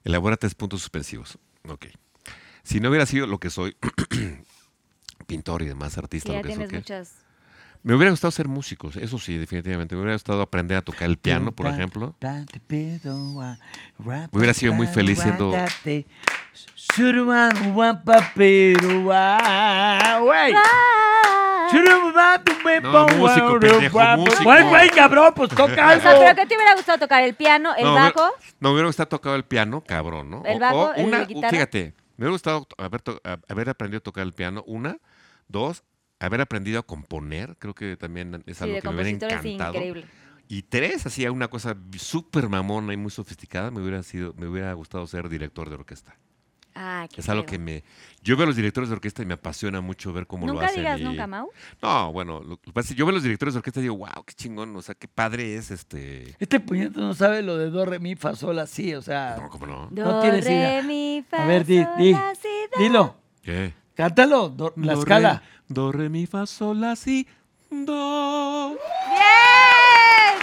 [0.04, 1.38] Elabora tres puntos suspensivos.
[1.66, 1.86] Ok.
[2.66, 3.76] Si no hubiera sido lo que soy,
[5.28, 6.48] pintor y demás Sí, artista, ya lo
[6.78, 7.14] muchas.
[7.84, 9.94] me hubiera gustado ser músico, eso sí, definitivamente.
[9.94, 12.16] Me hubiera gustado aprender a tocar el piano, por ejemplo.
[14.32, 15.52] Me hubiera sido muy feliz siendo-
[20.22, 20.52] Güey.
[22.82, 24.43] No, músico, pendejo, músico.
[24.68, 26.20] Güey, cabrón, pues toca O sea, algo.
[26.20, 27.22] ¿pero qué te hubiera gustado tocar?
[27.22, 27.74] ¿El piano?
[27.76, 28.30] ¿El no, me- bajo?
[28.60, 30.43] No, me hubiera gustado tocar el piano, cabrón, ¿no?
[30.44, 31.51] ¿El bajo, o el una, guitarra?
[31.51, 33.02] Fíjate, me hubiera gustado haber,
[33.48, 34.98] haber aprendido a tocar el piano, una.
[35.48, 35.84] Dos,
[36.18, 39.74] haber aprendido a componer, creo que también es algo que me hubiera es encantado.
[39.74, 40.06] increíble.
[40.48, 44.72] Y tres, hacía una cosa súper mamona y muy sofisticada, me hubiera sido, me hubiera
[44.74, 46.16] gustado ser director de orquesta.
[46.78, 47.53] Ah, qué Es algo pedo.
[47.53, 47.85] que me...
[48.23, 50.66] Yo veo a los directores de orquesta y me apasiona mucho ver cómo lo Nunca
[50.66, 50.81] hacen.
[50.82, 51.48] digas y- nunca, Mau.
[51.81, 53.85] No, bueno, lo que pasa es que yo veo a los directores de orquesta y
[53.85, 56.36] digo, wow, qué chingón, o sea, qué padre es este...
[56.39, 59.36] Este puñeto no sabe lo de do, re, mi, fa, sol, así, o sea.
[59.40, 59.89] No, ¿cómo no?
[59.90, 60.82] No Do, tienes re, idea.
[60.82, 62.15] mi, fa, A ver, di, sol, di.
[62.78, 63.16] Dilo.
[63.43, 63.73] ¿Qué?
[63.94, 65.43] Cántalo, do- la Do, escala.
[65.43, 67.27] re, do, re, mi, fa, sol, la, si,
[67.70, 68.77] do.
[69.09, 70.39] ¡Bien!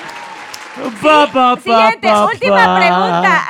[1.01, 2.79] Pa, pa, pa, Siguiente, pa, última pa.
[2.79, 3.47] pregunta.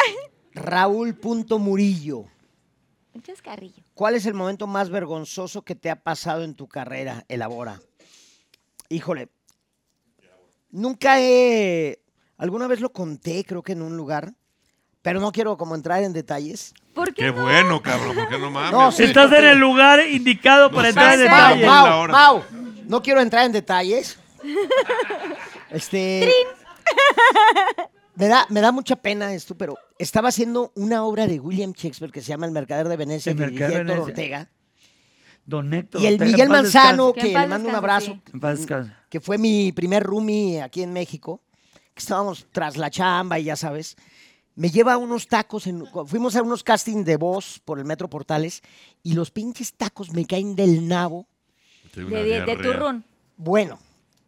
[0.55, 2.25] Raúl Punto Murillo.
[3.23, 3.81] Un chascarrillo.
[3.93, 7.23] ¿Cuál es el momento más vergonzoso que te ha pasado en tu carrera?
[7.29, 7.79] Elabora.
[8.89, 9.29] Híjole.
[10.71, 12.01] Nunca he.
[12.37, 14.33] Alguna vez lo conté, creo que en un lugar.
[15.01, 16.73] Pero no quiero como entrar en detalles.
[16.93, 17.43] ¿Por qué Qué no?
[17.43, 18.71] bueno, cabrón, ¿por qué no mames?
[18.73, 19.03] No, sí.
[19.03, 21.65] Estás en el lugar indicado para No entrar en seas Mau, detalle.
[21.65, 21.89] mamón.
[21.89, 22.11] Mau, hora.
[22.13, 22.43] Mau,
[22.87, 24.19] no quiero entrar en detalles.
[25.69, 26.29] Este.
[28.15, 32.11] Me da, me da mucha pena esto, pero estaba haciendo una obra de William Shakespeare
[32.11, 34.03] que se llama El Mercader de Venecia, El Mercader de Héctor Venecia.
[34.11, 34.49] Ortega.
[35.45, 36.01] Don Héctor.
[36.01, 37.33] Y el Ortega, Miguel Manzano, descanse.
[37.33, 38.91] que le mando un abrazo, sí.
[39.09, 41.41] Que fue mi primer roomie aquí en México,
[41.93, 43.97] que estábamos tras la chamba y ya sabes,
[44.55, 48.61] me lleva unos tacos, en- fuimos a unos castings de voz por el Metro Portales
[49.01, 51.27] y los pinches tacos me caen del nabo.
[51.95, 53.03] De, de, turrún.
[53.37, 53.79] Bueno,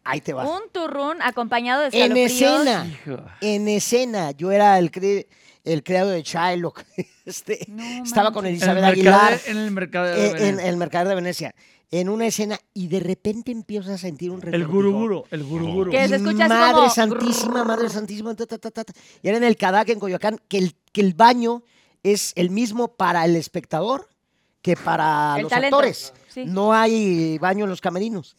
[0.06, 0.46] ahí te va.
[0.50, 3.18] Un turrún acompañado de En escena, Hijo.
[3.42, 5.28] en escena, yo era el, cre-
[5.64, 6.84] el creado de Shylock,
[7.26, 8.46] este, No estaba con.
[8.46, 10.70] En el Elizabeth Aguilar En el mercado de eh, en Venecia.
[10.70, 11.56] el Mercader de Venecia,
[11.92, 14.72] en una escena y de repente empiezo a sentir un El retortijón.
[14.76, 15.92] guruguro, el guruguro.
[15.92, 18.36] Que se escucha Madre como santísima, madre santísima.
[18.36, 18.94] ta, ta, ta, ta, ta.
[19.22, 21.64] Y era en el Cadac, en Coyoacán, que el, que el baño
[22.04, 24.08] es el mismo para el espectador
[24.62, 26.12] que para El los talento, actores.
[26.28, 26.46] sí.
[26.46, 28.36] No hay baño en los camerinos.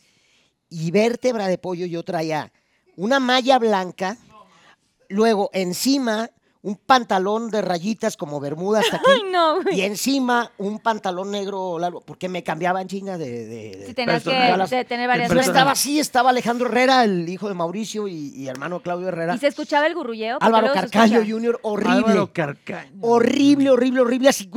[0.69, 2.53] Y vértebra de pollo yo traía
[2.97, 4.17] una malla blanca,
[5.09, 6.31] luego encima
[6.63, 9.05] un pantalón de rayitas como bermuda hasta aquí.
[9.25, 9.79] Ay, no, güey.
[9.79, 14.25] Y encima un pantalón negro largo, porque me cambiaban chinga de, de- de- Sí, tenías
[14.25, 14.31] que
[14.77, 18.49] de tener varias yo estaba así, estaba Alejandro Herrera, el hijo de Mauricio y, y
[18.49, 19.37] hermano Claudio Herrera.
[19.37, 20.39] ¿Y se escuchaba el gurrulleo?
[20.41, 21.21] Álvaro Carcaño.
[21.25, 21.93] Jr., horrible.
[21.99, 22.99] Álvaro Carcaño.
[23.01, 24.51] Horrible, horrible, horrible, así.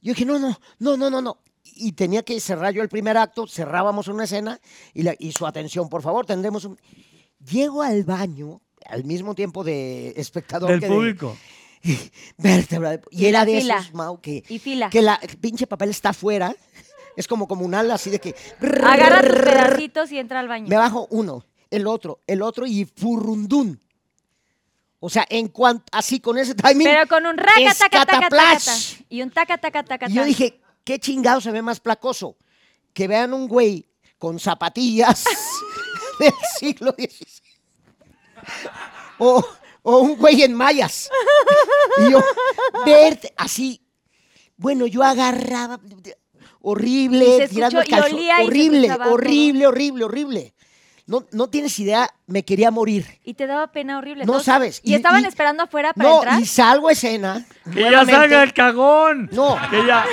[0.00, 1.38] Yo dije, no, no, no, no, no, no.
[1.64, 4.60] Y tenía que cerrar yo el primer acto, cerrábamos una escena
[4.92, 6.78] y, la- y su atención, por favor, tendremos un...
[7.50, 11.36] Llego al baño al mismo tiempo de espectador Del que de- público.
[12.38, 13.78] vértebra de- y Y era de fila.
[13.78, 14.90] esos, Mau, que, Y fila.
[14.90, 16.54] que la el pinche papel está afuera.
[17.16, 18.34] Es como comunal, así de que...
[18.82, 20.66] Agarra tus pedacitos y entra al baño.
[20.66, 21.44] Me bajo uno.
[21.70, 23.80] el otro, el otro y furrundún.
[24.98, 26.84] O sea, en cuanto, así con ese timing.
[26.88, 28.58] Pero con un raca, taca, taca, taca.
[29.08, 32.36] Y un taca, taca, taca, Y yo dije, ¿qué chingado se ve más placoso?
[32.92, 33.88] Que vean un güey
[34.18, 35.24] con zapatillas
[36.20, 37.42] del siglo XVI.
[39.18, 39.44] O,
[39.82, 41.10] o un güey en mallas.
[42.06, 42.20] Y yo,
[42.84, 43.80] verte así.
[44.56, 45.80] Bueno, yo agarraba.
[46.66, 48.12] Horrible, Y se tirando el y calzón.
[48.14, 50.54] olía y se Horrible, escuchaba horrible, horrible, horrible.
[51.06, 53.06] No, no tienes idea, me quería morir.
[53.24, 54.24] Y te daba pena horrible.
[54.24, 54.80] No Todos- sabes.
[54.82, 56.40] Y, Y- estaban y- esperando afuera para No, entrar.
[56.40, 57.44] y salgo a escena.
[57.72, 59.28] Que ya salga el cagón.
[59.32, 59.56] No.
[59.70, 60.04] Que ya.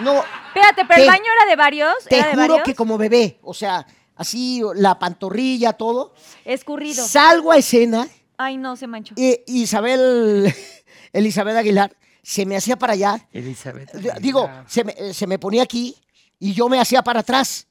[0.00, 1.94] No, Espérate, pero el Te- baño era de varios.
[2.08, 2.62] Te ¿Era de juro varios?
[2.64, 3.86] que como bebé, o sea,
[4.16, 6.14] así la pantorrilla, todo.
[6.44, 7.06] Escurrido.
[7.06, 8.06] Salgo a escena
[8.38, 9.14] Ay, no, se manchó.
[9.16, 10.54] y Isabel,
[11.12, 13.26] Elizabeth Aguilar, se me hacía para allá.
[13.32, 13.92] Elizabeth.
[14.20, 15.94] Digo, se me, se me ponía aquí
[16.38, 17.66] y yo me hacía para atrás.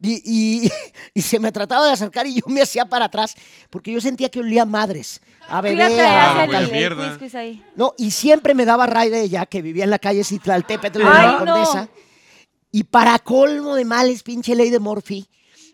[0.00, 0.22] Y,
[0.66, 0.70] y-
[1.14, 3.34] y se me trataba de acercar y yo me hacía para atrás
[3.70, 7.18] porque yo sentía que olía a madres, a bebé, a el, pues, mierda.
[7.76, 11.04] No, y siempre me daba ray de ella, que vivía en la calle Citlaltépetl de
[11.04, 11.38] Ay, la no.
[11.54, 11.88] Condesa.
[12.72, 15.26] Y para colmo de males, pinche ley de Morphy,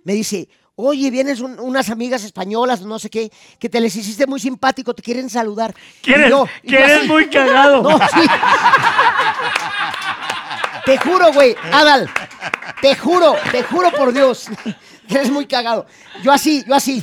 [0.04, 4.26] me dice, oye, vienes un- unas amigas españolas, no sé qué, que te les hiciste
[4.28, 5.74] muy simpático, te quieren saludar.
[6.00, 7.82] Que Y eres, yo- y que yo eres así, muy cagado.
[7.90, 8.20] No, sí.
[10.84, 12.10] Te juro, güey, Adal,
[12.82, 14.46] te juro, te juro por Dios,
[15.08, 15.86] que eres muy cagado.
[16.22, 17.02] Yo así, yo así.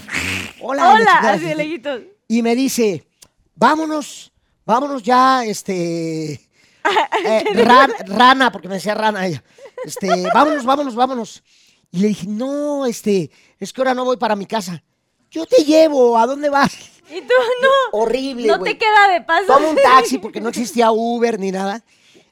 [0.62, 2.02] Hola, la Hola, así de lejitos.
[2.28, 3.08] Y me dice,
[3.56, 4.32] vámonos,
[4.66, 6.34] vámonos ya, este...
[7.26, 9.44] eh, ran- rana, porque me decía rana ella.
[9.86, 11.44] Este, vámonos, vámonos, vámonos.
[11.92, 14.84] Y le dije, no, este, es que ahora no voy para mi casa.
[15.32, 16.74] Yo te llevo, ¿a dónde vas?
[17.10, 18.00] Y tú no.
[18.00, 19.48] Horrible, No te queda de paso.
[19.48, 21.84] Tomo un taxi porque no existía Uber ni nada.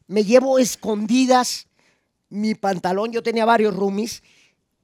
[0.07, 1.66] Me llevo escondidas
[2.29, 3.11] mi pantalón.
[3.11, 4.23] Yo tenía varios roomies.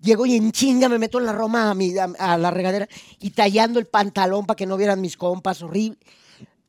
[0.01, 2.89] Llego y en chinga me meto en la Roma a, mi- a- a la regadera
[3.19, 5.61] y tallando el pantalón para que no vieran mis compas.
[5.61, 5.97] Horrible.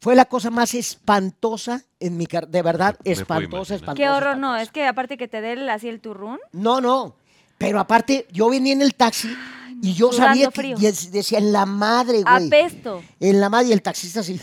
[0.00, 2.50] Fue la cosa más espantosa en mi carrera.
[2.52, 3.94] De verdad, Me espantosa, espantosa.
[3.96, 4.56] Qué horror, no.
[4.56, 6.38] Es que aparte que te dé el- así el turrún.
[6.52, 7.16] No, no.
[7.58, 9.34] Pero aparte, yo venía en el taxi
[9.82, 10.76] y yo sabía que frío.
[10.78, 12.46] decía en la madre, güey.
[12.46, 13.02] Apesto.
[13.18, 14.40] En la madre y el taxista así.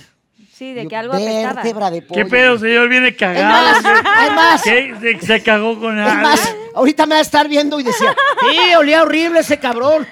[0.61, 1.53] Sí, de que algo apestaba.
[1.53, 2.29] vértebra de ¿Qué pollo.
[2.29, 2.87] pedo, señor?
[2.87, 3.51] Viene Es cagado.
[3.51, 3.77] más,
[4.27, 4.61] es más.
[4.61, 4.95] ¿Qué?
[5.01, 6.21] Se, se cagó con Es algo.
[6.21, 8.13] más, ahorita me va a estar viendo y decía,
[8.51, 10.05] sí, olía horrible ese cabrón.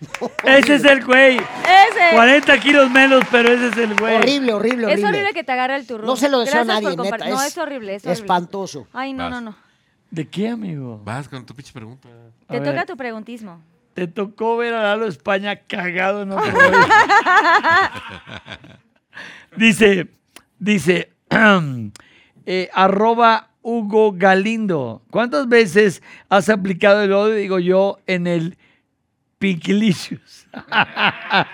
[0.44, 1.36] Ese es el güey.
[1.36, 2.14] Ese.
[2.14, 4.16] 40 kilos menos, pero ese es el güey.
[4.16, 4.94] Horrible, horrible, horrible.
[4.94, 6.06] Es horrible que te agarre el turrón.
[6.06, 7.18] No se lo deseo a nadie, neta.
[7.28, 8.12] No, es horrible, es horrible.
[8.22, 8.86] Espantoso.
[8.94, 9.32] Ay, no, Vas.
[9.32, 9.54] no, no.
[10.10, 10.98] ¿De qué, amigo?
[11.04, 12.08] Vas con tu pinche pregunta.
[12.48, 12.70] A Te ver.
[12.72, 13.60] toca tu preguntismo.
[13.92, 16.50] Te tocó ver a Lalo España cagado en otro.
[19.56, 20.08] dice,
[20.58, 21.12] dice,
[22.46, 25.02] eh, arroba Hugo Galindo.
[25.10, 28.56] ¿Cuántas veces has aplicado el odio, digo yo, en el
[29.38, 30.46] Pinkilicious?
[30.70, 31.46] a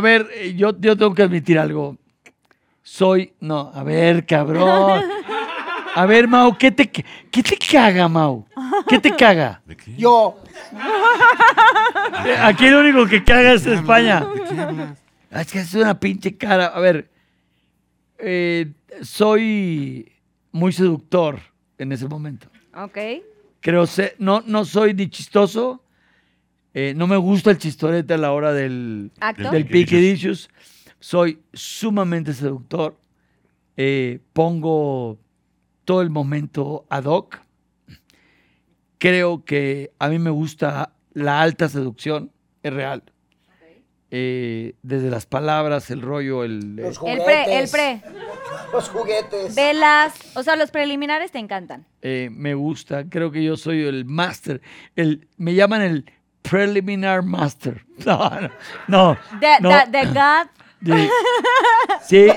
[0.00, 1.96] ver, eh, yo, yo tengo que admitir algo.
[2.82, 5.02] Soy, no, a ver, cabrón.
[5.94, 8.46] A ver, Mau, ¿qué te, qué te caga, Mau?
[8.88, 9.60] ¿Qué te caga?
[9.66, 9.94] ¿De qué?
[9.96, 10.38] Yo,
[12.42, 14.20] Aquí el único que caga es España.
[14.20, 14.98] ¿De qué hablas?
[15.30, 16.66] Ah, Es que es una pinche cara.
[16.66, 17.10] A ver,
[18.18, 18.72] eh,
[19.02, 20.10] soy
[20.52, 21.38] muy seductor
[21.78, 22.48] en ese momento.
[22.74, 22.98] Ok.
[23.60, 25.82] Creo ser, no, no soy ni chistoso.
[26.74, 29.50] eh, no me gusta el chistorete a la hora del, Acto.
[29.50, 30.48] del piquidicious.
[31.00, 32.96] Soy sumamente seductor.
[33.76, 35.18] eh, pongo
[35.84, 37.38] todo el momento ad hoc.
[38.98, 43.02] Creo que a mí me gusta la alta seducción, es real.
[44.10, 46.76] Eh, desde las palabras, el rollo, el...
[46.76, 48.02] los El pre, el pre.
[48.72, 49.54] Los juguetes.
[49.54, 50.14] Velas.
[50.36, 51.86] O sea, los preliminares te encantan.
[52.02, 53.04] eh, me gusta.
[53.08, 54.60] Creo que yo soy el master.
[54.96, 56.10] El, me llaman el
[56.42, 57.84] preliminar master.
[58.04, 58.30] No,
[58.88, 59.14] no.
[59.14, 59.70] no, The, no.
[59.70, 60.46] the- the God.
[60.80, 61.08] De-
[62.06, 62.28] sí.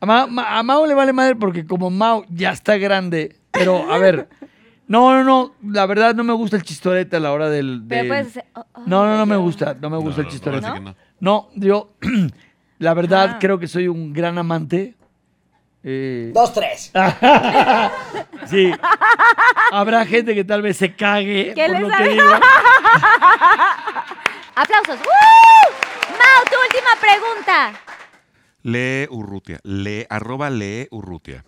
[0.00, 3.36] A Mau, Ma- a Mau le vale madre porque como Mau ya está grande.
[3.50, 4.28] Pero, a ver.
[4.88, 5.54] No, no, no.
[5.70, 7.82] La verdad no me gusta el chistorete a la hora del...
[7.88, 9.74] Pero del- puedes hacer, oh, oh, No, no, no me gusta.
[9.80, 10.80] No me gusta No, el chistorete.
[10.80, 10.94] no.
[11.20, 11.90] No, yo,
[12.78, 13.38] la verdad, Ah.
[13.38, 14.94] creo que soy un gran amante.
[15.84, 16.90] Eh, Dos, tres.
[18.46, 18.72] sí.
[19.72, 22.04] Habrá gente que tal vez se cague ¿Qué por les lo sabe?
[22.04, 22.24] que digo.
[24.54, 24.98] Aplausos.
[24.98, 25.72] ¡Woo!
[26.10, 27.72] Mau, tu última pregunta.
[28.62, 29.60] Lee Urrutia.
[29.62, 31.44] Lee, arroba lee Urrutia.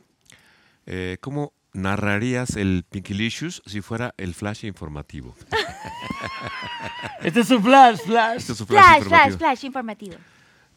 [0.86, 5.34] Eh, ¿Cómo narrarías el Pinkilicious si fuera el flash informativo?
[7.22, 8.36] Este es un flash, flash.
[8.38, 9.38] Este es su flash, Flash, flash, informativo.
[9.38, 10.16] flash informativo.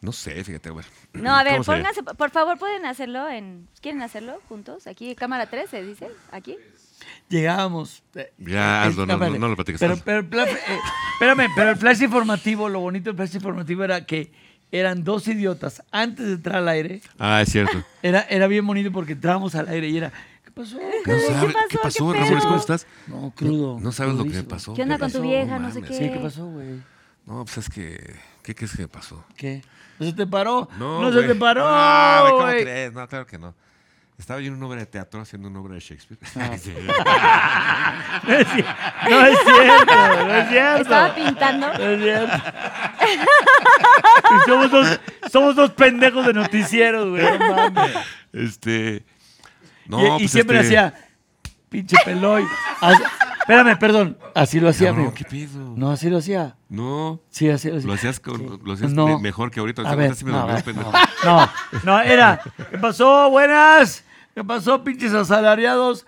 [0.00, 0.84] No sé, fíjate, güey.
[1.14, 3.66] No, a ver, pónganse, por favor, pueden hacerlo en.
[3.80, 4.86] ¿Quieren hacerlo juntos?
[4.86, 6.08] Aquí, cámara 3, se dice.
[6.30, 6.56] Aquí.
[7.30, 8.02] llegábamos.
[8.14, 10.58] eh, Ya, eh, hazlo, no, no, lo platiques, Pero, pero, eh,
[11.14, 14.30] espérame, pero el flash informativo, lo bonito del flash informativo era que
[14.70, 17.00] eran dos idiotas antes de entrar al aire.
[17.18, 17.82] Ah, es cierto.
[18.02, 20.12] Era, era bien bonito porque entrábamos al aire y era,
[20.54, 20.76] ¿qué pasó?
[20.76, 21.68] No sabes, pasó?
[21.68, 22.44] ¿Qué pasó, ¿Qué Ramones?
[22.44, 22.86] ¿Cómo estás?
[23.06, 23.78] No, crudo.
[23.80, 24.74] No sabes lo que me pasó.
[24.74, 25.22] ¿Qué onda con tu pasó?
[25.28, 25.58] vieja?
[25.58, 25.98] No sé mames.
[25.98, 26.04] qué.
[26.06, 26.82] Sí, ¿qué pasó, güey?
[27.26, 28.16] No, pues es que.
[28.42, 29.24] ¿Qué crees que me pasó?
[29.36, 29.62] ¿Qué?
[29.98, 30.68] ¿No se te paró?
[30.78, 31.28] No, No, se güey.
[31.28, 32.92] te paró, Ah, güey, ¿cómo crees?
[32.92, 33.54] No, claro que no.
[34.16, 36.20] Estaba yo en una obra de teatro haciendo una obra de Shakespeare.
[36.36, 36.56] Ah.
[36.58, 36.72] Sí.
[38.26, 38.64] No es, ci-
[39.10, 40.82] no es cierto, no es cierto.
[40.82, 41.66] Estaba pintando.
[41.66, 42.36] No es cierto.
[44.24, 45.00] Y somos, dos,
[45.30, 47.38] somos dos pendejos de noticieros, güey.
[47.38, 47.96] No mames.
[48.32, 49.04] este.
[49.86, 51.08] No, y, y pues siempre este, hacía,
[51.68, 52.44] pinche peloy.
[53.40, 54.18] Espérame, perdón.
[54.34, 55.14] Así lo hacía, No, amigo.
[55.14, 55.74] ¿qué pedo?
[55.76, 56.56] No, así lo hacía.
[56.68, 57.20] No.
[57.30, 57.86] Sí, así lo hacía.
[57.88, 59.06] Lo hacías, con, lo hacías No.
[59.06, 59.82] me- mejor que ahorita.
[59.82, 60.92] A Ahorita ver, sí me no, dolió, a ver, pendejo.
[61.24, 61.50] no,
[61.84, 62.40] no, era,
[62.70, 63.28] ¿qué pasó?
[63.30, 64.02] Buenas.
[64.34, 66.06] ¿Qué pasó, pinches asalariados?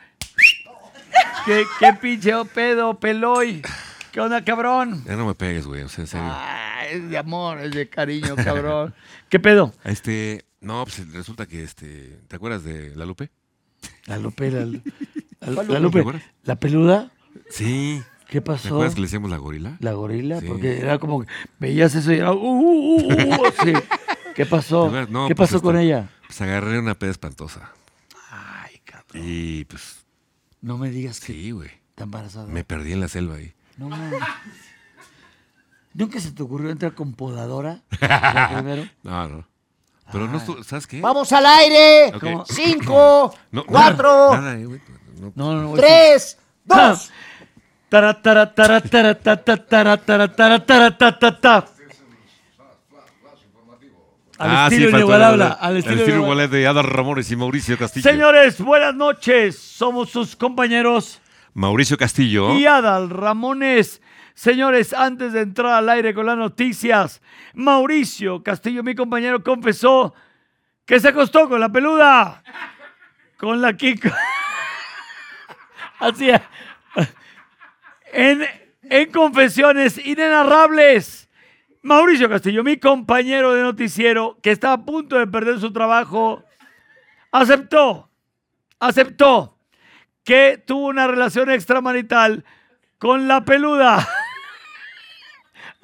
[1.44, 3.62] ¿Qué, qué pinche pedo, peloy?
[4.12, 5.04] ¿Qué onda, cabrón?
[5.06, 5.82] Ya no me pegues, güey.
[5.82, 6.26] O sea, en serio.
[6.30, 8.94] Ah, es de amor, es de cariño, cabrón.
[9.28, 9.72] ¿Qué pedo?
[9.84, 10.44] Este.
[10.60, 12.18] No, pues resulta que este.
[12.28, 13.30] ¿Te acuerdas de La Lupe?
[14.06, 14.80] La Lupe, la, la-
[15.62, 16.22] la ¿Te Lupe, acuerdas?
[16.44, 17.10] la peluda.
[17.50, 18.02] Sí.
[18.28, 18.68] ¿Qué ¿Te pasó?
[18.74, 19.76] acuerdas que le decíamos la gorila?
[19.80, 20.46] La gorila, Sí.
[20.48, 21.28] porque era como que
[21.60, 23.72] veías eso y era uh, uh, uh, sí.
[24.34, 24.90] ¿Qué pasó?
[24.90, 25.06] ¿Te?
[25.12, 26.10] No, ¿Qué pues, pasó con este, ella?
[26.26, 27.70] Pues agarré una peda espantosa.
[28.30, 29.22] Ay, cabrón.
[29.24, 30.04] Y pues.
[30.60, 31.70] No me digas que Sí, güey.
[31.90, 32.46] está embarazada.
[32.46, 33.52] Me perdí en la selva ahí.
[33.76, 34.20] No mames.
[35.94, 37.82] ¿Nunca se te ocurrió entrar con podadora?
[38.00, 38.86] ¿La primero?
[39.02, 39.48] No, no.
[40.12, 41.00] Pero no, estu- ¿sabes qué?
[41.00, 42.12] Vamos al aire.
[42.48, 44.80] Cinco, No, cuatro, Nada, nada, eh, güey.
[45.20, 45.74] No, No, no, no.
[45.74, 47.10] tres, dos.
[47.88, 51.66] Tara, tara, tara, tara, ta, ta, tara, tara, tara, tara, ta, ta, ta.
[54.38, 55.44] Al Ah, estilo faltó inigualable.
[55.44, 56.44] el- Al el estilo estilo inigualable.
[56.44, 58.10] igual de Adal Ramones y Mauricio Castillo.
[58.10, 59.58] Señores, buenas noches.
[59.58, 61.20] Somos sus compañeros
[61.54, 62.54] Mauricio Castillo.
[62.58, 64.02] y Adal Ramones.
[64.36, 67.22] Señores, antes de entrar al aire con las noticias,
[67.54, 70.14] Mauricio Castillo, mi compañero, confesó
[70.84, 72.42] que se acostó con la peluda.
[73.38, 74.10] Con la Kiko.
[75.98, 76.42] Así es.
[78.12, 78.46] En,
[78.82, 81.30] en confesiones inenarrables,
[81.80, 86.44] Mauricio Castillo, mi compañero de noticiero, que está a punto de perder su trabajo,
[87.32, 88.10] aceptó,
[88.80, 89.58] aceptó
[90.24, 92.44] que tuvo una relación extramarital
[92.98, 94.06] con la peluda.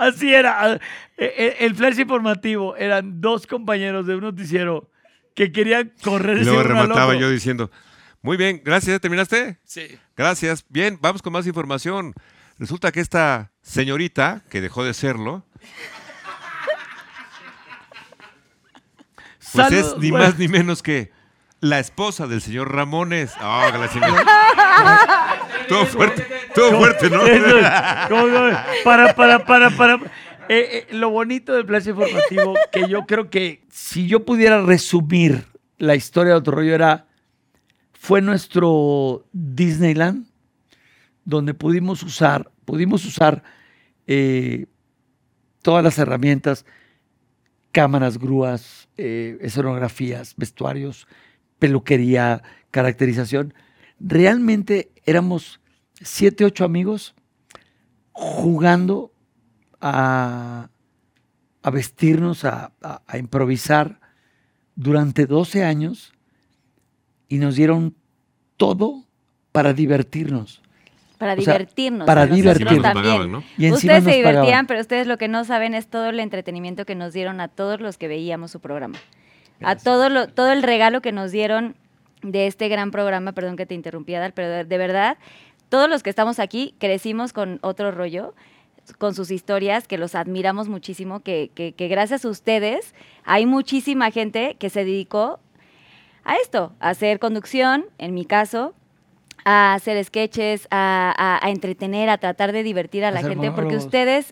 [0.03, 0.75] Así era.
[0.75, 0.81] Eh,
[1.17, 4.91] eh, El flash informativo eran dos compañeros de un noticiero
[5.35, 7.71] que querían correr Y luego remataba yo diciendo,
[8.21, 9.59] muy bien, gracias, ¿terminaste?
[9.65, 9.99] Sí.
[10.17, 10.65] Gracias.
[10.69, 12.15] Bien, vamos con más información.
[12.59, 15.45] Resulta que esta señorita, que dejó de serlo,
[19.53, 20.27] pues es ni bueno.
[20.27, 21.13] más ni menos que
[21.63, 23.33] la esposa del señor Ramones.
[23.39, 25.49] Ah, que la chingada.
[25.69, 27.21] todo fuerte, todo fuerte, ¿no?
[28.85, 29.95] Para, para, para, para.
[29.95, 30.09] Eh,
[30.49, 35.47] eh, lo bonito del flash informativo, que yo creo que si yo pudiera resumir
[35.79, 37.07] la historia de otro rollo, era.
[37.93, 40.27] Fue nuestro Disneyland,
[41.25, 43.45] donde pudimos usar, pudimos usar
[44.09, 44.67] eh,
[45.63, 46.67] todas las herramientas,
[47.71, 51.07] cámaras, grúas, escenografías, vestuarios,
[51.63, 52.43] peluquería,
[52.73, 53.55] caracterización.
[54.01, 55.61] Realmente éramos
[56.01, 57.15] siete, ocho amigos
[58.11, 59.13] jugando
[59.81, 60.69] a,
[61.63, 64.01] a vestirnos, a, a- a improvisar
[64.75, 66.13] durante 12 años
[67.29, 67.95] y nos dieron
[68.57, 69.05] todo
[69.53, 70.63] para divertirnos.
[71.19, 72.07] Para O sea, divertirnos.
[72.07, 72.75] para divertirnos.
[72.75, 73.05] Nos también.
[73.05, 73.45] pagaban, ¿no?
[73.57, 74.67] Y encima Ustedes se divertían, pagaban.
[74.67, 77.81] pero ustedes lo que no saben es todo el entretenimiento que nos dieron a todos
[77.81, 78.99] los que veíamos su programa.
[79.65, 81.77] A todo, lo, todo el regalo que nos dieron
[82.23, 85.19] de este gran programa, perdón que te interrumpí, Adal, pero de, de verdad,
[85.69, 88.35] todos los que estamos aquí crecimos con otro rollo,
[88.99, 94.11] con sus historias, que los admiramos muchísimo, que, que- que gracias a ustedes hay muchísima
[94.11, 95.41] gente que se dedicó
[96.25, 98.75] a esto, a hacer conducción, en mi caso,
[99.45, 103.75] a hacer sketches, a, a- a entretener, a tratar de divertir a la gente, porque
[103.87, 104.31] ustedes,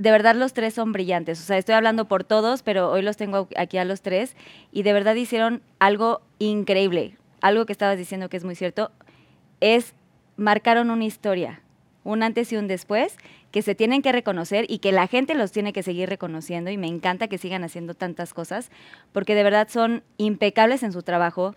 [0.00, 1.38] de verdad, los tres son brillantes.
[1.40, 4.34] O sea, estoy hablando por todos, pero hoy los tengo aquí a los tres
[4.72, 7.18] y de verdad hicieron algo increíble.
[7.42, 8.92] Algo que estabas diciendo que es muy cierto,
[9.60, 9.92] es
[10.38, 11.60] marcaron una historia,
[12.02, 13.18] un antes y un después,
[13.50, 16.78] que se tienen que reconocer y que la gente los tiene que seguir reconociendo y
[16.78, 18.70] me encanta que sigan haciendo tantas cosas,
[19.12, 21.54] porque de verdad son impecables en su trabajo,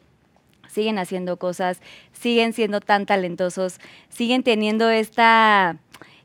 [0.67, 1.81] siguen haciendo cosas,
[2.11, 5.77] siguen siendo tan talentosos, siguen teniendo esta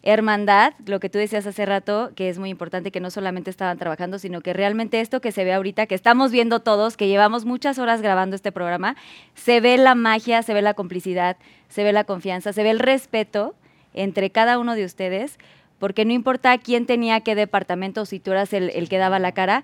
[0.09, 3.77] hermandad, lo que tú decías hace rato, que es muy importante que no solamente estaban
[3.77, 7.45] trabajando, sino que realmente esto que se ve ahorita, que estamos viendo todos, que llevamos
[7.45, 8.97] muchas horas grabando este programa,
[9.35, 11.37] se ve la magia, se ve la complicidad,
[11.69, 13.55] se ve la confianza, se ve el respeto
[13.93, 15.39] entre cada uno de ustedes,
[15.79, 19.33] porque no importa quién tenía qué departamento, si tú eras el, el que daba la
[19.33, 19.63] cara,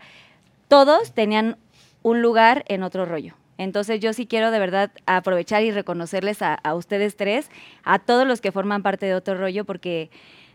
[0.69, 1.57] todos tenían
[2.03, 3.35] un lugar en otro rollo.
[3.59, 7.51] Entonces yo sí quiero de verdad aprovechar y reconocerles a, a ustedes tres,
[7.85, 10.11] a todos los que forman parte de otro rollo, porque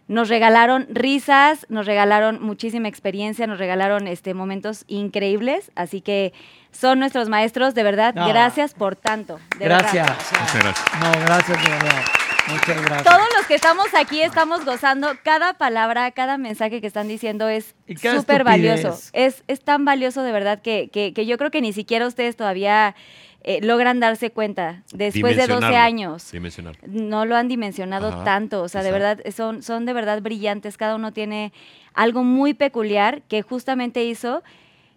[0.07, 6.33] nos regalaron risas, nos regalaron muchísima experiencia, nos regalaron este, momentos increíbles, así que
[6.71, 8.27] son nuestros maestros, de verdad, No.
[8.27, 9.39] gracias por tanto.
[9.59, 9.65] de.
[9.65, 10.07] Gracias.
[10.09, 10.85] Muchas gracias.
[10.99, 12.03] No, gracias de verdad.
[12.47, 13.03] Muchas gracias.
[13.03, 17.75] Todos los que estamos aquí estamos gozando cada palabra, cada mensaje que están diciendo es
[18.21, 18.89] súper valioso.
[19.13, 22.35] Es, es tan valioso de verdad que, que- que yo creo que ni siquiera ustedes
[22.35, 22.95] todavía
[23.43, 25.77] eh, logran darse cuenta después de 12 Dimensionarlo.
[25.77, 26.23] años.
[26.87, 30.75] No lo han dimensionado Ajá, tanto, o sea, de verdad, son, son de verdad brillantes,
[30.75, 31.53] cada uno tiene
[31.93, 34.43] algo muy peculiar que justamente hizo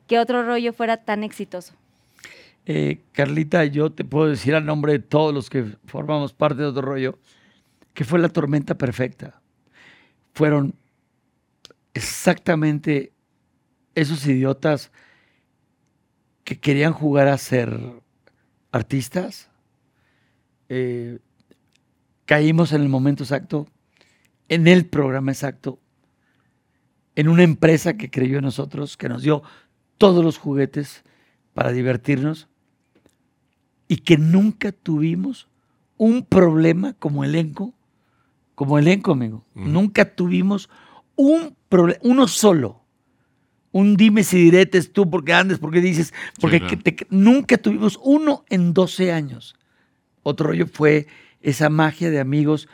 [0.08, 1.74] que otro rollo fuera tan exitoso.
[2.64, 6.68] Eh, Carlita, yo te puedo decir al nombre de todos los que formamos parte de
[6.68, 7.18] otro rollo,
[7.92, 9.40] que fue la tormenta perfecta.
[10.32, 10.74] Fueron
[11.92, 13.12] exactamente
[13.94, 14.92] esos idiotas
[16.44, 17.78] que querían jugar a ser
[18.70, 19.50] artistas.
[20.68, 21.18] Eh,
[22.24, 23.66] caímos en el momento exacto,
[24.48, 25.80] en el programa exacto,
[27.14, 29.42] en una empresa que creyó en nosotros, que nos dio
[29.98, 31.04] todos los juguetes
[31.52, 32.48] para divertirnos
[33.92, 35.50] y que nunca tuvimos
[35.98, 37.74] un problema como elenco,
[38.54, 39.44] como elenco, amigo.
[39.54, 40.70] Nunca tuvimos
[41.14, 42.86] un problema, uno solo.
[43.70, 46.78] Un dime si diretes tú porque andes, porque dices, porque claro.
[46.82, 49.56] que te- nunca tuvimos uno en 12 años.
[50.22, 51.06] Otro rollo fue
[51.42, 52.70] esa magia de amigos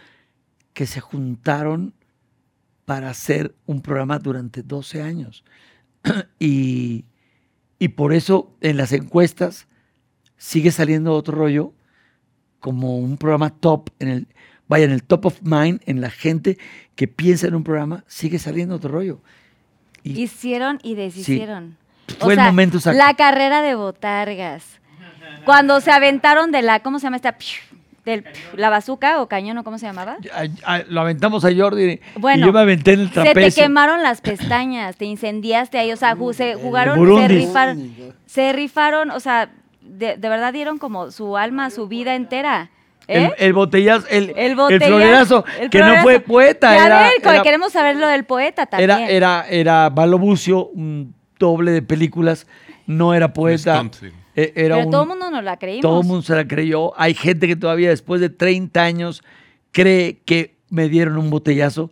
[0.72, 1.94] que se juntaron
[2.84, 5.42] para hacer un programa durante 12 años.
[6.38, 7.06] y,
[7.80, 9.66] y por eso en las encuestas
[10.38, 11.72] sigue saliendo otro rollo
[12.60, 14.26] como un programa top en el
[14.68, 16.56] vaya en el top of mind en la gente
[16.94, 19.20] que piensa en un programa sigue saliendo otro rollo
[20.04, 21.76] y Hicieron y deshicieron.
[22.20, 22.96] Fue el momento exacto.
[22.98, 24.64] La carrera de botargas.
[25.44, 27.36] Cuando se aventaron de la, ¿cómo se llama esta?
[28.04, 28.24] Del,
[28.56, 30.16] la bazuca o cañón o cómo se llamaba.
[30.32, 33.22] a- a- lo aventamos a Jordi Bueno, y yo me aventé en el Se te
[33.22, 36.96] trapecio quemaron las pestañas, te incendiaste ahí, o sea, ju- se jugaron,
[37.28, 37.28] se
[38.26, 39.50] se rifaron, o sea,
[39.98, 42.70] de, de verdad dieron como su alma, su vida entera.
[43.08, 43.30] ¿eh?
[43.38, 46.02] el, el botellazo el, El botella- florerazo el que no florerazo.
[46.04, 48.90] fue poeta Y a era, ver, era- queremos saber lo del poeta también.
[48.90, 52.46] era, era, era Valo Bucio, un doble de películas,
[52.86, 53.82] no era poeta.
[54.36, 55.82] eh, Era Pero un, todo el mundo nos la creímos.
[55.82, 56.92] todo el mundo se la creyó.
[57.00, 59.22] Hay gente que todavía después de 30 años
[59.72, 61.90] cree que me dieron un botellazo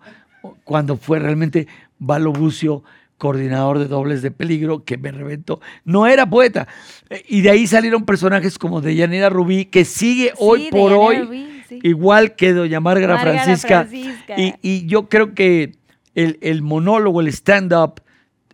[0.64, 1.66] cuando fue realmente
[1.98, 2.82] Valo Bucio,
[3.18, 5.60] coordinador de dobles de peligro, que me reventó.
[5.84, 6.68] No era poeta.
[7.10, 11.16] Eh, Y de ahí salieron personajes como Deyanira Rubí, que sigue hoy por Deyanira hoy,
[11.22, 11.78] Rubí, sí.
[11.82, 13.86] igual que Doña Márgara Francisca.
[13.86, 14.34] Francisca.
[14.40, 15.72] Y, y yo creo que
[16.14, 18.02] el, el monólogo, el stand-up,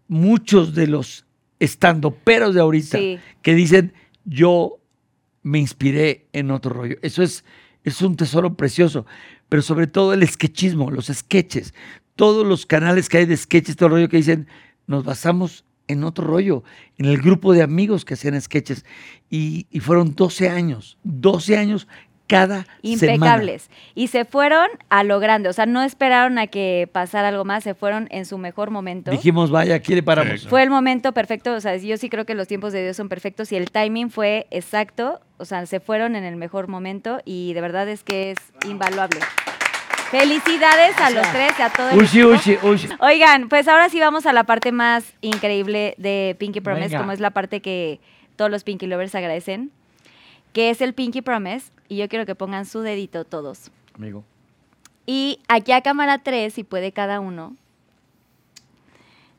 [0.08, 1.24] muchos de los
[1.60, 3.18] stand-uperos de ahorita Sí.
[3.40, 3.92] que dicen,
[4.24, 4.78] yo
[5.42, 6.96] me inspiré en otro rollo.
[7.02, 7.44] Eso es,
[7.84, 9.06] es un tesoro precioso.
[9.48, 11.74] Pero sobre todo el sketchismo, los sketches,
[12.22, 14.46] todos los canales que hay de sketches, todo el rollo que dicen,
[14.86, 16.62] nos basamos en otro rollo,
[16.96, 18.84] en el grupo de amigos que hacían sketches.
[19.28, 21.88] Y, y fueron 12 años, 12 años
[22.28, 23.14] cada semana.
[23.14, 23.70] Impecables.
[23.96, 27.64] Y se fueron a lo grande, o sea, no esperaron a que pasara algo más,
[27.64, 29.10] se fueron en su mejor momento.
[29.10, 30.42] Dijimos, vaya, aquí le paramos.
[30.42, 30.46] Sí.
[30.46, 33.08] Fue el momento perfecto, o sea, yo sí creo que los tiempos de Dios son
[33.08, 37.52] perfectos y el timing fue exacto, o sea, se fueron en el mejor momento y
[37.54, 39.18] de verdad es que es invaluable.
[40.12, 42.34] Felicidades a los tres y a todo el Ushi, equipo.
[42.34, 42.88] ushi, ushi.
[43.00, 46.98] Oigan, pues ahora sí vamos a la parte más increíble de Pinky Promise, Venga.
[46.98, 47.98] como es la parte que
[48.36, 49.70] todos los Pinky Lovers agradecen,
[50.52, 53.70] que es el Pinky Promise, y yo quiero que pongan su dedito todos.
[53.94, 54.22] Amigo.
[55.06, 57.56] Y aquí a cámara 3, si puede cada uno,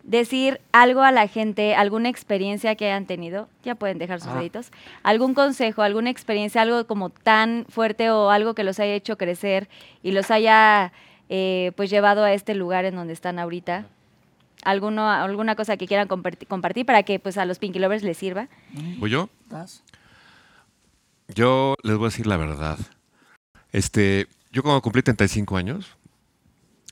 [0.04, 4.36] decir algo a la gente, alguna experiencia que hayan tenido, ya pueden dejar sus Ah.
[4.40, 9.18] deditos, algún consejo, alguna experiencia, algo como tan fuerte o algo que los haya hecho
[9.18, 9.70] crecer
[10.04, 10.92] y los haya
[11.30, 13.86] eh, pues llevado a este lugar en donde están ahorita.
[14.66, 18.18] Alguno, alguna cosa que quieran comparti- compartir para que pues a los Pinky Lovers les
[18.18, 18.50] sirva.
[19.02, 19.30] ¿O yo?
[21.34, 22.78] Yo les voy a decir la verdad.
[23.72, 25.98] Este, yo cuando cumplí 35 años,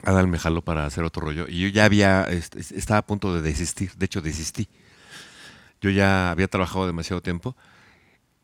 [0.03, 3.33] Adal me jaló para hacer otro rollo y yo ya había, este, estaba a punto
[3.33, 4.67] de desistir, de hecho desistí.
[5.81, 7.55] Yo ya había trabajado demasiado tiempo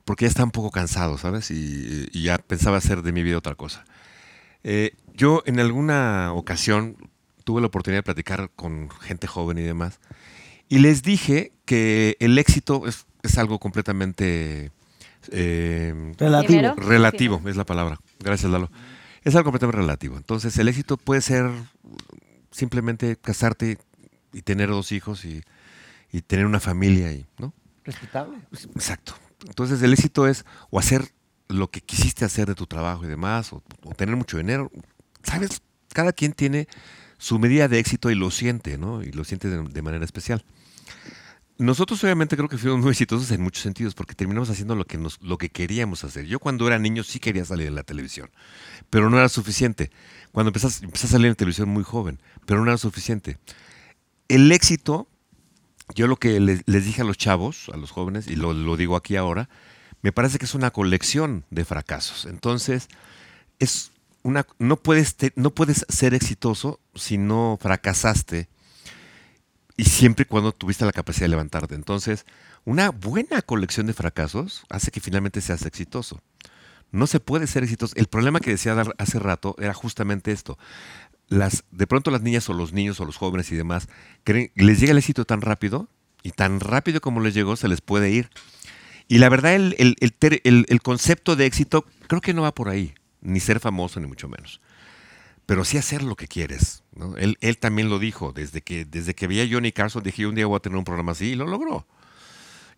[0.06, 1.52] porque ya estaba un poco cansado, ¿sabes?
[1.52, 3.86] Y, y ya pensaba hacer de mi vida otra cosa.
[4.64, 6.98] Eh, yo en alguna ocasión
[7.44, 10.00] tuve la oportunidad de platicar con gente joven y demás,
[10.70, 14.72] y les dije que el éxito es, es algo completamente
[15.32, 16.76] eh, Relativo.
[16.76, 18.00] Relativo, es la palabra.
[18.20, 18.70] Gracias, Lalo.
[19.24, 20.18] Es algo completamente relativo.
[20.18, 21.50] Entonces, el éxito puede ser
[22.52, 23.78] simplemente casarte
[24.34, 25.44] y tener dos hijos y,
[26.12, 27.54] y tener una familia, y, ¿no?
[27.84, 28.38] Respetable.
[28.76, 29.16] Exacto.
[29.48, 31.12] Entonces el éxito es o hacer
[31.48, 34.72] lo que quisiste hacer de tu trabajo y demás, o, o tener mucho dinero.
[35.24, 35.62] Sabes,
[35.94, 36.68] cada quien tiene
[37.18, 39.04] su medida de éxito y lo siente, ¿no?
[39.04, 40.44] Y lo siente de, de manera especial.
[41.60, 44.98] Nosotros obviamente creo que fuimos muy exitosos en muchos sentidos porque terminamos haciendo lo que,
[44.98, 46.26] nos, lo que queríamos hacer.
[46.26, 48.30] Yo cuando era niño sí quería salir en la televisión,
[48.90, 49.90] pero no era suficiente.
[50.32, 53.38] Cuando empecé, empecé a salir en televisión muy joven, pero no era suficiente.
[54.28, 55.08] El éxito
[55.96, 58.76] yo lo que le- les, dije a los chavos, a los jóvenes, y lo, lo
[58.78, 59.50] digo aquí ahora,
[60.02, 62.26] me parece que es una colección de fracasos.
[62.26, 62.88] Entonces,
[63.60, 68.50] es una, no, puedes te- no puedes ser exitoso si no fracasaste
[69.78, 71.76] y siempre cuando tuviste la capacidad de levantarte.
[71.76, 72.26] Entonces,
[72.66, 76.20] una buena colección de fracasos hace que finalmente seas exitoso.
[76.92, 77.94] No se puede ser exitoso.
[77.96, 80.58] El problema que decía dar- hace rato era justamente esto.
[81.30, 83.88] Las, de pronto las niñas o los niños o los jóvenes y demás
[84.24, 85.90] creen, les llega el éxito tan rápido
[86.24, 88.30] y tan rápido como les llegó se les puede ir.
[89.10, 92.94] Y la verdad, el, el- el concepto de éxito creo que no va por ahí,
[93.22, 94.60] ni ser famoso, ni mucho menos.
[95.48, 96.84] Pero sí hacer lo que quieres.
[97.18, 100.36] Él, él también lo dijo, desde que, desde que veía a Johnny Carson, dije, un
[100.36, 101.88] día voy a tener un programa así, y lo logró.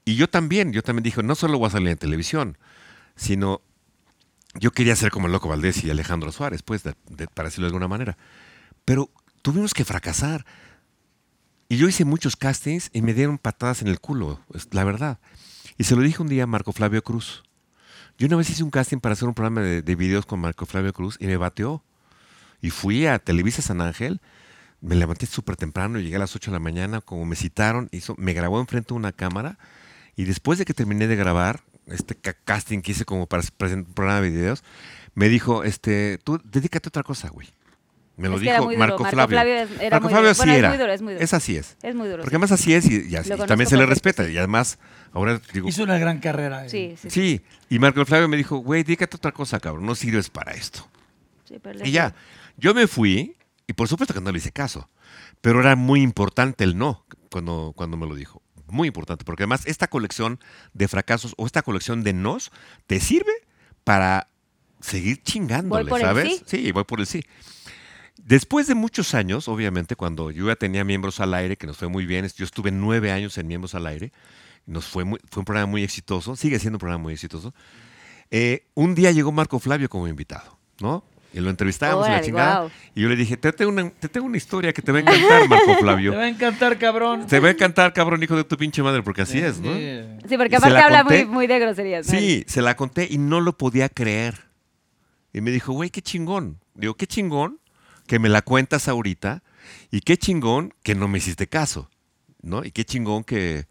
[0.05, 2.57] Y yo también, yo también dije, no solo voy a salir en televisión,
[3.15, 3.61] sino
[4.53, 6.93] yo quería ser como el Loco Valdés y Alejandro Suárez, pues, de-
[7.33, 8.17] para decirlo de alguna manera.
[8.85, 9.09] Pero
[9.41, 10.45] tuvimos que fracasar.
[11.69, 14.39] Y yo hice muchos castings y me dieron patadas en el culo,
[14.71, 15.19] la verdad.
[15.77, 17.43] Y se lo dije un día a Marco Flavio Cruz.
[18.17, 20.93] Yo una vez hice un casting para hacer un programa de videos con Marco Flavio
[20.93, 21.83] Cruz y me bateó.
[22.61, 24.19] Y fui a Televisa San Ángel,
[24.81, 28.15] me levanté súper temprano, llegué a las 8 de la mañana, como me citaron, hizo,
[28.17, 29.57] me grabó enfrente de una cámara
[30.15, 33.87] y después de que terminé de grabar, este ca- casting que hice como para presentar
[33.89, 34.63] un programa de videos,
[35.15, 37.47] me dijo, este, tú dedícate a otra cosa, güey.
[38.15, 38.65] Me lo Es era dijo.
[38.77, 39.27] Marco, Marco Flavio.
[39.37, 40.33] Flavio es- era Marco muy Flavio duro.
[40.33, 40.69] sí Bueno, es era.
[40.69, 41.23] muy duro, es muy duro.
[41.23, 41.77] Es así es.
[41.81, 42.17] Es muy duro.
[42.23, 42.35] Porque sí.
[42.35, 44.25] además así es y, y así- y también se le respeta.
[44.25, 44.33] sí.
[44.33, 44.77] Y además,
[45.13, 46.65] ahora digo, Hizo una gran carrera.
[46.65, 46.69] eh.
[46.69, 47.21] Sí, sí, sí.
[47.39, 47.41] sí.
[47.69, 49.85] Y Marco Flavio me dijo, güey, dedícate a otra cosa, cabrón.
[49.85, 50.85] No sirves para esto.
[51.45, 52.13] Sí, pero le Y ya,
[52.59, 53.35] yo me fui
[53.67, 54.89] y por supuesto que no le hice caso.
[55.41, 58.41] Pero era muy importante el no cuando, cuando me lo dijo.
[58.67, 60.39] Muy importante, porque además esta colección
[60.73, 62.51] de fracasos o esta colección de nos
[62.87, 63.31] te sirve
[63.83, 64.27] para
[64.79, 66.43] seguir chingándole, Voy por el ¿sabes?
[66.45, 66.71] sí.
[66.71, 67.23] voy por el sí.
[68.17, 71.87] Después de muchos años, obviamente, cuando yo ya tenía miembros al aire, que nos fue
[71.87, 74.11] muy bien, yo estuve nueve años en miembros al aire,
[74.65, 77.53] nos fue, muy- fue un programa muy exitoso, sigue siendo un programa muy exitoso.
[78.29, 81.03] Eh, un día llegó Marco Flavio como invitado, ¿no?
[81.31, 82.71] Y lo entrevistábamos y la chingada.
[82.95, 85.01] Y yo le dije, te tengo, una, te tengo una historia que te va a
[85.01, 86.15] encantar, Marco Te Flavio.
[86.15, 87.27] va a encantar, cabrón.
[87.27, 89.71] Te va a encantar, cabrón, hijo de tu pinche madre, porque así es, ¿no?
[89.75, 90.01] Sí.
[90.27, 92.07] Sí, porque aparte la habla muy, muy de groserías.
[92.11, 92.17] ¿no?
[92.19, 94.47] Sí, se la conté y no lo podía creer.
[95.31, 96.57] Y me dijo, güey, qué chingón.
[96.73, 97.59] Digo, qué chingón
[98.07, 99.43] que me la cuentas ahorita
[99.91, 101.91] y qué chingón que no me hiciste caso,
[102.41, 102.65] ¿no?
[102.65, 103.67] Y qué chingón que,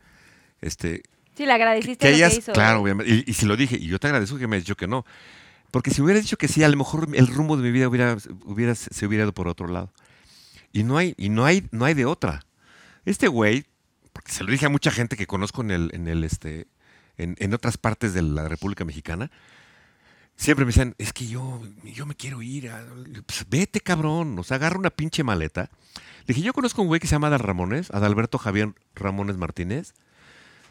[0.60, 1.02] este,
[1.36, 2.52] Sí, le agradeciste que lo hayas, que hizo.
[2.52, 4.76] claro, obviamente, y, y si lo dije, y yo te agradezco que me hayas dicho
[4.76, 5.04] que no.
[5.70, 8.16] Porque si hubieras dicho que sí, a lo mejor el rumbo de mi vida hubiera,
[8.44, 9.92] hubiera, se hubiera ido por otro lado.
[10.72, 12.44] Y no hay, y no hay, no hay de otra.
[13.04, 13.66] Este güey,
[14.12, 16.66] porque se lo dije a mucha gente que conozco en el, en el este,
[17.16, 19.30] en, en otras partes de la República Mexicana,
[20.36, 22.70] siempre me decían, es que yo, yo me quiero ir.
[22.70, 22.86] a-
[23.26, 24.38] pues, vete, cabrón.
[24.38, 25.70] O sea, agarra una pinche maleta.
[26.26, 29.94] Le dije, yo conozco un güey que se llama Adal Ramones, Adalberto Javier Ramones Martínez,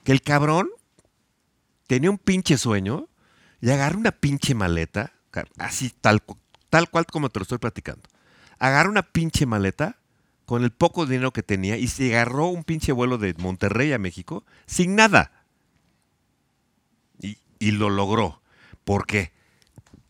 [0.03, 0.69] que el cabrón
[1.87, 3.07] tenía un pinche sueño
[3.61, 5.13] y agarra una pinche maleta,
[5.57, 6.21] así tal,
[6.69, 8.03] tal cual como te lo estoy platicando.
[8.59, 9.97] Agarra una pinche maleta
[10.45, 13.99] con el poco dinero que tenía y se agarró un pinche vuelo de Monterrey a
[13.99, 15.31] México sin nada.
[17.19, 18.41] Y, y lo logró.
[18.83, 19.33] ¿Por qué?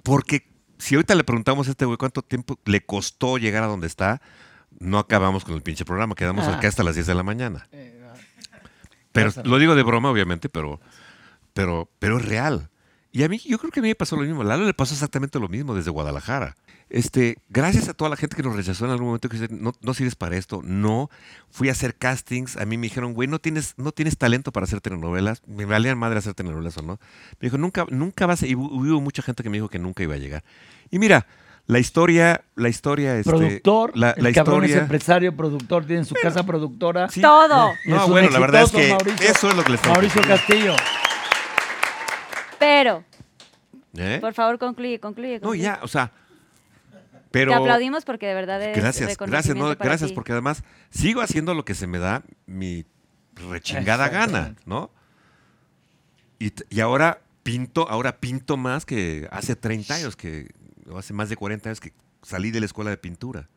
[0.04, 3.88] Porque si ahorita le preguntamos a este güey cuánto tiempo le costó llegar a donde
[3.88, 4.22] está,
[4.80, 6.58] no acabamos con el pinche programa, quedamos Ah.
[6.58, 7.68] acá hasta las 10 de la mañana.
[7.72, 8.14] Eh, ah.
[9.12, 10.80] Pero lo digo de broma, obviamente, pero,
[11.54, 12.70] pero, pero es real.
[13.12, 14.42] Y a mí, yo creo que a mí me pasó lo mismo.
[14.42, 16.56] A Lalo le pasó exactamente lo mismo desde Guadalajara.
[16.90, 19.74] Este, gracias a toda la gente que nos rechazó en algún momento que dice, no,
[19.82, 20.62] no sirves para esto.
[20.64, 21.10] No,
[21.50, 22.58] fui a hacer castings.
[22.58, 25.42] A mí me dijeron, güey, no tienes, no tienes talento para hacer telenovelas.
[25.48, 27.00] Me valían madre hacer telenovelas o no.
[27.40, 28.48] Me dijo, nunca, nunca vas a...
[28.48, 30.44] Y hu- hubo mucha gente que me dijo que nunca iba a llegar.
[30.92, 31.26] Y mira,
[31.66, 36.16] la historia, la historia, este, productor, la, el la cabrón es empresario, productor, tiene su
[36.16, 37.10] casa productora.
[37.10, 37.20] Sí.
[37.22, 37.74] Todo.
[37.86, 40.22] No, bueno, la verdad es que Mauricio- eso es lo que le estamos Mauricio.
[40.22, 40.76] Castillo.
[42.60, 43.04] Pero,
[43.96, 44.18] ¿Eh?
[44.22, 45.40] por favor, concluye, concluye.
[45.40, 46.12] No, ya, o sea,
[47.32, 50.16] Pero Te aplaudimos porque de verdad es gracias, gracias, no, para gracias, ti.
[50.16, 52.86] porque además sigo haciendo lo que se me da mi
[53.36, 54.92] rechingada gana, ¿no?
[56.40, 60.50] Y, ahora pinto, ahora pinto más que hace 30 años, que
[60.90, 63.50] o hace más de 40 años que salí de la escuela de pintura.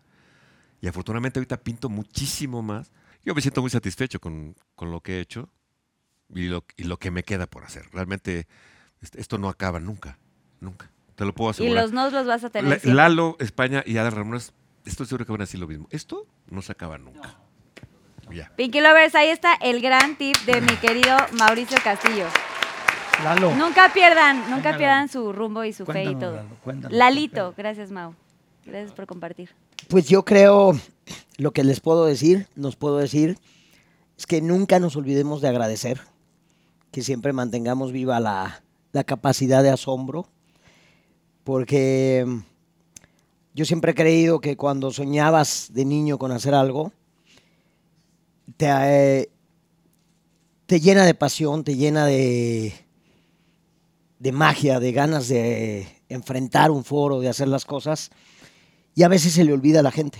[0.81, 2.91] Y afortunadamente ahorita pinto muchísimo más.
[3.23, 5.51] Yo me siento muy satisfecho con, con lo que he hecho
[6.35, 7.87] y lo, y lo que me queda por hacer.
[7.93, 8.47] Realmente
[9.01, 10.19] esto no acaba nunca,
[10.61, 10.91] nunca.
[11.15, 11.83] Te lo puedo Y asegurar.
[11.85, 12.81] los nos los vas a tener.
[12.85, 12.95] La-.
[12.95, 14.53] Lalo, España y Adal Ramones,
[14.85, 15.87] estoy seguro que van a decir lo mismo.
[15.91, 17.37] Esto no se acaba nunca.
[18.31, 18.53] Ya.
[18.57, 22.27] Pinky Lovers, ahí está el gran tip de mi querido Mauricio Castillo.
[23.25, 23.55] Lalo.
[23.57, 26.37] Nunca pierdan, nunca pierdan su rumbo y su fe y todo.
[26.37, 26.97] Lalo, cuéntanos.
[26.97, 28.15] Lalito, gracias Mau.
[28.65, 29.51] Gracias por compartir.
[29.89, 30.79] Pues yo creo,
[31.39, 33.37] lo que les puedo decir, nos puedo decir,
[34.17, 36.01] es que nunca nos olvidemos de agradecer,
[36.93, 38.63] que siempre mantengamos viva la,
[38.93, 40.27] la capacidad de asombro,
[41.45, 42.39] porque mm,
[43.55, 46.93] yo siempre he creído que cuando soñabas de niño con hacer algo,
[48.57, 49.31] te, eh,
[50.67, 52.73] te llena de pasión, te llena de,
[54.21, 58.11] de magia, de ganas de enfrentar un foro, de hacer las cosas.
[58.95, 60.19] Y a veces se le olvida a la gente.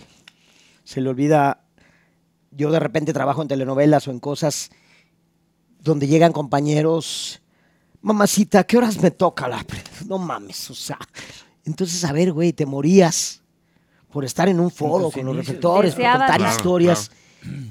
[0.85, 1.65] Se le olvida.
[2.51, 4.71] Yo de repente trabajo en telenovelas o en cosas
[5.81, 7.43] donde llegan compañeros.
[8.03, 9.63] Mamacita, ¿qué horas me toca la.?
[9.65, 10.99] pre-?" No mames, o sea.
[11.65, 13.43] Entonces, a ver, güey, te morías
[14.11, 17.11] por estar en un foro con los reflectores, por contar Claro, historias.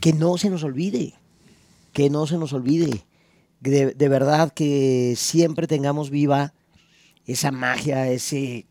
[0.01, 1.14] Que no se nos olvide.
[1.93, 3.06] Que no se nos olvide.
[3.59, 6.53] De, de verdad que siempre tengamos viva
[7.25, 8.66] esa magia, ese,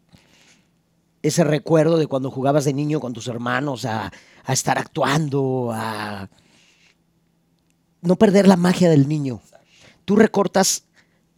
[1.22, 4.12] ese recuerdo de cuando jugabas de niño con tus hermanos, a,
[4.44, 6.28] a estar actuando, a
[8.00, 9.40] no perder la magia del niño.
[10.04, 10.84] Tú recortas,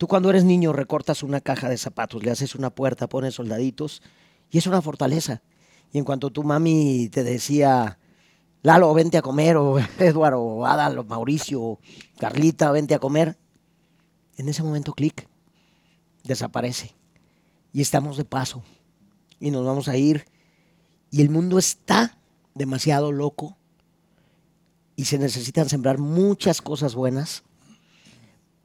[0.01, 4.01] tú cuando eres niño recortas una caja de zapatos, le haces una puerta, pones soldaditos
[4.51, 5.43] y es una fortaleza.
[5.93, 7.99] Y en cuanto tu mami te decía,
[8.63, 11.81] Lalo, vente a comer, o Eduardo, o Adal, o Mauricio, o
[12.19, 13.37] Carlita, vente a comer,
[14.39, 15.29] en ese momento clic,
[16.25, 16.95] desaparece.
[17.71, 18.63] Y estamos de paso.
[19.39, 20.25] Y nos vamos a ir.
[21.11, 22.17] Y el mundo está
[22.55, 23.59] demasiado loco.
[24.97, 27.45] Y se necesitan sembrar muchas cosas buenas.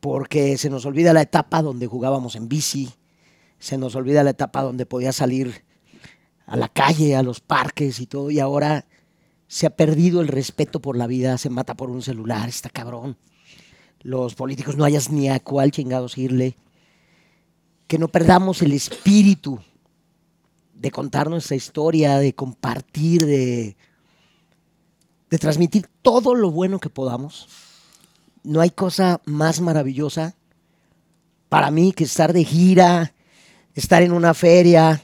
[0.06, 2.94] Porque se nos olvida la etapa donde jugábamos en bici.
[3.58, 5.66] Se nos olvida la etapa donde podías salir
[6.46, 8.30] a la calle, a los parques y todo.
[8.30, 8.86] Y ahora
[9.48, 11.40] se ha perdido el respeto por la vida.
[11.40, 12.48] Se mata por un celular.
[12.48, 13.18] Está cabrón.
[14.04, 16.56] Los políticos no hayas ni a cuál chingados irle
[17.88, 19.58] que no perdamos el espíritu
[20.76, 23.76] de contar nuestra historia, de compartir, de,
[25.32, 27.65] de transmitir todo lo bueno que podamos.
[28.46, 30.36] No hay cosa más maravillosa
[31.50, 33.14] para mí que estar de gira,
[33.74, 35.04] estar en una feria,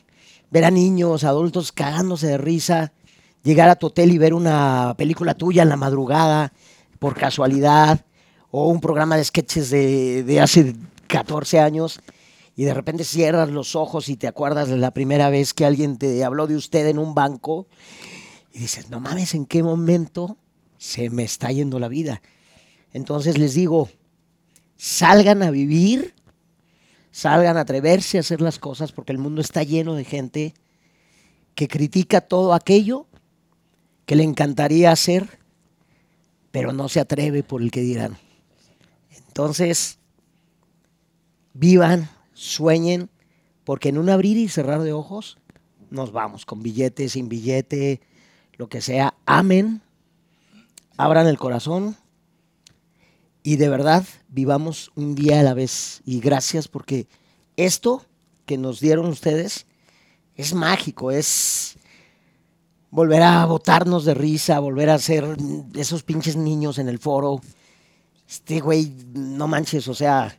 [0.49, 2.93] ver a niños, adultos cagándose de risa,
[3.43, 6.53] llegar a tu hotel y ver una película tuya en la madrugada
[6.99, 8.05] por casualidad,
[8.51, 10.75] o un programa de sketches de, de hace
[11.07, 11.99] 14 años
[12.55, 15.97] y de repente cierras los ojos y te acuerdas de la primera vez que alguien
[15.97, 17.67] te habló de usted en un banco
[18.53, 20.37] y dices, no mames, ¿en qué momento
[20.77, 22.21] se me está yendo la vida?
[22.93, 23.89] Entonces les digo,
[24.77, 26.13] salgan a vivir,
[27.11, 30.53] salgan a atreverse a hacer las cosas porque el mundo está lleno de gente
[31.55, 33.07] que critica todo aquello
[34.05, 35.39] que le encantaría hacer,
[36.51, 38.17] pero no se atreve por el que dirán.
[39.27, 39.99] Entonces,
[41.53, 43.09] vivan, sueñen,
[43.63, 45.37] porque en un abrir y cerrar de ojos
[45.89, 48.01] nos vamos, con billete, sin billete,
[48.53, 49.13] lo que sea.
[49.25, 49.81] Amen,
[50.97, 51.95] abran el corazón
[53.43, 56.01] y de verdad vivamos un día a la vez.
[56.05, 57.07] Y gracias porque
[57.57, 58.05] esto
[58.45, 59.65] que nos dieron ustedes
[60.35, 61.77] es mágico, es
[62.89, 65.37] volver a botarnos de risa, volver a ser
[65.75, 67.41] esos pinches niños en el foro.
[68.29, 70.35] Este güey, no manches, o sea,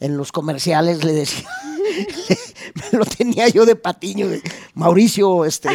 [0.00, 1.48] en los comerciales le decía,
[2.92, 4.28] me lo tenía yo de patiño,
[4.74, 5.68] Mauricio, este,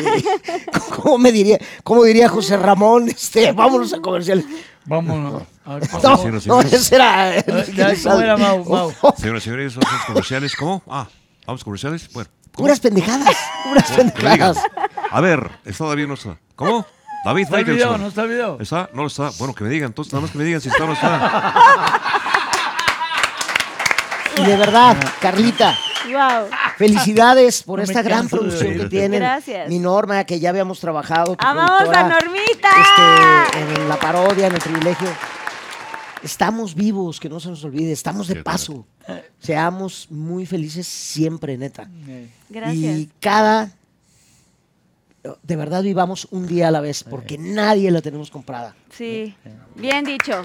[0.95, 3.09] ¿cómo me diría, cómo diría José Ramón?
[3.09, 4.45] Este, vámonos a comerciales.
[4.85, 5.43] Vámonos.
[5.65, 6.73] A ver, No, Señoras no, señores.
[6.73, 7.45] ese era.
[7.73, 8.65] Ya, ¿cómo era, Mau?
[8.65, 8.91] Mau?
[9.17, 10.55] Señoras y señores, los comerciales.
[10.55, 10.83] ¿Cómo?
[10.89, 11.07] Ah,
[11.47, 12.11] vamos comerciales.
[12.11, 12.65] Bueno, ¿cómo?
[12.65, 14.11] Puras pendejadas, digan.
[14.11, 14.57] pendejadas.
[15.09, 16.37] A ver, ¿está David no está?
[16.55, 16.85] ¿Cómo?
[17.23, 17.97] David ¿Está el video?
[17.97, 18.57] ¿No está el video?
[18.59, 18.89] ¿Está?
[18.93, 19.29] No lo está.
[19.39, 19.87] Bueno, que me digan.
[19.87, 21.53] Entonces, nada más que me digan si está o no está.
[24.37, 26.49] Y de verdad, Carlita, Wow.
[26.77, 29.19] felicidades por No esta gran producción que tienen.
[29.19, 29.69] Gracias.
[29.69, 31.35] Mi Norma, que ya habíamos trabajado.
[31.39, 32.69] ¡Amamos a Normita!
[33.49, 35.09] este, en la parodia, en el privilegio.
[36.23, 38.85] Estamos vivos, que no se nos olvide, estamos de paso.
[39.39, 41.89] Seamos muy felices siempre, neta.
[42.49, 42.97] Gracias.
[42.97, 43.71] Y cada
[45.41, 48.75] de verdad vivamos un día a la vez, porque nadie la tenemos comprada.
[48.89, 49.35] Sí,
[49.75, 50.41] bien dicho.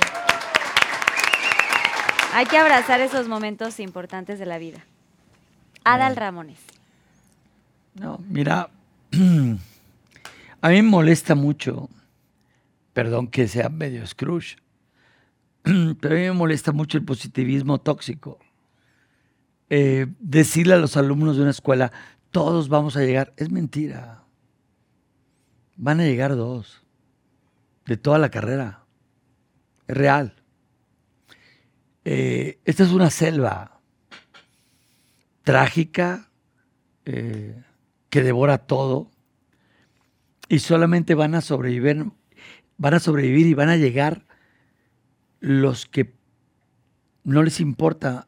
[2.35, 4.85] Hay que abrazar esos momentos importantes de la vida.
[5.85, 6.59] Adal Ramones.
[7.95, 8.71] No, mira,
[9.13, 11.89] a mí me molesta mucho,
[12.93, 14.57] perdón que sea medio Scrooge,
[15.63, 18.39] pero a mí me molesta mucho el positivismo tóxico.
[19.71, 21.93] Eh, decirle a los alumnos de una escuela,
[22.31, 24.23] todos vamos a llegar, es mentira.
[25.77, 26.83] Van a llegar dos,
[27.87, 28.85] de toda la carrera.
[29.87, 30.38] Es real.
[32.11, 33.83] Eh, esta es una selva
[35.43, 36.31] trágica
[37.05, 37.63] eh,
[38.09, 39.11] que devora todo
[40.49, 42.07] y solamente van a sobrevivir,
[42.79, 44.27] van a sobrevivir y van a llegar
[45.41, 46.15] los que
[47.25, 48.27] no les importa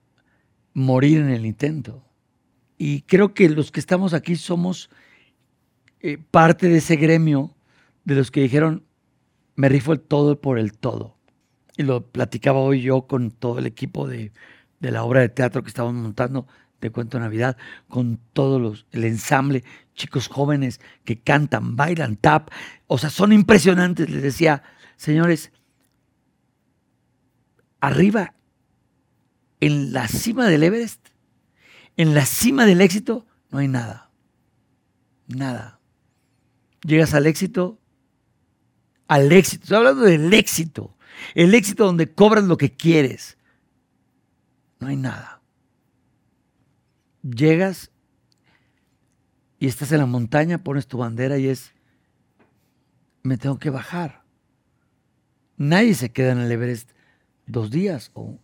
[0.75, 2.05] morir en el intento.
[2.77, 4.91] Y creo que los que estamos aquí somos
[6.01, 7.57] eh, parte de ese gremio
[8.05, 8.85] de los que dijeron,
[9.57, 11.17] me rifo el todo por el todo.
[11.81, 14.33] Y lo platicaba hoy yo con todo el equipo de,
[14.81, 16.47] de la obra de teatro que estamos montando
[16.79, 17.57] de Cuento Navidad,
[17.89, 22.51] con todos los, el ensamble, chicos jóvenes que cantan, bailan, tap,
[22.87, 24.11] o sea, son impresionantes.
[24.11, 24.63] Les decía,
[24.97, 25.53] señores,
[27.81, 28.35] arriba,
[29.61, 31.09] en la cima del Everest,
[31.97, 34.11] en la cima del éxito, no hay nada.
[35.29, 35.81] Nada.
[36.83, 37.81] Llegas al éxito,
[39.09, 39.63] al éxito.
[39.63, 40.95] Estoy hablando del éxito.
[41.35, 43.39] El éxito donde cobras lo que quieres.
[44.79, 45.41] No hay nada.
[47.23, 47.91] Llegas
[49.59, 51.73] y estás en la montaña, pones tu bandera y es,
[53.23, 54.23] me tengo que bajar.
[55.59, 56.91] Nadie se queda en el Everest
[57.47, 58.39] dos días o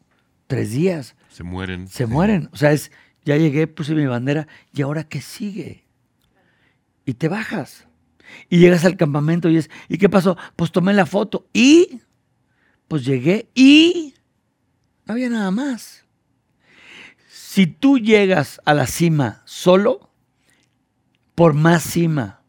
[0.47, 1.17] tres días.
[1.31, 1.89] Se mueren.
[1.89, 2.51] Se mueren.
[2.53, 2.93] O sea, es,
[3.25, 5.85] ya llegué, puse mi bandera y ahora qué sigue.
[7.07, 7.89] Y te bajas.
[8.51, 10.37] Y llegas al campamento y es, ¿y qué pasó?
[10.57, 12.01] Pues tomé la foto y,
[12.89, 14.15] pues llegué y
[15.05, 16.05] no había nada más.
[17.29, 20.11] Si tú llegas a la cima solo,
[21.35, 22.43] por más cima,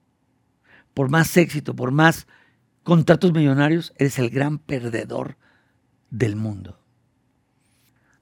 [0.93, 2.27] por más éxito, por más
[2.83, 5.38] contratos millonarios, eres el gran perdedor
[6.09, 6.80] del mundo.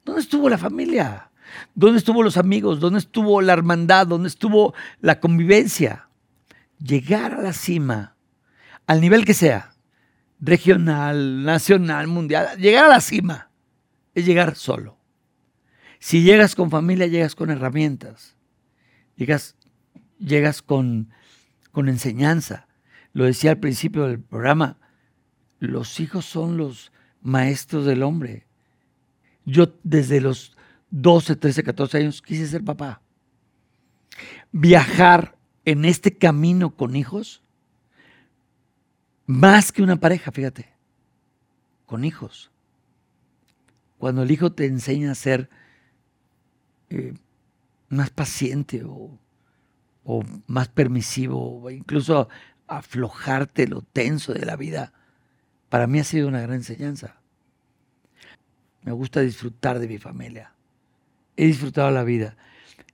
[0.03, 1.32] ¿Dónde estuvo la familia?
[1.74, 2.80] ¿Dónde estuvo los amigos?
[2.80, 4.08] ¿Dónde estuvo la hermandad?
[4.08, 6.10] ¿Dónde estuvo la convivencia?
[6.80, 8.16] Llegar a la cima,
[8.88, 9.75] al nivel que sea,
[10.40, 13.50] regional, nacional, mundial, llegar a la cima
[14.14, 14.98] es llegar solo.
[16.00, 18.36] Si llegas con familia, llegas con herramientas,
[19.16, 19.56] llegas,
[20.20, 21.10] llegas con,
[21.72, 22.68] con enseñanza.
[23.14, 24.78] Lo decía al principio del programa,
[25.60, 26.92] los hijos son los
[27.22, 28.46] maestros del hombre.
[29.46, 30.56] Yo desde los
[30.92, 33.02] 12, 13, 14 años quise ser papá.
[34.52, 37.44] Viajar en este camino con hijos,
[39.26, 40.74] más que una pareja, fíjate,
[41.86, 42.52] con hijos.
[43.98, 45.50] Cuando el hijo te enseña a ser
[46.90, 47.14] eh,
[47.90, 49.20] más paciente o,
[50.48, 52.30] más permisivo, o incluso
[52.68, 54.94] aflojarte lo tenso de la vida,
[55.70, 57.22] para mí ha sido una gran enseñanza.
[58.84, 60.54] Me gusta disfrutar de mi familia.
[61.36, 62.38] He disfrutado la vida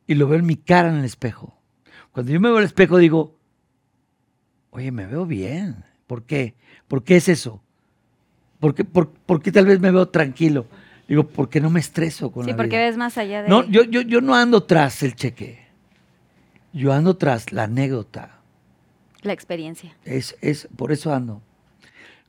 [0.07, 1.57] y lo veo en mi cara en el espejo.
[2.11, 3.37] Cuando yo me veo al espejo digo,
[4.69, 5.90] oye, me veo bien.
[6.11, 6.55] ¿Por qué?
[6.89, 7.63] ¿Por qué es eso?
[8.59, 10.65] ¿Por qué, por, por qué tal vez me veo tranquilo?
[11.07, 12.87] Digo, porque no me estreso con Sí, la porque vida.
[12.87, 13.47] ves más allá de...
[13.47, 15.67] No, yo, yo, yo no ando tras el cheque.
[16.73, 18.41] Yo ando tras la anécdota.
[19.21, 19.95] La experiencia.
[20.03, 21.41] Es, es, por eso ando.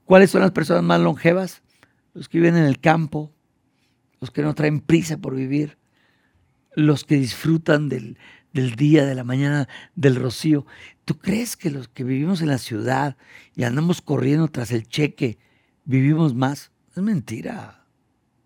[0.05, 1.63] ¿Cuáles son las personas más longevas?
[2.15, 3.33] Los que viven en el campo,
[4.21, 5.77] los que no traen prisa por vivir,
[6.77, 8.17] los que disfrutan del,
[8.53, 10.67] del día, de la mañana, del rocío.
[11.05, 13.17] ¿Tú crees que los que vivimos en la ciudad
[13.55, 15.39] y andamos corriendo tras el cheque,
[15.85, 16.71] vivimos más?
[16.95, 17.87] Es mentira,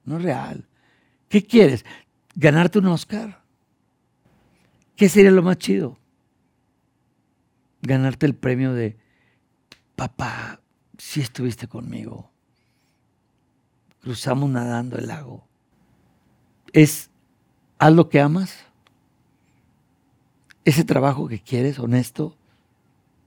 [0.04, 0.68] no es real.
[1.28, 1.84] ¿Qué quieres?
[2.34, 3.42] ¿Ganarte un Oscar?
[4.94, 5.98] ¿Qué sería lo más chido?
[7.82, 8.96] Ganarte el premio de,
[9.94, 10.60] papá,
[10.98, 12.30] si estuviste conmigo.
[14.00, 15.46] Cruzamos nadando el lago.
[16.72, 17.10] Es,
[17.78, 18.65] haz lo que amas.
[20.66, 22.36] Ese trabajo que quieres, honesto,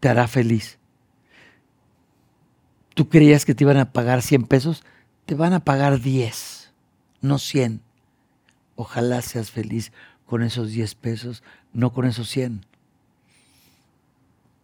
[0.02, 0.78] te hará feliz.
[2.96, 4.84] Tú creías que te iban a pagar 100 pesos,
[5.26, 6.74] te van a pagar 10,
[7.22, 7.80] no 100.
[8.76, 9.94] Ojalá seas feliz
[10.26, 12.66] con esos 10 pesos, no con esos 100.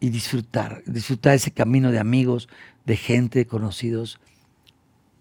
[0.02, 2.50] Y disfrutar, disfrutar ese camino de amigos,
[2.86, 4.20] de gente, de conocidos,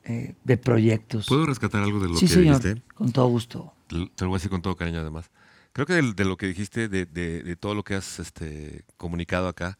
[0.03, 1.27] eh, de proyectos.
[1.29, 2.83] ¿Puedo rescatar algo de lo sí, que señor, dijiste?
[2.95, 3.73] con todo gusto.
[3.87, 5.31] Te lo voy a decir con todo cariño además.
[5.75, 8.85] Creo que de, de lo que dijiste, de, de- de todo lo que has este,
[8.97, 9.77] comunicado acá,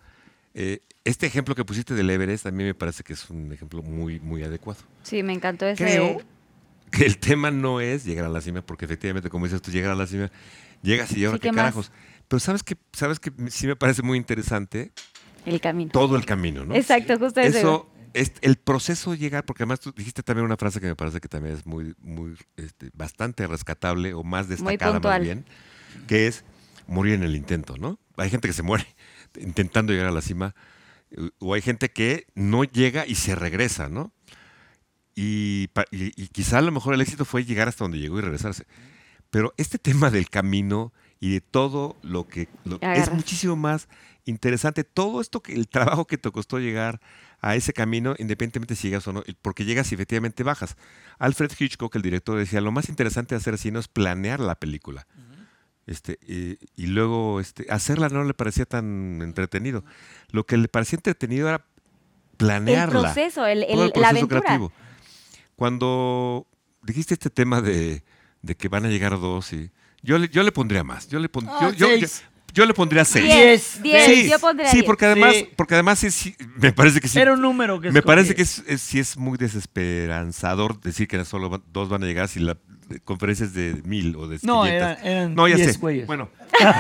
[0.57, 3.83] Eh, este ejemplo que pusiste del Everest a mí me parece que es un ejemplo
[3.83, 4.81] muy, muy adecuado.
[5.03, 5.83] Sí, me encantó ese.
[5.83, 6.21] Creo
[6.93, 9.91] que el tema no es llegar a la cima, porque efectivamente, como dices tú, llegar
[9.91, 10.31] a la cima,
[10.83, 11.63] llegas y ahora Sí, qué ¿qué más?
[11.65, 11.91] carajos.
[12.29, 14.93] Pero sabes que, sabes que sí me parece muy interesante
[15.45, 15.91] El camino.
[15.91, 16.73] todo el camino, ¿no?
[16.77, 17.59] Exacto, justo ese.
[17.59, 20.95] Eso, es, el proceso de llegar, porque además tú dijiste también una frase que me
[20.95, 25.23] parece que también es muy, muy, este, bastante rescatable o más destacada más puntual.
[25.23, 25.45] bien,
[26.07, 26.45] que es
[26.87, 27.99] morir en el intento, ¿no?
[28.17, 28.87] Hay gente que se muere
[29.41, 30.55] intentando llegar a la cima,
[31.39, 34.13] o hay gente que no llega y se regresa, ¿no?
[35.15, 38.19] Y, pa- y- y quizá a lo mejor el éxito fue llegar hasta donde llegó
[38.19, 38.67] y regresarse.
[39.31, 43.89] Pero este tema del camino y de todo lo que lo- es muchísimo más
[44.25, 44.83] interesante.
[44.85, 47.01] Todo esto que el trabajo que te costó llegar
[47.41, 50.77] a ese camino, independientemente si llegas o no, porque llegas y efectivamente bajas.
[51.19, 55.07] Alfred Hitchcock, el director, decía, lo más interesante de hacer cine es planear la película.
[55.87, 59.85] Este, y, y luego este, hacerla no le parecía tan entretenido.
[60.31, 61.65] Lo que le parecía entretenido era
[62.39, 62.99] planearla.
[63.01, 64.41] El proceso, el- todo el- la proceso aventura.
[64.41, 64.73] creativo.
[65.57, 66.47] Cuando
[66.83, 68.03] dijiste este tema de,
[68.43, 69.71] de que van a llegar dos y
[70.03, 71.09] yo le, yo le pondría más.
[71.09, 72.07] Yo le, pon- Ah, yo, yo-
[72.53, 73.25] yo- le pondría seis.
[73.25, 74.87] Diez, diez, Sí, yo pondría sí, diez.
[74.87, 75.49] porque además, Sí.
[75.57, 77.19] porque además sí, sí, me parece que sí.
[77.19, 81.25] Era un número que me parece que es, es- sí es muy desesperanzador decir que
[81.25, 82.57] solo van- dos van a llegar si la
[83.05, 84.69] conferencia es de mil o de No, 500.
[84.71, 85.79] eran- eran no, ya diez sé.
[85.79, 86.07] güeyes.
[86.07, 86.71] Bueno, Solo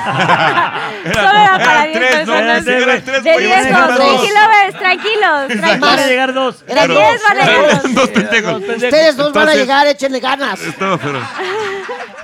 [1.04, 2.34] era para eran 10 tres, ¿no?
[2.36, 2.64] eran
[3.04, 3.50] tres De güeyes.
[3.54, 3.96] 10 Eran dos.
[3.98, 6.64] tranquilos, tranquilos, Van a llegar dos.
[6.68, 6.94] Eran De.
[6.94, 7.94] 10 van a llegar dos.
[7.94, 8.52] Dos pendejos.
[8.52, 8.82] Dos pendejos.
[8.84, 10.60] Ustedes dos van a llegar, échenle ganas.
[10.80, 11.20] No, pero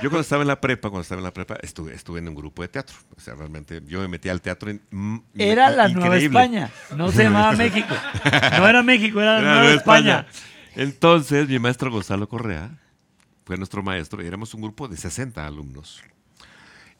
[0.01, 2.35] yo cuando estaba en la prepa, cuando estaba en la prepa, estuve, estuve en un
[2.35, 2.95] grupo de teatro.
[3.15, 6.17] O sea, realmente yo me metí al teatro en, mm, Era la Nueva.
[6.17, 6.69] España.
[6.95, 7.93] No se llamaba México.
[8.57, 10.25] No era México, era la Era Nueva Nueva España.
[10.75, 12.69] Entonces, mi maestro Gonzalo Correa
[13.51, 16.01] fue nuestro maestro y éramos un grupo de 60 alumnos.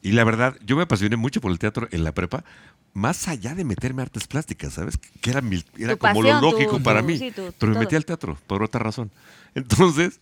[0.02, 2.44] Y la verdad, yo me apasioné mucho por el teatro en la prepa,
[2.92, 4.98] más allá de meterme a artes plásticas, ¿sabes?
[5.22, 7.16] Que era, mi- era como pasión, lo lógico para mí.
[7.18, 7.78] sí, pero me todo.
[7.80, 9.10] metí al teatro por otra razón.
[9.54, 10.20] Entonces,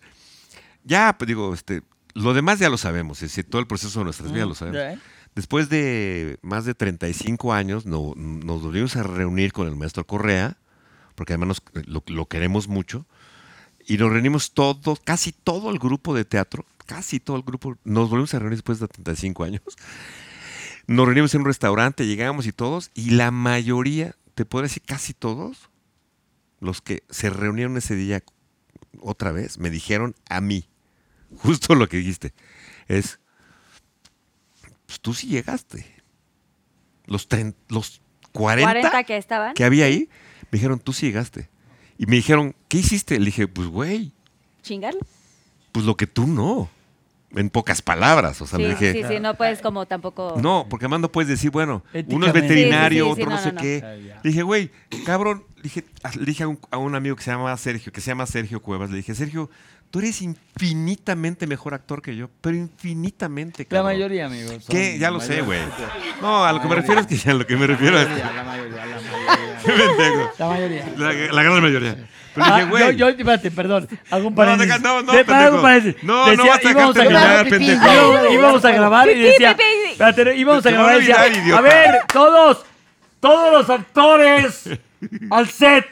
[0.84, 1.83] ya, pues digo, este,
[2.15, 4.78] lo demás ya lo sabemos, es decir, todo el proceso de nuestras vidas lo sabemos.
[4.81, 4.99] Ya, ¿eh?
[5.34, 10.59] Después de más de 35 años, no- nos volvimos a reunir con el maestro Correa,
[11.17, 13.07] porque además nos- lo, lo queremos mucho,
[13.91, 18.09] y nos reunimos todos, casi todo el grupo de teatro, casi todo el grupo, nos
[18.09, 19.62] volvimos a reunir después de 35 años.
[20.86, 25.12] Nos reunimos en un restaurante, llegamos y todos, y la mayoría, te puedo decir casi
[25.12, 25.70] todos,
[26.60, 28.23] los que se reunieron ese día
[29.01, 30.69] otra vez, me dijeron a mí,
[31.39, 32.33] justo lo que dijiste,
[32.86, 33.19] es,
[34.86, 35.85] pues tú sí llegaste.
[37.07, 37.27] Los,
[37.67, 39.55] los 40, 40 que estaban.
[39.55, 40.09] que había ahí,
[40.43, 41.51] me dijeron, tú sí llegaste.
[42.03, 43.19] Y me dijeron, ¿qué hiciste?
[43.19, 44.12] Le dije, pues güey,
[44.62, 45.01] Chingarlo.
[45.70, 46.70] pues lo que tú no.
[47.37, 48.41] En pocas palabras.
[48.41, 50.35] O sea, Sí, le dije, sí, sí, no puedes como tampoco.
[50.41, 53.31] no, porque además no puedes decir, bueno, uno es veterinario, Sí, sí, sí, otro sí,
[53.31, 53.83] no, no, sé no, qué.
[54.15, 54.20] Ah.
[54.25, 54.70] Le dije, güey,
[55.05, 55.85] cabrón, le dije,
[56.19, 58.61] le dije a, un, a un amigo que se llama Sergio, que se llama Sergio
[58.62, 59.51] Cuevas, le dije, Sergio,
[59.91, 63.86] tú eres infinitamente mejor actor que yo, pero infinitamente, La cabrón.
[63.93, 64.65] mayoría, amigos.
[64.69, 64.99] ¿Qué?
[64.99, 65.60] Ya la lo sé, güey.
[66.20, 68.02] No, a lo que me refiero es que ya a lo que me refiero La
[68.02, 69.59] es mayoría, la mayoría, la mayoría.
[69.65, 70.31] Qué pendejo.
[70.39, 70.85] La mayoría.
[70.97, 71.97] La, la gran mayoría.
[72.33, 72.83] Pero Ah, dije, güey.
[72.85, 73.89] yo, yo, espérate, perdón.
[74.10, 74.81] Hago un No, paréntesis.
[74.81, 75.57] no, no, para pendejo.
[75.57, 76.02] un paréntesis.
[76.05, 77.85] No, no Decía, vas a íbamos dejarte grabar, pendejo.
[77.93, 79.57] íbamos, íbamos a grabar y decía,
[79.91, 82.65] espérate, íbamos a a grabar y decía, a ver, todos,
[83.19, 84.70] todos los actores
[85.31, 85.86] al set,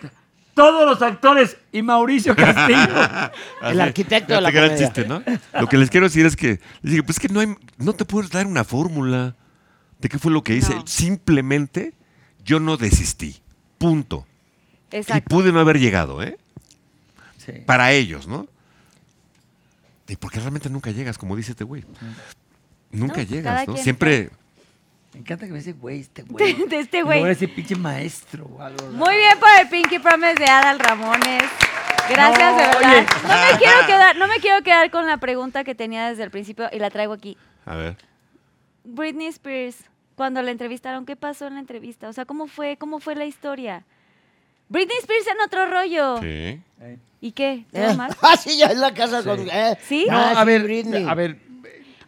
[0.59, 3.31] todos los actores y Mauricio Castillo.
[3.63, 4.77] El arquitecto de la comedia.
[4.77, 5.23] chiste, ¿no?
[5.59, 8.05] Lo que les quiero decir es que, dije, pues es que no hay, no te
[8.05, 9.37] puedes dar una fórmula
[10.01, 10.75] de qué fue lo que hice.
[10.75, 10.85] No.
[10.85, 11.95] Simplemente
[12.45, 13.41] yo no desistí.
[13.79, 14.27] Punto.
[14.91, 16.37] Y pude no haber llegado, ¿eh?
[17.37, 17.53] Sí.
[17.65, 18.49] Para ellos, ¿no?
[20.09, 21.85] Y porque realmente nunca llegas, como dice este güey.
[22.91, 23.75] Nunca No, cada llegas, ¿no?
[23.75, 24.31] quien Siempre.
[25.15, 26.53] Me encanta que me dice güey, este güey.
[26.55, 27.19] De, de este güey.
[27.21, 28.89] luego ese pinche maestro o algo.
[28.91, 31.43] Muy bien por el Pinky Promise de Adal Ramones.
[32.11, 32.79] Gracias, No, de verdad.
[32.91, 33.07] oye.
[33.23, 36.31] No me quiero quedar, no me quiero quedar con la pregunta que tenía desde el
[36.31, 37.37] principio y la traigo aquí.
[37.67, 37.97] A ver.
[38.85, 39.77] Britney Spears,
[40.15, 42.09] cuando la entrevistaron, ¿qué pasó en la entrevista?
[42.09, 42.77] O sea, ¿cómo fue?
[42.79, 43.85] ¿Cómo fue la historia?
[44.71, 46.19] Britney Spears en otro rollo.
[46.21, 46.61] Sí.
[47.21, 47.65] ¿Y qué?
[47.73, 48.15] ¿Te Eh, mal?
[48.23, 49.41] Ah, sí, ya en la casa con.
[49.51, 49.77] eh.
[49.83, 50.07] ¿Sí?
[50.09, 51.07] No, Ah, a sí, ver, Britney.
[51.09, 51.39] a ver,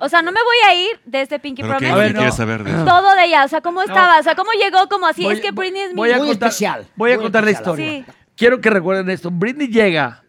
[0.00, 1.92] O sea, no me voy a ir de este Pinky ¿Pero qué, Promise.
[1.92, 2.18] A ver, ¿Qué no.
[2.20, 2.84] quieres saber de eso?
[2.84, 4.18] Todo de ella, o sea, ¿cómo estaba?
[4.18, 4.88] O sea, ¿cómo llegó?
[4.88, 5.96] Como así, Voy- es que Britney es mi...
[5.96, 7.78] voy a Muy contar, especial, Voy a muy contar la especial.
[7.80, 8.04] historia.
[8.06, 8.12] Sí.
[8.36, 9.30] Quiero que recuerden esto.
[9.30, 10.24] Britney llega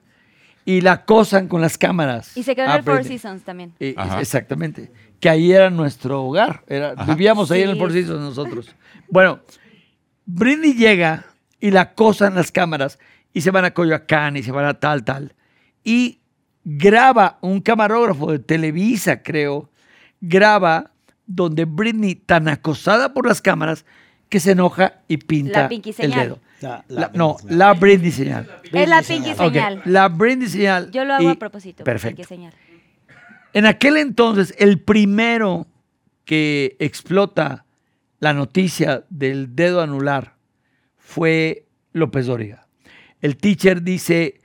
[0.66, 2.36] y la acosan con las cámaras.
[2.38, 3.18] Y se quedó en a el Four Britney.
[3.18, 3.74] Seasons también.
[3.80, 4.20] Eh, Ajá.
[4.20, 4.92] exactamente.
[5.20, 6.64] Que ahí era nuestro hogar.
[6.68, 7.80] Era, vivíamos ahí en el Sí.
[7.80, 8.76] Four Seasons nosotros.
[9.10, 9.40] Bueno,
[10.26, 11.26] Britney llega
[11.60, 13.00] y la acosan las cámaras
[13.34, 15.34] y se van a Coyoacán y se van a tal, tal.
[15.84, 16.20] Y
[16.64, 19.70] graba un camarógrafo de Televisa, creo,
[20.20, 20.92] graba
[21.26, 23.86] donde Britney, tan acosada por las cámaras,
[24.30, 25.68] que se enoja y pinta
[25.98, 26.40] el dedo.
[26.62, 28.48] La- La- la no, la Britney señal.
[28.72, 29.82] Es la pinky señal.
[29.86, 30.92] La Britney señal.
[30.92, 31.84] Yo lo hago y- a propósito.
[31.84, 32.18] Perfecto.
[32.18, 32.54] pinky señal.
[33.54, 35.68] En aquel entonces, el primero
[36.24, 37.66] que explota
[38.20, 40.36] la noticia del dedo anular
[40.98, 42.68] fue López Dóriga.
[43.22, 44.40] El teacher dice,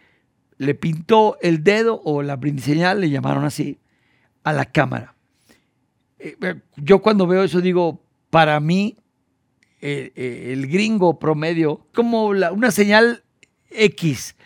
[0.58, 3.78] le pintó el dedo o la señal, le llamaron así,
[4.42, 5.14] a la cámara.
[6.18, 8.96] Eh, eh, Yo cuando veo eso digo, para mí,
[9.80, 13.22] eh, el gringo promedio, como una señal
[13.70, 14.36] X,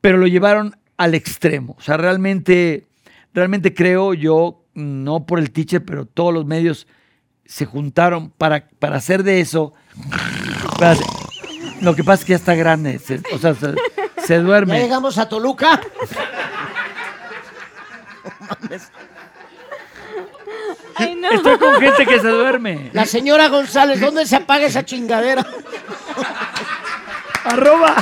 [0.00, 1.76] pero lo llevaron al extremo.
[1.78, 2.86] O sea, realmente,
[3.32, 6.86] realmente creo yo, no por el teacher, pero todos los medios
[7.44, 9.72] se juntaron para, para hacer de eso.
[10.78, 10.96] para
[11.80, 13.00] lo que pasa es que ya está grande,
[13.32, 13.74] o sea, se,
[14.24, 14.80] se Ya duerme.
[14.80, 15.80] llegamos a Toluca.
[20.96, 21.30] Ay, no.
[21.30, 22.90] Estoy con gente que se duerme.
[22.92, 25.46] La señora González, ¿dónde se apaga esa chingadera?
[27.44, 27.94] Arroba.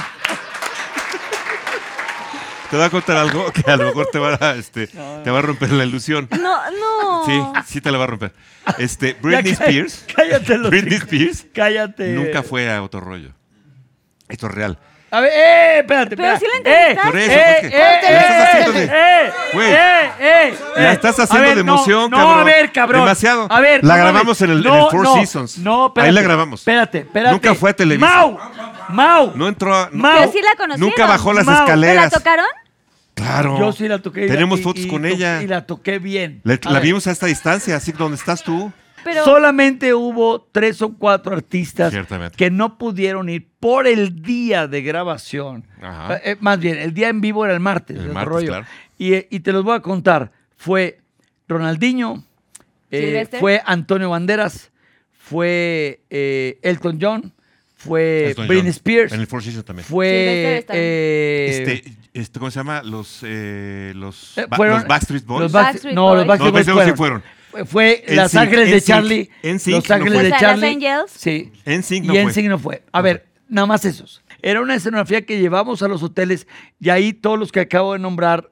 [2.70, 5.38] Te voy a contar algo que a lo mejor te va a, este, te va
[5.38, 6.28] a romper la ilusión.
[6.32, 7.24] No, no.
[7.24, 8.32] Sí, sí te la va a romper.
[8.78, 10.04] Este, Ya Britney Spears.
[10.16, 10.96] Cállate, los Britney.
[10.98, 12.08] Spears Cállate.
[12.08, 13.30] nunca fue a otro rollo.
[14.28, 14.78] Esto es real.
[15.08, 16.40] A ver, eh, espérate, Pero espérate.
[16.40, 17.10] sí la entrevistaste.
[17.10, 17.76] Por eso, eh, ¿por qué?
[17.76, 19.72] eh, La estás eh, haciendo eh, Güey.
[19.72, 20.92] eh, eh, La eh.
[20.92, 22.40] estás A haciendo ver, de no, emoción, no, cabrón.
[22.40, 23.00] a ver, cabrón.
[23.02, 23.46] Demasiado.
[23.48, 25.58] A ver, La no grabamos en el- en No, el Four no, Seasons.
[25.58, 26.12] No, Ahí espérate.
[26.12, 26.60] la grabamos.
[26.60, 27.32] Espérate, espérate.
[27.32, 28.06] Nunca fue a Televisa.
[28.10, 28.38] Mau,
[28.88, 29.32] Mau.
[29.36, 29.88] No entró a.
[29.92, 30.18] no- Mau.
[30.18, 30.80] Pero sí la conocieron.
[30.90, 31.54] nunca bajó las Mau.
[31.54, 32.12] ¿Te la ¿Te la escaleras.
[32.12, 32.46] tocaron?
[33.14, 33.58] Claro.
[33.58, 34.24] Yo sí la toqué.
[34.24, 35.40] y la- Tenemos y- fotos y con to- ella.
[35.40, 36.40] Y la toqué bien.
[36.44, 38.72] Le- A la ver, vimos a esta distancia, así donde estás tú.
[39.06, 41.94] Pero Solamente hubo tres o cuatro artistas
[42.36, 45.64] que no pudieron ir por el día de grabación.
[45.80, 46.16] Ajá.
[46.16, 47.96] Eh, eh, más bien, el día en vivo era el martes.
[47.98, 48.48] El martes, rollo.
[48.48, 48.66] claro.
[48.98, 50.32] Y, eh, y te los voy a contar.
[50.56, 51.00] Fue
[51.48, 52.24] Ronaldinho,
[52.90, 54.70] eh, fue Antonio Banderas,
[55.12, 57.32] fue eh, Elton John,
[57.76, 58.76] fue Elton Britney John.
[58.76, 59.84] Spears, En el Four Seasons también.
[59.86, 60.64] fue...
[60.68, 62.82] Este, este, ¿cómo se llama?
[62.82, 65.42] Los, eh, los, eh, fueron- los Backstreet Boys.
[65.42, 66.38] los Backstreet- Backstreet no, los Boys.
[66.38, 67.22] Backstreet No, Boys Backstreet Boys sí fueron.
[67.64, 69.30] Fue- Fue NSYNC, Los Ángeles de Charlie.
[69.42, 70.22] NSYNC Los Ángeles fue.
[70.24, 70.60] de Charlie.
[70.66, 71.10] Los Angels.
[71.12, 71.52] Sí.
[71.64, 72.24] NSYNC no y fue.
[72.30, 72.82] NSYNC no fue.
[72.92, 74.22] A ver, nada más esos.
[74.42, 76.46] Era una escenografía que llevamos a los hoteles
[76.80, 78.50] y ahí todos los que acabo de nombrar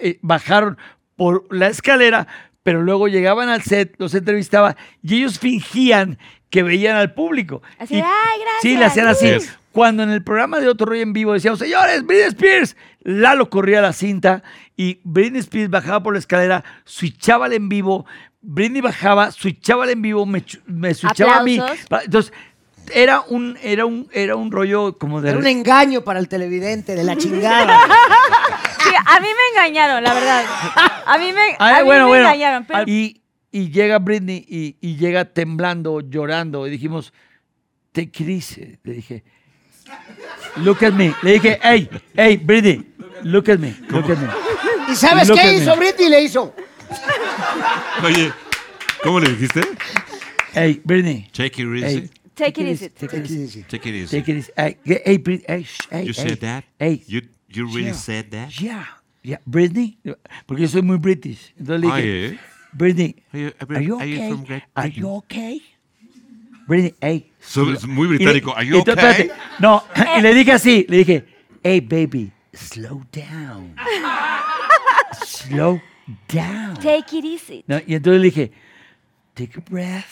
[0.00, 0.78] eh, bajaron
[1.16, 2.26] por la escalera,
[2.62, 6.18] pero luego llegaban al set, los entrevistaba y ellos fingían
[6.50, 7.62] que veían al público.
[7.78, 8.62] Así, Y- "Ay, gracias".
[8.62, 9.26] Sí, le hacían así.
[9.26, 9.58] Yes.
[9.72, 13.80] Cuando en el programa de Otro Rollo en Vivo decíamos, señores, Britney Spears, Lalo corría
[13.80, 14.42] la cinta
[14.76, 18.06] y Britney Spears bajaba por la escalera, switchaba al en vivo,
[18.40, 21.60] Britney bajaba, switchaba al en vivo, me, me switchaba a mí.
[22.04, 22.32] Entonces,
[22.94, 25.30] era un, era un, era un rollo como de...
[25.30, 27.78] Era un engaño para el televidente de la chingada.
[28.82, 30.44] Sí, a mí me engañaron, la verdad.
[31.04, 32.24] A mí me, Ay, a mí bueno, me bueno.
[32.26, 32.64] engañaron.
[32.64, 36.66] Pero, Y, y llega Britney y, y llega temblando, llorando.
[36.66, 37.12] Y dijimos,
[37.94, 38.78] it easy.
[38.84, 39.24] Le dije,
[40.56, 41.14] look at me.
[41.22, 42.94] Le dije, hey, hey, Britney,
[43.24, 44.28] look at me, look at me.
[44.92, 45.58] ¿Y sabes Look qué at me.
[45.58, 46.08] hizo Britney?
[46.08, 46.54] Le hizo.
[48.04, 48.32] Oye,
[49.02, 49.60] ¿cómo le dijiste?
[50.54, 51.28] Hey, Britney.
[51.32, 52.10] Take it Hey, easy.
[52.34, 52.88] take it easy.
[52.88, 53.62] Take it easy.
[53.64, 54.16] Take it easy.
[54.20, 54.52] Take it easy.
[54.56, 56.64] Hey, hey, hey, You said that?
[56.78, 57.92] Hey, You, you really Yeah.
[57.94, 58.60] said that?
[58.60, 58.84] yeah,
[59.22, 59.98] yeah, Britney.
[60.46, 61.52] Porque yo soy muy British.
[61.58, 62.38] Entonces le dije, yeah.
[62.72, 64.30] Britney, Are you- are you are you okay?
[64.30, 64.44] from
[64.74, 65.62] Are you okay?
[66.66, 67.30] Britney, hey.
[67.40, 68.52] So- es muy Y le- británico.
[68.54, 68.92] Are you okay?
[68.94, 69.82] espérate, No,
[70.18, 71.24] y le dije así, le dije,
[71.62, 73.74] hey baby, slow down.
[75.24, 75.80] slow
[76.32, 76.74] down.
[76.76, 77.64] Take it easy.
[77.66, 78.52] No, y entonces le dije,
[79.34, 80.04] take a breath,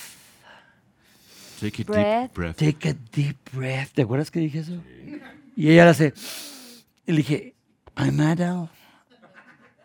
[1.61, 2.21] Take a Breath.
[2.23, 2.57] deep breath.
[2.57, 3.93] take a deep breath.
[3.95, 4.83] ¿Te acuerdas que dije eso?
[5.57, 6.15] Y ella le hace,
[7.07, 7.55] y le dije,
[7.97, 8.69] I'm Adele,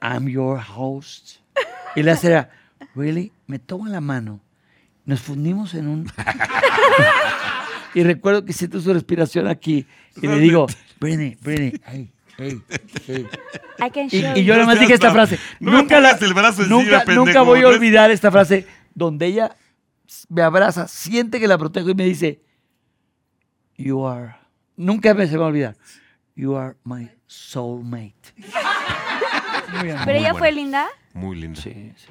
[0.02, 1.38] I'm your host.
[1.96, 2.46] Y le hace,
[2.94, 4.42] really, me toma la mano,
[5.06, 6.12] nos fundimos en un...
[7.96, 9.86] y recuerdo que siento su respiración aquí
[10.22, 10.68] y le digo,
[11.00, 12.62] Britney, Britney, hey, hey,
[13.08, 13.28] hey.
[13.80, 14.54] I can Y, show y yo you.
[14.54, 15.40] nada más dije esta frase.
[15.60, 18.66] no nunca la- pongas el brazo encima, nunca, pendejo, nunca voy a olvidar esta frase
[18.94, 19.56] donde ella
[20.30, 22.42] me abraza, siente que la protejo y me dice,
[23.78, 24.36] You are,
[24.76, 25.76] nunca me se me va a olvidar,
[26.36, 28.34] You are my soulmate.
[28.38, 30.34] Muy Pero ella buena.
[30.36, 30.88] fue linda.
[31.14, 31.60] Muy lindo.
[31.62, 32.08] Sí, sí, sí.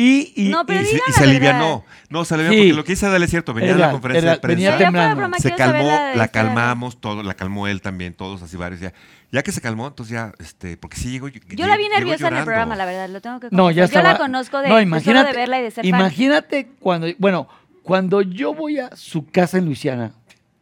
[0.00, 1.84] Y, y, No, pero y- Y se, y se alivianó.
[2.08, 2.60] No, se alivianó Sí.
[2.60, 3.52] porque lo que dice Adele es cierto.
[3.52, 4.70] Venía de la conferencia de prensa.
[4.70, 5.38] Venía temblando.
[5.38, 6.28] se calmó, la la, historia.
[6.28, 8.92] calmamos todo, la calmó él también, todos así varios ya.
[9.32, 11.26] Ya que se calmó, entonces ya, este, porque sí llegó.
[11.26, 14.04] Yo la vi nerviosa en el programa, la verdad, lo tengo que No, ya estaba.
[14.06, 16.00] Yo la conozco de, no, de imagínate, solo de verla y de ser fan.
[16.00, 17.48] Imagínate cuando, bueno,
[17.82, 20.12] cuando yo voy a su casa en Luisiana.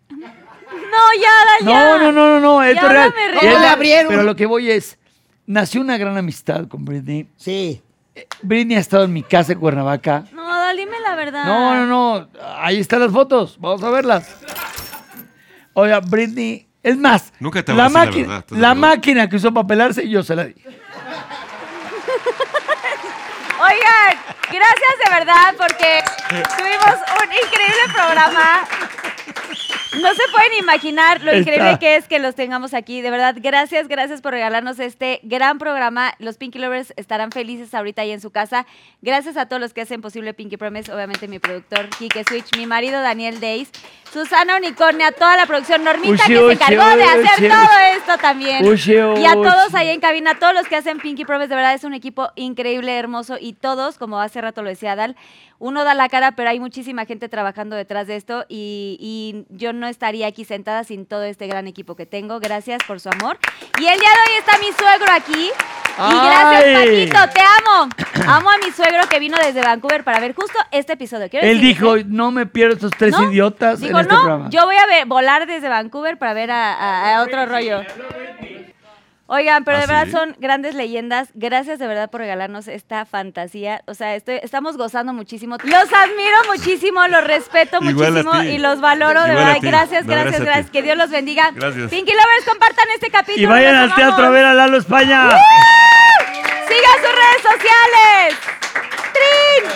[0.08, 0.16] No,
[1.20, 1.90] ya, da, ya.
[1.90, 3.12] No, no, no, no, no, esto Ya es real.
[3.38, 4.08] ¿Cómo le abrieron?
[4.08, 4.98] Pero lo que voy es,
[5.46, 7.28] nació una gran amistad con Britney.
[7.36, 7.82] Sí.
[8.42, 10.24] Britney ha estado en mi casa en Cuernavaca.
[10.32, 10.56] No?
[10.74, 11.44] Dime la verdad.
[11.44, 12.28] No, no, no.
[12.58, 13.56] Ahí están las fotos.
[13.58, 14.28] Vamos a verlas.
[15.72, 16.66] Oiga, Britney.
[16.82, 18.88] Es más, Nunca te la, la máquina, verdad, ¿estás la acuerdo?
[18.88, 20.54] máquina que usó para pelarse, yo se la di.
[23.58, 24.18] Oigan,
[24.52, 26.02] gracias de verdad porque
[26.56, 28.60] tuvimos un increíble programa.
[30.00, 31.38] No se pueden imaginar lo Está.
[31.38, 33.00] increíble que es que los tengamos aquí.
[33.00, 36.14] De verdad, gracias, gracias por regalarnos este gran programa.
[36.18, 38.66] Los Pinky Lovers estarán felices ahorita ahí en su casa.
[39.02, 40.92] Gracias a todos los que hacen posible Pinky Promise.
[40.92, 43.70] Obviamente mi productor, Kike Switch, mi marido, Daniel Days,
[44.12, 48.64] Susana Unicornia, toda la producción, Normita, que se encargó de hacer todo esto también.
[48.64, 51.84] Y a todos ahí en cabina, todos los que hacen Pinky Promise, de verdad es
[51.84, 53.36] un equipo increíble, hermoso.
[53.40, 55.16] Y todos, como hace rato lo decía Dal,
[55.58, 58.44] uno da la cara, pero hay muchísima gente trabajando detrás de esto.
[58.48, 62.40] Y, y yo no estaría aquí sentada sin todo este gran equipo que tengo.
[62.40, 63.38] Gracias por su amor.
[63.80, 65.50] Y el día de hoy está mi suegro aquí.
[65.98, 67.08] Y gracias, ¡Ay!
[67.08, 67.88] Paquito, te amo.
[68.30, 71.30] Amo a mi suegro que vino desde Vancouver para ver justo este episodio.
[71.30, 72.04] Quiero Él dijo, ¿eh?
[72.06, 73.30] no me pierdo estos tres ¿No?
[73.30, 74.50] idiotas Dijo, en este no, programa.
[74.50, 77.80] yo voy a ver, volar desde Vancouver para ver a, a- a otro rollo.
[79.28, 80.10] Oigan, pero ¿Ah, de verdad sí?
[80.12, 81.30] son grandes leyendas.
[81.34, 83.82] Gracias de verdad por regalarnos esta fantasía.
[83.86, 85.56] O sea, estoy, estamos gozando muchísimo.
[85.64, 89.58] Los admiro muchísimo, los respeto Igual muchísimo y los valoro de Igual verdad.
[89.62, 90.70] Gracias, No, gracias, gracias.
[90.70, 91.50] Que Dios los bendiga.
[91.52, 91.90] Gracias.
[91.90, 93.42] Pinky Lovers, compartan este capítulo.
[93.42, 95.28] Y vayan al teatro a ver a Lalo España.
[96.68, 98.36] Sigan sus redes sociales.
[99.12, 99.70] ¡Trin!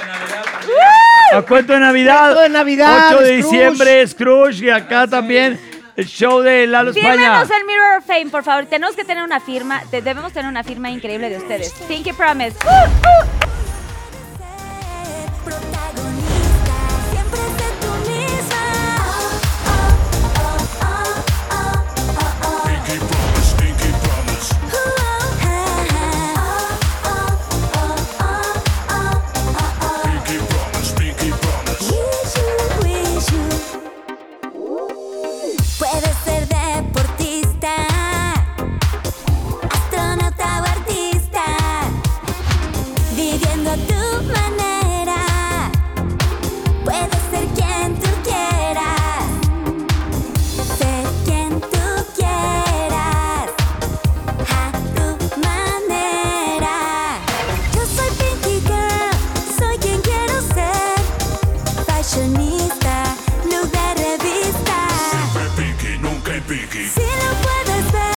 [1.33, 1.39] ¡Uh!
[1.39, 2.23] A cuento de Navidad.
[2.35, 3.37] Cuento de Navidad, 8 de Scrooge.
[3.37, 4.65] diciembre, Scrooge.
[4.65, 5.59] Y acá también
[6.01, 7.13] el show de Lalo España.
[7.13, 8.65] Fírmenos el Mirror of Fame, por favor.
[8.67, 11.73] Tenemos que tener una firma, debemos tener una firma increíble de ustedes.
[11.87, 12.57] Pinky Promise.
[12.65, 13.60] ¡Uh, uh!